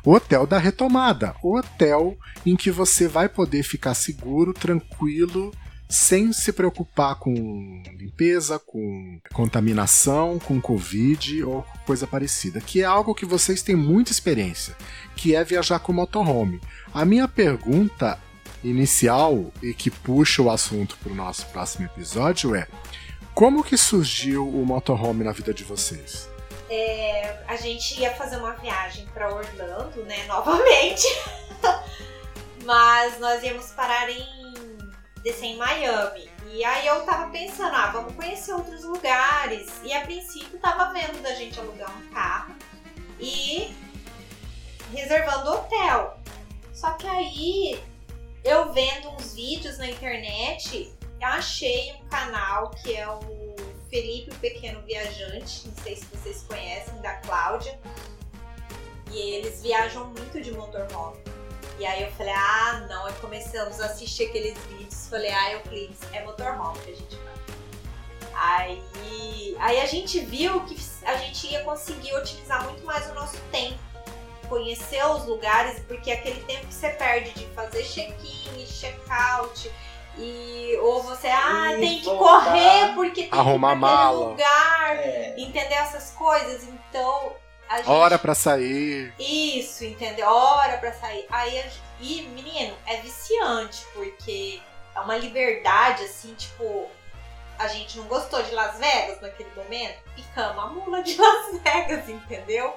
O 0.03 0.13
hotel 0.13 0.45
da 0.45 0.57
retomada, 0.57 1.33
o 1.41 1.57
hotel 1.57 2.17
em 2.45 2.55
que 2.55 2.69
você 2.69 3.07
vai 3.07 3.29
poder 3.29 3.63
ficar 3.63 3.93
seguro, 3.93 4.53
tranquilo 4.53 5.51
sem 5.87 6.33
se 6.33 6.51
preocupar 6.51 7.15
com 7.15 7.33
limpeza, 7.95 8.57
com 8.57 9.19
contaminação, 9.33 10.39
com 10.39 10.59
Covid 10.59 11.43
ou 11.43 11.65
coisa 11.85 12.07
parecida, 12.07 12.59
que 12.59 12.81
é 12.81 12.85
algo 12.85 13.13
que 13.13 13.25
vocês 13.25 13.61
têm 13.61 13.75
muita 13.75 14.11
experiência, 14.11 14.75
que 15.15 15.35
é 15.35 15.43
viajar 15.43 15.79
com 15.79 15.93
motorhome. 15.93 16.59
A 16.93 17.05
minha 17.05 17.27
pergunta 17.27 18.19
inicial 18.63 19.51
e 19.61 19.73
que 19.73 19.91
puxa 19.91 20.41
o 20.41 20.49
assunto 20.49 20.97
para 20.97 21.11
o 21.11 21.15
nosso 21.15 21.45
próximo 21.47 21.85
episódio 21.85 22.55
é: 22.55 22.67
como 23.33 23.63
que 23.63 23.77
surgiu 23.77 24.47
o 24.47 24.65
motorhome 24.65 25.23
na 25.23 25.31
vida 25.31 25.53
de 25.53 25.63
vocês? 25.63 26.29
É, 26.69 27.43
a 27.47 27.55
gente 27.55 27.99
ia 27.99 28.11
fazer 28.15 28.37
uma 28.37 28.53
viagem 28.53 29.05
para 29.13 29.33
Orlando, 29.33 30.03
né, 30.05 30.25
novamente. 30.25 31.05
Mas 32.65 33.19
nós 33.19 33.43
íamos 33.43 33.67
parar 33.67 34.09
em 34.09 34.44
descer 35.25 35.45
em 35.45 35.57
Miami. 35.57 36.29
E 36.51 36.63
aí 36.63 36.85
eu 36.85 37.03
tava 37.03 37.31
pensando, 37.31 37.75
ah, 37.75 37.87
vamos 37.87 38.13
conhecer 38.13 38.53
outros 38.53 38.83
lugares. 38.83 39.73
E 39.83 39.91
a 39.91 40.01
princípio 40.01 40.59
tava 40.59 40.93
vendo 40.93 41.19
da 41.23 41.33
gente 41.33 41.59
alugar 41.59 41.91
um 41.97 42.07
carro 42.13 42.55
e 43.19 43.75
reservando 44.93 45.51
hotel. 45.51 46.19
Só 46.71 46.91
que 46.91 47.07
aí 47.07 47.83
eu 48.43 48.71
vendo 48.71 49.09
uns 49.09 49.33
vídeos 49.33 49.79
na 49.79 49.89
internet, 49.89 50.93
achei 51.19 51.93
um 51.93 52.07
canal 52.07 52.69
que 52.69 52.95
é 52.95 53.09
o 53.09 53.55
Felipe 53.89 54.29
o 54.29 54.35
Pequeno 54.35 54.81
Viajante, 54.83 55.67
não 55.67 55.75
sei 55.83 55.95
se 55.95 56.05
vocês 56.05 56.43
conhecem, 56.43 57.01
da 57.01 57.15
Cláudia. 57.15 57.79
E 59.11 59.17
eles 59.17 59.63
viajam 59.63 60.05
muito 60.07 60.39
de 60.39 60.51
motorhome. 60.51 61.34
E 61.79 61.85
aí 61.85 62.03
eu 62.03 62.11
falei, 62.13 62.33
ah, 62.33 62.85
não. 62.89 63.05
Aí 63.05 63.13
começamos 63.15 63.79
a 63.81 63.85
assistir 63.87 64.25
aqueles 64.27 64.57
vídeos. 64.69 65.07
Falei, 65.07 65.31
ah, 65.31 65.51
Euclides, 65.53 65.99
é 66.13 66.23
motorhome 66.23 66.79
que 66.79 66.91
a 66.91 66.95
gente 66.95 67.15
vai. 67.17 67.35
Aí, 68.37 69.55
aí 69.59 69.79
a 69.81 69.85
gente 69.85 70.19
viu 70.19 70.61
que 70.61 70.77
a 71.05 71.15
gente 71.15 71.47
ia 71.47 71.63
conseguir 71.63 72.13
otimizar 72.15 72.63
muito 72.65 72.85
mais 72.85 73.09
o 73.09 73.13
nosso 73.13 73.37
tempo. 73.51 73.79
Conhecer 74.49 75.03
os 75.05 75.25
lugares, 75.25 75.81
porque 75.87 76.11
aquele 76.11 76.39
tempo 76.43 76.67
que 76.67 76.73
você 76.73 76.89
perde 76.89 77.31
de 77.31 77.45
fazer 77.47 77.83
check-in 77.83 78.65
check-out. 78.65 79.71
E, 80.17 80.77
ou 80.81 81.03
você, 81.03 81.27
ah, 81.27 81.69
tem 81.77 81.99
que 81.99 82.05
correr 82.05 82.93
porque 82.93 83.23
tem 83.23 83.39
Arrumar 83.39 83.71
que 83.71 83.75
ir 83.75 83.79
mala. 83.79 84.27
lugar. 84.27 84.95
É. 84.97 85.35
Entender 85.37 85.73
essas 85.73 86.11
coisas. 86.11 86.63
Então, 86.63 87.33
gente 87.77 87.89
Hora 87.89 88.17
para 88.19 88.35
sair. 88.35 89.13
isso, 89.19 89.83
entendeu? 89.85 90.27
Hora 90.27 90.77
pra 90.77 90.93
sair. 90.93 91.25
Aí, 91.29 91.59
a- 91.59 91.71
e 91.99 92.21
menino, 92.23 92.75
é 92.85 92.97
viciante, 92.97 93.83
porque 93.93 94.61
é 94.95 94.99
uma 94.99 95.17
liberdade, 95.17 96.03
assim, 96.03 96.33
tipo, 96.35 96.87
a 97.57 97.67
gente 97.67 97.97
não 97.97 98.05
gostou 98.05 98.41
de 98.43 98.51
Las 98.51 98.77
Vegas 98.77 99.21
naquele 99.21 99.49
momento, 99.55 99.97
ficamos 100.15 100.63
a 100.63 100.67
mula 100.67 101.01
de 101.01 101.15
Las 101.19 101.61
Vegas, 101.61 102.07
entendeu? 102.09 102.73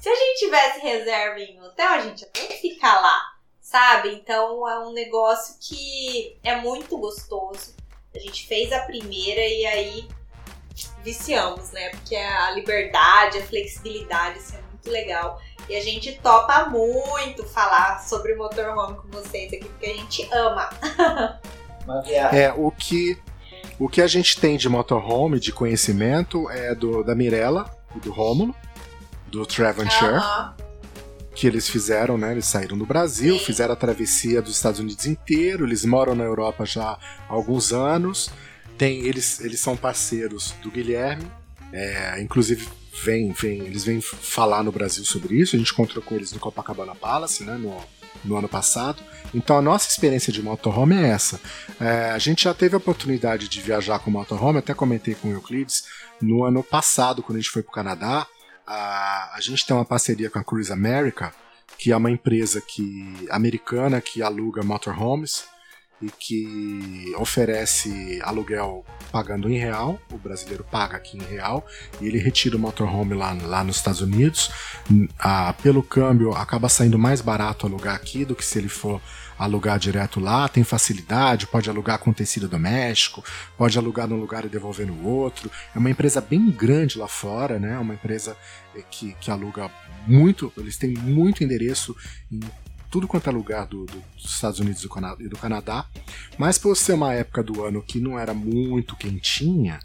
Se 0.00 0.08
a 0.08 0.14
gente 0.14 0.38
tivesse 0.40 0.80
reserva 0.80 1.38
em 1.38 1.60
hotel, 1.62 1.88
a 1.88 2.00
gente 2.00 2.22
ia 2.22 2.28
ter 2.28 2.46
que 2.48 2.54
ficar 2.54 3.00
lá, 3.00 3.34
sabe? 3.60 4.12
Então 4.14 4.68
é 4.68 4.78
um 4.80 4.92
negócio 4.92 5.54
que 5.60 6.36
é 6.42 6.56
muito 6.56 6.96
gostoso. 6.98 7.74
A 8.14 8.18
gente 8.18 8.46
fez 8.46 8.72
a 8.72 8.80
primeira 8.80 9.40
e 9.40 9.64
aí 9.66 10.08
viciamos, 11.04 11.70
né? 11.72 11.90
Porque 11.90 12.16
a 12.16 12.50
liberdade, 12.52 13.38
a 13.38 13.42
flexibilidade, 13.42 14.38
isso 14.38 14.54
é 14.54 14.60
muito 14.62 14.90
legal. 14.90 15.40
E 15.68 15.76
a 15.76 15.80
gente 15.80 16.18
topa 16.20 16.68
muito 16.68 17.44
falar 17.44 18.00
sobre 18.00 18.34
motorhome 18.34 18.96
com 18.96 19.08
vocês 19.08 19.52
aqui, 19.52 19.64
porque 19.64 19.86
a 19.86 19.94
gente 19.94 20.28
ama. 20.32 20.70
é, 22.32 22.52
o 22.52 22.70
que, 22.70 23.18
o 23.78 23.88
que 23.88 24.02
a 24.02 24.06
gente 24.06 24.40
tem 24.40 24.56
de 24.56 24.68
motorhome, 24.68 25.38
de 25.38 25.52
conhecimento, 25.52 26.50
é 26.50 26.74
do 26.74 27.02
da 27.02 27.14
Mirella 27.14 27.70
e 27.94 28.00
do 28.00 28.12
Rômulo, 28.12 28.54
do 29.28 29.46
Share. 29.50 29.76
Que 31.34 31.46
eles 31.46 31.68
fizeram, 31.68 32.18
né? 32.18 32.32
Eles 32.32 32.44
saíram 32.44 32.76
do 32.76 32.84
Brasil, 32.84 33.38
Sim. 33.38 33.44
fizeram 33.44 33.72
a 33.72 33.76
travessia 33.76 34.42
dos 34.42 34.54
Estados 34.54 34.80
Unidos 34.80 35.06
inteiro, 35.06 35.64
eles 35.64 35.84
moram 35.84 36.14
na 36.14 36.24
Europa 36.24 36.66
já 36.66 36.90
há 36.90 36.98
alguns 37.28 37.72
anos. 37.72 38.30
Tem, 38.78 39.00
eles, 39.06 39.40
eles 39.40 39.60
são 39.60 39.76
parceiros 39.76 40.52
do 40.62 40.70
Guilherme, 40.70 41.30
é, 41.72 42.20
inclusive 42.20 42.66
vem, 43.02 43.32
vem, 43.32 43.60
eles 43.60 43.84
vêm 43.84 44.00
falar 44.00 44.62
no 44.62 44.70
Brasil 44.70 45.04
sobre 45.04 45.36
isso. 45.36 45.56
A 45.56 45.58
gente 45.58 45.72
encontrou 45.72 46.02
com 46.02 46.14
eles 46.14 46.32
no 46.32 46.38
Copacabana 46.38 46.94
Palace, 46.94 47.42
né, 47.42 47.56
no, 47.56 47.82
no 48.24 48.36
ano 48.36 48.48
passado. 48.48 49.02
Então 49.34 49.56
a 49.56 49.62
nossa 49.62 49.88
experiência 49.88 50.32
de 50.32 50.42
motorhome 50.42 50.94
é 50.94 51.08
essa. 51.08 51.40
É, 51.80 52.10
a 52.10 52.18
gente 52.18 52.44
já 52.44 52.52
teve 52.52 52.74
a 52.74 52.78
oportunidade 52.78 53.48
de 53.48 53.60
viajar 53.60 53.98
com 53.98 54.10
motorhome, 54.10 54.58
até 54.58 54.74
comentei 54.74 55.14
com 55.14 55.28
o 55.28 55.32
Euclides, 55.32 55.84
no 56.20 56.44
ano 56.44 56.62
passado, 56.62 57.22
quando 57.22 57.38
a 57.38 57.40
gente 57.40 57.50
foi 57.50 57.62
para 57.62 57.70
o 57.70 57.74
Canadá. 57.74 58.26
A, 58.66 59.34
a 59.34 59.40
gente 59.40 59.66
tem 59.66 59.74
uma 59.74 59.84
parceria 59.84 60.28
com 60.28 60.38
a 60.38 60.44
Cruise 60.44 60.72
America, 60.72 61.32
que 61.78 61.90
é 61.90 61.96
uma 61.96 62.10
empresa 62.10 62.60
que, 62.60 63.26
americana 63.30 64.00
que 64.00 64.22
aluga 64.22 64.62
motorhomes 64.62 65.44
e 66.02 66.10
que 66.10 67.14
oferece 67.16 68.20
aluguel 68.22 68.84
pagando 69.10 69.48
em 69.48 69.58
real, 69.58 70.00
o 70.10 70.18
brasileiro 70.18 70.64
paga 70.64 70.96
aqui 70.96 71.16
em 71.16 71.22
real, 71.22 71.64
e 72.00 72.06
ele 72.06 72.18
retira 72.18 72.56
o 72.56 72.58
motorhome 72.58 73.14
lá, 73.14 73.32
lá 73.32 73.62
nos 73.62 73.76
Estados 73.76 74.00
Unidos. 74.00 74.50
Ah, 75.18 75.54
pelo 75.62 75.82
câmbio, 75.82 76.32
acaba 76.32 76.68
saindo 76.68 76.98
mais 76.98 77.20
barato 77.20 77.66
alugar 77.66 77.94
aqui 77.94 78.24
do 78.24 78.34
que 78.34 78.44
se 78.44 78.58
ele 78.58 78.68
for 78.68 79.00
alugar 79.38 79.78
direto 79.78 80.20
lá, 80.20 80.48
tem 80.48 80.62
facilidade, 80.62 81.46
pode 81.46 81.68
alugar 81.68 81.98
com 81.98 82.12
tecido 82.12 82.48
doméstico, 82.48 83.24
pode 83.56 83.76
alugar 83.76 84.06
num 84.06 84.20
lugar 84.20 84.44
e 84.44 84.48
devolver 84.48 84.86
no 84.86 85.04
outro. 85.06 85.50
É 85.74 85.78
uma 85.78 85.90
empresa 85.90 86.20
bem 86.20 86.50
grande 86.50 86.98
lá 86.98 87.08
fora, 87.08 87.58
né? 87.58 87.74
É 87.74 87.78
uma 87.78 87.94
empresa 87.94 88.36
eh, 88.76 88.82
que, 88.90 89.14
que 89.20 89.30
aluga 89.30 89.70
muito, 90.06 90.52
eles 90.56 90.76
têm 90.76 90.94
muito 90.94 91.42
endereço 91.42 91.96
em 92.30 92.40
tudo 92.92 93.08
quanto 93.08 93.30
é 93.30 93.32
lugar 93.32 93.66
do, 93.66 93.86
do, 93.86 94.04
dos 94.14 94.34
Estados 94.34 94.60
Unidos 94.60 94.84
e 95.18 95.28
do 95.28 95.38
Canadá. 95.38 95.86
Mas 96.36 96.58
por 96.58 96.76
ser 96.76 96.92
uma 96.92 97.14
época 97.14 97.42
do 97.42 97.64
ano 97.64 97.82
que 97.82 97.98
não 97.98 98.18
era 98.18 98.34
muito 98.34 98.94
quentinha. 98.94 99.80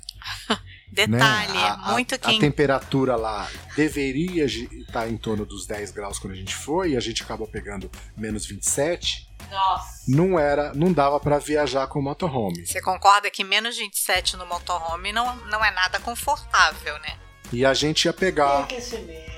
Detalhe, 0.91 1.53
né? 1.53 1.77
a, 1.83 1.91
muito 1.93 2.19
quente. 2.19 2.37
A 2.37 2.39
temperatura 2.39 3.15
lá 3.15 3.49
deveria 3.77 4.45
estar 4.45 5.07
em 5.09 5.15
torno 5.15 5.45
dos 5.45 5.65
10 5.65 5.91
graus 5.91 6.19
quando 6.19 6.33
a 6.33 6.35
gente 6.35 6.53
foi, 6.53 6.91
e 6.91 6.97
a 6.97 6.99
gente 6.99 7.23
acabou 7.23 7.47
pegando 7.47 7.89
menos 8.15 8.45
27. 8.45 9.27
Nossa. 9.49 10.03
Não 10.07 10.37
era, 10.37 10.73
não 10.73 10.91
dava 10.91 11.19
para 11.19 11.39
viajar 11.39 11.87
com 11.87 11.99
o 11.99 12.01
motorhome. 12.03 12.65
Você 12.65 12.81
concorda 12.81 13.29
que 13.29 13.43
menos 13.43 13.77
27 13.77 14.35
no 14.35 14.45
motorhome 14.45 15.13
não, 15.13 15.33
não 15.45 15.63
é 15.63 15.71
nada 15.71 15.99
confortável, 15.99 16.99
né? 16.99 17.17
E 17.53 17.65
a 17.65 17.73
gente 17.73 18.05
ia 18.05 18.13
pegar. 18.13 18.63
Aquecimento. 18.63 19.36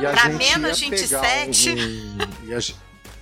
E 0.00 0.06
a 0.06 0.10
pra 0.10 0.30
gente 0.30 0.38
menos 0.38 0.82
ia 0.82 0.90
27. 0.90 1.70
Um, 1.70 2.48
e, 2.48 2.54
a, 2.54 2.58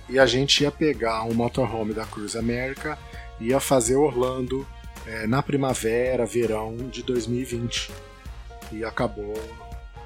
e 0.09 0.19
a 0.19 0.25
gente 0.25 0.63
ia 0.63 0.71
pegar 0.71 1.23
um 1.23 1.33
motorhome 1.33 1.93
da 1.93 2.05
Cruise 2.05 2.37
America 2.37 2.97
e 3.39 3.47
ia 3.47 3.59
fazer 3.59 3.95
Orlando 3.95 4.67
é, 5.05 5.27
na 5.27 5.41
primavera, 5.41 6.25
verão 6.25 6.75
de 6.75 7.03
2020. 7.03 7.91
E 8.71 8.85
acabou 8.85 9.33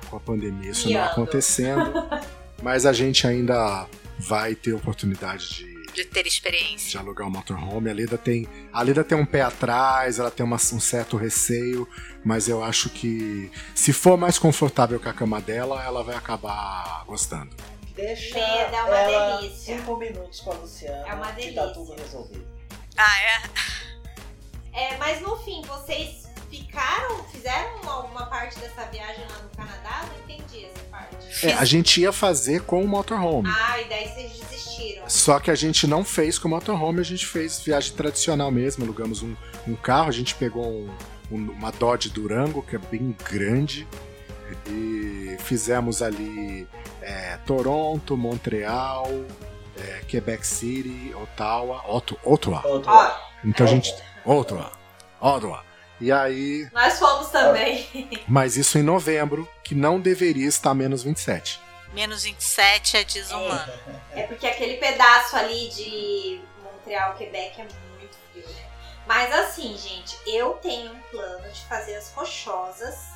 com 0.09 0.18
a 0.18 0.20
pandemia 0.20 0.72
isso 0.72 0.89
não 0.89 1.03
acontecendo. 1.03 1.91
mas 2.61 2.86
a 2.86 2.93
gente 2.93 3.28
ainda 3.28 3.88
vai 4.18 4.55
ter 4.55 4.74
oportunidade 4.74 5.49
de 5.49 5.74
de 5.96 6.06
ter 6.06 6.28
experiência. 6.28 6.91
De 6.91 6.98
alugar 6.98 7.28
um 7.28 7.32
motorhome. 7.32 7.89
A 7.89 7.93
Lida 7.93 8.18
tem, 8.18 8.48
a 8.72 8.84
Lida 8.84 9.04
tem 9.04 9.18
um 9.18 9.26
pé 9.26 9.41
atrás, 9.41 10.20
ela 10.20 10.30
tem 10.30 10.46
uma, 10.46 10.58
um 10.58 10.80
certo 10.80 11.18
receio, 11.18 11.88
mas 12.24 12.48
eu 12.48 12.64
acho 12.64 12.89
que 12.89 13.52
se 13.74 13.91
for 13.93 14.18
mais 14.18 14.38
confortável 14.38 15.00
com 15.00 15.10
a 15.10 15.14
cama 15.14 15.41
dela, 15.41 15.84
ela 15.84 16.04
vai 16.04 16.16
acabar 16.16 17.04
gostando. 17.08 17.56
Deixa 17.96 18.38
Leda, 18.38 18.76
é 18.76 18.84
uma 18.84 18.98
ela 18.98 19.38
delícia. 19.38 19.78
cinco 19.78 19.98
minutos 19.98 20.41
com 20.41 20.52
a 20.52 20.56
Luciana. 20.56 21.08
É 21.08 21.14
uma 21.14 21.32
delícia. 21.32 21.50
Que 21.50 21.56
tá 21.56 21.74
tudo 21.74 21.96
resolvido. 21.96 22.46
Ah, 22.98 23.22
é? 23.22 23.41
É, 24.74 24.98
mas 24.98 25.22
no 25.22 25.38
fim, 25.38 25.62
vocês 25.62 26.24
ficaram, 26.56 27.24
fizeram 27.26 27.89
alguma 27.89 28.26
parte 28.28 28.58
dessa 28.60 28.86
viagem 28.86 29.26
lá 29.30 29.39
no 29.43 29.49
Canadá? 29.49 30.06
Não 30.08 30.24
entendi 30.24 30.66
essa 30.66 30.84
parte. 30.89 31.45
É, 31.45 31.53
a 31.53 31.66
gente 31.66 32.01
ia 32.01 32.12
fazer 32.12 32.62
com 32.64 32.84
o 32.84 32.88
motorhome. 32.88 33.49
Ah, 33.49 33.82
e 33.82 33.86
daí 33.86 34.08
vocês 34.08 34.39
desistiram. 34.49 35.10
Só 35.10 35.39
que 35.39 35.51
a 35.51 35.56
gente 35.56 35.88
não 35.88 36.03
fez 36.03 36.39
com 36.39 36.47
o 36.47 36.51
motorhome, 36.51 36.99
a 36.99 37.03
gente 37.03 37.26
fez 37.26 37.60
viagem 37.60 37.93
tradicional 37.93 38.51
mesmo, 38.51 38.84
alugamos 38.84 39.22
um, 39.22 39.36
um 39.68 39.76
carro, 39.76 40.10
a 40.10 40.14
gente 40.14 40.36
pegou 40.36 40.66
um, 40.66 40.89
um, 41.32 41.51
uma 41.51 41.72
Dodge 41.72 42.10
Durango, 42.10 42.62
que 42.62 42.76
é 42.76 42.80
bem 42.80 43.16
grande, 43.30 43.88
e 44.68 45.38
fizemos 45.39 46.01
ali 46.01 46.68
é, 47.01 47.38
Toronto, 47.45 48.16
Montreal, 48.16 49.08
é, 49.78 50.01
Quebec 50.08 50.45
City, 50.45 51.14
Ottawa, 51.16 51.84
Ottawa. 51.88 52.62
Ottawa. 52.66 53.22
Então 53.43 53.66
a 53.66 53.70
gente. 53.70 53.93
Ottawa. 54.26 54.72
Ottawa. 55.20 55.64
E 56.00 56.12
aí. 56.12 56.68
Nós 56.74 57.00
fomos 57.00 57.30
também. 57.30 57.88
Mas 58.28 58.58
isso 58.58 58.78
em 58.78 58.84
novembro, 58.84 59.48
que 59.64 59.74
não 59.74 60.00
deveria 60.00 60.48
estar 60.48 60.74
menos 60.74 61.04
27. 61.04 61.62
Menos 61.93 62.24
27 62.24 62.98
é 62.98 63.04
desumano. 63.06 63.74
É, 64.12 64.22
é 64.22 64.28
porque 64.28 64.46
aquele 64.46 64.78
pedaço 64.78 65.36
ali 65.38 65.70
de 65.70 66.41
Montreal, 66.62 67.16
Quebec 67.16 67.62
é 67.62 67.64
muito 67.98 68.18
frio, 68.32 68.46
né? 68.46 68.66
Mas 69.08 69.34
assim, 69.34 69.78
gente, 69.78 70.18
eu 70.26 70.56
tenho 70.56 70.91
um 70.91 71.00
plano 71.04 71.50
de 71.50 71.62
fazer 71.66 71.96
as 71.96 72.12
rochosas. 72.12 73.16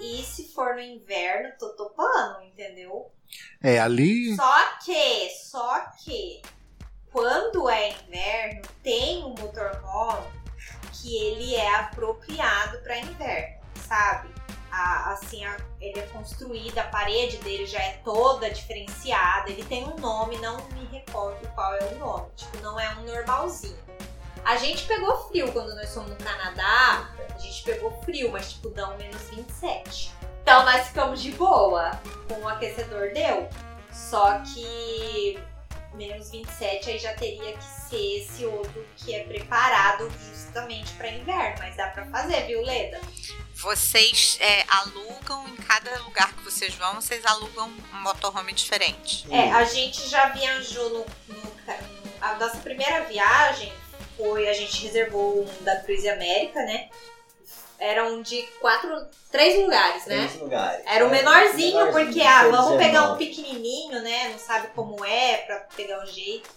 E 0.00 0.22
se 0.22 0.52
for 0.54 0.74
no 0.74 0.80
inverno, 0.80 1.52
tô 1.58 1.70
topando, 1.70 2.42
entendeu? 2.42 3.10
É, 3.62 3.78
ali. 3.78 4.34
Só 4.36 4.78
que, 4.84 5.30
só 5.30 5.80
que, 6.02 6.42
quando 7.12 7.68
é 7.68 7.90
inverno, 7.90 8.62
tem 8.82 9.24
um 9.24 9.30
motorhome 9.30 10.45
que 11.00 11.16
ele 11.16 11.54
é 11.54 11.74
apropriado 11.76 12.78
para 12.78 12.98
inverno, 12.98 13.56
sabe? 13.86 14.34
A, 14.70 15.12
assim, 15.12 15.44
a, 15.44 15.56
ele 15.80 15.98
é 15.98 16.06
construído, 16.06 16.78
a 16.78 16.84
parede 16.84 17.38
dele 17.38 17.66
já 17.66 17.80
é 17.80 18.00
toda 18.04 18.50
diferenciada, 18.50 19.50
ele 19.50 19.64
tem 19.64 19.84
um 19.84 19.96
nome, 19.96 20.36
não 20.38 20.56
me 20.70 20.84
recordo 20.86 21.46
qual 21.54 21.74
é 21.74 21.84
o 21.92 21.98
nome, 21.98 22.26
tipo, 22.36 22.58
não 22.58 22.78
é 22.78 22.90
um 22.96 23.04
normalzinho. 23.04 23.78
A 24.44 24.56
gente 24.56 24.86
pegou 24.86 25.28
frio 25.28 25.50
quando 25.52 25.74
nós 25.74 25.92
fomos 25.92 26.10
no 26.10 26.16
Canadá, 26.16 27.10
a 27.34 27.38
gente 27.38 27.62
pegou 27.64 27.90
frio, 28.02 28.30
mas 28.30 28.52
tipo, 28.52 28.70
dão 28.70 28.96
menos 28.96 29.22
27. 29.30 30.14
Então 30.42 30.64
nós 30.64 30.86
ficamos 30.86 31.20
de 31.20 31.32
boa, 31.32 31.90
com 32.28 32.40
o 32.40 32.48
aquecedor 32.48 33.12
deu. 33.12 33.48
Só 33.90 34.38
que 34.40 35.36
menos 35.96 36.30
27 36.30 36.90
aí 36.90 36.98
já 36.98 37.14
teria 37.14 37.56
que 37.56 37.64
ser 37.64 38.18
esse 38.18 38.44
outro 38.44 38.86
que 38.96 39.14
é 39.14 39.24
preparado 39.24 40.10
justamente 40.28 40.92
para 40.92 41.08
inverno, 41.08 41.56
mas 41.58 41.76
dá 41.76 41.88
para 41.88 42.06
fazer, 42.06 42.46
viu, 42.46 42.62
Leda? 42.62 43.00
Vocês 43.54 44.38
é, 44.40 44.64
alugam 44.68 45.48
em 45.48 45.56
cada 45.56 45.98
lugar 46.02 46.32
que 46.34 46.44
vocês 46.44 46.74
vão, 46.74 47.00
vocês 47.00 47.24
alugam 47.24 47.72
um 47.92 48.02
motorhome 48.02 48.52
diferente? 48.52 49.26
É, 49.30 49.50
a 49.50 49.64
gente 49.64 50.08
já 50.08 50.28
viajou 50.28 50.90
no, 50.90 51.06
no 51.34 51.56
a 52.20 52.34
nossa 52.36 52.58
primeira 52.58 53.04
viagem 53.04 53.72
foi 54.16 54.48
a 54.48 54.52
gente 54.52 54.82
reservou 54.84 55.42
um 55.42 55.64
da 55.64 55.76
Cruise 55.76 56.08
América, 56.08 56.60
né? 56.64 56.88
Eram 57.78 58.22
de 58.22 58.42
quatro, 58.60 59.06
três 59.30 59.60
lugares, 59.60 60.06
né? 60.06 60.26
Três 60.26 60.40
lugares. 60.40 60.82
Era 60.86 61.06
o 61.06 61.10
menorzinho, 61.10 61.76
menorzinho 61.76 62.06
porque, 62.06 62.22
ah, 62.22 62.48
vamos 62.48 62.76
pegar 62.76 63.12
um 63.12 63.16
pequenininho, 63.16 64.02
né? 64.02 64.30
Não 64.30 64.38
sabe 64.38 64.68
como 64.68 65.04
é, 65.04 65.38
pra 65.38 65.56
pegar 65.76 66.02
o 66.02 66.06
jeito. 66.06 66.48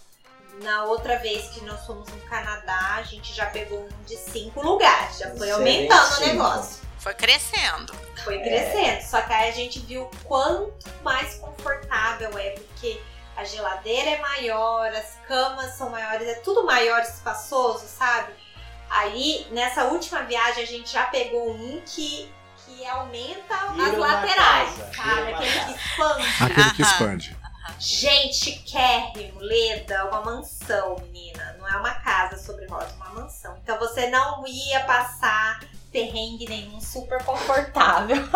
Na 0.62 0.84
outra 0.84 1.16
vez 1.18 1.48
que 1.50 1.64
nós 1.64 1.86
fomos 1.86 2.08
no 2.08 2.20
Canadá, 2.22 2.96
a 2.96 3.02
gente 3.02 3.32
já 3.32 3.46
pegou 3.46 3.80
um 3.80 4.04
de 4.04 4.16
cinco 4.16 4.60
lugares. 4.62 5.18
Já 5.18 5.34
foi 5.34 5.50
aumentando 5.50 6.16
o 6.16 6.26
negócio. 6.26 6.82
Foi 6.98 7.14
crescendo. 7.14 7.94
Foi 8.24 8.38
crescendo. 8.40 8.98
É. 8.98 9.00
Só 9.00 9.22
que 9.22 9.32
aí 9.32 9.48
a 9.48 9.52
gente 9.52 9.78
viu 9.80 10.10
quanto 10.24 10.72
mais 11.02 11.36
confortável 11.36 12.36
é, 12.36 12.50
porque 12.50 13.00
a 13.36 13.44
geladeira 13.44 14.10
é 14.10 14.18
maior, 14.18 14.86
as 14.88 15.16
camas 15.26 15.72
são 15.72 15.88
maiores, 15.88 16.28
é 16.28 16.34
tudo 16.34 16.66
maior, 16.66 17.00
espaçoso, 17.00 17.86
sabe? 17.86 18.34
Aí, 18.90 19.46
nessa 19.52 19.84
última 19.84 20.22
viagem, 20.22 20.64
a 20.64 20.66
gente 20.66 20.90
já 20.92 21.04
pegou 21.04 21.52
um 21.52 21.80
que, 21.86 22.30
que 22.66 22.84
aumenta 22.86 23.72
Vira 23.72 23.90
as 23.90 23.96
laterais, 23.96 24.70
casa. 24.70 24.92
sabe? 24.94 25.32
Aquele 25.32 25.64
que 25.64 25.72
expande. 25.72 26.44
Aquele 26.44 26.70
que 26.74 26.82
expande. 26.82 27.36
Gente, 27.78 28.34
chiquérrimo, 28.34 29.40
Leda, 29.40 30.06
uma 30.06 30.22
mansão, 30.22 30.96
menina. 31.04 31.56
Não 31.58 31.68
é 31.68 31.76
uma 31.76 31.94
casa 31.94 32.36
sobre 32.36 32.66
rodas, 32.66 32.92
uma 32.96 33.10
mansão. 33.10 33.56
Então 33.62 33.78
você 33.78 34.08
não 34.08 34.44
ia 34.46 34.80
passar 34.80 35.60
perrengue 35.92 36.46
nenhum, 36.48 36.80
super 36.80 37.22
confortável. 37.24 38.16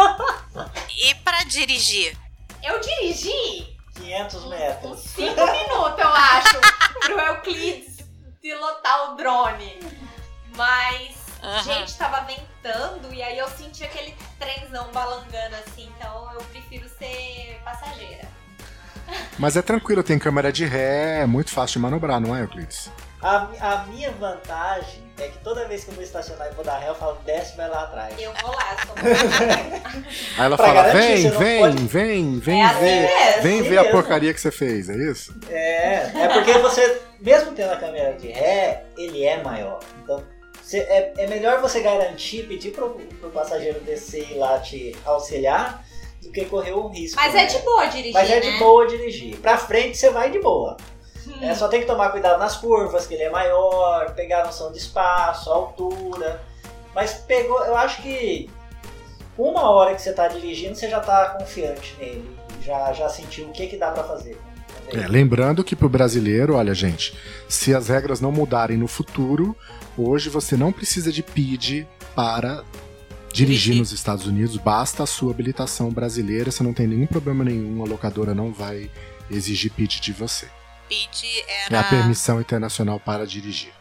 E 0.97 1.15
pra 1.17 1.43
dirigir? 1.43 2.17
Eu 2.63 2.79
dirigi 2.81 3.77
500 3.97 4.35
uns 4.37 4.49
metros. 4.49 5.01
5 5.01 5.47
minutos, 5.51 5.99
eu 5.99 6.09
acho, 6.09 6.61
pro 7.01 7.19
Euclides 7.19 7.99
pilotar 8.41 9.13
o 9.13 9.17
drone. 9.17 9.81
Mas, 10.57 11.17
Aham. 11.43 11.63
gente, 11.63 11.97
tava 11.97 12.21
ventando 12.23 13.13
e 13.13 13.23
aí 13.23 13.39
eu 13.39 13.49
senti 13.49 13.85
aquele 13.85 14.15
trenzão 14.39 14.91
balangando 14.93 15.57
assim. 15.67 15.91
Então 15.99 16.31
eu 16.35 16.41
prefiro 16.45 16.89
ser 16.99 17.61
passageira. 17.65 18.25
Mas 19.39 19.55
é 19.57 19.61
tranquilo, 19.63 20.03
tem 20.03 20.19
câmera 20.19 20.51
de 20.51 20.65
ré, 20.65 21.21
é 21.21 21.27
muito 21.27 21.51
fácil 21.51 21.75
de 21.75 21.79
manobrar, 21.81 22.19
não 22.21 22.35
é, 22.35 22.41
Euclides? 22.43 22.91
A, 23.21 23.49
a 23.61 23.87
minha 23.87 24.11
vantagem 24.13 25.03
é 25.19 25.29
que 25.29 25.39
toda 25.39 25.67
vez 25.69 25.85
que 25.85 25.91
eu 25.91 25.95
vou 25.95 26.03
estacionar 26.05 26.49
e 26.51 26.55
vou 26.55 26.65
dar 26.65 26.79
ré, 26.79 26.89
eu 26.89 26.95
falo, 26.95 27.19
desce, 27.25 27.55
vai 27.57 27.69
lá 27.69 27.83
atrás. 27.85 28.15
Eu 28.19 28.33
vou 28.35 28.51
lá, 28.53 28.77
sou 28.87 28.97
muito 28.97 29.97
Aí 30.39 30.45
ela 30.47 30.57
Pra 30.57 30.67
fala: 30.67 30.83
garantir, 30.85 31.31
vem, 31.31 31.31
vem, 31.31 31.61
pode- 31.61 31.87
vem, 31.87 32.39
vem 32.39 32.63
É 32.63 32.65
assim 32.67 32.81
ver. 32.81 33.03
mesmo. 33.07 33.43
Vem 33.43 33.61
assim 33.61 33.69
ver 33.69 33.79
a 33.79 33.83
mesmo. 33.83 33.97
porcaria 33.99 34.33
que 34.35 34.41
você 34.41 34.51
fez, 34.51 34.89
é 34.89 34.97
isso? 34.97 35.35
É, 35.51 36.11
é 36.25 36.29
porque 36.29 36.53
você, 36.59 37.03
mesmo 37.21 37.53
tendo 37.53 37.73
a 37.73 37.77
câmera 37.77 38.15
de 38.15 38.29
ré, 38.29 38.85
ele 38.97 39.25
é 39.25 39.43
maior. 39.43 39.81
Então, 40.03 40.23
você- 40.65 40.79
é, 40.79 41.13
é 41.19 41.27
melhor 41.27 41.61
você 41.61 41.81
garantir, 41.81 42.47
pedir 42.47 42.73
pro, 42.73 42.91
pro 43.21 43.31
passageiro 43.31 43.81
descer 43.81 44.31
e 44.31 44.35
lá 44.35 44.59
te 44.59 44.97
auxiliar, 45.05 45.85
do 46.23 46.31
que 46.33 46.45
correr 46.47 46.73
o 46.73 46.89
risco. 46.89 47.17
Mas 47.21 47.35
né? 47.35 47.43
é 47.43 47.47
de 47.47 47.59
boa 47.59 47.87
dirigir, 47.87 48.13
Mas 48.15 48.31
é 48.31 48.35
né? 48.37 48.41
de 48.41 48.59
boa 48.59 48.87
dirigir. 48.87 49.37
Pra 49.37 49.59
frente 49.59 49.97
você 49.99 50.11
vai 50.11 50.31
de 50.31 50.41
boa. 50.41 50.77
Hum. 51.27 51.33
É, 51.43 51.55
só 51.55 51.69
tem 51.69 51.81
que 51.81 51.87
tomar 51.87 52.11
cuidado 52.11 52.39
nas 52.39 52.57
curvas, 52.57 53.07
que 53.07 53.15
ele 53.15 53.25
é 53.25 53.31
maior, 53.31 54.15
pegar 54.15 54.43
a 54.43 54.47
noção 54.47 54.73
de 54.73 54.79
espaço, 54.79 55.51
altura. 55.51 56.41
Mas 56.95 57.13
pegou, 57.15 57.63
eu 57.65 57.77
acho 57.77 58.03
que 58.03 58.49
uma 59.37 59.71
hora 59.71 59.95
que 59.95 60.01
você 60.01 60.13
tá 60.13 60.29
dirigindo, 60.29 60.75
você 60.75 60.89
já 60.89 61.01
tá 61.01 61.31
confiante 61.39 61.95
nele. 61.99 62.37
Já, 62.63 62.93
já 62.93 63.09
sentiu 63.09 63.47
o 63.49 63.53
que, 63.53 63.67
que 63.67 63.77
dá 63.77 63.91
pra 63.91 64.05
fazer. 64.05 64.39
É, 64.93 65.07
lembrando 65.07 65.65
que 65.65 65.75
pro 65.75 65.89
brasileiro, 65.89 66.55
olha, 66.57 66.73
gente, 66.75 67.15
se 67.49 67.75
as 67.75 67.89
regras 67.89 68.21
não 68.21 68.31
mudarem 68.31 68.77
no 68.77 68.87
futuro, 68.87 69.57
hoje 69.97 70.29
você 70.29 70.57
não 70.57 70.73
precisa 70.73 71.13
de 71.13 71.23
PID 71.23 71.87
para 72.15 72.65
dirigir 73.33 73.75
nos 73.75 73.91
Estados 73.91 74.27
Unidos, 74.27 74.57
basta 74.57 75.03
a 75.03 75.07
sua 75.07 75.33
habilitação 75.33 75.91
brasileira, 75.91 76.51
você 76.51 76.63
não 76.63 76.73
tem 76.73 76.87
nenhum 76.87 77.07
problema 77.07 77.43
nenhum, 77.43 77.83
a 77.83 77.87
locadora 77.87 78.33
não 78.33 78.53
vai 78.53 78.89
exigir 79.31 79.73
PID 79.73 80.01
de 80.01 80.13
você. 80.13 80.49
PID 80.89 81.45
É 81.49 81.65
era. 81.67 81.81
a 81.81 81.85
permissão 81.85 82.41
internacional 82.41 83.01
para 83.01 83.27
dirigir. 83.27 83.73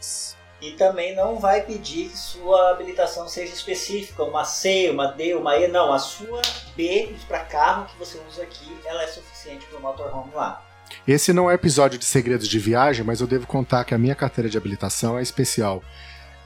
Isso. 0.00 0.34
E 0.62 0.72
também 0.72 1.14
não 1.14 1.38
vai 1.38 1.62
pedir 1.62 2.08
que 2.08 2.16
sua 2.16 2.70
habilitação 2.70 3.28
seja 3.28 3.52
específica, 3.52 4.22
uma 4.24 4.44
C, 4.44 4.88
uma 4.90 5.08
D, 5.08 5.34
uma 5.34 5.56
E, 5.58 5.68
não. 5.68 5.92
A 5.92 5.98
sua 5.98 6.40
B 6.74 7.14
para 7.28 7.40
carro 7.40 7.86
que 7.86 7.98
você 7.98 8.18
usa 8.28 8.42
aqui, 8.42 8.74
ela 8.84 9.02
é 9.02 9.06
suficiente 9.08 9.66
para 9.66 9.78
o 9.78 9.82
motorhome 9.82 10.30
lá. 10.34 10.65
Esse 11.06 11.32
não 11.32 11.50
é 11.50 11.54
episódio 11.54 11.98
de 11.98 12.04
segredos 12.04 12.48
de 12.48 12.58
viagem, 12.58 13.04
mas 13.04 13.20
eu 13.20 13.26
devo 13.26 13.46
contar 13.46 13.84
que 13.84 13.94
a 13.94 13.98
minha 13.98 14.14
carteira 14.14 14.48
de 14.50 14.56
habilitação 14.56 15.18
é 15.18 15.22
especial. 15.22 15.82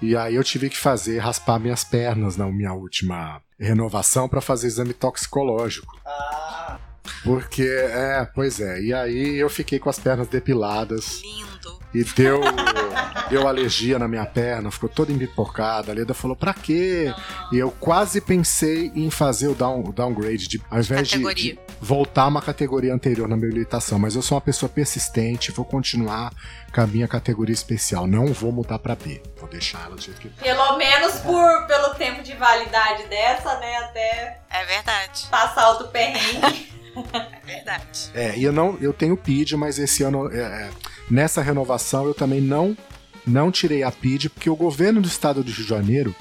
E 0.02 0.16
aí 0.16 0.34
eu 0.34 0.44
tive 0.44 0.70
que 0.70 0.78
fazer 0.78 1.18
raspar 1.18 1.58
minhas 1.58 1.84
pernas 1.84 2.36
na 2.36 2.46
minha 2.46 2.72
última 2.72 3.42
renovação 3.58 4.28
para 4.28 4.40
fazer 4.40 4.66
exame 4.68 4.94
toxicológico. 4.94 5.98
Ah, 6.06 6.78
Porque, 7.22 7.62
é, 7.62 8.26
pois 8.34 8.60
é. 8.60 8.80
E 8.80 8.94
aí 8.94 9.36
eu 9.36 9.50
fiquei 9.50 9.78
com 9.78 9.90
as 9.90 9.98
pernas 9.98 10.28
depiladas 10.28 11.20
Lindo. 11.22 11.49
E 11.92 12.04
deu, 12.04 12.40
deu 13.28 13.48
alergia 13.48 13.98
na 13.98 14.06
minha 14.06 14.24
perna, 14.24 14.70
ficou 14.70 14.88
toda 14.88 15.12
empipocada. 15.12 15.92
A 15.92 15.94
Leda 15.94 16.14
falou, 16.14 16.36
pra 16.36 16.54
quê? 16.54 17.12
E 17.52 17.58
eu 17.58 17.70
quase 17.72 18.20
pensei 18.20 18.92
em 18.94 19.10
fazer 19.10 19.48
o, 19.48 19.54
down, 19.54 19.84
o 19.84 19.92
downgrade, 19.92 20.48
de, 20.48 20.62
ao 20.70 20.78
invés 20.78 21.08
de, 21.08 21.34
de 21.34 21.58
voltar 21.80 22.26
uma 22.26 22.40
categoria 22.42 22.94
anterior 22.94 23.28
na 23.28 23.36
minha 23.36 23.48
habilitação. 23.48 23.98
Mas 23.98 24.14
eu 24.14 24.22
sou 24.22 24.36
uma 24.36 24.40
pessoa 24.40 24.68
persistente, 24.68 25.50
vou 25.50 25.64
continuar 25.64 26.32
com 26.72 26.80
a 26.80 26.86
minha 26.86 27.08
categoria 27.08 27.54
especial. 27.54 28.06
Não 28.06 28.26
vou 28.26 28.52
mudar 28.52 28.78
pra 28.78 28.94
B. 28.94 29.20
Vou 29.38 29.48
deixar 29.48 29.84
ela 29.86 29.96
do 29.96 30.02
jeito 30.02 30.20
que 30.20 30.28
tá. 30.28 30.42
Pelo 30.42 30.76
menos 30.76 31.14
por, 31.20 31.66
pelo 31.66 31.94
tempo 31.94 32.22
de 32.22 32.34
validade 32.34 33.04
dessa, 33.08 33.58
né? 33.58 33.76
Até 33.78 34.40
É 34.50 34.64
verdade. 34.64 35.26
passar 35.30 35.70
outro 35.70 35.88
perrengue. 35.88 36.70
É 37.12 37.46
verdade. 37.46 38.10
É, 38.12 38.36
e 38.36 38.42
eu 38.42 38.52
não, 38.52 38.76
eu 38.80 38.92
tenho 38.92 39.16
PID, 39.16 39.56
mas 39.56 39.78
esse 39.78 40.02
ano, 40.02 40.28
é, 40.32 40.40
é, 40.40 40.70
nessa 41.10 41.42
renovação, 41.42 42.06
eu 42.06 42.14
também 42.14 42.40
não, 42.40 42.76
não 43.26 43.50
tirei 43.50 43.82
a 43.82 43.90
PID, 43.90 44.30
porque 44.30 44.48
o 44.48 44.56
governo 44.56 45.00
do 45.00 45.08
estado 45.08 45.42
do 45.42 45.50
Rio 45.50 45.62
de 45.62 45.68
Janeiro, 45.68 46.14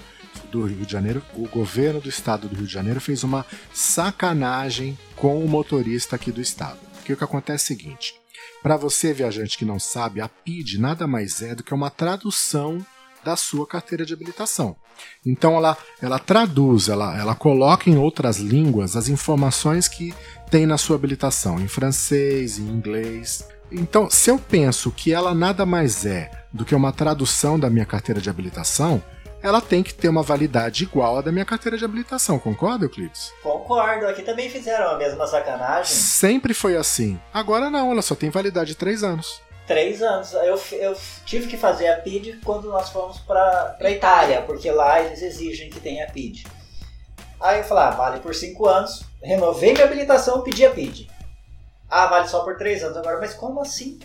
do 0.51 0.65
Rio 0.65 0.85
de 0.85 0.91
Janeiro, 0.91 1.21
o 1.35 1.47
governo 1.47 2.01
do 2.01 2.09
estado 2.09 2.47
do 2.47 2.55
Rio 2.55 2.67
de 2.67 2.73
Janeiro 2.73 2.99
fez 2.99 3.23
uma 3.23 3.45
sacanagem 3.73 4.97
com 5.15 5.43
o 5.43 5.47
motorista 5.47 6.15
aqui 6.15 6.31
do 6.31 6.41
estado. 6.41 6.79
Porque 6.95 7.13
o 7.13 7.17
que 7.17 7.23
acontece 7.23 7.71
é 7.71 7.75
o 7.75 7.77
seguinte: 7.77 8.15
para 8.63 8.75
você, 8.75 9.13
viajante 9.13 9.57
que 9.57 9.65
não 9.65 9.79
sabe, 9.79 10.21
a 10.21 10.27
PID 10.27 10.79
nada 10.79 11.07
mais 11.07 11.41
é 11.41 11.55
do 11.55 11.63
que 11.63 11.73
uma 11.73 11.89
tradução 11.89 12.83
da 13.23 13.35
sua 13.35 13.67
carteira 13.67 14.05
de 14.05 14.13
habilitação. 14.13 14.75
Então 15.25 15.55
ela, 15.55 15.77
ela 16.01 16.19
traduz, 16.19 16.87
ela, 16.87 17.17
ela 17.17 17.35
coloca 17.35 17.89
em 17.89 17.97
outras 17.97 18.37
línguas 18.37 18.95
as 18.95 19.09
informações 19.09 19.87
que 19.87 20.13
tem 20.49 20.65
na 20.65 20.77
sua 20.77 20.95
habilitação, 20.95 21.59
em 21.59 21.67
francês, 21.67 22.57
em 22.57 22.67
inglês. 22.67 23.45
Então, 23.71 24.09
se 24.09 24.29
eu 24.31 24.39
penso 24.39 24.91
que 24.91 25.13
ela 25.13 25.33
nada 25.33 25.65
mais 25.65 26.05
é 26.05 26.31
do 26.51 26.65
que 26.65 26.73
uma 26.73 26.91
tradução 26.91 27.59
da 27.59 27.69
minha 27.69 27.85
carteira 27.85 28.19
de 28.19 28.29
habilitação, 28.29 29.01
ela 29.41 29.61
tem 29.61 29.81
que 29.81 29.93
ter 29.93 30.09
uma 30.09 30.23
validade 30.23 30.83
igual 30.83 31.17
à 31.17 31.21
da 31.21 31.31
minha 31.31 31.45
carteira 31.45 31.77
de 31.77 31.85
habilitação, 31.85 32.37
concorda, 32.37 32.85
Euclides? 32.85 33.31
concordo. 33.41 34.07
Aqui 34.07 34.21
também 34.21 34.49
fizeram 34.49 34.89
a 34.89 34.97
mesma 34.97 35.25
sacanagem. 35.27 35.95
Sempre 35.95 36.53
foi 36.53 36.75
assim. 36.75 37.19
Agora 37.33 37.69
não, 37.69 37.91
ela 37.91 38.01
só 38.01 38.15
tem 38.15 38.29
validade 38.29 38.71
de 38.71 38.75
três 38.75 39.03
anos. 39.03 39.41
Três 39.65 40.01
anos. 40.01 40.33
Eu, 40.33 40.59
eu 40.73 40.97
tive 41.25 41.47
que 41.47 41.55
fazer 41.55 41.87
a 41.89 41.97
PID 41.97 42.39
quando 42.43 42.67
nós 42.69 42.89
fomos 42.89 43.19
para 43.19 43.77
a 43.79 43.91
Itália, 43.91 44.41
porque 44.41 44.69
lá 44.71 44.99
eles 45.01 45.21
exigem 45.21 45.69
que 45.69 45.79
tenha 45.79 46.07
PID. 46.07 46.45
Aí 47.39 47.59
eu 47.59 47.63
falei, 47.63 47.83
ah, 47.85 47.91
vale 47.91 48.19
por 48.19 48.35
cinco 48.35 48.67
anos. 48.67 49.03
Renovei 49.21 49.73
minha 49.73 49.85
habilitação, 49.85 50.41
pedi 50.41 50.65
a 50.65 50.71
PID. 50.71 51.09
Ah, 51.89 52.07
vale 52.07 52.27
só 52.27 52.43
por 52.43 52.57
três 52.57 52.83
anos 52.83 52.97
agora. 52.97 53.19
Mas 53.19 53.33
como 53.33 53.61
assim? 53.61 53.99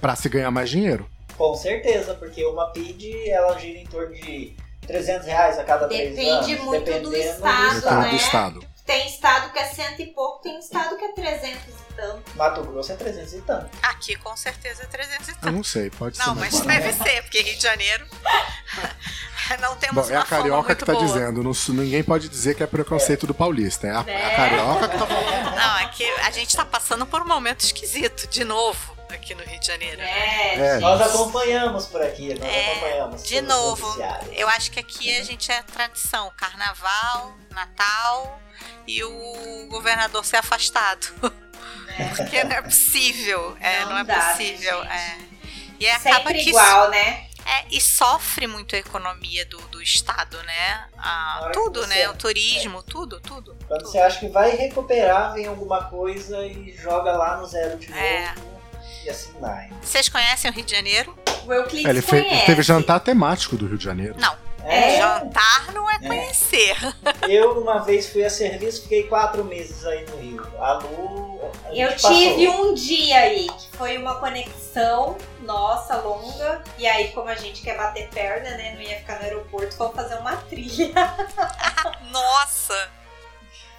Pra 0.00 0.16
se 0.16 0.28
ganhar 0.28 0.50
mais 0.50 0.68
dinheiro. 0.68 1.08
Com 1.36 1.54
certeza, 1.54 2.14
porque 2.14 2.44
uma 2.44 2.70
PID 2.70 3.30
ela 3.30 3.58
gira 3.58 3.78
em 3.78 3.86
torno 3.86 4.14
de 4.14 4.54
300 4.86 5.26
reais 5.26 5.58
a 5.58 5.64
cada 5.64 5.86
três 5.88 6.18
anos. 6.18 6.46
Depende 6.46 6.62
muito 6.64 6.84
do 6.84 7.10
dependendo 7.10 7.16
estado, 7.16 7.74
Depende 7.80 8.00
né? 8.02 8.10
do 8.10 8.16
estado. 8.16 8.72
Tem 8.84 9.06
estado 9.06 9.52
que 9.52 9.58
é 9.58 9.64
cento 9.66 10.02
e 10.02 10.06
pouco, 10.06 10.42
tem 10.42 10.58
estado 10.58 10.96
que 10.96 11.04
é 11.04 11.12
300 11.12 11.56
e 11.56 11.81
tanto. 11.96 12.22
Mato 12.36 12.62
Grosso 12.64 12.92
é 12.92 12.96
300 12.96 13.32
e 13.34 13.40
tanto. 13.42 13.70
Aqui 13.82 14.16
com 14.16 14.36
certeza 14.36 14.82
é 14.82 14.86
300 14.86 15.28
e 15.28 15.30
Eu 15.30 15.36
tanto. 15.36 15.52
não 15.52 15.64
sei, 15.64 15.90
pode 15.90 16.16
ser 16.16 16.26
Não, 16.26 16.34
mas 16.34 16.52
barato. 16.60 16.68
deve 16.68 16.92
ser, 16.92 17.22
porque 17.22 17.42
Rio 17.42 17.56
de 17.56 17.62
Janeiro 17.62 18.06
não 19.60 19.76
temos 19.76 20.08
Bom, 20.08 20.14
é 20.14 20.16
a 20.16 20.24
carioca 20.24 20.74
que 20.74 20.84
tá 20.84 20.92
boa. 20.92 21.04
dizendo, 21.04 21.42
não, 21.42 21.52
ninguém 21.74 22.02
pode 22.02 22.28
dizer 22.28 22.54
que 22.54 22.62
é 22.62 22.66
preconceito 22.66 23.26
do 23.26 23.34
paulista, 23.34 23.86
é 23.86 23.90
a, 23.90 23.94
é 23.94 24.24
a 24.24 24.28
Né? 24.28 24.36
carioca 24.36 24.88
que 24.88 24.98
tá 24.98 25.06
falando. 25.06 25.56
Não, 25.56 25.78
é 25.78 25.88
que 25.88 26.04
a 26.04 26.30
gente 26.30 26.56
tá 26.56 26.64
passando 26.64 27.06
por 27.06 27.22
um 27.22 27.26
momento 27.26 27.60
esquisito, 27.60 28.26
de 28.28 28.44
novo, 28.44 28.96
aqui 29.10 29.34
no 29.34 29.42
Rio 29.44 29.60
de 29.60 29.66
Janeiro. 29.66 30.00
É, 30.00 30.54
É. 30.54 30.70
gente. 30.72 30.80
Nós 30.80 31.00
acompanhamos 31.02 31.86
por 31.86 32.02
aqui, 32.02 32.34
nós 32.34 32.48
É, 32.48 32.70
acompanhamos. 32.72 33.22
de 33.24 33.40
novo. 33.42 33.86
Eu 34.32 34.48
acho 34.48 34.70
que 34.70 34.80
aqui 34.80 35.14
a 35.18 35.22
gente 35.24 35.50
é 35.52 35.62
tradição, 35.62 36.32
carnaval, 36.36 37.34
Natal 37.50 38.40
e 38.86 39.04
o 39.04 39.66
governador 39.68 40.24
ser 40.24 40.36
afastado. 40.38 41.12
Porque 42.16 42.44
não 42.44 42.52
é 42.56 42.62
possível, 42.62 43.56
é, 43.60 43.80
Não 43.80 43.90
não, 43.90 43.98
é 43.98 44.04
dá, 44.04 44.14
possível. 44.20 44.82
é. 44.84 45.18
E 45.80 45.88
acaba 45.88 46.16
Sempre 46.16 46.42
que 46.44 46.50
igual, 46.50 46.90
né? 46.90 47.26
É, 47.44 47.64
e 47.72 47.80
sofre 47.80 48.46
muito 48.46 48.76
a 48.76 48.78
economia 48.78 49.44
do, 49.46 49.58
do 49.62 49.82
estado, 49.82 50.40
né? 50.44 50.84
Ah, 50.96 51.50
tudo, 51.52 51.84
né? 51.88 52.08
O 52.08 52.14
turismo, 52.14 52.82
tudo, 52.84 53.20
tudo. 53.20 53.56
Quando 53.66 53.80
tudo. 53.80 53.90
você 53.90 53.98
acha 53.98 54.20
que 54.20 54.28
vai 54.28 54.54
recuperar, 54.54 55.32
vem 55.32 55.46
alguma 55.48 55.82
coisa 55.84 56.46
e 56.46 56.72
joga 56.76 57.12
lá 57.12 57.36
no 57.38 57.46
zero 57.46 57.76
de 57.78 57.88
novo. 57.90 58.00
É. 58.00 58.32
E 59.04 59.10
assim 59.10 59.32
vai. 59.40 59.70
Vocês 59.82 60.08
conhecem 60.08 60.48
o 60.50 60.54
Rio 60.54 60.64
de 60.64 60.70
Janeiro? 60.70 61.18
O 61.44 61.52
Euclides 61.52 61.86
É, 61.86 61.90
ele, 61.90 62.00
fe- 62.02 62.16
ele 62.18 62.28
conhece. 62.28 62.46
teve 62.46 62.62
jantar 62.62 63.00
temático 63.00 63.56
do 63.56 63.66
Rio 63.66 63.76
de 63.76 63.84
Janeiro. 63.84 64.14
Não. 64.20 64.36
É, 64.64 64.96
Jantar 64.98 65.72
não 65.72 65.90
é 65.90 65.98
conhecer. 65.98 66.76
eu 67.28 67.60
uma 67.60 67.78
vez 67.80 68.08
fui 68.10 68.24
a 68.24 68.30
serviço, 68.30 68.82
fiquei 68.82 69.04
quatro 69.04 69.44
meses 69.44 69.84
aí 69.84 70.04
no 70.06 70.16
Rio. 70.18 70.46
A 70.58 70.74
Lu. 70.74 71.40
a 71.66 71.74
Eu 71.74 71.90
gente 71.90 72.02
passou. 72.02 72.16
tive 72.16 72.48
um 72.48 72.74
dia 72.74 73.18
aí 73.18 73.48
que 73.48 73.76
foi 73.76 73.98
uma 73.98 74.16
conexão 74.16 75.16
nossa, 75.40 75.96
longa. 75.96 76.62
E 76.78 76.86
aí, 76.86 77.08
como 77.12 77.28
a 77.28 77.34
gente 77.34 77.62
quer 77.62 77.76
bater 77.76 78.08
perna, 78.10 78.50
né? 78.50 78.74
Não 78.74 78.80
ia 78.82 78.96
ficar 78.98 79.16
no 79.18 79.24
aeroporto, 79.24 79.76
vamos 79.76 79.94
fazer 79.96 80.14
uma 80.16 80.36
trilha. 80.36 80.92
Nossa! 82.10 82.90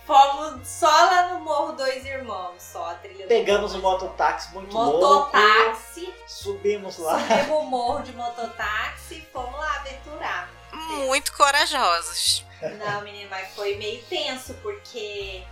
Fomos 0.05 0.67
só 0.67 0.87
lá 0.87 1.29
no 1.33 1.39
Morro 1.39 1.71
Dois 1.73 2.05
Irmãos, 2.05 2.55
só 2.61 2.91
a 2.91 2.95
trilha 2.95 3.23
do 3.23 3.29
Pegamos 3.29 3.71
o 3.71 3.79
Dois 3.79 3.83
mototáxi 3.83 4.53
muito 4.53 4.67
Irmãos. 4.67 4.91
louco. 4.99 5.37
Mototáxi. 5.37 6.13
Subimos 6.27 6.97
lá. 6.97 7.17
Subimos 7.19 7.57
o 7.57 7.63
morro 7.63 8.03
de 8.03 8.11
mototáxi 8.11 9.15
e 9.15 9.21
fomos 9.31 9.57
lá 9.57 9.75
aventurar. 9.77 10.49
Muito 10.73 11.33
corajosos. 11.33 12.45
Não, 12.61 13.01
menina, 13.01 13.29
mas 13.29 13.49
foi 13.55 13.75
meio 13.75 14.01
tenso, 14.03 14.53
porque 14.61 15.43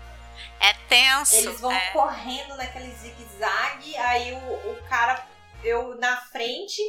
É 0.59 0.73
tenso. 0.87 1.35
eles 1.35 1.59
vão 1.59 1.71
é. 1.71 1.89
correndo 1.91 2.55
naquele 2.55 2.91
zigue-zague, 2.95 3.97
aí 3.97 4.31
o, 4.33 4.37
o 4.71 4.77
cara, 4.87 5.25
eu 5.63 5.95
na 5.99 6.17
frente, 6.17 6.81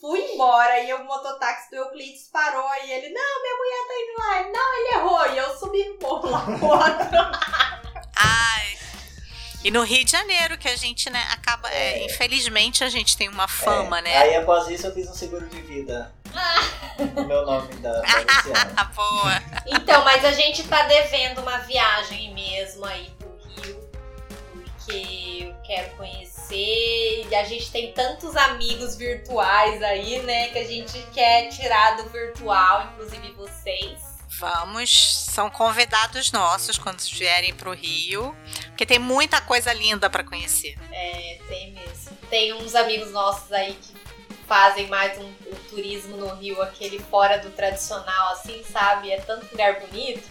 fui 0.00 0.20
embora, 0.32 0.80
e 0.82 0.92
o 0.92 1.04
mototáxi 1.04 1.70
do 1.70 1.76
Euclides 1.76 2.28
parou, 2.32 2.68
e 2.84 2.90
ele, 2.92 3.08
não, 3.08 3.42
minha 3.42 3.56
mulher 3.56 3.86
tá 3.86 3.94
indo 4.02 4.18
lá, 4.18 4.40
ele, 4.40 4.50
não, 4.52 4.74
ele 4.78 4.94
errou, 4.94 5.32
e 5.34 5.38
eu 5.38 5.58
subi 5.58 5.84
no 5.84 5.98
morro 6.00 6.30
lá 6.30 6.44
outro. 6.46 8.00
Ai. 8.16 8.78
E 9.64 9.70
no 9.70 9.82
Rio 9.82 10.04
de 10.04 10.10
Janeiro, 10.12 10.56
que 10.58 10.68
a 10.68 10.76
gente, 10.76 11.08
né, 11.10 11.26
acaba. 11.32 11.70
é, 11.70 12.04
infelizmente, 12.04 12.82
a 12.84 12.88
gente 12.88 13.16
tem 13.16 13.28
uma 13.28 13.46
fama, 13.48 13.98
É, 13.98 14.02
né? 14.02 14.16
Aí 14.18 14.36
após 14.36 14.68
isso 14.68 14.86
eu 14.86 14.94
fiz 14.94 15.08
um 15.08 15.14
seguro 15.14 15.46
de 15.48 15.60
vida. 15.62 16.14
O 16.98 17.26
meu 17.26 17.44
nome 17.44 17.74
da, 17.76 17.92
da 17.92 18.20
Luciana. 18.20 18.84
Boa. 18.94 19.42
Então, 19.66 20.04
mas 20.04 20.24
a 20.24 20.32
gente 20.32 20.62
tá 20.64 20.82
devendo 20.82 21.40
uma 21.40 21.58
viagem 21.58 22.34
mesmo 22.34 22.84
aí 22.84 23.10
pro 23.18 23.30
Rio, 23.48 23.90
porque 24.52 25.46
eu 25.48 25.54
quero 25.64 25.96
conhecer. 25.96 27.26
E 27.28 27.34
a 27.34 27.44
gente 27.44 27.70
tem 27.70 27.92
tantos 27.92 28.36
amigos 28.36 28.96
virtuais 28.96 29.82
aí, 29.82 30.20
né? 30.22 30.48
Que 30.48 30.58
a 30.58 30.66
gente 30.66 31.00
quer 31.12 31.48
tirar 31.48 31.96
do 31.96 32.08
virtual, 32.10 32.88
inclusive 32.92 33.32
vocês. 33.32 34.10
Vamos, 34.38 35.16
são 35.26 35.50
convidados 35.50 36.32
nossos 36.32 36.78
quando 36.78 37.00
vierem 37.00 37.52
pro 37.52 37.72
Rio, 37.72 38.34
porque 38.68 38.86
tem 38.86 38.98
muita 38.98 39.40
coisa 39.40 39.72
linda 39.72 40.08
pra 40.08 40.24
conhecer. 40.24 40.78
É, 40.90 41.38
tem 41.46 41.72
mesmo. 41.72 42.16
Tem 42.30 42.52
uns 42.54 42.74
amigos 42.74 43.10
nossos 43.10 43.52
aí 43.52 43.74
que 43.74 43.99
fazem 44.50 44.88
mais 44.88 45.16
um, 45.16 45.26
um 45.26 45.54
turismo 45.68 46.16
no 46.16 46.34
Rio, 46.34 46.60
aquele 46.60 46.98
fora 46.98 47.38
do 47.38 47.50
tradicional, 47.50 48.32
assim, 48.32 48.64
sabe? 48.68 49.12
É 49.12 49.20
tanto 49.20 49.46
lugar 49.48 49.78
bonito 49.78 50.28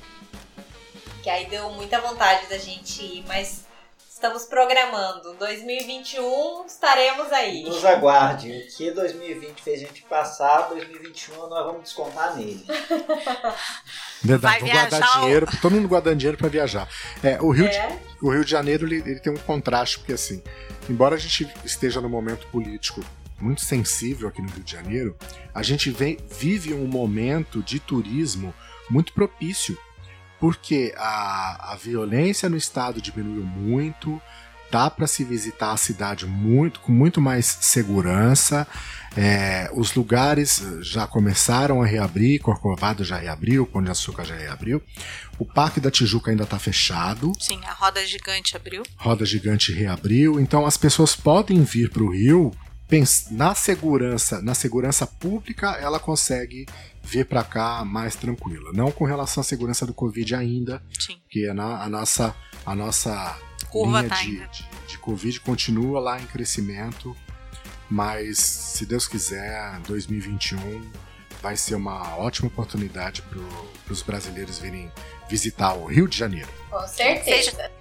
que 1.23 1.29
aí 1.29 1.45
deu 1.49 1.69
muita 1.69 2.01
vontade 2.01 2.45
da 2.47 2.57
gente 2.57 3.01
ir, 3.01 3.23
mas 3.25 3.63
estamos 4.09 4.43
programando. 4.43 5.35
2021 5.35 6.65
estaremos 6.65 7.31
aí. 7.31 7.63
Nos 7.63 7.85
aguarde. 7.85 8.51
O 8.51 8.75
que 8.75 8.91
2020 8.91 9.61
fez 9.61 9.83
a 9.83 9.85
gente 9.85 10.01
passar, 10.01 10.63
2021 10.67 11.47
nós 11.47 11.65
vamos 11.65 11.83
descontar 11.83 12.35
nele. 12.35 12.65
Verdade, 14.21 14.59
Vai 14.59 14.59
vou 14.59 14.69
guardar 14.69 15.01
o- 15.01 15.19
dinheiro, 15.21 15.47
todo 15.61 15.71
mundo 15.75 15.87
guardando 15.87 16.17
dinheiro 16.17 16.37
pra 16.37 16.49
viajar. 16.49 16.89
É, 17.23 17.39
o 17.41 17.51
Rio 17.51 17.69
de 17.69 17.75
É? 17.77 17.97
O 18.21 18.29
Rio 18.33 18.43
de 18.43 18.51
Janeiro 18.51 18.85
ele, 18.85 18.97
ele 18.97 19.19
tem 19.21 19.31
um 19.31 19.37
contraste, 19.37 19.97
porque 19.99 20.11
assim, 20.11 20.43
embora 20.89 21.15
a 21.15 21.17
gente 21.17 21.49
esteja 21.63 22.01
num 22.01 22.09
momento 22.09 22.45
político 22.47 23.01
muito 23.43 23.61
sensível 23.61 24.27
aqui 24.27 24.41
no 24.41 24.49
Rio 24.49 24.63
de 24.63 24.71
Janeiro, 24.71 25.15
a 25.53 25.61
gente 25.63 25.89
vem- 25.91 26.17
vive 26.39 26.73
um 26.73 26.87
momento 26.87 27.61
de 27.63 27.79
turismo 27.79 28.53
muito 28.89 29.13
propício, 29.13 29.77
porque 30.39 30.93
a, 30.97 31.73
a 31.73 31.75
violência 31.75 32.49
no 32.49 32.57
estado 32.57 33.01
diminuiu 33.01 33.43
muito, 33.43 34.21
dá 34.71 34.89
para 34.89 35.07
se 35.07 35.23
visitar 35.23 35.71
a 35.71 35.77
cidade 35.77 36.25
muito 36.27 36.79
com 36.79 36.91
muito 36.91 37.19
mais 37.19 37.45
segurança, 37.61 38.67
é, 39.17 39.67
os 39.73 39.95
lugares 39.95 40.63
já 40.81 41.07
começaram 41.07 41.81
a 41.81 41.85
reabrir, 41.85 42.39
Corcovado 42.39 43.03
já 43.03 43.17
reabriu, 43.17 43.65
Pão 43.65 43.83
de 43.83 43.89
Açúcar 43.89 44.23
já 44.25 44.35
reabriu, 44.35 44.81
o 45.39 45.45
Parque 45.45 45.79
da 45.79 45.89
Tijuca 45.89 46.29
ainda 46.29 46.43
está 46.43 46.59
fechado, 46.59 47.31
Sim, 47.39 47.59
a 47.65 47.73
roda 47.73 48.05
gigante 48.05 48.55
abriu. 48.55 48.83
Roda 48.95 49.25
Gigante 49.25 49.71
reabriu, 49.73 50.39
então 50.39 50.65
as 50.65 50.77
pessoas 50.77 51.15
podem 51.15 51.63
vir 51.63 51.89
para 51.89 52.03
o 52.03 52.11
Rio 52.11 52.51
na 53.31 53.53
segurança, 53.55 54.41
na 54.41 54.55
segurança 54.55 55.05
pública, 55.05 55.71
ela 55.79 55.99
consegue 55.99 56.65
vir 57.03 57.25
para 57.25 57.43
cá 57.43 57.85
mais 57.85 58.15
tranquila. 58.15 58.71
Não 58.73 58.91
com 58.91 59.05
relação 59.05 59.41
à 59.41 59.43
segurança 59.43 59.85
do 59.85 59.93
Covid 59.93 60.35
ainda, 60.35 60.81
Sim. 60.99 61.17
porque 61.19 61.45
a, 61.47 61.53
na- 61.53 61.83
a 61.83 61.89
nossa 61.89 62.35
a 62.65 62.75
nossa 62.75 63.37
Curva 63.69 64.01
linha 64.01 64.09
tá 64.09 64.15
de, 64.21 64.37
de, 64.47 64.69
de 64.87 64.97
Covid 64.97 65.39
continua 65.41 65.99
lá 65.99 66.19
em 66.19 66.25
crescimento, 66.25 67.15
mas 67.89 68.37
se 68.39 68.85
Deus 68.85 69.07
quiser, 69.07 69.79
2021 69.81 70.91
vai 71.41 71.55
ser 71.55 71.75
uma 71.75 72.15
ótima 72.17 72.47
oportunidade 72.47 73.21
para 73.21 73.39
os 73.93 74.01
brasileiros 74.01 74.59
virem 74.59 74.91
visitar 75.29 75.73
o 75.73 75.85
Rio 75.85 76.07
de 76.07 76.17
Janeiro. 76.17 76.49
Com 76.69 76.87
certeza. 76.87 77.71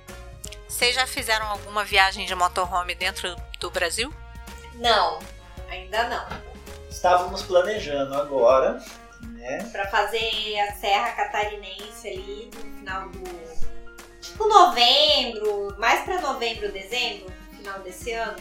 Vocês 0.68 0.94
já 0.94 1.06
fizeram 1.06 1.46
alguma 1.46 1.84
viagem 1.84 2.26
de 2.26 2.34
motorhome 2.34 2.94
dentro 2.94 3.34
do 3.58 3.70
Brasil? 3.70 4.12
Não, 4.78 5.18
ainda 5.70 6.08
não. 6.08 6.26
Estávamos 6.90 7.42
planejando 7.42 8.14
agora, 8.14 8.82
né? 9.22 9.68
Pra 9.72 9.86
fazer 9.88 10.58
a 10.60 10.72
Serra 10.74 11.12
Catarinense 11.12 12.08
ali 12.08 12.50
no 12.54 12.78
final 12.78 13.08
do. 13.10 13.58
Tipo 14.20 14.46
novembro, 14.48 15.74
mais 15.78 16.04
pra 16.04 16.20
novembro, 16.20 16.70
dezembro, 16.72 17.32
final 17.56 17.78
desse 17.80 18.12
ano. 18.12 18.36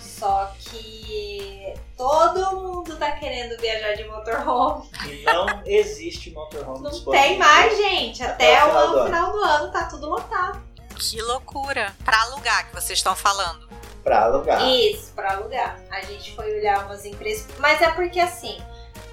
Só 0.00 0.52
que 0.58 1.74
todo 1.96 2.56
mundo 2.56 2.96
tá 2.96 3.12
querendo 3.12 3.58
viajar 3.60 3.94
de 3.94 4.04
motorhome. 4.04 4.88
E 5.08 5.22
não 5.24 5.46
existe 5.66 6.30
motorhome 6.30 6.80
Não 6.82 6.90
disponível. 6.90 7.26
tem 7.28 7.38
mais, 7.38 7.76
gente. 7.76 8.22
Até 8.22 8.56
Até, 8.58 8.64
o 8.64 8.68
final 8.68 8.88
do 8.92 9.00
o 9.00 9.04
final 9.06 9.32
do 9.32 9.38
ano 9.42 9.72
tá 9.72 9.84
tudo 9.86 10.08
lotado. 10.10 10.62
Que 10.96 11.20
loucura! 11.22 11.94
Pra 12.04 12.20
alugar 12.22 12.68
que 12.68 12.74
vocês 12.74 12.98
estão 12.98 13.16
falando. 13.16 13.68
Pra 14.02 14.24
alugar. 14.24 14.66
Isso, 14.68 15.12
pra 15.14 15.32
alugar. 15.32 15.80
A 15.90 16.00
gente 16.02 16.34
foi 16.34 16.58
olhar 16.58 16.86
umas 16.86 17.04
empresas. 17.04 17.46
Mas 17.58 17.80
é 17.80 17.90
porque 17.90 18.18
assim, 18.18 18.60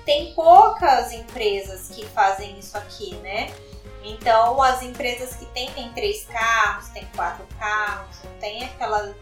tem 0.05 0.33
poucas 0.33 1.11
empresas 1.11 1.89
que 1.89 2.05
fazem 2.07 2.57
isso 2.57 2.77
aqui, 2.77 3.15
né? 3.15 3.53
Então, 4.03 4.61
as 4.61 4.81
empresas 4.81 5.35
que 5.35 5.45
tem, 5.47 5.69
tem 5.71 5.91
três 5.91 6.25
carros, 6.25 6.87
tem 6.89 7.05
quatro 7.13 7.45
carros, 7.59 8.17
não 8.23 8.31
tem 8.39 8.63
aquela 8.63 9.13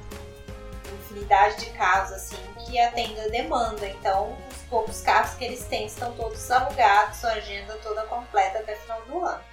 infinidade 0.94 1.58
de 1.66 1.72
carros 1.72 2.12
assim 2.12 2.38
que 2.66 2.80
atende 2.80 3.20
a 3.20 3.28
demanda. 3.28 3.88
Então, 3.88 4.38
os 4.52 4.62
poucos 4.70 5.02
carros 5.02 5.34
que 5.36 5.46
eles 5.46 5.66
têm 5.66 5.88
estão 5.88 6.12
todos 6.14 6.52
alugados, 6.52 7.18
sua 7.18 7.32
agenda 7.32 7.78
toda 7.82 8.04
completa 8.04 8.60
até 8.60 8.76
final 8.76 9.02
do 9.04 9.26
ano. 9.26 9.44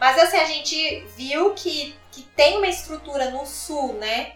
Mas 0.00 0.18
assim, 0.18 0.36
a 0.36 0.44
gente 0.44 1.00
viu 1.16 1.54
que, 1.54 1.98
que 2.12 2.22
tem 2.22 2.58
uma 2.58 2.68
estrutura 2.68 3.30
no 3.30 3.46
sul, 3.46 3.94
né? 3.94 4.34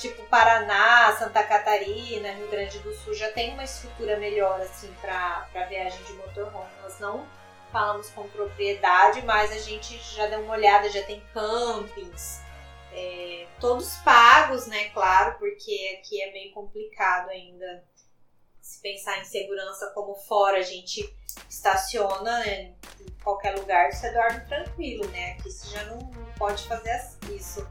Tipo 0.00 0.22
Paraná, 0.28 1.14
Santa 1.18 1.42
Catarina, 1.42 2.32
Rio 2.32 2.48
Grande 2.48 2.78
do 2.78 2.94
Sul 2.94 3.12
já 3.12 3.30
tem 3.32 3.52
uma 3.52 3.64
estrutura 3.64 4.16
melhor 4.16 4.58
assim 4.62 4.90
para 4.98 5.66
viagem 5.68 6.02
de 6.04 6.14
motorhome. 6.14 6.70
Nós 6.82 6.98
não 6.98 7.28
falamos 7.70 8.08
com 8.08 8.26
propriedade, 8.28 9.20
mas 9.22 9.52
a 9.52 9.58
gente 9.58 9.98
já 10.14 10.26
deu 10.26 10.40
uma 10.40 10.54
olhada, 10.54 10.88
já 10.88 11.02
tem 11.02 11.22
campings, 11.34 12.40
é, 12.92 13.46
todos 13.60 13.96
pagos, 13.98 14.66
né? 14.66 14.88
Claro, 14.88 15.38
porque 15.38 15.98
aqui 15.98 16.22
é 16.22 16.32
bem 16.32 16.50
complicado 16.52 17.28
ainda 17.28 17.84
se 18.62 18.80
pensar 18.80 19.18
em 19.20 19.24
segurança 19.24 19.90
como 19.94 20.14
fora 20.14 20.58
a 20.58 20.62
gente 20.62 21.14
estaciona 21.46 22.38
né, 22.38 22.74
em 23.00 23.10
qualquer 23.22 23.54
lugar, 23.58 23.92
você 23.92 24.10
dorme 24.12 24.40
tranquilo, 24.46 25.06
né? 25.08 25.32
Aqui 25.32 25.50
você 25.50 25.68
já 25.68 25.84
não, 25.84 25.98
não 25.98 26.32
pode 26.38 26.66
fazer 26.66 26.98
isso, 27.28 27.68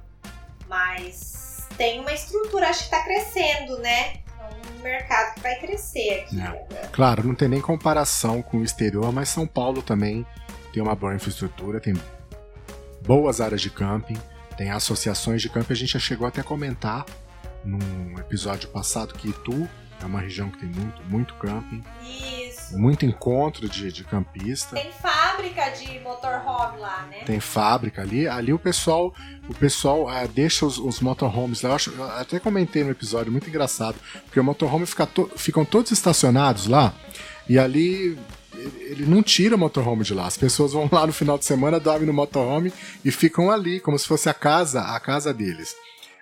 mas 0.67 1.48
tem 1.77 1.99
uma 1.99 2.13
estrutura, 2.13 2.69
acho 2.69 2.85
que 2.85 2.89
tá 2.91 3.03
crescendo, 3.03 3.77
né? 3.79 4.17
É 4.39 4.77
um 4.77 4.81
mercado 4.81 5.35
que 5.35 5.41
vai 5.41 5.59
crescer 5.59 6.21
aqui. 6.21 6.41
É. 6.41 6.87
Claro, 6.91 7.25
não 7.27 7.35
tem 7.35 7.47
nem 7.47 7.61
comparação 7.61 8.41
com 8.41 8.57
o 8.57 8.63
exterior, 8.63 9.11
mas 9.11 9.29
São 9.29 9.47
Paulo 9.47 9.81
também 9.81 10.25
tem 10.73 10.81
uma 10.81 10.95
boa 10.95 11.15
infraestrutura, 11.15 11.79
tem 11.79 11.93
boas 13.01 13.41
áreas 13.41 13.61
de 13.61 13.69
camping, 13.69 14.17
tem 14.57 14.69
associações 14.71 15.41
de 15.41 15.49
camping. 15.49 15.73
A 15.73 15.75
gente 15.75 15.93
já 15.93 15.99
chegou 15.99 16.27
até 16.27 16.41
a 16.41 16.43
comentar 16.43 17.05
num 17.63 18.17
episódio 18.19 18.69
passado 18.69 19.13
que 19.13 19.29
Itu 19.29 19.67
é 20.01 20.05
uma 20.05 20.21
região 20.21 20.49
que 20.49 20.59
tem 20.59 20.69
muito, 20.69 21.01
muito 21.05 21.33
camping, 21.35 21.83
Isso. 22.03 22.48
Muito 22.71 23.05
encontro 23.05 23.67
de, 23.69 23.91
de 23.91 24.03
campista. 24.03 24.75
Tem 24.75 24.91
fábrica 24.91 25.69
de 25.69 25.99
motorhome 25.99 26.77
lá, 26.79 27.07
né? 27.09 27.23
Tem 27.25 27.39
fábrica 27.39 28.01
ali, 28.01 28.27
ali 28.27 28.53
o 28.53 28.59
pessoal, 28.59 29.13
o 29.47 29.53
pessoal 29.53 30.07
ah, 30.07 30.25
deixa 30.25 30.65
os, 30.65 30.77
os 30.77 30.99
motorhomes 30.99 31.61
lá. 31.61 31.69
Eu, 31.71 31.75
acho, 31.75 31.91
eu 31.91 32.03
até 32.03 32.39
comentei 32.39 32.83
no 32.83 32.91
episódio, 32.91 33.31
muito 33.31 33.49
engraçado, 33.49 33.95
porque 34.25 34.39
o 34.39 34.43
motorhome 34.43 34.85
fica 34.85 35.05
to- 35.05 35.29
ficam 35.35 35.63
todos 35.65 35.91
estacionados 35.91 36.67
lá 36.67 36.93
e 37.47 37.57
ali 37.57 38.17
ele 38.81 39.05
não 39.05 39.23
tira 39.23 39.55
o 39.55 39.59
motorhome 39.59 40.03
de 40.03 40.13
lá. 40.13 40.25
As 40.27 40.37
pessoas 40.37 40.73
vão 40.73 40.89
lá 40.91 41.07
no 41.07 41.13
final 41.13 41.37
de 41.37 41.45
semana, 41.45 41.79
dormem 41.79 42.05
no 42.07 42.13
motorhome 42.13 42.73
e 43.05 43.11
ficam 43.11 43.49
ali, 43.49 43.79
como 43.79 43.97
se 43.97 44.05
fosse 44.07 44.27
a 44.29 44.33
casa, 44.33 44.81
a 44.81 44.99
casa 44.99 45.33
deles. 45.33 45.73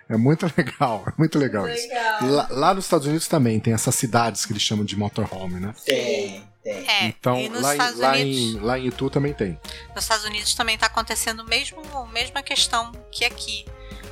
É 0.08 0.16
muito 0.16 0.46
legal, 0.56 1.04
é 1.06 1.12
muito 1.18 1.38
legal 1.38 1.68
isso. 1.68 1.86
Legal. 1.88 2.18
Lá, 2.30 2.46
lá 2.50 2.74
nos 2.74 2.84
Estados 2.84 3.06
Unidos 3.06 3.28
também 3.28 3.60
tem 3.60 3.74
essas 3.74 3.94
cidades 3.94 4.44
que 4.46 4.52
eles 4.52 4.62
chamam 4.62 4.84
de 4.84 4.96
motorhome, 4.96 5.60
né? 5.60 5.74
Tem, 5.84 6.48
Tem. 6.62 6.88
É, 6.88 7.04
Então, 7.06 7.38
e 7.38 7.48
nos 7.48 7.62
lá, 7.62 7.72
Estados 7.72 7.98
lá, 7.98 8.12
Unidos, 8.12 8.40
em, 8.40 8.60
lá 8.60 8.78
em 8.78 8.86
Itu 8.86 9.10
também 9.10 9.32
tem. 9.34 9.60
nos 9.94 10.04
Estados 10.04 10.24
Unidos 10.24 10.54
também 10.54 10.74
está 10.76 10.86
acontecendo 10.86 11.44
mesmo 11.44 11.82
a 11.96 12.06
mesma 12.06 12.42
questão 12.42 12.92
que 13.12 13.24
aqui. 13.24 13.64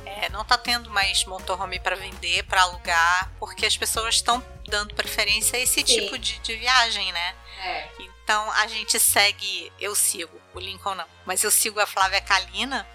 É, 0.05 0.29
não 0.29 0.41
está 0.41 0.57
tendo 0.57 0.89
mais 0.89 1.23
motorhome 1.25 1.79
para 1.79 1.95
vender, 1.95 2.41
para 2.45 2.63
alugar, 2.63 3.31
porque 3.39 3.67
as 3.67 3.77
pessoas 3.77 4.15
estão 4.15 4.43
dando 4.67 4.95
preferência 4.95 5.59
a 5.59 5.61
esse 5.61 5.75
Sim. 5.75 5.83
tipo 5.83 6.17
de, 6.17 6.39
de 6.39 6.55
viagem, 6.55 7.11
né? 7.11 7.35
É. 7.63 7.87
Então 8.23 8.51
a 8.53 8.65
gente 8.65 8.99
segue, 8.99 9.71
eu 9.79 9.93
sigo, 9.95 10.35
o 10.55 10.59
Lincoln 10.59 10.95
não, 10.95 11.05
mas 11.23 11.43
eu 11.43 11.51
sigo 11.51 11.79
a 11.79 11.85
Flávia 11.85 12.19
Kalina 12.19 12.85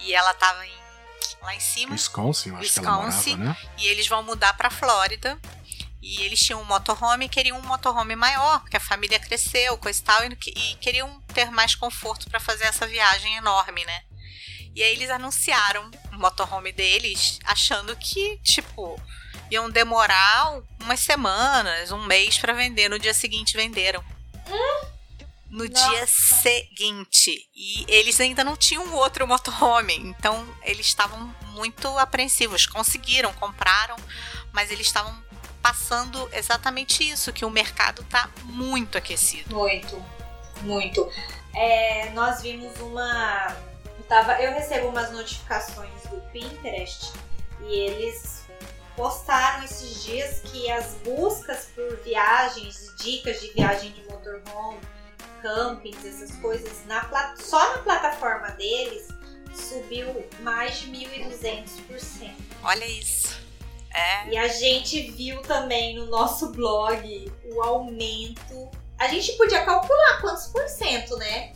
e 0.00 0.12
ela 0.12 0.34
tava 0.34 0.66
em, 0.66 0.72
lá 1.42 1.54
em 1.54 1.60
cima 1.60 1.92
Wisconsin, 1.92 2.50
eu 2.50 2.56
acho 2.56 2.72
que 2.72 2.78
ela 2.78 2.98
Wisconsin. 3.06 3.36
morava, 3.36 3.58
né? 3.60 3.68
e 3.78 3.86
eles 3.88 4.06
vão 4.08 4.22
mudar 4.22 4.54
pra 4.54 4.70
Flórida. 4.70 5.38
E 6.02 6.22
eles 6.22 6.38
tinham 6.38 6.60
um 6.60 6.64
motorhome 6.64 7.24
e 7.24 7.28
queriam 7.28 7.58
um 7.58 7.62
motorhome 7.62 8.14
maior, 8.14 8.60
porque 8.60 8.76
a 8.76 8.80
família 8.80 9.18
cresceu, 9.18 9.76
coisa 9.76 9.98
e 9.98 10.02
tal, 10.02 10.24
e, 10.24 10.28
e 10.54 10.74
queriam 10.76 11.20
ter 11.34 11.50
mais 11.50 11.74
conforto 11.74 12.30
pra 12.30 12.38
fazer 12.38 12.64
essa 12.64 12.86
viagem 12.86 13.34
enorme, 13.34 13.84
né? 13.84 14.02
E 14.72 14.82
aí 14.84 14.92
eles 14.92 15.10
anunciaram 15.10 15.90
o 16.12 16.16
motorhome 16.16 16.70
deles, 16.70 17.40
achando 17.44 17.96
que, 17.96 18.38
tipo, 18.44 19.00
iam 19.50 19.68
demorar 19.68 20.60
umas 20.80 21.00
semanas, 21.00 21.90
um 21.90 22.04
mês 22.04 22.38
pra 22.38 22.52
vender. 22.52 22.88
No 22.88 22.98
dia 23.00 23.14
seguinte 23.14 23.56
venderam. 23.56 24.04
No 25.50 25.64
Nossa. 25.64 25.88
dia 25.90 26.06
seguinte. 26.06 27.48
E 27.54 27.84
eles 27.88 28.20
ainda 28.20 28.42
não 28.42 28.56
tinham 28.56 28.94
outro 28.94 29.26
motorhome. 29.26 29.96
Então 29.96 30.46
eles 30.62 30.86
estavam 30.86 31.34
muito 31.52 31.86
apreensivos. 31.98 32.66
Conseguiram, 32.66 33.32
compraram, 33.34 33.96
mas 34.52 34.70
eles 34.70 34.86
estavam 34.86 35.24
passando 35.62 36.28
exatamente 36.32 37.08
isso: 37.08 37.32
que 37.32 37.44
o 37.44 37.50
mercado 37.50 38.04
tá 38.04 38.30
muito 38.44 38.96
aquecido. 38.96 39.54
Muito, 39.54 40.02
muito. 40.62 41.10
É, 41.54 42.10
nós 42.10 42.42
vimos 42.42 42.78
uma. 42.80 43.56
Eu, 43.98 44.04
tava, 44.04 44.40
eu 44.40 44.52
recebo 44.52 44.88
umas 44.88 45.10
notificações 45.10 46.02
do 46.10 46.20
Pinterest 46.32 47.12
e 47.62 47.74
eles 47.74 48.44
postaram 48.96 49.64
esses 49.64 50.04
dias 50.04 50.40
que 50.40 50.70
as 50.70 50.94
buscas 51.04 51.70
por 51.74 51.96
viagens, 52.02 52.94
dicas 52.96 53.40
de 53.40 53.52
viagem 53.52 53.92
de 53.92 54.02
motorhome, 54.04 54.80
campings, 55.46 56.04
essas 56.04 56.34
coisas, 56.36 56.84
na, 56.86 57.34
só 57.36 57.76
na 57.76 57.78
plataforma 57.78 58.48
deles 58.52 59.06
subiu 59.54 60.24
mais 60.40 60.80
de 60.80 60.90
1.200%. 60.90 62.32
Olha 62.64 62.84
isso. 62.84 63.36
É. 63.94 64.28
E 64.28 64.36
a 64.36 64.48
gente 64.48 65.10
viu 65.12 65.40
também 65.42 65.94
no 65.94 66.06
nosso 66.06 66.50
blog 66.50 67.32
o 67.44 67.62
aumento. 67.62 68.68
A 68.98 69.08
gente 69.08 69.32
podia 69.32 69.64
calcular 69.64 70.20
quantos 70.20 70.48
por 70.48 70.68
cento, 70.68 71.16
né? 71.16 71.52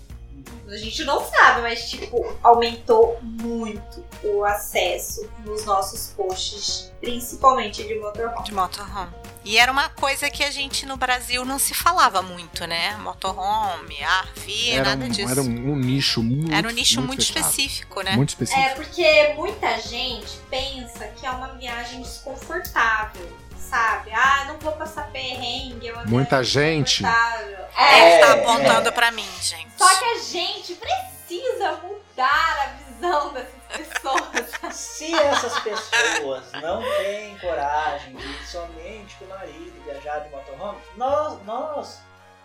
A 0.67 0.77
gente 0.77 1.05
não 1.05 1.23
sabe, 1.23 1.63
mas 1.63 1.91
tipo, 1.91 2.35
aumentou 2.43 3.19
muito 3.23 4.05
o 4.23 4.45
acesso 4.45 5.29
nos 5.45 5.65
nossos 5.65 6.15
posts, 6.15 6.93
principalmente 7.01 7.83
de 7.87 7.99
motorhome. 7.99 8.45
De 8.45 8.55
motorhome. 8.55 9.20
E 9.45 9.57
era 9.59 9.73
uma 9.73 9.89
coisa 9.89 10.29
que 10.31 10.45
a 10.45 10.51
gente 10.51 10.85
no 10.85 10.97
Brasil 10.97 11.45
não 11.45 11.59
se 11.59 11.73
falava 11.75 12.21
muito, 12.21 12.67
né? 12.67 12.97
Motorhome, 12.99 13.97
RV, 13.97 14.71
Era, 14.73 14.85
nada 14.91 15.05
um, 15.07 15.09
disso. 15.09 15.31
era 15.31 15.41
um, 15.43 15.73
um 15.73 15.77
nicho 15.77 16.23
muito 16.23 16.53
Era 16.55 16.69
um 16.69 16.71
nicho 16.71 17.01
muito, 17.01 17.25
fechado. 17.25 17.41
específico, 17.41 18.03
né? 18.03 18.13
Muito 18.13 18.29
específico. 18.31 18.67
É 18.67 18.75
porque 18.75 19.35
muita 19.37 19.79
gente 19.81 20.37
pensa 20.51 21.07
que 21.09 21.25
é 21.25 21.31
uma 21.31 21.49
viagem 21.55 22.03
desconfortável, 22.03 23.37
sabe? 23.57 24.11
Ah, 24.13 24.45
não 24.49 24.59
vou 24.59 24.73
passar 24.73 25.05
perrengue, 25.11 25.89
é 25.89 26.05
Muita 26.05 26.45
gente. 26.45 27.03
É, 27.05 28.19
É, 28.19 28.19
tá 28.19 28.33
apontando 28.35 28.89
é. 28.89 28.93
pra 28.93 29.11
mim, 29.11 29.27
gente. 29.41 29.71
Só 29.79 29.89
que 29.89 30.05
a 30.05 30.19
gente 30.19 30.75
precisa 30.75 31.81
mudar 31.83 32.57
a 32.63 32.93
visão 32.93 33.33
dessas 33.33 33.60
pessoas. 33.71 34.51
Se 34.77 35.13
essas 35.15 35.59
pessoas 35.61 36.45
não 36.63 36.83
têm 36.83 37.37
coragem 37.39 38.15
de 38.15 38.27
ir 38.27 38.47
somente 38.47 39.17
com 39.17 39.25
o 39.25 39.29
marido 39.29 39.83
viajar 39.85 40.21
de 40.21 40.31
motorhome, 40.31 40.79
nós, 40.97 41.43
nós 41.45 42.01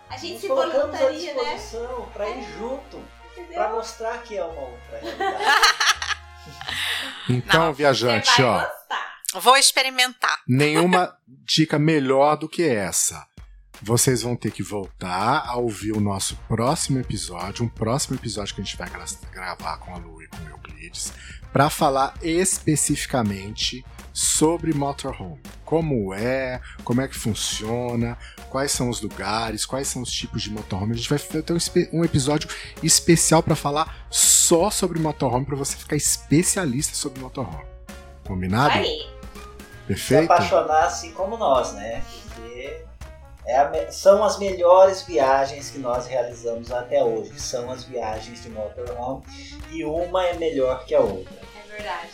A 0.10 0.18
gente 0.18 0.34
nos 0.34 0.42
se 0.42 0.48
colocamos 0.48 0.96
à 1.00 1.04
né? 1.04 1.12
disposição 1.12 2.10
para 2.14 2.30
ir 2.30 2.44
junto, 2.58 3.04
para 3.54 3.70
mostrar 3.70 4.18
que 4.24 4.38
é 4.38 4.44
uma 4.44 4.62
outra 4.62 5.00
realidade. 5.02 5.46
Então, 7.30 7.66
Não, 7.66 7.74
viajante, 7.74 8.42
ó, 8.42 8.60
gostar. 8.60 9.16
Vou 9.36 9.58
experimentar. 9.58 10.40
nenhuma 10.48 11.18
dica 11.28 11.78
melhor 11.78 12.38
do 12.38 12.48
que 12.48 12.64
essa. 12.68 13.26
Vocês 13.82 14.24
vão 14.24 14.36
ter 14.36 14.52
que 14.52 14.64
voltar 14.64 15.44
a 15.46 15.56
ouvir 15.58 15.92
o 15.92 16.00
nosso 16.02 16.36
próximo 16.48 17.00
episódio, 17.00 17.64
um 17.66 17.70
próximo 17.70 18.16
episódio 18.16 18.56
que 18.56 18.62
a 18.62 18.64
gente 18.64 18.78
vai 18.78 18.90
gra- 18.90 19.06
gravar 19.32 19.78
com 19.78 19.94
a 19.94 19.98
Lu 19.98 20.22
e 20.24 20.28
com 20.28 20.38
o 20.38 20.50
Euclides, 20.50 21.14
para 21.54 21.70
falar 21.70 22.14
especificamente 22.22 23.86
sobre 24.12 24.74
motorhome. 24.74 25.42
Como 25.64 26.14
é, 26.14 26.62
como 26.84 27.02
é 27.02 27.08
que 27.08 27.16
funciona, 27.16 28.18
quais 28.50 28.72
são 28.72 28.90
os 28.90 29.02
lugares, 29.02 29.66
quais 29.66 29.88
são 29.88 30.02
os 30.02 30.12
tipos 30.12 30.42
de 30.42 30.50
motorhome. 30.50 30.94
A 30.94 30.96
gente 30.96 31.10
vai 31.10 31.20
ter 31.20 31.54
um, 31.54 32.00
um 32.00 32.04
episódio 32.06 32.50
especial 32.82 33.44
para 33.44 33.56
falar 33.56 34.08
só 34.10 34.70
sobre 34.70 35.00
motorhome, 35.00 35.46
para 35.46 35.56
você 35.56 35.76
ficar 35.76 35.96
especialista 35.96 36.96
sobre 36.96 37.20
motorhome. 37.20 37.66
Combinado? 38.26 38.74
Aí. 38.74 38.88
Se 38.98 39.88
Perfeito? 39.88 40.32
apaixonar 40.32 40.86
assim 40.86 41.12
como 41.12 41.38
nós, 41.38 41.74
né? 41.74 42.04
Porque 42.34 42.84
é 43.48 43.92
são 43.92 44.24
as 44.24 44.38
melhores 44.40 45.04
viagens 45.04 45.70
que 45.70 45.78
nós 45.78 46.08
realizamos 46.08 46.72
até 46.72 47.04
hoje. 47.04 47.40
São 47.40 47.72
as 47.72 47.84
viagens 47.84 48.42
de 48.44 48.50
motorhome 48.50 49.24
e 49.72 49.84
uma 49.86 50.26
é 50.26 50.34
melhor 50.34 50.86
que 50.86 50.96
a 50.96 51.00
outra. 51.00 51.36
É 51.66 51.72
verdade. 51.76 52.10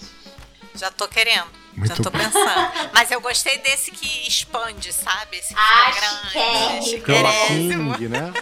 Já 0.75 0.89
tô 0.91 1.07
querendo. 1.07 1.47
Muito 1.73 1.87
já 1.95 2.03
tô 2.03 2.11
pensando. 2.11 2.89
Mas 2.93 3.09
eu 3.11 3.21
gostei 3.21 3.57
desse 3.59 3.91
que 3.91 4.27
expande, 4.27 4.91
sabe? 4.91 5.37
Esse 5.37 5.53
que 5.53 5.59
Ah, 5.59 5.91
fica 6.83 7.13
grande. 7.13 7.47
King, 7.47 8.07
né? 8.09 8.33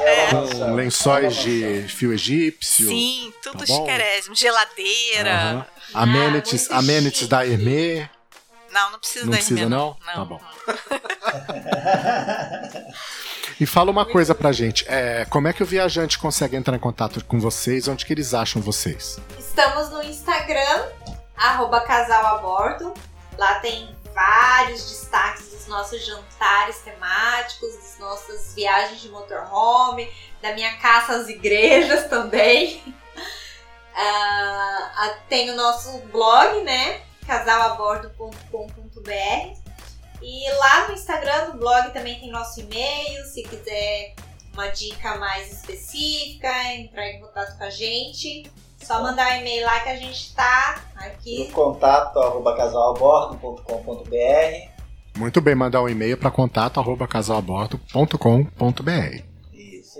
É 0.00 0.70
lençóis 0.74 1.38
É 1.38 1.42
de 1.42 1.88
fio 1.88 2.12
egípcio. 2.12 2.88
Sim, 2.88 3.32
tudo 3.40 3.58
Tá 3.64 3.66
chiquérrimo. 3.66 4.34
Geladeira. 4.34 5.32
Aham. 5.32 5.66
Amenities, 5.94 6.68
muito 6.68 6.78
amenities 6.78 7.18
chique. 7.20 7.30
da 7.30 7.46
Hermê. 7.46 8.08
Não, 8.72 8.90
não 8.90 8.98
precisa 8.98 9.24
Não 9.26 9.30
da 9.32 9.36
precisa, 9.36 9.60
Hermê, 9.60 9.76
não? 9.76 9.94
Tá 9.94 10.24
bom. 10.24 10.40
E 13.60 13.66
fala 13.66 13.90
uma 13.90 14.06
coisa 14.06 14.34
pra 14.34 14.50
gente. 14.50 14.84
É, 14.88 15.24
como 15.26 15.46
é 15.46 15.52
que 15.52 15.62
o 15.62 15.66
viajante 15.66 16.18
consegue 16.18 16.56
entrar 16.56 16.74
em 16.74 16.80
contato 16.80 17.22
com 17.24 17.38
vocês? 17.38 17.86
Onde 17.86 18.04
que 18.06 18.12
eles 18.12 18.32
acham 18.34 18.62
vocês? 18.62 19.20
Estamos 19.38 19.90
no 19.90 20.02
Instagram, 20.02 20.86
arroba 21.36 21.80
casal 21.82 22.26
a 22.34 22.38
bordo. 22.38 22.94
Lá 23.38 23.56
tem 23.60 23.94
vários 24.14 24.88
destaques 24.88 25.50
dos 25.50 25.66
nossos 25.68 26.04
jantares 26.04 26.78
temáticos, 26.78 27.76
das 27.76 27.98
nossas 27.98 28.54
viagens 28.54 29.00
de 29.00 29.08
motorhome, 29.10 30.10
da 30.40 30.54
minha 30.54 30.76
caça 30.78 31.12
às 31.14 31.28
igrejas 31.28 32.08
também. 32.10 32.82
Ah, 33.94 35.14
tem 35.28 35.50
o 35.50 35.56
nosso 35.56 35.98
blog, 36.10 36.62
né? 36.62 37.02
casalabordo.com.br 37.32 39.56
E 40.22 40.50
lá 40.58 40.88
no 40.88 40.94
Instagram, 40.94 41.48
no 41.48 41.54
blog, 41.58 41.90
também 41.92 42.20
tem 42.20 42.30
nosso 42.30 42.60
e-mail. 42.60 43.24
Se 43.24 43.42
quiser 43.42 44.14
uma 44.52 44.68
dica 44.68 45.16
mais 45.16 45.50
específica, 45.52 46.48
entrar 46.74 47.08
em 47.08 47.20
contato 47.20 47.56
com 47.56 47.64
a 47.64 47.70
gente, 47.70 48.44
só 48.82 49.02
mandar 49.02 49.32
um 49.32 49.36
e-mail 49.40 49.64
lá 49.64 49.80
que 49.80 49.88
a 49.88 49.96
gente 49.96 50.34
tá 50.34 50.82
No 50.94 51.02
aqui. 51.06 51.50
contato 51.52 52.18
arroba 52.18 52.54
casalabordo.com.br 52.56 54.68
Muito 55.16 55.40
bem, 55.40 55.54
mandar 55.54 55.80
um 55.82 55.88
e-mail 55.88 56.18
para 56.18 56.30
contato 56.30 56.78
arroba 56.78 57.08
casalabordo.com.br. 57.08 59.31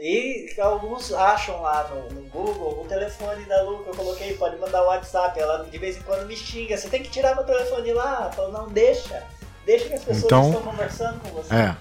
E 0.05 0.53
alguns 0.59 1.13
acham 1.13 1.63
lá 1.63 1.87
no, 1.89 2.11
no 2.11 2.23
Google 2.29 2.83
o 2.83 2.89
telefone 2.89 3.45
da 3.45 3.63
Lu 3.63 3.85
que 3.85 3.91
eu 3.91 3.95
coloquei, 3.95 4.37
pode 4.37 4.57
mandar 4.57 4.83
o 4.83 4.87
WhatsApp. 4.87 5.39
Ela 5.39 5.65
de 5.71 5.79
vez 5.79 5.97
em 5.97 6.03
quando 6.03 6.27
me 6.27 6.35
xinga. 6.37 6.77
Você 6.77 6.89
tem 6.89 7.05
que 7.05 7.09
tirar 7.09 7.37
meu 7.37 7.45
telefone 7.45 7.93
lá. 7.93 8.25
Eu 8.27 8.33
falo, 8.33 8.51
não, 8.51 8.69
deixa. 8.69 9.23
Deixa 9.65 9.87
que 9.87 9.95
as 9.95 10.03
pessoas 10.03 10.25
Então- 10.25 10.49
estão 10.49 10.63
conversando 10.63 11.21
com 11.21 11.29
você. 11.29 11.55
É. 11.55 11.77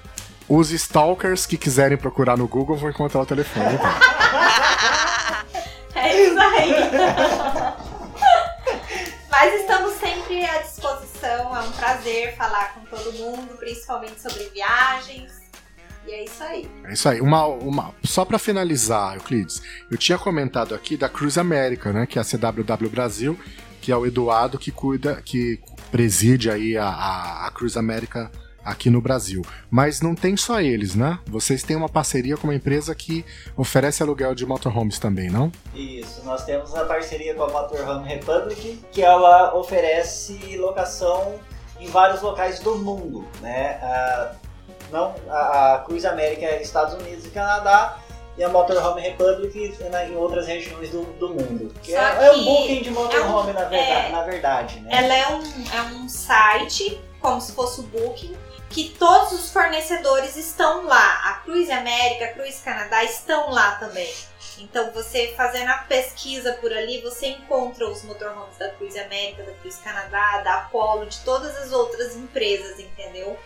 Os 0.48 0.70
stalkers 0.70 1.48
que 1.48 1.58
quiserem 1.58 1.98
procurar 1.98 2.38
no 2.38 2.48
Google 2.48 2.78
vão 2.78 2.92
encontrar 2.92 3.22
o 3.22 3.26
telefone. 3.26 3.74
Então. 3.74 3.90
É 5.94 6.22
isso 6.24 6.40
aí. 6.40 6.74
Mas 9.30 9.62
estamos 9.62 9.94
sempre 10.00 10.46
à 10.46 10.60
disposição. 10.60 11.56
É 11.56 11.60
um 11.60 11.72
prazer 11.72 12.36
falar 12.36 12.74
com 12.76 12.86
todo 12.86 13.14
mundo, 13.14 13.58
principalmente 13.58 14.22
sobre 14.22 14.46
viagens. 14.50 15.41
E 16.06 16.12
é 16.12 16.24
isso 16.24 16.44
aí. 16.44 16.70
É 16.84 16.94
isso 16.94 17.10
aí. 17.10 17.22
Uma, 17.22 17.46
uma, 17.46 17.94
só 18.04 18.26
para 18.26 18.40
finalizar, 18.40 19.16
Euclides, 19.16 19.62
eu 19.90 19.98
tinha 19.98 20.18
comentado 20.18 20.74
aqui 20.74 20.98
da 20.98 21.08
Cruz 21.08 21.38
América, 21.38 21.94
né? 21.94 22.06
Que 22.06 22.18
é 22.18 22.22
a 22.22 22.26
CWW 22.26 22.90
Brasil, 22.90 23.40
que 23.82 23.92
é 23.92 23.98
o 23.98 24.06
Eduardo 24.06 24.58
que 24.58 24.72
cuida, 24.72 25.22
que 25.24 25.60
preside 25.92 26.50
aí 26.50 26.78
a, 26.78 26.88
a, 26.88 27.48
a 27.48 27.52
Cruz 27.52 27.78
América 27.78 28.32
aqui 28.64 28.90
no 28.90 29.02
Brasil. 29.02 29.42
Mas 29.70 30.02
não 30.02 30.16
tem 30.16 30.38
só 30.38 30.62
eles, 30.62 30.96
né? 30.96 31.20
Vocês 31.26 31.64
têm 31.64 31.76
uma 31.76 31.90
parceria 31.90 32.38
com 32.38 32.48
uma 32.48 32.56
empresa 32.56 32.94
que 32.94 33.26
oferece 33.58 34.04
aluguel 34.04 34.36
de 34.36 34.46
motorhomes 34.46 35.00
também, 35.00 35.30
não? 35.30 35.52
Isso, 35.74 36.24
nós 36.24 36.46
temos 36.46 36.74
a 36.76 36.86
parceria 36.86 37.34
com 37.36 37.44
a 37.44 37.50
Motorhome 37.50 38.08
Republic, 38.08 38.80
que 38.92 39.02
ela 39.02 39.56
oferece 39.56 40.58
locação 40.58 41.40
em 41.80 41.88
vários 41.88 42.22
locais 42.22 42.60
do 42.60 42.78
mundo, 42.78 43.28
né? 43.42 43.80
A, 43.82 44.36
não, 44.92 45.16
a, 45.30 45.76
a 45.76 45.80
Cruz 45.80 46.06
América 46.06 46.46
é 46.46 46.62
Estados 46.62 46.94
Unidos 46.96 47.26
e 47.26 47.30
Canadá, 47.30 48.00
e 48.38 48.44
a 48.44 48.50
Motorhome 48.50 49.02
Republic 49.02 49.78
em 50.08 50.16
outras 50.16 50.48
regiões 50.48 50.90
do, 50.90 51.04
do 51.04 51.30
mundo. 51.30 51.74
Que 51.84 51.94
é, 51.94 52.26
é, 52.28 52.32
um 52.32 52.44
booking 52.44 52.82
de 52.82 52.90
motorhome, 52.90 53.50
é 53.50 53.52
um, 53.52 53.54
na, 53.54 53.66
verdade, 53.66 54.08
é, 54.08 54.12
na 54.12 54.24
verdade. 54.24 54.80
Né? 54.80 54.90
Ela 54.92 55.16
é 55.16 55.28
um, 55.28 55.44
é 55.76 55.82
um 55.94 56.10
site, 56.10 57.00
como 57.20 57.42
se 57.42 57.52
fosse 57.52 57.82
o 57.82 57.84
Booking, 57.84 58.36
que 58.70 58.90
todos 58.98 59.34
os 59.34 59.52
fornecedores 59.52 60.36
estão 60.38 60.86
lá. 60.86 61.22
A 61.26 61.34
Cruz 61.44 61.70
América, 61.70 62.26
a 62.26 62.34
Cruz 62.34 62.62
Canadá 62.64 63.04
estão 63.04 63.52
lá 63.52 63.76
também. 63.76 64.12
Então, 64.60 64.92
você 64.92 65.34
fazendo 65.36 65.70
a 65.70 65.78
pesquisa 65.80 66.54
por 66.54 66.72
ali, 66.72 67.02
você 67.02 67.28
encontra 67.28 67.88
os 67.88 68.04
motorhomes 68.04 68.58
da 68.58 68.70
Cruz 68.70 68.96
América, 68.96 69.44
da 69.44 69.54
Cruz 69.54 69.78
Canadá, 69.78 70.42
da 70.42 70.54
Apollo, 70.60 71.08
de 71.08 71.20
todas 71.22 71.58
as 71.58 71.72
outras 71.72 72.16
empresas, 72.16 72.80
entendeu? 72.80 73.38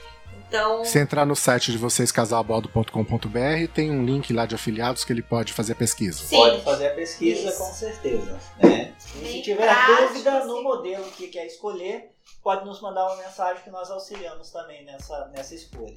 Então. 0.47 0.85
Se 0.85 0.99
entrar 0.99 1.25
no 1.25 1.35
site 1.35 1.71
de 1.71 1.77
vocês, 1.77 2.11
casalabordo.com.br, 2.11 3.71
tem 3.73 3.91
um 3.91 4.05
link 4.05 4.31
lá 4.31 4.45
de 4.45 4.55
afiliados 4.55 5.03
que 5.03 5.11
ele 5.11 5.21
pode 5.21 5.53
fazer 5.53 5.73
a 5.73 5.75
pesquisa. 5.75 6.19
Sim. 6.19 6.35
Pode 6.35 6.61
fazer 6.63 6.87
a 6.87 6.93
pesquisa, 6.93 7.49
Isso. 7.49 7.57
com 7.57 7.73
certeza. 7.73 8.39
Né? 8.61 8.93
E 9.21 9.27
se 9.27 9.41
tiver 9.41 9.63
prático, 9.63 10.07
dúvida 10.07 10.45
no 10.45 10.63
modelo 10.63 11.05
que 11.11 11.27
quer 11.27 11.45
escolher, 11.45 12.11
pode 12.43 12.65
nos 12.65 12.81
mandar 12.81 13.05
uma 13.07 13.17
mensagem 13.17 13.63
que 13.63 13.69
nós 13.69 13.89
auxiliamos 13.89 14.49
também 14.51 14.85
nessa, 14.85 15.27
nessa 15.33 15.55
escolha. 15.55 15.95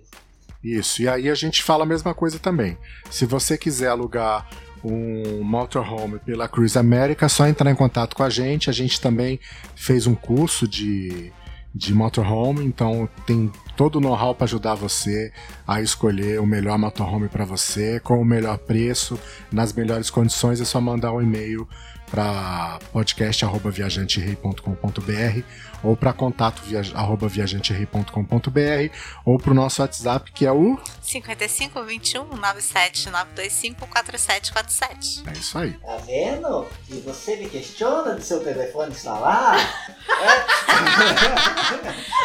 Isso, 0.62 1.02
e 1.02 1.08
aí 1.08 1.28
a 1.28 1.34
gente 1.34 1.62
fala 1.62 1.84
a 1.84 1.86
mesma 1.86 2.12
coisa 2.14 2.38
também. 2.38 2.76
Se 3.10 3.24
você 3.24 3.56
quiser 3.56 3.88
alugar 3.88 4.48
um 4.82 5.42
motorhome 5.42 6.18
pela 6.18 6.48
Cruise 6.48 6.76
America, 6.76 7.26
é 7.26 7.28
só 7.28 7.46
entrar 7.46 7.70
em 7.70 7.76
contato 7.76 8.16
com 8.16 8.24
a 8.24 8.30
gente. 8.30 8.68
A 8.68 8.72
gente 8.72 9.00
também 9.00 9.38
fez 9.76 10.06
um 10.06 10.14
curso 10.14 10.66
de 10.66 11.32
de 11.74 11.94
motorhome, 11.94 12.64
então 12.64 13.08
tem 13.26 13.52
todo 13.78 13.96
o 13.96 14.00
know-how 14.00 14.34
para 14.34 14.44
ajudar 14.44 14.74
você 14.74 15.32
a 15.64 15.80
escolher 15.80 16.40
o 16.40 16.46
melhor 16.46 16.76
motorhome 16.76 17.28
para 17.28 17.44
você, 17.44 18.00
com 18.00 18.20
o 18.20 18.24
melhor 18.24 18.58
preço, 18.58 19.16
nas 19.52 19.72
melhores 19.72 20.10
condições, 20.10 20.60
é 20.60 20.64
só 20.64 20.80
mandar 20.80 21.12
um 21.12 21.22
e-mail 21.22 21.66
para 22.10 22.78
podcast@viajanterei.com.br 22.92 25.42
ou 25.82 25.96
para 25.96 26.12
contato 26.12 26.60
via, 26.62 26.82
arroba 26.94 27.26
viajanterei.com.br 27.28 28.94
ou 29.24 29.38
para 29.38 29.50
o 29.50 29.54
nosso 29.54 29.80
WhatsApp 29.82 30.30
que 30.32 30.44
é 30.44 30.52
o 30.52 30.78
55 31.02 31.82
21 31.84 32.24
97 32.24 33.10
925 33.10 33.86
4747. 33.86 35.22
É 35.26 35.32
isso 35.32 35.58
aí. 35.58 35.72
Tá 35.72 35.96
vendo? 35.98 36.66
E 36.88 37.00
você 37.00 37.36
me 37.36 37.48
questiona 37.48 38.14
de 38.14 38.24
seu 38.24 38.42
telefone 38.42 38.92
está 38.92 39.18
lá? 39.18 39.54
é. 39.56 39.60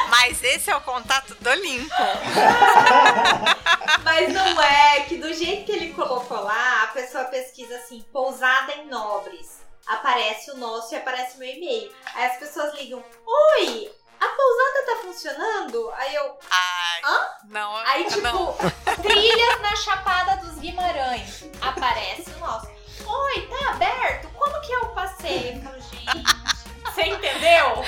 Mas 0.10 0.44
esse 0.44 0.70
é 0.70 0.76
o 0.76 0.82
contato 0.82 1.36
do 1.40 1.54
Lincoln. 1.54 1.88
Mas 4.04 4.34
não 4.34 4.62
é 4.62 5.00
que 5.02 5.18
do 5.18 5.34
jeito 5.34 5.66
que 5.66 5.72
ele 5.72 5.94
colocou 5.94 6.42
lá, 6.42 6.84
a 6.84 6.88
pessoa 6.88 7.24
pesquisa 7.26 7.76
assim, 7.78 8.04
pousada 8.12 8.74
em 8.74 8.90
Nobres 8.90 9.64
aparece 9.88 10.52
o 10.52 10.58
nosso 10.58 10.94
e 10.94 10.98
aparece 10.98 11.36
o 11.36 11.40
meu 11.40 11.50
e-mail. 11.50 11.92
Aí 12.14 12.26
as 12.26 12.38
pessoas 12.38 12.74
ligam: 12.76 13.04
Oi, 13.26 13.92
a 14.20 14.28
pousada 14.28 14.86
tá 14.86 14.96
funcionando? 15.04 15.92
Aí 15.96 16.16
eu. 16.16 16.38
Ai, 16.50 17.02
Hã? 17.04 17.28
Não, 17.46 17.76
Aí, 17.78 18.06
tipo, 18.06 18.22
não. 18.22 18.56
trilhas 19.02 19.62
na 19.62 19.76
Chapada 19.76 20.38
dos 20.38 20.58
Guimarães. 20.60 21.44
Aparece 21.62 22.30
o 22.32 22.40
nosso. 22.40 22.68
Oi, 23.06 23.48
tá 23.48 23.72
aberto? 23.72 24.30
Como 24.34 24.62
que 24.62 24.72
é 24.72 24.78
o 24.80 24.90
passeio? 24.94 25.58
Eu 25.58 25.62
falo, 25.64 25.82
gente, 25.82 26.86
você 26.86 27.02
entendeu? 27.04 27.84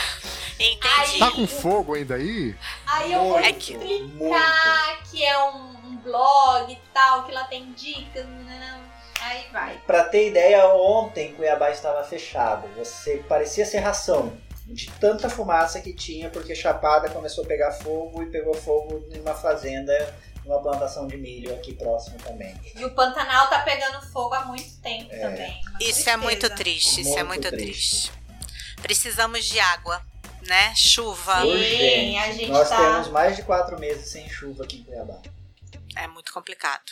Entendi. 0.59 0.80
Aí- 0.97 1.19
Tá 1.19 1.31
com 1.31 1.47
fogo 1.47 1.93
ainda 1.95 2.15
aí? 2.15 2.57
Aí 2.88 3.13
eu 3.13 3.22
vou 3.23 3.39
É 3.39 3.53
que- 3.53 3.73
explicar 3.73 5.03
que 5.09 5.23
é 5.23 5.38
um, 5.43 5.57
um 5.85 5.97
blog 5.97 6.72
e 6.72 6.76
tal, 6.93 7.23
que 7.26 7.31
lá 7.31 7.43
tem 7.45 7.72
dicas. 7.73 8.26
nananã. 8.26 8.80
Aí 9.26 9.47
vai. 9.52 9.77
Pra 9.88 10.03
ter 10.03 10.30
ideia, 10.30 10.68
ontem 10.68 11.34
Cuiabá 11.34 11.72
estava 11.72 12.03
fechado. 12.03 12.68
Você 12.76 13.18
parecia 13.27 13.65
ser 13.65 13.80
ração 13.80 14.38
de 14.68 14.89
tanta 14.99 15.30
fumaça 15.30 15.80
que 15.81 15.93
tinha, 15.93 16.30
porque 16.30 16.53
Chapada 16.56 17.10
começou 17.10 17.43
a 17.43 17.47
pegar 17.47 17.72
fogo 17.72 18.22
e 18.23 18.27
pegou 18.27 18.53
fogo 18.53 19.07
em 19.11 19.19
uma 19.19 19.34
fazenda, 19.35 20.15
numa 20.43 20.61
plantação 20.61 21.07
de 21.07 21.18
milho 21.18 21.53
aqui 21.56 21.73
próximo 21.73 22.18
também. 22.19 22.56
E 22.76 22.84
o 22.85 22.93
Pantanal 22.93 23.47
tá 23.49 23.60
pegando 23.64 24.02
fogo 24.11 24.34
há 24.35 24.45
muito 24.45 24.80
tempo 24.81 25.14
É. 25.14 25.19
também. 25.19 25.60
Isso 25.81 26.10
é 26.10 26.18
muito 26.18 26.49
triste, 26.56 27.02
isso 27.02 27.18
é 27.18 27.23
Muito 27.23 27.43
muito 27.45 27.49
triste. 27.49 28.11
triste. 28.11 28.26
Precisamos 28.81 29.45
de 29.45 29.60
água, 29.60 30.02
né? 30.47 30.73
Chuva. 30.76 31.41
Sim. 31.41 31.47
Urgente. 31.52 32.18
a 32.18 32.31
gente 32.31 32.52
Nós 32.52 32.69
tá- 32.69 32.77
temos 32.77 33.07
mais 33.10 33.35
de 33.35 33.43
quatro 33.43 33.80
meses 33.80 34.07
sem 34.10 34.27
chuva 34.30 34.64
aqui 34.64 34.77
em 34.77 34.84
Cuiabá. 34.84 35.19
É 35.97 36.07
muito 36.07 36.31
complicado. 36.34 36.84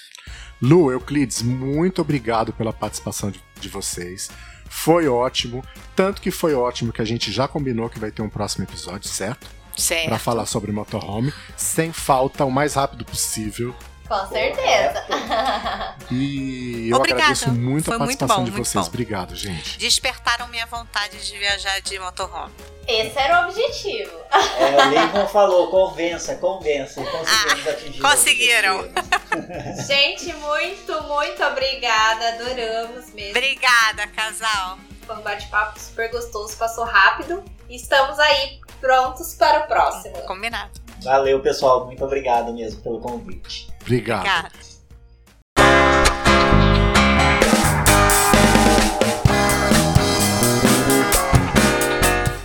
Lu, 0.64 0.90
Euclides, 0.90 1.42
muito 1.42 2.02
obrigado 2.02 2.54
pela 2.54 2.72
participação 2.72 3.30
de, 3.30 3.44
de 3.60 3.68
vocês. 3.68 4.32
Foi 4.70 5.10
ótimo, 5.10 5.62
tanto 5.94 6.22
que 6.22 6.32
foi 6.32 6.54
ótimo 6.54 6.94
que 6.94 7.02
a 7.02 7.06
gente 7.06 7.34
já 7.34 7.50
combinou 7.50 7.90
que 7.90 8.00
vai 8.00 8.12
ter 8.12 8.22
um 8.22 8.30
próximo 8.30 8.64
episódio, 8.64 9.10
certo? 9.10 9.46
Certo. 9.76 10.08
Para 10.08 10.18
falar 10.18 10.46
sobre 10.46 10.72
motorhome, 10.72 11.34
sem 11.58 11.92
falta, 11.92 12.46
o 12.46 12.52
mais 12.52 12.76
rápido 12.76 13.04
possível. 13.04 13.76
Com 14.08 14.28
certeza. 14.28 15.04
E 16.12 16.90
eu 16.90 16.98
Obrigada. 16.98 17.24
agradeço 17.24 17.50
muito 17.52 17.86
Foi 17.86 17.96
a 17.96 18.00
muito 18.00 18.10
participação 18.20 18.38
bom, 18.38 18.44
de 18.44 18.52
muito 18.52 18.66
vocês. 18.68 18.84
bom. 18.84 18.90
Obrigado, 18.90 19.36
gente. 19.36 19.80
Despertaram 19.80 20.48
minha 20.50 20.66
vontade 20.68 21.26
de 21.26 21.38
viajar 21.38 21.80
de 21.82 21.98
motorhome. 21.98 22.54
Esse 22.88 23.18
era 23.18 23.42
o 23.42 23.50
objetivo. 23.50 24.12
É, 24.60 24.86
o 24.86 24.90
Lincoln 24.90 25.28
falou, 25.28 25.68
convença, 25.70 26.36
convença. 26.36 27.02
E 27.02 27.06
conseguimos 27.06 27.68
atingir. 27.68 28.00
Ah, 28.06 28.10
conseguiram. 28.12 28.80
objetivo. 28.82 29.88
Gente, 29.88 30.34
muito, 30.34 31.04
muito 31.04 31.44
obrigada. 31.44 32.28
Adoramos 32.34 33.12
mesmo. 33.14 33.32
Obrigada, 33.32 34.06
casal. 34.08 34.78
Foi 35.08 35.16
um 35.16 35.22
bate-papo 35.22 35.80
super 35.80 36.12
gostoso, 36.12 36.56
passou 36.58 36.84
rápido. 36.84 37.44
Estamos 37.70 38.20
aí 38.20 38.60
prontos 38.82 39.34
para 39.36 39.62
o 39.62 39.68
próximo. 39.68 40.16
Combinado. 40.28 40.72
Valeu, 41.02 41.40
pessoal. 41.42 41.86
Muito 41.86 42.04
obrigado 42.04 42.54
mesmo 42.54 42.82
pelo 42.82 43.00
convite. 43.00 43.73
Obrigado. 43.84 44.22
Obrigada. 44.22 44.64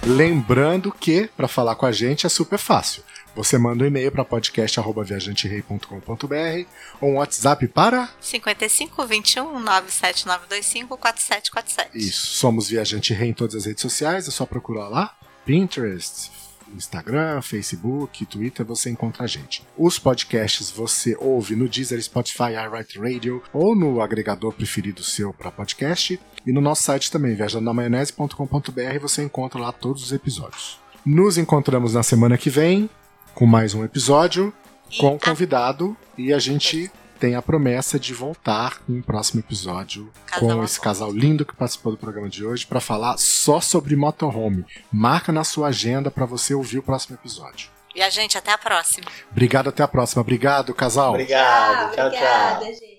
Lembrando 0.09 0.91
que, 0.91 1.29
para 1.37 1.47
falar 1.47 1.75
com 1.75 1.85
a 1.85 1.93
gente, 1.93 2.25
é 2.25 2.31
super 2.31 2.59
fácil. 2.59 3.05
Você 3.37 3.59
manda 3.59 3.85
um 3.85 3.87
e-mail 3.87 4.11
para 4.11 4.25
podcast.viajanterei.com.br 4.25 6.67
ou 6.99 7.11
um 7.11 7.17
WhatsApp 7.19 7.69
para. 7.69 8.09
55 8.19 9.07
21 9.07 9.61
97925 9.61 10.97
4747. 10.97 12.09
Isso, 12.09 12.27
somos 12.39 12.71
Viajante 12.71 13.13
Rei 13.13 13.29
em 13.29 13.35
todas 13.35 13.55
as 13.55 13.67
redes 13.67 13.83
sociais, 13.83 14.27
é 14.27 14.31
só 14.31 14.47
procurar 14.47 14.89
lá. 14.89 15.15
Pinterest, 15.45 16.31
Instagram, 16.77 17.41
Facebook, 17.43 18.25
Twitter, 18.27 18.65
você 18.65 18.91
encontra 18.91 19.25
a 19.25 19.27
gente. 19.27 19.63
Os 19.77 19.99
podcasts 19.99 20.71
você 20.71 21.17
ouve 21.19 21.57
no 21.57 21.69
Deezer, 21.69 22.03
Spotify, 22.03 22.53
iHeartRadio 22.53 23.43
ou 23.53 23.75
no 23.75 24.01
agregador 24.01 24.53
preferido 24.53 25.03
seu 25.03 25.33
para 25.33 25.51
podcast. 25.51 26.21
E 26.47 26.53
no 26.53 26.61
nosso 26.61 26.83
site 26.83 27.11
também, 27.11 27.35
viajandonamaionese.com.br, 27.35 28.99
você 29.01 29.23
encontra 29.23 29.61
lá 29.61 29.73
todos 29.73 30.03
os 30.05 30.13
episódios. 30.13 30.79
Nos 31.05 31.39
encontramos 31.39 31.95
na 31.95 32.03
semana 32.03 32.37
que 32.37 32.51
vem 32.51 32.89
com 33.35 33.47
mais 33.47 33.75
um 33.75 33.85
episódio 33.85 34.53
com 34.97 35.15
um 35.15 35.19
convidado 35.19 35.97
e 36.17 36.33
a 36.33 36.39
gente 36.39 36.91
tem 37.19 37.35
a 37.35 37.43
promessa 37.43 37.99
de 37.99 38.15
voltar 38.15 38.81
em 38.89 38.99
um 38.99 39.03
próximo 39.03 39.41
episódio 39.41 40.11
casal 40.27 40.57
com 40.57 40.65
esse 40.65 40.81
casal 40.81 41.11
lindo 41.11 41.45
que 41.45 41.55
participou 41.55 41.93
do 41.93 41.99
programa 41.99 42.29
de 42.29 42.45
hoje 42.45 42.67
para 42.67 42.81
falar 42.81 43.19
só 43.19 43.61
sobre 43.61 43.97
motorhome. 43.97 44.65
Marca 44.93 45.33
na 45.33 45.45
sua 45.45 45.69
agenda 45.69 46.11
para 46.11 46.25
você 46.25 46.55
ouvir 46.55 46.79
o 46.79 46.83
próximo 46.83 47.17
episódio. 47.17 47.71
E 47.95 48.03
a 48.03 48.11
gente, 48.11 48.39
até 48.39 48.53
a 48.53 48.59
próxima. 48.59 49.11
Obrigado, 49.31 49.69
até 49.71 49.83
a 49.83 49.89
próxima. 49.89 50.21
Obrigado, 50.21 50.73
casal. 50.73 51.11
Obrigado, 51.11 51.95
tchau, 51.95 51.97
tchau. 51.97 52.07
Obrigada, 52.07 52.65
tchau. 52.65 52.75
gente. 52.75 52.99